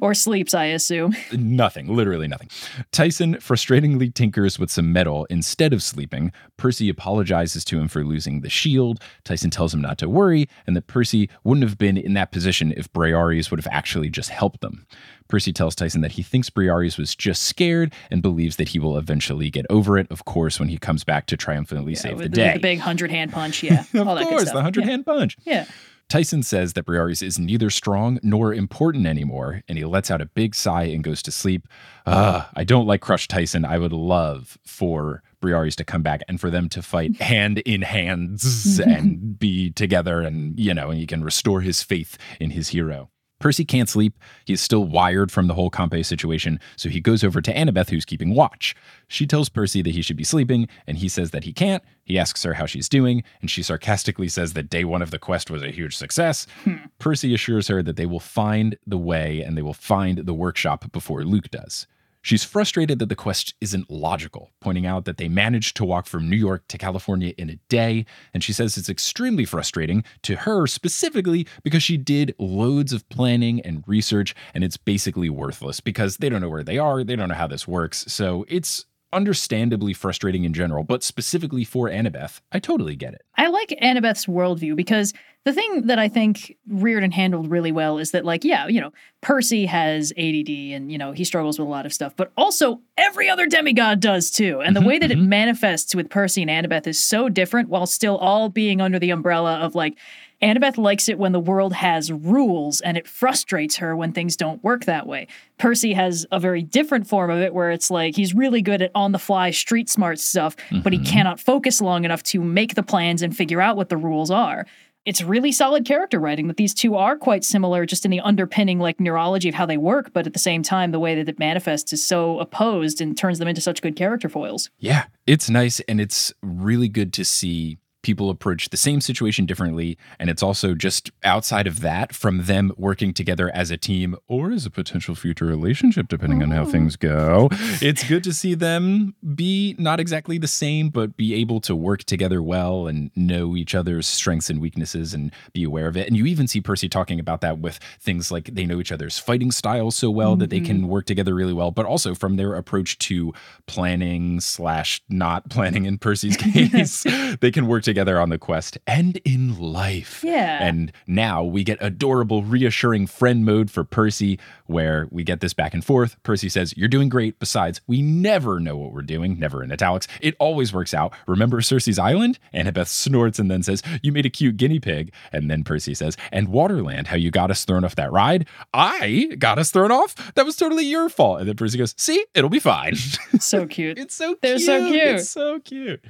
or 0.00 0.14
sleeps, 0.14 0.54
I 0.54 0.66
assume. 0.66 1.16
nothing, 1.32 1.88
literally 1.94 2.28
nothing. 2.28 2.48
Tyson 2.92 3.34
frustratingly 3.36 4.14
tinkers 4.14 4.60
with 4.60 4.70
some 4.70 4.92
metal 4.92 5.26
instead 5.28 5.72
of 5.72 5.82
sleeping. 5.82 6.30
Percy 6.66 6.88
apologizes 6.88 7.64
to 7.64 7.78
him 7.78 7.86
for 7.86 8.04
losing 8.04 8.40
the 8.40 8.50
shield. 8.50 9.00
Tyson 9.22 9.50
tells 9.50 9.72
him 9.72 9.80
not 9.80 9.98
to 9.98 10.08
worry 10.08 10.48
and 10.66 10.74
that 10.74 10.88
Percy 10.88 11.30
wouldn't 11.44 11.62
have 11.62 11.78
been 11.78 11.96
in 11.96 12.14
that 12.14 12.32
position 12.32 12.74
if 12.76 12.92
Briareus 12.92 13.52
would 13.52 13.60
have 13.60 13.72
actually 13.72 14.08
just 14.10 14.30
helped 14.30 14.62
them. 14.62 14.84
Percy 15.28 15.52
tells 15.52 15.76
Tyson 15.76 16.00
that 16.00 16.10
he 16.12 16.24
thinks 16.24 16.50
Briareus 16.50 16.98
was 16.98 17.14
just 17.14 17.42
scared 17.44 17.92
and 18.10 18.20
believes 18.20 18.56
that 18.56 18.70
he 18.70 18.80
will 18.80 18.98
eventually 18.98 19.48
get 19.48 19.64
over 19.70 19.96
it, 19.96 20.08
of 20.10 20.24
course, 20.24 20.58
when 20.58 20.68
he 20.68 20.76
comes 20.76 21.04
back 21.04 21.26
to 21.26 21.36
triumphantly 21.36 21.94
save 21.94 22.18
the 22.18 22.24
with, 22.24 22.32
day. 22.32 22.54
the 22.54 22.58
big 22.58 22.80
hundred 22.80 23.12
hand 23.12 23.32
punch. 23.32 23.62
Yeah. 23.66 23.84
of 23.94 24.08
all 24.08 24.18
course, 24.24 24.50
the 24.50 24.60
hundred 24.60 24.84
Yeah. 24.86 24.90
hand 24.90 25.06
punch. 25.06 25.36
Yeah. 25.44 25.66
Tyson 26.08 26.44
says 26.44 26.74
that 26.74 26.86
Briareus 26.86 27.20
is 27.20 27.36
neither 27.36 27.68
strong 27.68 28.20
nor 28.22 28.54
important 28.54 29.06
anymore, 29.06 29.62
and 29.68 29.76
he 29.76 29.84
lets 29.84 30.08
out 30.08 30.20
a 30.20 30.26
big 30.26 30.54
sigh 30.54 30.84
and 30.84 31.02
goes 31.02 31.20
to 31.22 31.32
sleep. 31.32 31.66
Ugh, 32.06 32.44
I 32.54 32.62
don't 32.62 32.86
like 32.86 33.00
Crush 33.00 33.26
Tyson. 33.26 33.64
I 33.64 33.78
would 33.78 33.92
love 33.92 34.56
for 34.64 35.24
To 35.46 35.84
come 35.84 36.02
back 36.02 36.22
and 36.28 36.40
for 36.40 36.50
them 36.50 36.68
to 36.70 36.82
fight 36.82 37.12
mm-hmm. 37.12 37.22
hand 37.22 37.58
in 37.60 37.82
hands 37.82 38.78
mm-hmm. 38.78 38.90
and 38.90 39.38
be 39.38 39.70
together, 39.70 40.20
and 40.20 40.58
you 40.58 40.74
know, 40.74 40.90
and 40.90 40.98
he 40.98 41.06
can 41.06 41.22
restore 41.22 41.60
his 41.60 41.82
faith 41.82 42.18
in 42.40 42.50
his 42.50 42.68
hero. 42.68 43.10
Percy 43.38 43.64
can't 43.64 43.88
sleep. 43.88 44.18
He 44.44 44.54
is 44.54 44.60
still 44.60 44.84
wired 44.84 45.30
from 45.30 45.46
the 45.46 45.54
whole 45.54 45.70
Campe 45.70 46.04
situation, 46.04 46.58
so 46.76 46.88
he 46.88 47.00
goes 47.00 47.22
over 47.22 47.40
to 47.40 47.52
Annabeth, 47.52 47.90
who's 47.90 48.04
keeping 48.04 48.34
watch. 48.34 48.74
She 49.08 49.26
tells 49.26 49.48
Percy 49.48 49.82
that 49.82 49.94
he 49.94 50.02
should 50.02 50.16
be 50.16 50.24
sleeping, 50.24 50.68
and 50.86 50.96
he 50.96 51.08
says 51.08 51.32
that 51.32 51.44
he 51.44 51.52
can't. 51.52 51.82
He 52.04 52.18
asks 52.18 52.42
her 52.44 52.54
how 52.54 52.66
she's 52.66 52.88
doing, 52.88 53.22
and 53.40 53.50
she 53.50 53.62
sarcastically 53.62 54.28
says 54.28 54.54
that 54.54 54.70
day 54.70 54.84
one 54.84 55.02
of 55.02 55.10
the 55.10 55.18
quest 55.18 55.50
was 55.50 55.62
a 55.62 55.70
huge 55.70 55.96
success. 55.96 56.46
Hmm. 56.64 56.76
Percy 56.98 57.34
assures 57.34 57.68
her 57.68 57.82
that 57.82 57.96
they 57.96 58.06
will 58.06 58.20
find 58.20 58.78
the 58.86 58.98
way 58.98 59.42
and 59.42 59.56
they 59.56 59.62
will 59.62 59.74
find 59.74 60.18
the 60.18 60.34
workshop 60.34 60.90
before 60.92 61.24
Luke 61.24 61.50
does. 61.50 61.86
She's 62.26 62.42
frustrated 62.42 62.98
that 62.98 63.08
the 63.08 63.14
quest 63.14 63.54
isn't 63.60 63.88
logical, 63.88 64.50
pointing 64.60 64.84
out 64.84 65.04
that 65.04 65.16
they 65.16 65.28
managed 65.28 65.76
to 65.76 65.84
walk 65.84 66.06
from 66.06 66.28
New 66.28 66.34
York 66.34 66.66
to 66.66 66.76
California 66.76 67.32
in 67.38 67.48
a 67.48 67.60
day, 67.68 68.04
and 68.34 68.42
she 68.42 68.52
says 68.52 68.76
it's 68.76 68.88
extremely 68.88 69.44
frustrating 69.44 70.02
to 70.22 70.34
her 70.38 70.66
specifically 70.66 71.46
because 71.62 71.84
she 71.84 71.96
did 71.96 72.34
loads 72.40 72.92
of 72.92 73.08
planning 73.10 73.60
and 73.60 73.84
research, 73.86 74.34
and 74.54 74.64
it's 74.64 74.76
basically 74.76 75.30
worthless 75.30 75.78
because 75.78 76.16
they 76.16 76.28
don't 76.28 76.40
know 76.40 76.48
where 76.48 76.64
they 76.64 76.78
are, 76.78 77.04
they 77.04 77.14
don't 77.14 77.28
know 77.28 77.36
how 77.36 77.46
this 77.46 77.68
works, 77.68 78.04
so 78.08 78.44
it's 78.48 78.86
understandably 79.12 79.92
frustrating 79.92 80.44
in 80.44 80.52
general, 80.52 80.84
but 80.84 81.02
specifically 81.02 81.64
for 81.64 81.88
Annabeth, 81.88 82.40
I 82.52 82.58
totally 82.58 82.96
get 82.96 83.14
it. 83.14 83.22
I 83.36 83.48
like 83.48 83.74
Annabeth's 83.80 84.26
worldview 84.26 84.76
because 84.76 85.12
the 85.44 85.52
thing 85.52 85.82
that 85.82 85.98
I 85.98 86.08
think 86.08 86.56
Riordan 86.68 87.12
handled 87.12 87.48
really 87.48 87.70
well 87.70 87.98
is 87.98 88.10
that, 88.10 88.24
like, 88.24 88.42
yeah, 88.42 88.66
you 88.66 88.80
know, 88.80 88.92
Percy 89.20 89.64
has 89.66 90.12
ADD 90.18 90.48
and, 90.48 90.90
you 90.90 90.98
know, 90.98 91.12
he 91.12 91.22
struggles 91.24 91.56
with 91.56 91.68
a 91.68 91.70
lot 91.70 91.86
of 91.86 91.92
stuff, 91.92 92.16
but 92.16 92.32
also 92.36 92.80
every 92.98 93.28
other 93.28 93.46
demigod 93.46 94.00
does 94.00 94.30
too. 94.30 94.60
And 94.60 94.74
the 94.74 94.80
mm-hmm, 94.80 94.88
way 94.88 94.98
that 94.98 95.12
it 95.12 95.18
mm-hmm. 95.18 95.28
manifests 95.28 95.94
with 95.94 96.10
Percy 96.10 96.42
and 96.42 96.50
Annabeth 96.50 96.88
is 96.88 96.98
so 96.98 97.28
different 97.28 97.68
while 97.68 97.86
still 97.86 98.16
all 98.18 98.48
being 98.48 98.80
under 98.80 98.98
the 98.98 99.10
umbrella 99.10 99.58
of, 99.58 99.76
like, 99.76 99.96
Annabeth 100.42 100.76
likes 100.76 101.08
it 101.08 101.18
when 101.18 101.32
the 101.32 101.40
world 101.40 101.72
has 101.72 102.12
rules 102.12 102.80
and 102.82 102.96
it 102.96 103.08
frustrates 103.08 103.76
her 103.76 103.96
when 103.96 104.12
things 104.12 104.36
don't 104.36 104.62
work 104.62 104.84
that 104.84 105.06
way. 105.06 105.28
Percy 105.58 105.94
has 105.94 106.26
a 106.30 106.38
very 106.38 106.62
different 106.62 107.06
form 107.06 107.30
of 107.30 107.40
it 107.40 107.54
where 107.54 107.70
it's 107.70 107.90
like 107.90 108.14
he's 108.14 108.34
really 108.34 108.60
good 108.60 108.82
at 108.82 108.90
on 108.94 109.12
the 109.12 109.18
fly 109.18 109.50
street 109.50 109.88
smart 109.88 110.18
stuff, 110.18 110.54
but 110.82 110.92
he 110.92 110.98
mm-hmm. 110.98 111.10
cannot 111.10 111.40
focus 111.40 111.80
long 111.80 112.04
enough 112.04 112.22
to 112.24 112.40
make 112.42 112.74
the 112.74 112.82
plans 112.82 113.22
and 113.22 113.34
figure 113.34 113.62
out 113.62 113.76
what 113.76 113.88
the 113.88 113.96
rules 113.96 114.30
are. 114.30 114.66
It's 115.06 115.22
really 115.22 115.52
solid 115.52 115.84
character 115.84 116.18
writing 116.18 116.48
that 116.48 116.56
these 116.56 116.74
two 116.74 116.96
are 116.96 117.16
quite 117.16 117.44
similar 117.44 117.86
just 117.86 118.04
in 118.04 118.10
the 118.10 118.20
underpinning 118.20 118.80
like 118.80 118.98
neurology 118.98 119.48
of 119.48 119.54
how 119.54 119.64
they 119.64 119.76
work, 119.76 120.12
but 120.12 120.26
at 120.26 120.32
the 120.32 120.38
same 120.40 120.64
time 120.64 120.90
the 120.90 120.98
way 120.98 121.14
that 121.14 121.28
it 121.28 121.38
manifests 121.38 121.92
is 121.92 122.04
so 122.04 122.40
opposed 122.40 123.00
and 123.00 123.16
turns 123.16 123.38
them 123.38 123.46
into 123.46 123.60
such 123.60 123.80
good 123.80 123.94
character 123.94 124.28
foils. 124.28 124.68
Yeah, 124.78 125.04
it's 125.24 125.48
nice 125.48 125.78
and 125.80 126.00
it's 126.00 126.34
really 126.42 126.88
good 126.88 127.12
to 127.14 127.24
see 127.24 127.78
people 128.06 128.30
approach 128.30 128.68
the 128.68 128.76
same 128.76 129.00
situation 129.00 129.46
differently. 129.46 129.98
And 130.20 130.30
it's 130.30 130.40
also 130.40 130.76
just 130.76 131.10
outside 131.24 131.66
of 131.66 131.80
that 131.80 132.14
from 132.14 132.44
them 132.44 132.70
working 132.76 133.12
together 133.12 133.50
as 133.52 133.72
a 133.72 133.76
team 133.76 134.14
or 134.28 134.52
as 134.52 134.64
a 134.64 134.70
potential 134.70 135.16
future 135.16 135.44
relationship, 135.44 136.06
depending 136.06 136.40
on 136.40 136.52
how 136.52 136.62
oh. 136.62 136.66
things 136.66 136.94
go. 136.94 137.48
It's 137.82 138.04
good 138.08 138.22
to 138.22 138.32
see 138.32 138.54
them 138.54 139.16
be 139.34 139.74
not 139.76 139.98
exactly 139.98 140.38
the 140.38 140.46
same, 140.46 140.88
but 140.88 141.16
be 141.16 141.34
able 141.34 141.60
to 141.62 141.74
work 141.74 142.04
together 142.04 142.40
well 142.40 142.86
and 142.86 143.10
know 143.16 143.56
each 143.56 143.74
other's 143.74 144.06
strengths 144.06 144.48
and 144.50 144.60
weaknesses 144.60 145.12
and 145.12 145.32
be 145.52 145.64
aware 145.64 145.88
of 145.88 145.96
it. 145.96 146.06
And 146.06 146.16
you 146.16 146.26
even 146.26 146.46
see 146.46 146.60
Percy 146.60 146.88
talking 146.88 147.18
about 147.18 147.40
that 147.40 147.58
with 147.58 147.80
things 148.00 148.30
like 148.30 148.54
they 148.54 148.66
know 148.66 148.78
each 148.78 148.92
other's 148.92 149.18
fighting 149.18 149.50
styles 149.50 149.96
so 149.96 150.12
well 150.12 150.36
that 150.36 150.50
they 150.50 150.60
can 150.60 150.78
mm-hmm. 150.78 150.88
work 150.90 151.06
together 151.06 151.34
really 151.34 151.52
well, 151.52 151.72
but 151.72 151.86
also 151.86 152.14
from 152.14 152.36
their 152.36 152.54
approach 152.54 152.98
to 152.98 153.34
planning 153.66 154.38
slash 154.38 155.02
not 155.08 155.50
planning 155.50 155.86
in 155.86 155.98
Percy's 155.98 156.36
case, 156.54 157.04
they 157.40 157.50
can 157.50 157.66
work 157.66 157.82
together 157.82 157.95
on 157.96 158.28
the 158.28 158.38
quest 158.38 158.78
and 158.86 159.16
in 159.24 159.58
life. 159.58 160.22
Yeah. 160.24 160.62
And 160.62 160.92
now 161.06 161.42
we 161.42 161.64
get 161.64 161.78
adorable, 161.80 162.42
reassuring 162.42 163.06
friend 163.06 163.44
mode 163.44 163.70
for 163.70 163.84
Percy, 163.84 164.38
where 164.66 165.08
we 165.10 165.24
get 165.24 165.40
this 165.40 165.54
back 165.54 165.72
and 165.74 165.84
forth. 165.84 166.16
Percy 166.22 166.48
says, 166.48 166.76
You're 166.76 166.88
doing 166.88 167.08
great. 167.08 167.38
Besides, 167.38 167.80
we 167.86 168.02
never 168.02 168.60
know 168.60 168.76
what 168.76 168.92
we're 168.92 169.02
doing, 169.02 169.38
never 169.38 169.62
in 169.62 169.72
italics. 169.72 170.06
It 170.20 170.34
always 170.38 170.72
works 170.72 170.92
out. 170.94 171.12
Remember 171.26 171.60
Circe's 171.60 171.98
Island? 171.98 172.38
Annabeth 172.54 172.88
snorts 172.88 173.38
and 173.38 173.50
then 173.50 173.62
says, 173.62 173.82
You 174.02 174.12
made 174.12 174.26
a 174.26 174.30
cute 174.30 174.56
guinea 174.56 174.80
pig. 174.80 175.12
And 175.32 175.50
then 175.50 175.64
Percy 175.64 175.94
says, 175.94 176.16
And 176.32 176.48
Waterland, 176.48 177.06
how 177.06 177.16
you 177.16 177.30
got 177.30 177.50
us 177.50 177.64
thrown 177.64 177.84
off 177.84 177.96
that 177.96 178.12
ride? 178.12 178.46
I 178.74 179.34
got 179.38 179.58
us 179.58 179.70
thrown 179.70 179.90
off? 179.90 180.14
That 180.34 180.44
was 180.44 180.56
totally 180.56 180.84
your 180.86 181.08
fault. 181.08 181.40
And 181.40 181.48
then 181.48 181.56
Percy 181.56 181.78
goes, 181.78 181.94
See, 181.96 182.24
it'll 182.34 182.50
be 182.50 182.60
fine. 182.60 182.96
so 182.96 183.66
cute. 183.68 183.98
It's 183.98 184.14
so 184.14 184.36
They're 184.42 184.56
cute. 184.56 184.66
so 184.66 184.86
cute. 184.86 184.96
It's 185.02 185.30
so 185.30 185.60
cute. 185.60 186.04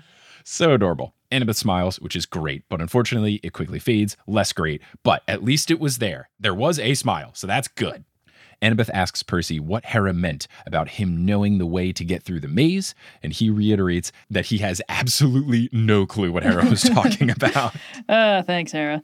So 0.49 0.73
adorable. 0.75 1.13
Annabeth 1.33 1.57
smiles, 1.57 1.99
which 1.99 2.15
is 2.15 2.25
great, 2.25 2.63
but 2.69 2.81
unfortunately, 2.81 3.41
it 3.43 3.53
quickly 3.53 3.81
fades. 3.81 4.17
Less 4.29 4.53
great, 4.53 4.81
but 5.03 5.25
at 5.27 5.43
least 5.43 5.73
it 5.73 5.81
was 5.81 5.99
there. 5.99 6.29
There 6.39 6.55
was 6.55 6.79
a 6.79 6.95
smile, 6.95 7.33
so 7.35 7.49
that's 7.49 7.67
good. 7.67 8.05
Annabeth 8.63 8.89
asks 8.95 9.25
Percy 9.25 9.59
what 9.59 9.87
Hera 9.87 10.13
meant 10.13 10.47
about 10.65 10.91
him 10.91 11.27
knowing 11.27 11.59
the 11.59 11.67
way 11.67 11.91
to 11.91 12.05
get 12.05 12.23
through 12.23 12.39
the 12.39 12.47
maze, 12.49 12.95
and 13.25 13.33
he 13.33 13.51
reiterates 13.51 14.13
that 14.31 14.47
he 14.47 14.59
has 14.59 14.81
absolutely 14.89 15.69
no 15.73 16.07
clue 16.07 16.31
what 16.31 16.45
Hera 16.45 16.65
was 16.71 16.83
talking 16.95 17.29
about. 17.29 17.75
Uh, 18.09 18.43
thanks, 18.43 18.71
Hera. 18.71 19.03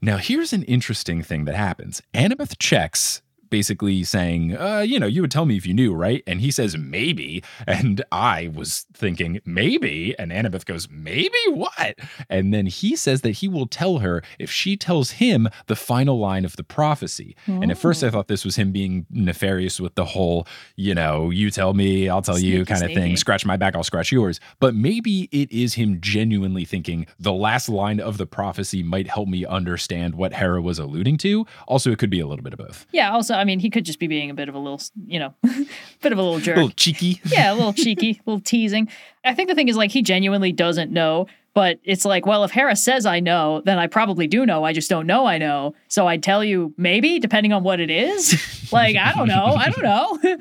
Now, 0.00 0.18
here's 0.18 0.52
an 0.52 0.62
interesting 0.62 1.20
thing 1.20 1.46
that 1.46 1.56
happens. 1.56 2.00
Annabeth 2.14 2.60
checks, 2.60 3.22
basically 3.50 4.04
saying, 4.04 4.56
uh, 4.56 4.80
you 4.80 4.98
know, 4.98 5.06
you 5.06 5.20
would 5.20 5.30
tell 5.30 5.46
me 5.46 5.56
if 5.56 5.66
you 5.66 5.74
knew, 5.74 5.92
right? 5.92 6.22
And 6.26 6.40
he 6.40 6.50
says, 6.50 6.76
maybe. 6.76 7.42
And 7.66 8.02
I 8.10 8.50
was 8.54 8.86
thinking, 8.94 9.40
maybe. 9.44 10.14
And 10.18 10.32
Annabeth 10.32 10.64
goes, 10.64 10.88
maybe 10.90 11.38
what? 11.48 11.98
And 12.28 12.54
then 12.54 12.66
he 12.66 12.96
says 12.96 13.20
that 13.22 13.32
he 13.32 13.48
will 13.48 13.66
tell 13.66 13.98
her 13.98 14.22
if 14.38 14.50
she 14.50 14.76
tells 14.76 15.12
him 15.12 15.48
the 15.66 15.76
final 15.76 16.18
line 16.18 16.44
of 16.44 16.56
the 16.56 16.64
prophecy. 16.64 17.36
And 17.46 17.70
at 17.70 17.78
first, 17.78 18.02
I 18.04 18.10
thought 18.10 18.28
this 18.28 18.44
was 18.44 18.56
him 18.56 18.72
being 18.72 19.06
nefarious 19.10 19.80
with 19.80 19.94
the 19.96 20.04
whole, 20.04 20.46
you 20.76 20.94
know, 20.94 21.30
you 21.30 21.50
tell 21.50 21.74
me, 21.74 22.08
I'll 22.08 22.22
tell 22.22 22.38
you 22.38 22.64
Sneaky, 22.64 22.72
kind 22.72 22.84
of 22.84 22.92
thing. 22.94 23.16
Scratch 23.16 23.44
my 23.44 23.56
back, 23.56 23.74
I'll 23.74 23.82
scratch 23.84 24.12
yours. 24.12 24.40
But 24.60 24.74
maybe 24.74 25.28
it 25.32 25.50
is 25.50 25.74
him 25.74 26.00
genuinely 26.00 26.64
thinking 26.64 27.06
the 27.18 27.32
last 27.32 27.68
line 27.68 28.00
of 28.00 28.18
the 28.18 28.26
prophecy 28.26 28.82
might 28.82 29.08
help 29.08 29.28
me 29.28 29.44
understand 29.44 30.14
what 30.14 30.34
Hera 30.34 30.62
was 30.62 30.78
alluding 30.78 31.18
to. 31.18 31.46
Also, 31.66 31.90
it 31.90 31.98
could 31.98 32.10
be 32.10 32.20
a 32.20 32.26
little 32.26 32.42
bit 32.42 32.52
of 32.52 32.58
both. 32.58 32.86
Yeah, 32.92 33.10
also, 33.10 33.34
I 33.40 33.44
mean, 33.44 33.58
he 33.60 33.70
could 33.70 33.84
just 33.84 33.98
be 33.98 34.06
being 34.06 34.30
a 34.30 34.34
bit 34.34 34.48
of 34.48 34.54
a 34.54 34.58
little, 34.58 34.80
you 35.06 35.18
know, 35.18 35.34
bit 36.02 36.12
of 36.12 36.18
a 36.18 36.22
little 36.22 36.36
A 36.36 36.40
jerk. 36.40 36.56
little 36.56 36.70
cheeky. 36.70 37.20
yeah, 37.26 37.52
a 37.52 37.54
little 37.54 37.72
cheeky, 37.72 38.10
a 38.12 38.22
little 38.30 38.40
teasing. 38.40 38.88
I 39.24 39.34
think 39.34 39.48
the 39.48 39.54
thing 39.54 39.68
is 39.68 39.76
like 39.76 39.90
he 39.90 40.02
genuinely 40.02 40.52
doesn't 40.52 40.90
know, 40.90 41.26
but 41.54 41.78
it's 41.84 42.04
like, 42.04 42.26
well, 42.26 42.44
if 42.44 42.50
Harris 42.50 42.82
says 42.84 43.06
I 43.06 43.20
know, 43.20 43.60
then 43.64 43.78
I 43.78 43.86
probably 43.86 44.26
do 44.26 44.46
know. 44.46 44.64
I 44.64 44.72
just 44.72 44.88
don't 44.90 45.06
know 45.06 45.26
I 45.26 45.38
know. 45.38 45.74
So 45.88 46.06
I'd 46.06 46.22
tell 46.22 46.44
you 46.44 46.72
maybe, 46.76 47.18
depending 47.18 47.52
on 47.52 47.62
what 47.64 47.80
it 47.80 47.90
is. 47.90 48.40
like, 48.72 48.96
I 48.96 49.12
don't 49.14 49.26
know. 49.28 49.54
I 49.56 49.70
don't 49.70 49.82
know. 49.82 50.18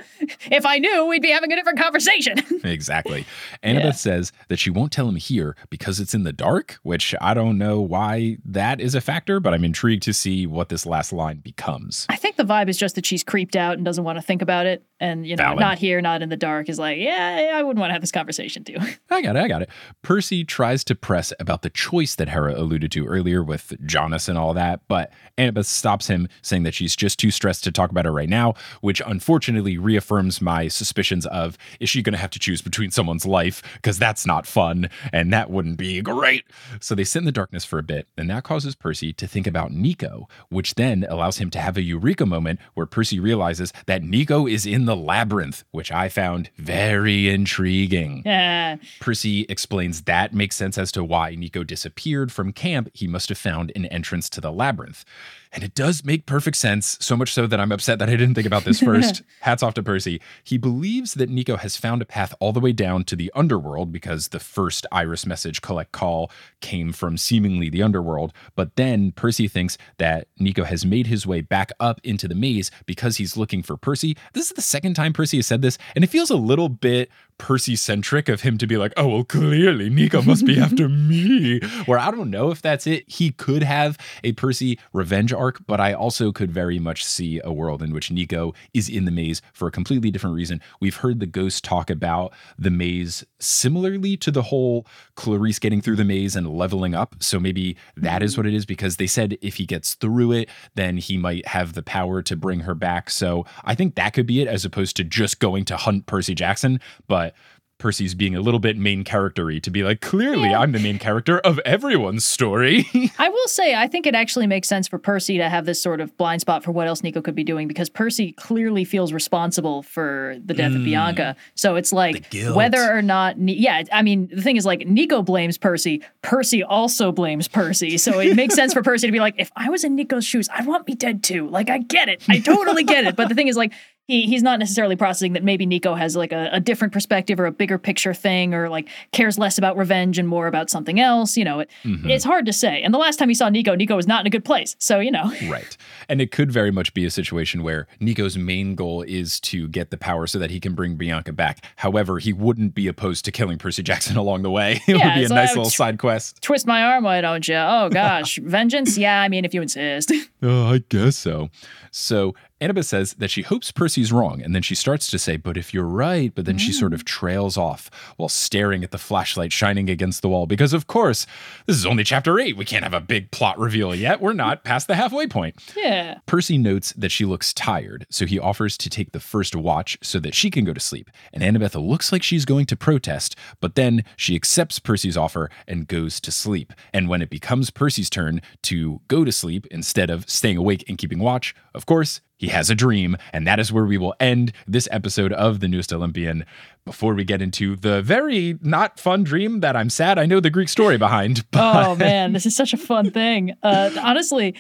if 0.52 0.66
I 0.66 0.78
knew, 0.78 1.06
we'd 1.08 1.22
be 1.22 1.32
having 1.32 1.52
a 1.52 1.56
different 1.56 1.80
conversation. 1.80 2.38
Exactly. 2.64 3.26
Annabeth 3.64 3.84
Yeah. 3.84 3.92
says 3.92 4.32
that 4.50 4.60
she 4.60 4.70
won't 4.70 4.92
tell 4.92 5.08
him 5.08 5.16
here 5.16 5.56
because 5.70 6.00
it's 6.00 6.14
in 6.14 6.24
the 6.24 6.34
dark, 6.34 6.78
which 6.84 7.16
I 7.22 7.34
don't 7.34 7.58
know 7.58 7.80
why 7.82 8.38
that 8.46 8.80
is 8.82 8.96
a 8.96 9.02
factor, 9.02 9.40
but 9.40 9.54
I'm 9.54 9.64
intrigued 9.64 10.04
to 10.04 10.14
see 10.14 10.46
what 10.46 10.70
this 10.70 10.86
last 10.86 11.12
line 11.14 11.38
becomes. 11.38 12.06
I 12.10 12.16
think 12.18 12.36
the 12.36 12.44
vibe 12.44 12.70
is 12.70 12.78
just 12.78 12.96
that 12.96 13.06
she's 13.06 13.24
creeped 13.24 13.56
out 13.56 13.76
and 13.76 13.86
doesn't 13.86 14.04
want 14.04 14.18
to 14.18 14.22
think 14.22 14.42
about 14.42 14.66
it. 14.66 14.84
And, 15.00 15.26
you 15.26 15.36
know, 15.38 15.44
Valid. 15.44 15.60
not 15.60 15.78
here, 15.80 16.02
not 16.02 16.22
in 16.22 16.30
the 16.30 16.36
dark 16.38 16.68
is 16.70 16.78
like, 16.78 16.98
yeah, 17.00 17.52
I 17.56 17.64
wouldn't 17.64 17.80
want 17.80 17.90
to 17.90 17.94
have 17.94 18.02
this 18.02 18.12
conversation 18.12 18.64
too. 18.66 18.76
I 19.10 19.22
got 19.22 19.36
it. 19.38 19.40
I 19.44 19.48
got 19.48 19.62
it. 19.62 19.70
Percy 20.02 20.44
tries 20.44 20.84
to 20.86 20.96
press 21.02 21.34
about 21.40 21.62
the 21.62 21.70
choice 21.70 22.16
that 22.16 22.30
Hera 22.30 22.54
alluded 22.60 22.92
to 22.94 23.06
earlier 23.06 23.44
with 23.44 23.74
Janus 23.86 24.28
and 24.28 24.38
all 24.38 24.54
that, 24.54 24.82
but 24.88 25.12
Annabeth 25.38 25.66
stops 25.66 26.08
him, 26.08 26.28
saying 26.42 26.64
that 26.64 26.74
she's 26.74 26.96
just 26.96 27.20
too 27.20 27.32
stressed 27.32 27.64
to 27.64 27.72
talk 27.72 27.92
about 27.92 28.06
it 28.06 28.12
right 28.12 28.30
now, 28.30 28.54
which 28.82 29.02
unfortunately 29.06 29.78
reaffirms 29.78 30.42
my 30.42 30.68
suspicions 30.68 31.26
of 31.28 31.58
is 31.80 31.90
she 31.90 32.02
going 32.02 32.14
to 32.14 32.20
have 32.20 32.30
to 32.32 32.40
choose 32.40 32.62
between 32.62 32.92
someone's 32.92 33.26
life? 33.26 33.62
Because 33.76 33.98
that's 33.98 34.26
not 34.26 34.46
fun, 34.46 34.90
and 35.14 35.32
that 35.34 35.50
wouldn't 35.50 35.78
be 35.78 36.02
great. 36.02 36.46
So 36.80 36.96
they 36.96 37.04
sit 37.04 37.20
in 37.20 37.26
the 37.26 37.32
darkness 37.32 37.66
for 37.66 37.80
a 37.80 37.84
bit, 37.84 38.08
and 38.18 38.30
that 38.30 38.44
causes 38.44 38.76
Percy 38.76 39.14
to 39.14 39.28
think 39.28 39.48
about 39.48 39.72
Nico, 39.72 40.28
which 40.50 40.76
then 40.76 41.06
allows 41.10 41.38
him 41.38 41.50
to 41.52 41.60
have 41.60 41.78
a 41.78 41.82
eureka 41.82 42.26
moment 42.26 42.60
where 42.74 42.86
Percy 42.86 43.20
realizes 43.20 43.72
that 43.86 44.04
Nico 44.04 44.46
is 44.48 44.66
in 44.66 44.86
the 44.86 44.96
labyrinth, 44.96 45.64
which 45.72 45.92
I 45.92 46.10
found 46.10 46.50
very 46.58 47.30
intriguing. 47.30 48.24
yeah. 48.26 48.78
Percy 49.00 49.46
explains 49.50 50.02
that 50.04 50.34
makes 50.34 50.56
sense 50.56 50.78
as 50.78 50.89
to 50.94 51.04
why 51.04 51.36
Nico 51.36 51.64
disappeared 51.64 52.32
from 52.32 52.54
camp. 52.54 52.90
He 52.94 53.08
must 53.08 53.30
have 53.30 53.38
found 53.38 53.72
an 53.76 53.86
entrance 53.88 54.30
to 54.32 54.42
the 54.42 54.52
labyrinth. 54.52 55.06
And 55.52 55.64
it 55.64 55.74
does 55.74 56.06
make 56.06 56.26
perfect 56.26 56.58
sense, 56.58 56.98
so 57.02 57.16
much 57.16 57.34
so 57.34 57.48
that 57.48 57.60
I'm 57.60 57.72
upset 57.72 57.98
that 58.00 58.10
I 58.10 58.16
didn't 58.16 58.36
think 58.36 58.46
about 58.46 58.66
this 58.66 58.80
first. 58.84 59.24
Hats 59.42 59.64
off 59.64 59.74
to 59.76 59.84
Percy. 59.84 60.22
He 60.44 60.58
believes 60.58 61.16
that 61.16 61.30
Nico 61.30 61.58
has 61.58 61.76
found 61.76 62.02
a 62.02 62.06
path 62.06 62.36
all 62.40 62.54
the 62.54 62.60
way 62.60 62.72
down 62.72 63.04
to 63.06 63.16
the 63.16 63.32
underworld 63.34 63.92
because 63.92 64.28
the 64.28 64.40
first 64.40 64.86
Iris 64.92 65.26
message 65.26 65.62
collect 65.62 65.92
call 65.92 66.32
came 66.62 66.94
from 66.94 67.18
seemingly 67.18 67.70
the 67.70 67.82
underworld. 67.82 68.32
But 68.56 68.76
then 68.76 69.12
Percy 69.12 69.48
thinks 69.48 69.78
that 69.98 70.28
Nico 70.38 70.66
has 70.66 70.86
made 70.86 71.08
his 71.08 71.26
way 71.26 71.42
back 71.42 71.72
up 71.80 72.00
into 72.04 72.28
the 72.28 72.36
maze 72.36 72.70
because 72.86 73.18
he's 73.18 73.36
looking 73.36 73.64
for 73.64 73.76
Percy. 73.76 74.16
This 74.34 74.52
is 74.52 74.56
the 74.56 74.62
second 74.62 74.94
time 74.94 75.14
Percy 75.14 75.38
has 75.38 75.48
said 75.48 75.62
this, 75.62 75.78
and 75.96 76.04
it 76.04 76.08
feels 76.08 76.30
a 76.30 76.36
little 76.36 76.70
bit 76.70 77.10
Percy 77.40 77.76
centric 77.76 78.30
of 78.30 78.42
him 78.42 78.58
to 78.58 78.68
be 78.68 78.78
like, 78.78 78.94
oh, 78.98 79.08
well, 79.08 79.24
clearly 79.24 79.90
Nico 79.90 80.22
must 80.22 80.46
be 80.46 80.60
after 80.62 80.90
me. 80.90 81.60
Where 81.86 81.98
I 81.98 82.12
don't 82.12 82.30
know 82.30 82.52
if 82.52 82.62
that's 82.62 82.86
it. 82.86 83.10
He 83.10 83.32
could 83.32 83.64
have 83.64 83.98
a 84.24 84.34
Percy 84.34 84.78
revenge 84.94 85.34
arc, 85.40 85.66
but 85.66 85.80
I 85.80 85.94
also 85.94 86.32
could 86.32 86.52
very 86.52 86.78
much 86.78 87.04
see 87.04 87.40
a 87.44 87.52
world 87.52 87.82
in 87.82 87.94
which 87.94 88.12
Nico 88.12 88.54
is 88.74 88.90
in 88.90 89.06
the 89.06 89.12
maze 89.12 89.42
for 89.54 89.68
a 89.68 89.72
completely 89.72 90.12
different 90.12 90.36
reason. 90.36 90.62
We've 90.80 90.98
heard 90.98 91.20
the 91.20 91.26
ghost 91.26 91.64
talk 91.64 91.90
about 91.90 92.34
the 92.58 92.70
maze 92.70 93.26
similarly 93.40 94.18
to 94.18 94.32
the 94.32 94.44
whole 94.44 94.86
Clarisse 95.16 95.60
getting 95.60 95.82
through 95.82 95.96
the 95.96 96.06
maze 96.06 96.36
and 96.36 96.48
leveling 96.48 96.94
up. 96.94 97.16
So 97.20 97.40
maybe 97.40 97.78
that 97.96 98.22
is 98.22 98.34
mm-hmm. 98.34 98.42
what 98.42 98.48
it 98.48 98.54
is 98.54 98.66
because 98.66 98.98
they 98.98 99.08
said 99.08 99.38
if 99.42 99.56
he 99.56 99.66
gets 99.66 99.96
through 99.96 100.34
it, 100.34 100.50
then 100.76 100.98
he 100.98 101.18
might 101.18 101.48
have 101.48 101.74
the 101.74 101.84
power 101.84 102.22
to 102.22 102.36
bring 102.36 102.62
her 102.62 102.76
back. 102.76 103.10
So 103.10 103.46
I 103.64 103.76
think 103.76 103.96
that 103.96 104.14
could 104.14 104.28
be 104.28 104.42
it 104.42 104.48
as 104.48 104.66
opposed 104.66 104.96
to 104.98 105.04
just 105.04 105.40
going 105.40 105.66
to 105.66 105.78
hunt 105.78 106.06
Percy 106.06 106.36
Jackson. 106.36 106.80
But 107.08 107.34
Percy's 107.80 108.14
being 108.14 108.36
a 108.36 108.42
little 108.42 108.60
bit 108.60 108.78
main 108.78 109.06
charactery 109.06 109.60
to 109.62 109.72
be 109.72 109.84
like, 109.84 110.02
clearly 110.02 110.54
I'm 110.54 110.74
the 110.74 110.80
main 110.80 111.00
character 111.00 111.40
of 111.40 111.60
everyone's 111.60 112.26
story. 112.26 112.86
I 113.18 113.30
will 113.30 113.48
say, 113.48 113.74
I 113.74 113.88
think 113.88 114.06
it 114.06 114.14
actually 114.14 114.48
makes 114.48 114.68
sense 114.68 114.88
for 114.88 115.00
Percy 115.00 115.38
to 115.38 115.50
have 115.50 115.66
this 115.66 115.82
sort 115.82 116.02
of 116.02 116.16
blind 116.18 116.42
spot 116.42 116.64
for 116.64 116.72
what 116.72 116.88
else 116.88 117.02
Nico 117.02 117.22
could 117.22 117.36
be 117.36 117.44
doing 117.44 117.70
because 117.70 117.90
Percy 117.90 118.34
clearly 118.34 118.84
feels 118.84 119.14
responsible 119.14 119.82
for 119.82 120.36
the 120.44 120.54
death 120.54 120.72
of 120.72 120.80
hmm. 120.80 120.86
Bianca. 120.86 121.38
So 121.56 121.78
it's 121.78 121.94
like 121.94 122.32
whether 122.54 122.96
or 122.96 123.02
not, 123.02 123.40
yeah, 123.40 123.84
I 123.94 124.02
mean, 124.02 124.28
the 124.28 124.42
thing 124.42 124.58
is 124.58 124.66
like 124.66 124.86
Nico 124.86 125.22
blames 125.22 125.58
Percy, 125.58 126.04
Percy 126.22 126.62
also 126.62 127.14
blames 127.14 127.48
Percy. 127.48 127.98
So 127.98 128.20
it 128.20 128.36
makes 128.36 128.56
sense 128.56 128.74
for 128.74 128.84
Percy 128.90 129.08
to 129.08 129.14
be 129.14 129.22
like, 129.22 129.36
if 129.38 129.52
I 129.56 129.70
was 129.70 129.86
in 129.86 129.96
Nico's 129.96 130.26
shoes, 130.26 130.50
I'd 130.54 130.68
want 130.68 130.86
me 130.86 130.96
dead 130.96 131.24
too. 131.24 131.48
Like, 131.48 131.70
I 131.70 131.78
get 131.78 132.10
it. 132.10 132.24
I 132.28 132.40
totally 132.40 132.84
get 132.84 133.06
it. 133.06 133.16
But 133.16 133.30
the 133.30 133.36
thing 133.36 133.48
is 133.48 133.56
like, 133.56 133.72
he, 134.10 134.26
he's 134.26 134.44
not 134.44 134.60
necessarily 134.60 134.96
processing 134.96 135.34
that 135.34 135.44
maybe 135.44 135.66
Nico 135.66 135.94
has 135.96 136.16
like 136.16 136.32
a, 136.32 136.50
a 136.52 136.60
different 136.60 136.92
perspective 136.92 137.40
or 137.40 137.46
a 137.46 137.52
bigger 137.52 137.78
picture 137.78 138.14
thing 138.14 138.54
or 138.54 138.68
like 138.70 138.90
cares 139.12 139.38
less 139.38 139.58
about 139.58 139.78
revenge 139.78 140.18
and 140.18 140.28
more 140.28 140.48
about 140.48 140.70
something 140.70 141.00
else. 141.00 141.38
You 141.38 141.46
know, 141.46 141.60
it, 141.60 141.70
mm-hmm. 141.84 142.10
it's 142.10 142.24
hard 142.26 142.46
to 142.48 142.54
say. 142.54 142.82
And 142.82 142.94
the 142.94 142.98
last 142.98 143.18
time 143.18 143.30
he 143.30 143.36
saw 143.36 143.50
Nico, 143.50 143.76
Nico 143.76 143.96
was 143.96 144.08
not 144.08 144.22
in 144.22 144.28
a 144.28 144.30
good 144.30 144.44
place. 144.44 144.76
So, 144.80 145.00
you 145.00 145.12
know, 145.12 145.32
Right. 145.50 145.78
And 146.10 146.22
it 146.22 146.32
could 146.32 146.52
very 146.52 146.72
much 146.72 146.94
be 146.94 147.06
a 147.06 147.12
situation 147.12 147.62
where 147.64 147.88
Nico's 148.00 148.38
main 148.38 148.74
goal 148.76 149.04
is 149.04 149.40
to 149.42 149.68
get 149.68 149.92
the 149.92 149.98
power 149.98 150.26
so 150.28 150.40
that 150.40 150.50
he 150.50 150.60
can 150.60 150.74
bring 150.74 150.96
Bianca 150.96 151.32
back. 151.32 151.64
However, 151.78 152.18
he 152.20 152.34
wouldn't 152.34 152.74
be 152.74 152.88
opposed 152.88 153.26
to 153.26 153.32
killing 153.32 153.58
Percy 153.60 153.84
Jackson 153.84 154.18
along 154.24 154.42
the 154.42 154.52
way. 154.52 154.82
It 154.90 154.98
Yeah, 154.98 155.10
would 155.10 155.20
be 155.20 155.26
a 155.26 155.30
nice 155.30 155.50
like- 155.50 155.56
little 155.58 155.70
side 155.70 156.00
quest. 156.00 156.42
twist 156.42 156.66
my 156.66 156.82
arm, 156.84 157.04
why 157.04 157.22
don't 157.22 157.48
you? 157.48 157.56
Oh 157.56 157.90
gosh, 157.90 158.40
vengeance? 158.42 158.98
Yeah, 158.98 159.22
I 159.22 159.30
mean, 159.30 159.46
if 159.46 159.54
you 159.54 159.62
insist. 159.62 160.12
Oh, 160.42 160.74
I 160.74 160.80
guess 160.90 161.16
so. 161.18 161.50
So 161.92 162.36
Annabeth 162.62 162.86
says 162.86 163.14
that 163.14 163.32
she 163.32 163.42
hopes 163.42 163.72
Percy's 163.72 164.12
wrong, 164.12 164.42
and 164.42 164.54
then 164.54 164.62
she 164.62 164.76
starts 164.76 165.10
to 165.12 165.20
say, 165.20 165.38
But 165.38 165.56
if 165.56 165.74
you're 165.74 165.86
right, 165.86 166.34
but 166.34 166.46
then 166.46 166.58
she 166.58 166.74
sort 166.74 166.94
of 166.94 167.04
mm. 167.04 167.08
trails 167.08 167.58
off 167.58 167.90
while 168.18 168.28
staring 168.28 168.84
at 168.84 168.92
the 168.92 168.98
flashlight 168.98 169.54
shining 169.54 169.90
against 169.90 170.22
the 170.22 170.30
wall. 170.30 170.46
Because, 170.46 170.74
of 170.74 170.88
course, 170.88 171.26
this 171.68 171.78
is 171.78 171.86
only 171.86 172.04
chapter 172.04 172.38
eight. 172.40 172.58
We 172.58 172.66
can't 172.66 172.84
have 172.84 172.94
a 172.94 173.00
big 173.00 173.32
plot 173.32 173.58
reveal 173.58 173.96
yet. 173.96 174.20
We're 174.20 174.34
not 174.34 174.64
past 174.64 174.88
the 174.88 174.96
halfway 174.96 175.28
point. 175.28 175.56
Yeah. 175.76 176.20
Percy 176.26 176.58
notes 176.58 176.92
that 176.94 177.12
she 177.12 177.24
looks 177.24 177.54
tired, 177.54 178.06
so 178.10 178.26
he 178.26 178.38
offers 178.38 178.78
to 178.78 178.90
take 178.90 179.14
the 179.14 179.20
first 179.22 179.56
watch 179.56 179.98
so 180.02 180.20
that 180.20 180.36
she 180.36 180.52
can 180.52 180.66
go 180.66 180.74
to 180.74 180.80
sleep. 180.80 181.10
And 181.32 181.44
Annabeth 181.44 181.76
looks 181.76 182.12
like 182.12 182.24
she's 182.24 182.46
going 182.46 182.66
to 182.68 182.76
protest, 182.76 183.36
but 183.62 183.76
then 183.76 184.04
she 184.18 184.36
accepts 184.36 184.80
Percy's 184.80 185.16
offer 185.16 185.50
and 185.68 185.88
goes 185.88 186.20
to 186.20 186.32
sleep. 186.32 186.74
And 186.94 187.08
when 187.08 187.22
it 187.22 187.30
becomes 187.30 187.70
Percy's 187.70 188.10
turn 188.10 188.42
to 188.64 189.00
go 189.08 189.24
to 189.24 189.32
sleep 189.32 189.66
instead 189.72 190.10
of 190.10 190.30
staying 190.30 190.58
awake 190.58 190.84
and 190.90 190.98
keeping 190.98 191.20
watch, 191.20 191.56
of 191.80 191.86
course, 191.86 192.20
he 192.36 192.48
has 192.48 192.70
a 192.70 192.76
dream, 192.76 193.16
and 193.32 193.48
that 193.48 193.58
is 193.58 193.72
where 193.72 193.86
we 193.86 193.98
will 193.98 194.14
end 194.20 194.52
this 194.68 194.90
episode 194.92 195.32
of 195.32 195.62
The 195.62 195.70
Newest 195.70 195.94
Olympian. 195.94 196.46
Before 196.84 197.14
we 197.14 197.24
get 197.24 197.42
into 197.42 197.78
the 197.78 198.02
very 198.02 198.60
not 198.62 199.00
fun 199.00 199.24
dream 199.24 199.62
that 199.62 199.78
I'm 199.78 199.90
sad 199.90 200.20
I 200.20 200.26
know 200.26 200.42
the 200.42 200.50
Greek 200.50 200.68
story 200.68 200.98
behind. 200.98 201.46
But 201.52 201.88
Oh 201.88 201.96
man, 201.96 202.34
this 202.34 202.46
is 202.46 202.54
such 202.54 202.74
a 202.74 202.78
fun 202.78 203.12
thing. 203.12 203.54
Uh, 203.64 203.92
honestly, 204.02 204.56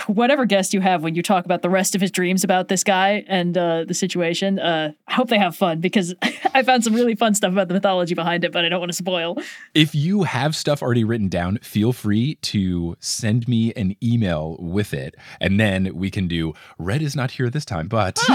whatever 0.06 0.44
guest 0.44 0.72
you 0.74 0.80
have 0.80 1.02
when 1.02 1.14
you 1.14 1.22
talk 1.22 1.44
about 1.44 1.62
the 1.62 1.70
rest 1.70 1.94
of 1.94 2.00
his 2.00 2.10
dreams 2.10 2.44
about 2.44 2.68
this 2.68 2.84
guy 2.84 3.24
and 3.26 3.56
uh, 3.56 3.84
the 3.84 3.94
situation, 3.94 4.58
uh, 4.58 4.92
I 5.08 5.12
hope 5.12 5.28
they 5.28 5.38
have 5.38 5.56
fun 5.56 5.80
because 5.80 6.14
I 6.54 6.62
found 6.62 6.84
some 6.84 6.94
really 6.94 7.14
fun 7.14 7.34
stuff 7.34 7.52
about 7.52 7.68
the 7.68 7.74
mythology 7.74 8.14
behind 8.14 8.44
it, 8.44 8.52
but 8.52 8.64
I 8.64 8.68
don't 8.68 8.80
want 8.80 8.90
to 8.90 8.96
spoil. 8.96 9.38
If 9.74 9.94
you 9.94 10.24
have 10.24 10.54
stuff 10.56 10.82
already 10.82 11.04
written 11.04 11.28
down, 11.28 11.58
feel 11.58 11.92
free 11.92 12.36
to 12.36 12.96
send 13.00 13.48
me 13.48 13.72
an 13.74 13.96
email 14.02 14.56
with 14.58 14.94
it, 14.94 15.14
and 15.40 15.58
then 15.58 15.94
we 15.94 16.10
can 16.10 16.28
do 16.28 16.54
Red 16.78 17.02
is 17.02 17.16
not 17.16 17.30
here 17.32 17.50
this 17.50 17.64
time, 17.64 17.88
but 17.88 18.18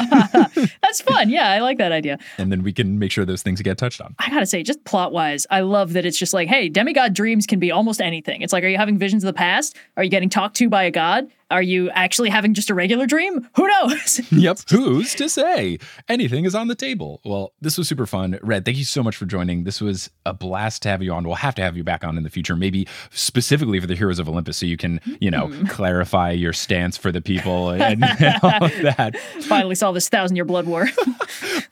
That's 0.82 1.01
fun. 1.01 1.30
Yeah, 1.30 1.49
I 1.51 1.60
like 1.60 1.78
that 1.78 1.91
idea. 1.91 2.18
and 2.38 2.51
then 2.51 2.64
we 2.64 2.74
can 2.74 2.99
make 2.99 3.12
sure 3.12 3.26
those 3.26 3.41
things 3.41 3.62
get 3.62 3.78
touched 3.78 4.01
on. 4.01 4.16
I 4.20 4.30
gotta 4.30 4.45
say, 4.45 4.64
just 4.64 4.84
plot 4.86 5.12
wise, 5.12 5.45
I 5.49 5.62
love 5.62 5.93
that 5.93 6.05
it's 6.05 6.18
just 6.18 6.34
like, 6.34 6.47
hey, 6.47 6.70
demigod 6.70 7.14
dreams 7.14 7.45
can 7.45 7.60
be 7.60 7.72
almost 7.72 8.01
anything. 8.01 8.41
It's 8.41 8.53
like, 8.53 8.64
are 8.64 8.68
you 8.68 8.78
having 8.78 8.97
visions 8.97 9.24
of 9.24 9.28
the 9.28 9.34
past? 9.34 9.76
Are 9.95 10.03
you 10.03 10.10
getting 10.10 10.30
talked 10.30 10.55
to 10.58 10.70
by 10.70 10.84
a 10.84 10.91
god? 10.91 11.28
Are 11.49 11.61
you 11.61 11.89
actually 11.91 12.29
having 12.29 12.53
just 12.53 12.69
a 12.69 12.73
regular 12.73 13.05
dream? 13.05 13.47
Who 13.55 13.67
knows? 13.67 14.19
yep. 14.31 14.59
Who's 14.69 15.15
to 15.15 15.29
say? 15.29 15.77
Anything 16.09 16.43
is 16.43 16.53
on 16.53 16.67
the 16.67 16.75
table. 16.75 17.21
Well, 17.23 17.53
this 17.61 17.77
was 17.77 17.87
super 17.87 18.05
fun. 18.05 18.37
Red, 18.41 18.65
thank 18.65 18.77
you 18.77 18.83
so 18.83 19.01
much 19.01 19.15
for 19.15 19.25
joining. 19.25 19.63
This 19.63 19.79
was 19.79 20.09
a 20.25 20.33
blast 20.33 20.81
to 20.83 20.89
have 20.89 21.01
you 21.01 21.13
on. 21.13 21.23
We'll 21.23 21.35
have 21.35 21.55
to 21.55 21.61
have 21.61 21.77
you 21.77 21.85
back 21.85 22.03
on 22.03 22.17
in 22.17 22.23
the 22.23 22.29
future, 22.29 22.55
maybe 22.55 22.85
specifically 23.11 23.79
for 23.79 23.87
the 23.87 23.95
Heroes 23.95 24.19
of 24.19 24.27
Olympus, 24.27 24.57
so 24.57 24.65
you 24.65 24.75
can, 24.75 24.99
you 25.21 25.31
know, 25.31 25.47
hmm. 25.47 25.65
clarify 25.67 26.31
your 26.31 26.51
stance 26.51 26.97
for 26.97 27.11
the 27.11 27.21
people 27.21 27.69
and, 27.71 28.03
and 28.03 28.39
all 28.43 28.65
of 28.65 28.77
that. 28.81 29.17
Finally 29.43 29.75
solve 29.75 29.93
this 29.93 30.09
thousand 30.09 30.35
year 30.35 30.45
blood 30.45 30.65
war. 30.65 30.87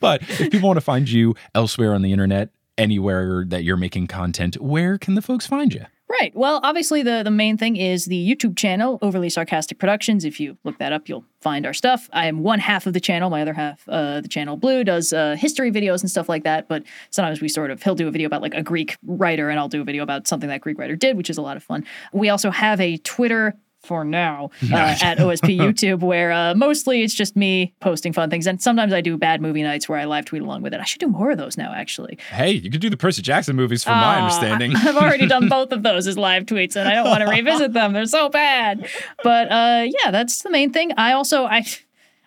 But 0.00 0.22
if 0.22 0.50
people 0.50 0.68
want 0.68 0.78
to 0.78 0.82
find 0.82 1.08
you 1.08 1.34
elsewhere 1.54 1.92
on 1.92 2.02
the 2.02 2.12
internet, 2.12 2.50
anywhere 2.78 3.44
that 3.46 3.64
you're 3.64 3.76
making 3.76 4.06
content, 4.06 4.60
where 4.60 4.98
can 4.98 5.14
the 5.14 5.22
folks 5.22 5.46
find 5.46 5.74
you? 5.74 5.84
Right. 6.08 6.32
Well, 6.36 6.60
obviously, 6.62 7.02
the, 7.02 7.22
the 7.24 7.32
main 7.32 7.58
thing 7.58 7.74
is 7.74 8.04
the 8.04 8.34
YouTube 8.34 8.56
channel, 8.56 8.98
Overly 9.02 9.28
Sarcastic 9.28 9.78
Productions. 9.78 10.24
If 10.24 10.38
you 10.38 10.56
look 10.62 10.78
that 10.78 10.92
up, 10.92 11.08
you'll 11.08 11.24
find 11.40 11.66
our 11.66 11.74
stuff. 11.74 12.08
I 12.12 12.26
am 12.26 12.44
one 12.44 12.60
half 12.60 12.86
of 12.86 12.92
the 12.92 13.00
channel. 13.00 13.28
My 13.28 13.42
other 13.42 13.52
half, 13.52 13.88
uh, 13.88 14.20
the 14.20 14.28
channel 14.28 14.56
Blue, 14.56 14.84
does 14.84 15.12
uh, 15.12 15.34
history 15.36 15.72
videos 15.72 16.02
and 16.02 16.10
stuff 16.10 16.28
like 16.28 16.44
that. 16.44 16.68
But 16.68 16.84
sometimes 17.10 17.40
we 17.40 17.48
sort 17.48 17.72
of, 17.72 17.82
he'll 17.82 17.96
do 17.96 18.06
a 18.06 18.12
video 18.12 18.26
about 18.26 18.40
like 18.40 18.54
a 18.54 18.62
Greek 18.62 18.96
writer, 19.04 19.50
and 19.50 19.58
I'll 19.58 19.68
do 19.68 19.80
a 19.80 19.84
video 19.84 20.04
about 20.04 20.28
something 20.28 20.48
that 20.48 20.60
Greek 20.60 20.78
writer 20.78 20.94
did, 20.94 21.16
which 21.16 21.28
is 21.28 21.38
a 21.38 21.42
lot 21.42 21.56
of 21.56 21.64
fun. 21.64 21.84
We 22.12 22.28
also 22.28 22.52
have 22.52 22.80
a 22.80 22.98
Twitter 22.98 23.56
for 23.86 24.04
now 24.04 24.50
uh, 24.72 24.96
at 25.00 25.18
OSP 25.18 25.56
YouTube, 25.58 26.00
where 26.00 26.32
uh, 26.32 26.54
mostly 26.54 27.02
it's 27.02 27.14
just 27.14 27.36
me 27.36 27.74
posting 27.80 28.12
fun 28.12 28.28
things. 28.28 28.46
And 28.46 28.60
sometimes 28.60 28.92
I 28.92 29.00
do 29.00 29.16
bad 29.16 29.40
movie 29.40 29.62
nights 29.62 29.88
where 29.88 29.98
I 29.98 30.04
live 30.04 30.24
tweet 30.26 30.42
along 30.42 30.62
with 30.62 30.74
it. 30.74 30.80
I 30.80 30.84
should 30.84 31.00
do 31.00 31.08
more 31.08 31.30
of 31.30 31.38
those 31.38 31.56
now, 31.56 31.72
actually. 31.72 32.18
Hey, 32.30 32.50
you 32.52 32.70
could 32.70 32.80
do 32.80 32.90
the 32.90 32.96
Percy 32.96 33.22
Jackson 33.22 33.56
movies 33.56 33.84
from 33.84 33.94
my 33.94 34.16
Oh, 34.16 34.22
understanding. 34.22 34.74
I, 34.74 34.80
have 34.80 34.96
already 34.96 35.26
done 35.26 35.48
both 35.56 35.72
of 35.72 35.82
those 35.82 36.06
as 36.06 36.18
live 36.18 36.44
tweets, 36.44 36.76
and 36.76 36.88
I 36.88 36.94
don't 36.94 37.08
want 37.08 37.20
to 37.20 37.28
revisit 37.28 37.72
them. 37.72 37.92
They're 37.92 38.06
so 38.06 38.28
bad. 38.28 38.88
But 39.22 39.50
uh, 39.50 39.86
yeah, 40.02 40.10
that's 40.10 40.42
the 40.42 40.50
main 40.50 40.72
thing. 40.72 40.92
I 40.96 41.12
also 41.12 41.44
I. 41.44 41.64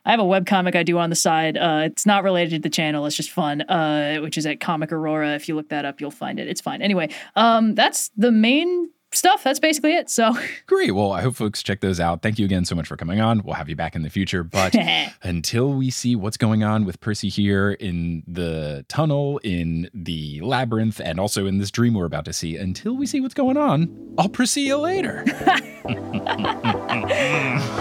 I 0.06 0.12
have 0.12 0.22
a 0.22 0.24
webcomic 0.24 0.76
I 0.76 0.84
do 0.84 0.98
on 0.98 1.10
the 1.12 1.16
side. 1.16 1.58
Uh, 1.58 1.82
it's 1.84 2.06
not 2.06 2.24
related 2.24 2.52
to 2.52 2.60
the 2.60 2.70
channel. 2.74 3.06
It's 3.06 3.18
just 3.18 3.30
fun, 3.30 3.62
uh, 3.62 4.20
which 4.22 4.38
is 4.38 4.46
at 4.46 4.60
Comic 4.60 4.92
Aurora. 4.94 5.36
If 5.36 5.48
you 5.48 5.56
look 5.56 5.70
that 5.70 5.84
up, 5.86 6.00
you'll 6.02 6.10
find 6.10 6.40
it. 6.40 6.48
It's 6.48 6.62
fine. 6.62 6.82
Anyway, 6.82 7.10
um, 7.36 7.76
that's 7.76 8.10
the 8.16 8.32
main 8.32 8.90
stuff. 9.12 9.44
That's 9.44 9.60
basically 9.60 9.94
it. 9.94 10.10
So 10.10 10.36
Great. 10.68 10.92
Well, 10.92 11.12
I 11.12 11.22
hope 11.22 11.36
folks 11.36 11.62
check 11.64 11.82
those 11.82 12.00
out. 12.00 12.22
Thank 12.22 12.40
you 12.40 12.46
again 12.46 12.66
so 12.66 12.76
much 12.76 12.88
for 12.88 12.96
coming 12.98 13.20
on. 13.22 13.44
We'll 13.44 13.56
have 13.56 13.70
you 13.70 13.76
back 13.76 13.96
in 13.96 14.04
the 14.04 14.10
future. 14.10 14.44
But 14.44 14.76
until 15.24 15.74
we 15.74 15.90
see 15.90 16.16
what's 16.16 16.38
going 16.38 16.64
on 16.64 16.86
with 16.86 17.00
Percy 17.00 17.30
here 17.30 17.72
in 17.72 18.24
the 18.28 18.86
tunnel, 18.88 19.40
in 19.44 19.90
the 19.94 20.40
labyrinth, 20.42 21.00
and 21.00 21.20
also 21.20 21.46
in 21.46 21.58
this 21.58 21.72
dream 21.72 21.94
we're 21.94 22.06
about 22.06 22.26
to 22.26 22.34
see, 22.34 22.58
until 22.58 22.96
we 22.96 23.06
see 23.06 23.22
what's 23.22 23.34
going 23.34 23.58
on, 23.58 24.16
I'll 24.18 24.30
Percy 24.30 24.62
you 24.62 24.78
later. 24.78 25.24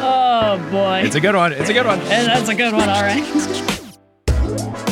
oh 0.01 0.69
boy, 0.71 1.03
it's 1.05 1.17
a 1.17 1.21
good 1.21 1.35
one. 1.35 1.53
It's 1.53 1.69
a 1.69 1.73
good 1.73 1.87
one. 1.87 2.01
And 2.01 2.27
that's 2.27 2.49
a 2.49 2.55
good 2.55 2.73
one. 2.73 2.89
All 2.89 3.03
right. 3.03 4.85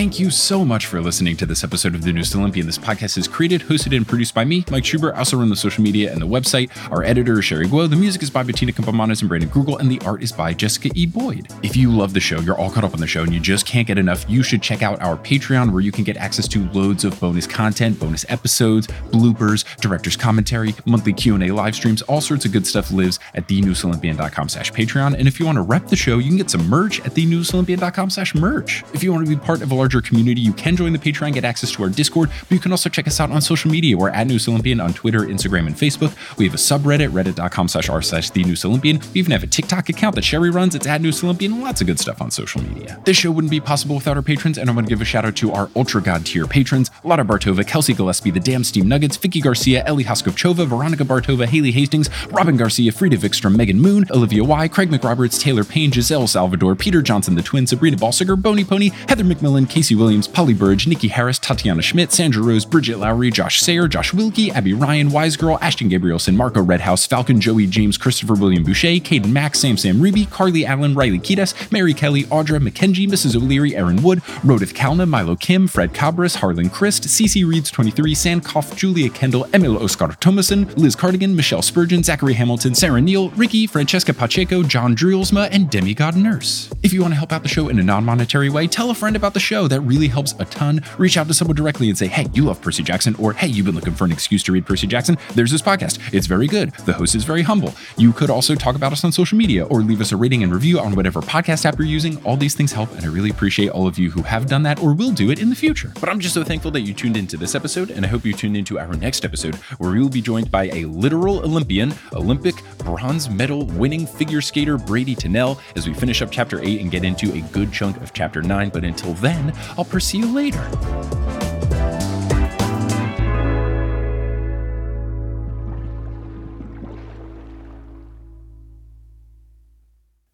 Thank 0.00 0.18
you 0.18 0.30
so 0.30 0.64
much 0.64 0.86
for 0.86 1.02
listening 1.02 1.36
to 1.36 1.44
this 1.44 1.62
episode 1.62 1.94
of 1.94 2.00
The 2.00 2.10
Newest 2.10 2.34
Olympian. 2.34 2.64
This 2.64 2.78
podcast 2.78 3.18
is 3.18 3.28
created, 3.28 3.60
hosted, 3.60 3.94
and 3.94 4.08
produced 4.08 4.34
by 4.34 4.46
me, 4.46 4.64
Mike 4.70 4.86
Schubert. 4.86 5.14
I 5.14 5.18
also 5.18 5.36
run 5.36 5.50
the 5.50 5.56
social 5.56 5.84
media 5.84 6.10
and 6.10 6.22
the 6.22 6.26
website. 6.26 6.70
Our 6.90 7.02
editor 7.02 7.38
is 7.38 7.44
Sherry 7.44 7.66
Guo. 7.66 7.86
The 7.86 7.96
music 7.96 8.22
is 8.22 8.30
by 8.30 8.42
Bettina 8.42 8.72
Campomanes 8.72 9.20
and 9.20 9.28
Brandon 9.28 9.50
Grugle, 9.50 9.78
and 9.78 9.90
the 9.90 10.00
art 10.06 10.22
is 10.22 10.32
by 10.32 10.54
Jessica 10.54 10.88
E. 10.94 11.04
Boyd. 11.04 11.48
If 11.62 11.76
you 11.76 11.92
love 11.92 12.14
the 12.14 12.20
show, 12.20 12.40
you're 12.40 12.56
all 12.56 12.70
caught 12.70 12.82
up 12.82 12.94
on 12.94 13.00
the 13.00 13.06
show, 13.06 13.24
and 13.24 13.34
you 13.34 13.40
just 13.40 13.66
can't 13.66 13.86
get 13.86 13.98
enough, 13.98 14.24
you 14.26 14.42
should 14.42 14.62
check 14.62 14.82
out 14.82 15.02
our 15.02 15.18
Patreon, 15.18 15.70
where 15.70 15.82
you 15.82 15.92
can 15.92 16.02
get 16.02 16.16
access 16.16 16.48
to 16.48 16.66
loads 16.70 17.04
of 17.04 17.20
bonus 17.20 17.46
content, 17.46 18.00
bonus 18.00 18.24
episodes, 18.30 18.86
bloopers, 19.10 19.66
director's 19.82 20.16
commentary, 20.16 20.74
monthly 20.86 21.12
Q&A 21.12 21.50
live 21.50 21.74
streams, 21.74 22.00
all 22.00 22.22
sorts 22.22 22.46
of 22.46 22.52
good 22.52 22.66
stuff 22.66 22.90
lives 22.90 23.18
at 23.34 23.46
thenewestolympian.com 23.48 24.48
slash 24.48 24.72
Patreon. 24.72 25.18
And 25.18 25.28
if 25.28 25.38
you 25.38 25.44
want 25.44 25.56
to 25.56 25.62
rep 25.62 25.88
the 25.88 25.96
show, 25.96 26.16
you 26.16 26.28
can 26.28 26.38
get 26.38 26.48
some 26.48 26.66
merch 26.70 27.00
at 27.00 27.12
thenewestolympian.com 27.12 28.08
slash 28.08 28.34
merch. 28.34 28.82
If 28.94 29.02
you 29.02 29.12
want 29.12 29.26
to 29.26 29.36
be 29.36 29.38
part 29.38 29.60
of 29.60 29.70
a 29.70 29.89
larger 29.90 30.08
community, 30.08 30.40
you 30.40 30.52
can 30.52 30.76
join 30.76 30.92
the 30.92 31.00
Patreon, 31.00 31.32
get 31.32 31.44
access 31.44 31.72
to 31.72 31.82
our 31.82 31.88
Discord, 31.88 32.30
but 32.42 32.52
you 32.52 32.60
can 32.60 32.70
also 32.70 32.88
check 32.88 33.08
us 33.08 33.18
out 33.18 33.32
on 33.32 33.40
social 33.40 33.72
media. 33.72 33.96
We're 33.96 34.10
at 34.10 34.24
Newest 34.28 34.48
Olympian 34.48 34.80
on 34.80 34.94
Twitter, 34.94 35.20
Instagram, 35.20 35.66
and 35.66 35.74
Facebook. 35.74 36.14
We 36.38 36.44
have 36.44 36.54
a 36.54 36.58
subreddit, 36.58 37.10
reddit.com 37.10 37.66
slash 37.66 37.88
r 37.88 38.00
slash 38.00 38.30
the 38.30 38.44
Newest 38.44 38.64
Olympian. 38.64 39.00
We 39.12 39.18
even 39.18 39.32
have 39.32 39.42
a 39.42 39.48
TikTok 39.48 39.88
account 39.88 40.14
that 40.14 40.22
Sherry 40.22 40.50
runs. 40.50 40.76
It's 40.76 40.86
at 40.86 41.00
Newest 41.00 41.24
Olympian. 41.24 41.60
Lots 41.60 41.80
of 41.80 41.88
good 41.88 41.98
stuff 41.98 42.22
on 42.22 42.30
social 42.30 42.62
media. 42.62 43.00
This 43.04 43.16
show 43.16 43.32
wouldn't 43.32 43.50
be 43.50 43.58
possible 43.58 43.96
without 43.96 44.16
our 44.16 44.22
patrons, 44.22 44.58
and 44.58 44.70
I 44.70 44.72
want 44.72 44.86
to 44.86 44.88
give 44.88 45.00
a 45.00 45.04
shout 45.04 45.24
out 45.24 45.34
to 45.36 45.50
our 45.50 45.68
Ultra 45.74 46.00
God 46.02 46.24
tier 46.24 46.46
patrons 46.46 46.88
Lotta 47.02 47.24
Bartova, 47.24 47.66
Kelsey 47.66 47.92
Gillespie, 47.92 48.30
The 48.30 48.38
Damn 48.38 48.62
Steam 48.62 48.86
Nuggets, 48.86 49.16
Vicky 49.16 49.40
Garcia, 49.40 49.84
Ellie 49.86 50.04
Hoskovchova, 50.04 50.68
Veronica 50.68 51.02
Bartova, 51.02 51.46
Haley 51.46 51.72
Hastings, 51.72 52.08
Robin 52.28 52.56
Garcia, 52.56 52.92
Frida 52.92 53.16
Vikstrom, 53.16 53.56
Megan 53.56 53.80
Moon, 53.80 54.06
Olivia 54.12 54.44
Y, 54.44 54.68
Craig 54.68 54.90
McRoberts, 54.90 55.40
Taylor 55.40 55.64
Payne, 55.64 55.90
Giselle 55.90 56.28
Salvador, 56.28 56.76
Peter 56.76 57.02
Johnson, 57.02 57.34
The 57.34 57.42
Twin, 57.42 57.66
Sabrina 57.66 57.96
Balsiger, 57.96 58.40
Bony 58.40 58.62
Pony, 58.64 58.90
Heather 59.08 59.24
McMillan, 59.24 59.68
Casey 59.80 59.94
Williams, 59.94 60.28
Polly 60.28 60.52
Burge, 60.52 60.86
Nikki 60.86 61.08
Harris, 61.08 61.38
Tatiana 61.38 61.80
Schmidt, 61.80 62.12
Sandra 62.12 62.42
Rose, 62.42 62.66
Bridget 62.66 62.98
Lowry, 62.98 63.30
Josh 63.30 63.60
Sayer, 63.60 63.88
Josh 63.88 64.12
Wilkie, 64.12 64.50
Abby 64.50 64.74
Ryan, 64.74 65.10
Wise 65.10 65.38
Girl, 65.38 65.56
Ashton 65.62 65.88
Gabrielson, 65.88 66.36
Marco 66.36 66.60
Redhouse, 66.62 67.06
Falcon, 67.06 67.40
Joey 67.40 67.66
James, 67.66 67.96
Christopher 67.96 68.34
William 68.34 68.62
Boucher, 68.62 69.00
Caden 69.00 69.32
Max, 69.32 69.60
Sam 69.60 69.78
Sam 69.78 69.96
Reeby, 69.96 70.30
Carly 70.30 70.66
Allen, 70.66 70.94
Riley 70.94 71.18
Kiedis, 71.18 71.72
Mary 71.72 71.94
Kelly, 71.94 72.24
Audra, 72.24 72.60
McKenzie, 72.60 73.08
Mrs. 73.08 73.36
O'Leary, 73.36 73.74
Aaron 73.74 74.02
Wood, 74.02 74.18
Rodith 74.44 74.74
Kalna, 74.74 75.08
Milo 75.08 75.34
Kim, 75.34 75.66
Fred 75.66 75.94
Cabras, 75.94 76.36
Harlan 76.36 76.68
Christ, 76.68 77.04
CC 77.04 77.48
Reeds 77.48 77.70
23, 77.70 78.14
Sandkoff, 78.14 78.76
Julia 78.76 79.08
Kendall, 79.08 79.48
Emil 79.54 79.82
Oscar 79.82 80.08
Thomason, 80.20 80.68
Liz 80.74 80.94
Cardigan, 80.94 81.34
Michelle 81.34 81.62
Spurgeon, 81.62 82.02
Zachary 82.02 82.34
Hamilton, 82.34 82.74
Sarah 82.74 83.00
Neal, 83.00 83.30
Ricky, 83.30 83.66
Francesca 83.66 84.12
Pacheco, 84.12 84.62
John 84.62 84.94
Drulsma, 84.94 85.48
and 85.50 85.70
Demigod 85.70 86.16
Nurse. 86.16 86.70
If 86.82 86.92
you 86.92 87.00
want 87.00 87.14
to 87.14 87.18
help 87.18 87.32
out 87.32 87.42
the 87.42 87.48
show 87.48 87.70
in 87.70 87.78
a 87.78 87.82
non-monetary 87.82 88.50
way, 88.50 88.66
tell 88.66 88.90
a 88.90 88.94
friend 88.94 89.16
about 89.16 89.32
the 89.32 89.40
show. 89.40 89.69
That 89.70 89.80
really 89.80 90.08
helps 90.08 90.34
a 90.38 90.44
ton. 90.44 90.82
Reach 90.98 91.16
out 91.16 91.28
to 91.28 91.34
someone 91.34 91.56
directly 91.56 91.88
and 91.88 91.96
say, 91.96 92.08
hey, 92.08 92.26
you 92.34 92.44
love 92.44 92.60
Percy 92.60 92.82
Jackson, 92.82 93.14
or 93.14 93.32
hey, 93.32 93.46
you've 93.46 93.66
been 93.66 93.74
looking 93.74 93.94
for 93.94 94.04
an 94.04 94.12
excuse 94.12 94.42
to 94.42 94.52
read 94.52 94.66
Percy 94.66 94.86
Jackson. 94.86 95.16
There's 95.34 95.50
this 95.50 95.62
podcast. 95.62 95.98
It's 96.12 96.26
very 96.26 96.46
good. 96.46 96.72
The 96.84 96.92
host 96.92 97.14
is 97.14 97.24
very 97.24 97.42
humble. 97.42 97.72
You 97.96 98.12
could 98.12 98.30
also 98.30 98.54
talk 98.54 98.74
about 98.74 98.92
us 98.92 99.04
on 99.04 99.12
social 99.12 99.38
media 99.38 99.64
or 99.66 99.80
leave 99.80 100.00
us 100.00 100.12
a 100.12 100.16
rating 100.16 100.42
and 100.42 100.52
review 100.52 100.80
on 100.80 100.94
whatever 100.94 101.20
podcast 101.20 101.64
app 101.64 101.78
you're 101.78 101.86
using. 101.86 102.22
All 102.24 102.36
these 102.36 102.54
things 102.54 102.72
help, 102.72 102.90
and 102.96 103.04
I 103.04 103.08
really 103.08 103.30
appreciate 103.30 103.70
all 103.70 103.86
of 103.86 103.98
you 103.98 104.10
who 104.10 104.22
have 104.22 104.46
done 104.46 104.62
that 104.64 104.82
or 104.82 104.92
will 104.92 105.12
do 105.12 105.30
it 105.30 105.40
in 105.40 105.50
the 105.50 105.56
future. 105.56 105.92
But 106.00 106.08
I'm 106.08 106.20
just 106.20 106.34
so 106.34 106.42
thankful 106.42 106.72
that 106.72 106.80
you 106.82 106.92
tuned 106.92 107.16
into 107.16 107.36
this 107.36 107.54
episode, 107.54 107.90
and 107.90 108.04
I 108.04 108.08
hope 108.08 108.24
you 108.24 108.32
tuned 108.32 108.56
into 108.56 108.78
our 108.78 108.94
next 108.96 109.24
episode 109.24 109.54
where 109.78 109.92
we 109.92 110.00
will 110.00 110.08
be 110.08 110.20
joined 110.20 110.50
by 110.50 110.64
a 110.70 110.84
literal 110.86 111.38
Olympian, 111.38 111.94
Olympic 112.12 112.56
bronze 112.78 113.30
medal 113.30 113.66
winning 113.66 114.06
figure 114.06 114.40
skater 114.40 114.76
Bradie 114.76 115.16
Tennell 115.16 115.60
as 115.76 115.86
we 115.86 115.94
finish 115.94 116.22
up 116.22 116.30
chapter 116.30 116.60
8 116.60 116.80
and 116.80 116.90
get 116.90 117.04
into 117.04 117.32
a 117.32 117.40
good 117.52 117.72
chunk 117.72 117.96
of 117.98 118.12
chapter 118.12 118.42
9. 118.42 118.70
But 118.70 118.84
until 118.84 119.14
then, 119.14 119.52
I'll 119.76 119.84
Percy 119.84 120.18
you 120.18 120.32
later. 120.32 120.66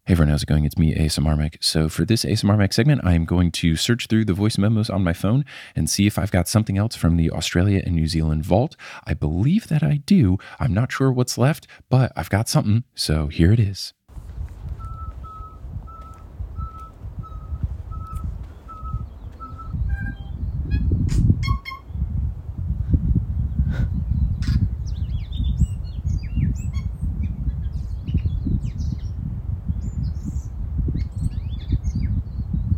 Hey 0.07 0.13
everyone, 0.13 0.29
how's 0.29 0.43
it 0.43 0.45
going? 0.45 0.63
It's 0.63 0.77
me, 0.77 0.95
ASMR 0.95 1.37
Mac. 1.37 1.57
So 1.59 1.89
for 1.89 2.05
this 2.05 2.23
ASMR 2.23 2.57
Mac 2.57 2.71
segment, 2.71 3.01
I 3.03 3.13
am 3.13 3.25
going 3.25 3.51
to 3.51 3.75
search 3.75 4.07
through 4.07 4.23
the 4.23 4.33
voice 4.33 4.57
memos 4.57 4.89
on 4.89 5.03
my 5.03 5.11
phone 5.11 5.43
and 5.75 5.89
see 5.89 6.07
if 6.07 6.17
I've 6.17 6.31
got 6.31 6.47
something 6.47 6.77
else 6.77 6.95
from 6.95 7.17
the 7.17 7.29
Australia 7.29 7.83
and 7.85 7.93
New 7.93 8.07
Zealand 8.07 8.45
vault. 8.45 8.77
I 9.03 9.13
believe 9.13 9.67
that 9.67 9.83
I 9.83 9.97
do. 10.05 10.37
I'm 10.61 10.73
not 10.73 10.93
sure 10.93 11.11
what's 11.11 11.37
left, 11.37 11.67
but 11.89 12.13
I've 12.15 12.29
got 12.29 12.47
something. 12.47 12.85
So 12.95 13.27
here 13.27 13.51
it 13.51 13.59
is. 13.59 13.93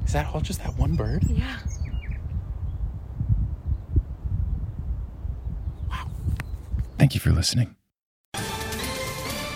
Is 0.10 0.14
that 0.14 0.34
all 0.34 0.42
just 0.42 0.58
that 0.64 0.76
one 0.76 0.96
bird? 0.96 1.24
Yeah. 1.30 1.60
Wow. 5.88 6.08
Thank 6.98 7.14
you 7.14 7.20
for 7.20 7.30
listening. 7.32 7.76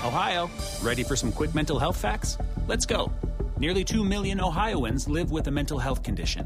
Ohio, 0.05 0.51
ready 0.83 1.01
for 1.01 1.15
some 1.15 1.31
quick 1.31 1.55
mental 1.55 1.79
health 1.79 1.97
facts? 1.97 2.37
Let's 2.67 2.85
go. 2.85 3.11
Nearly 3.57 3.83
2 3.83 4.03
million 4.03 4.39
Ohioans 4.39 5.07
live 5.07 5.31
with 5.31 5.47
a 5.47 5.51
mental 5.51 5.79
health 5.79 6.03
condition. 6.03 6.45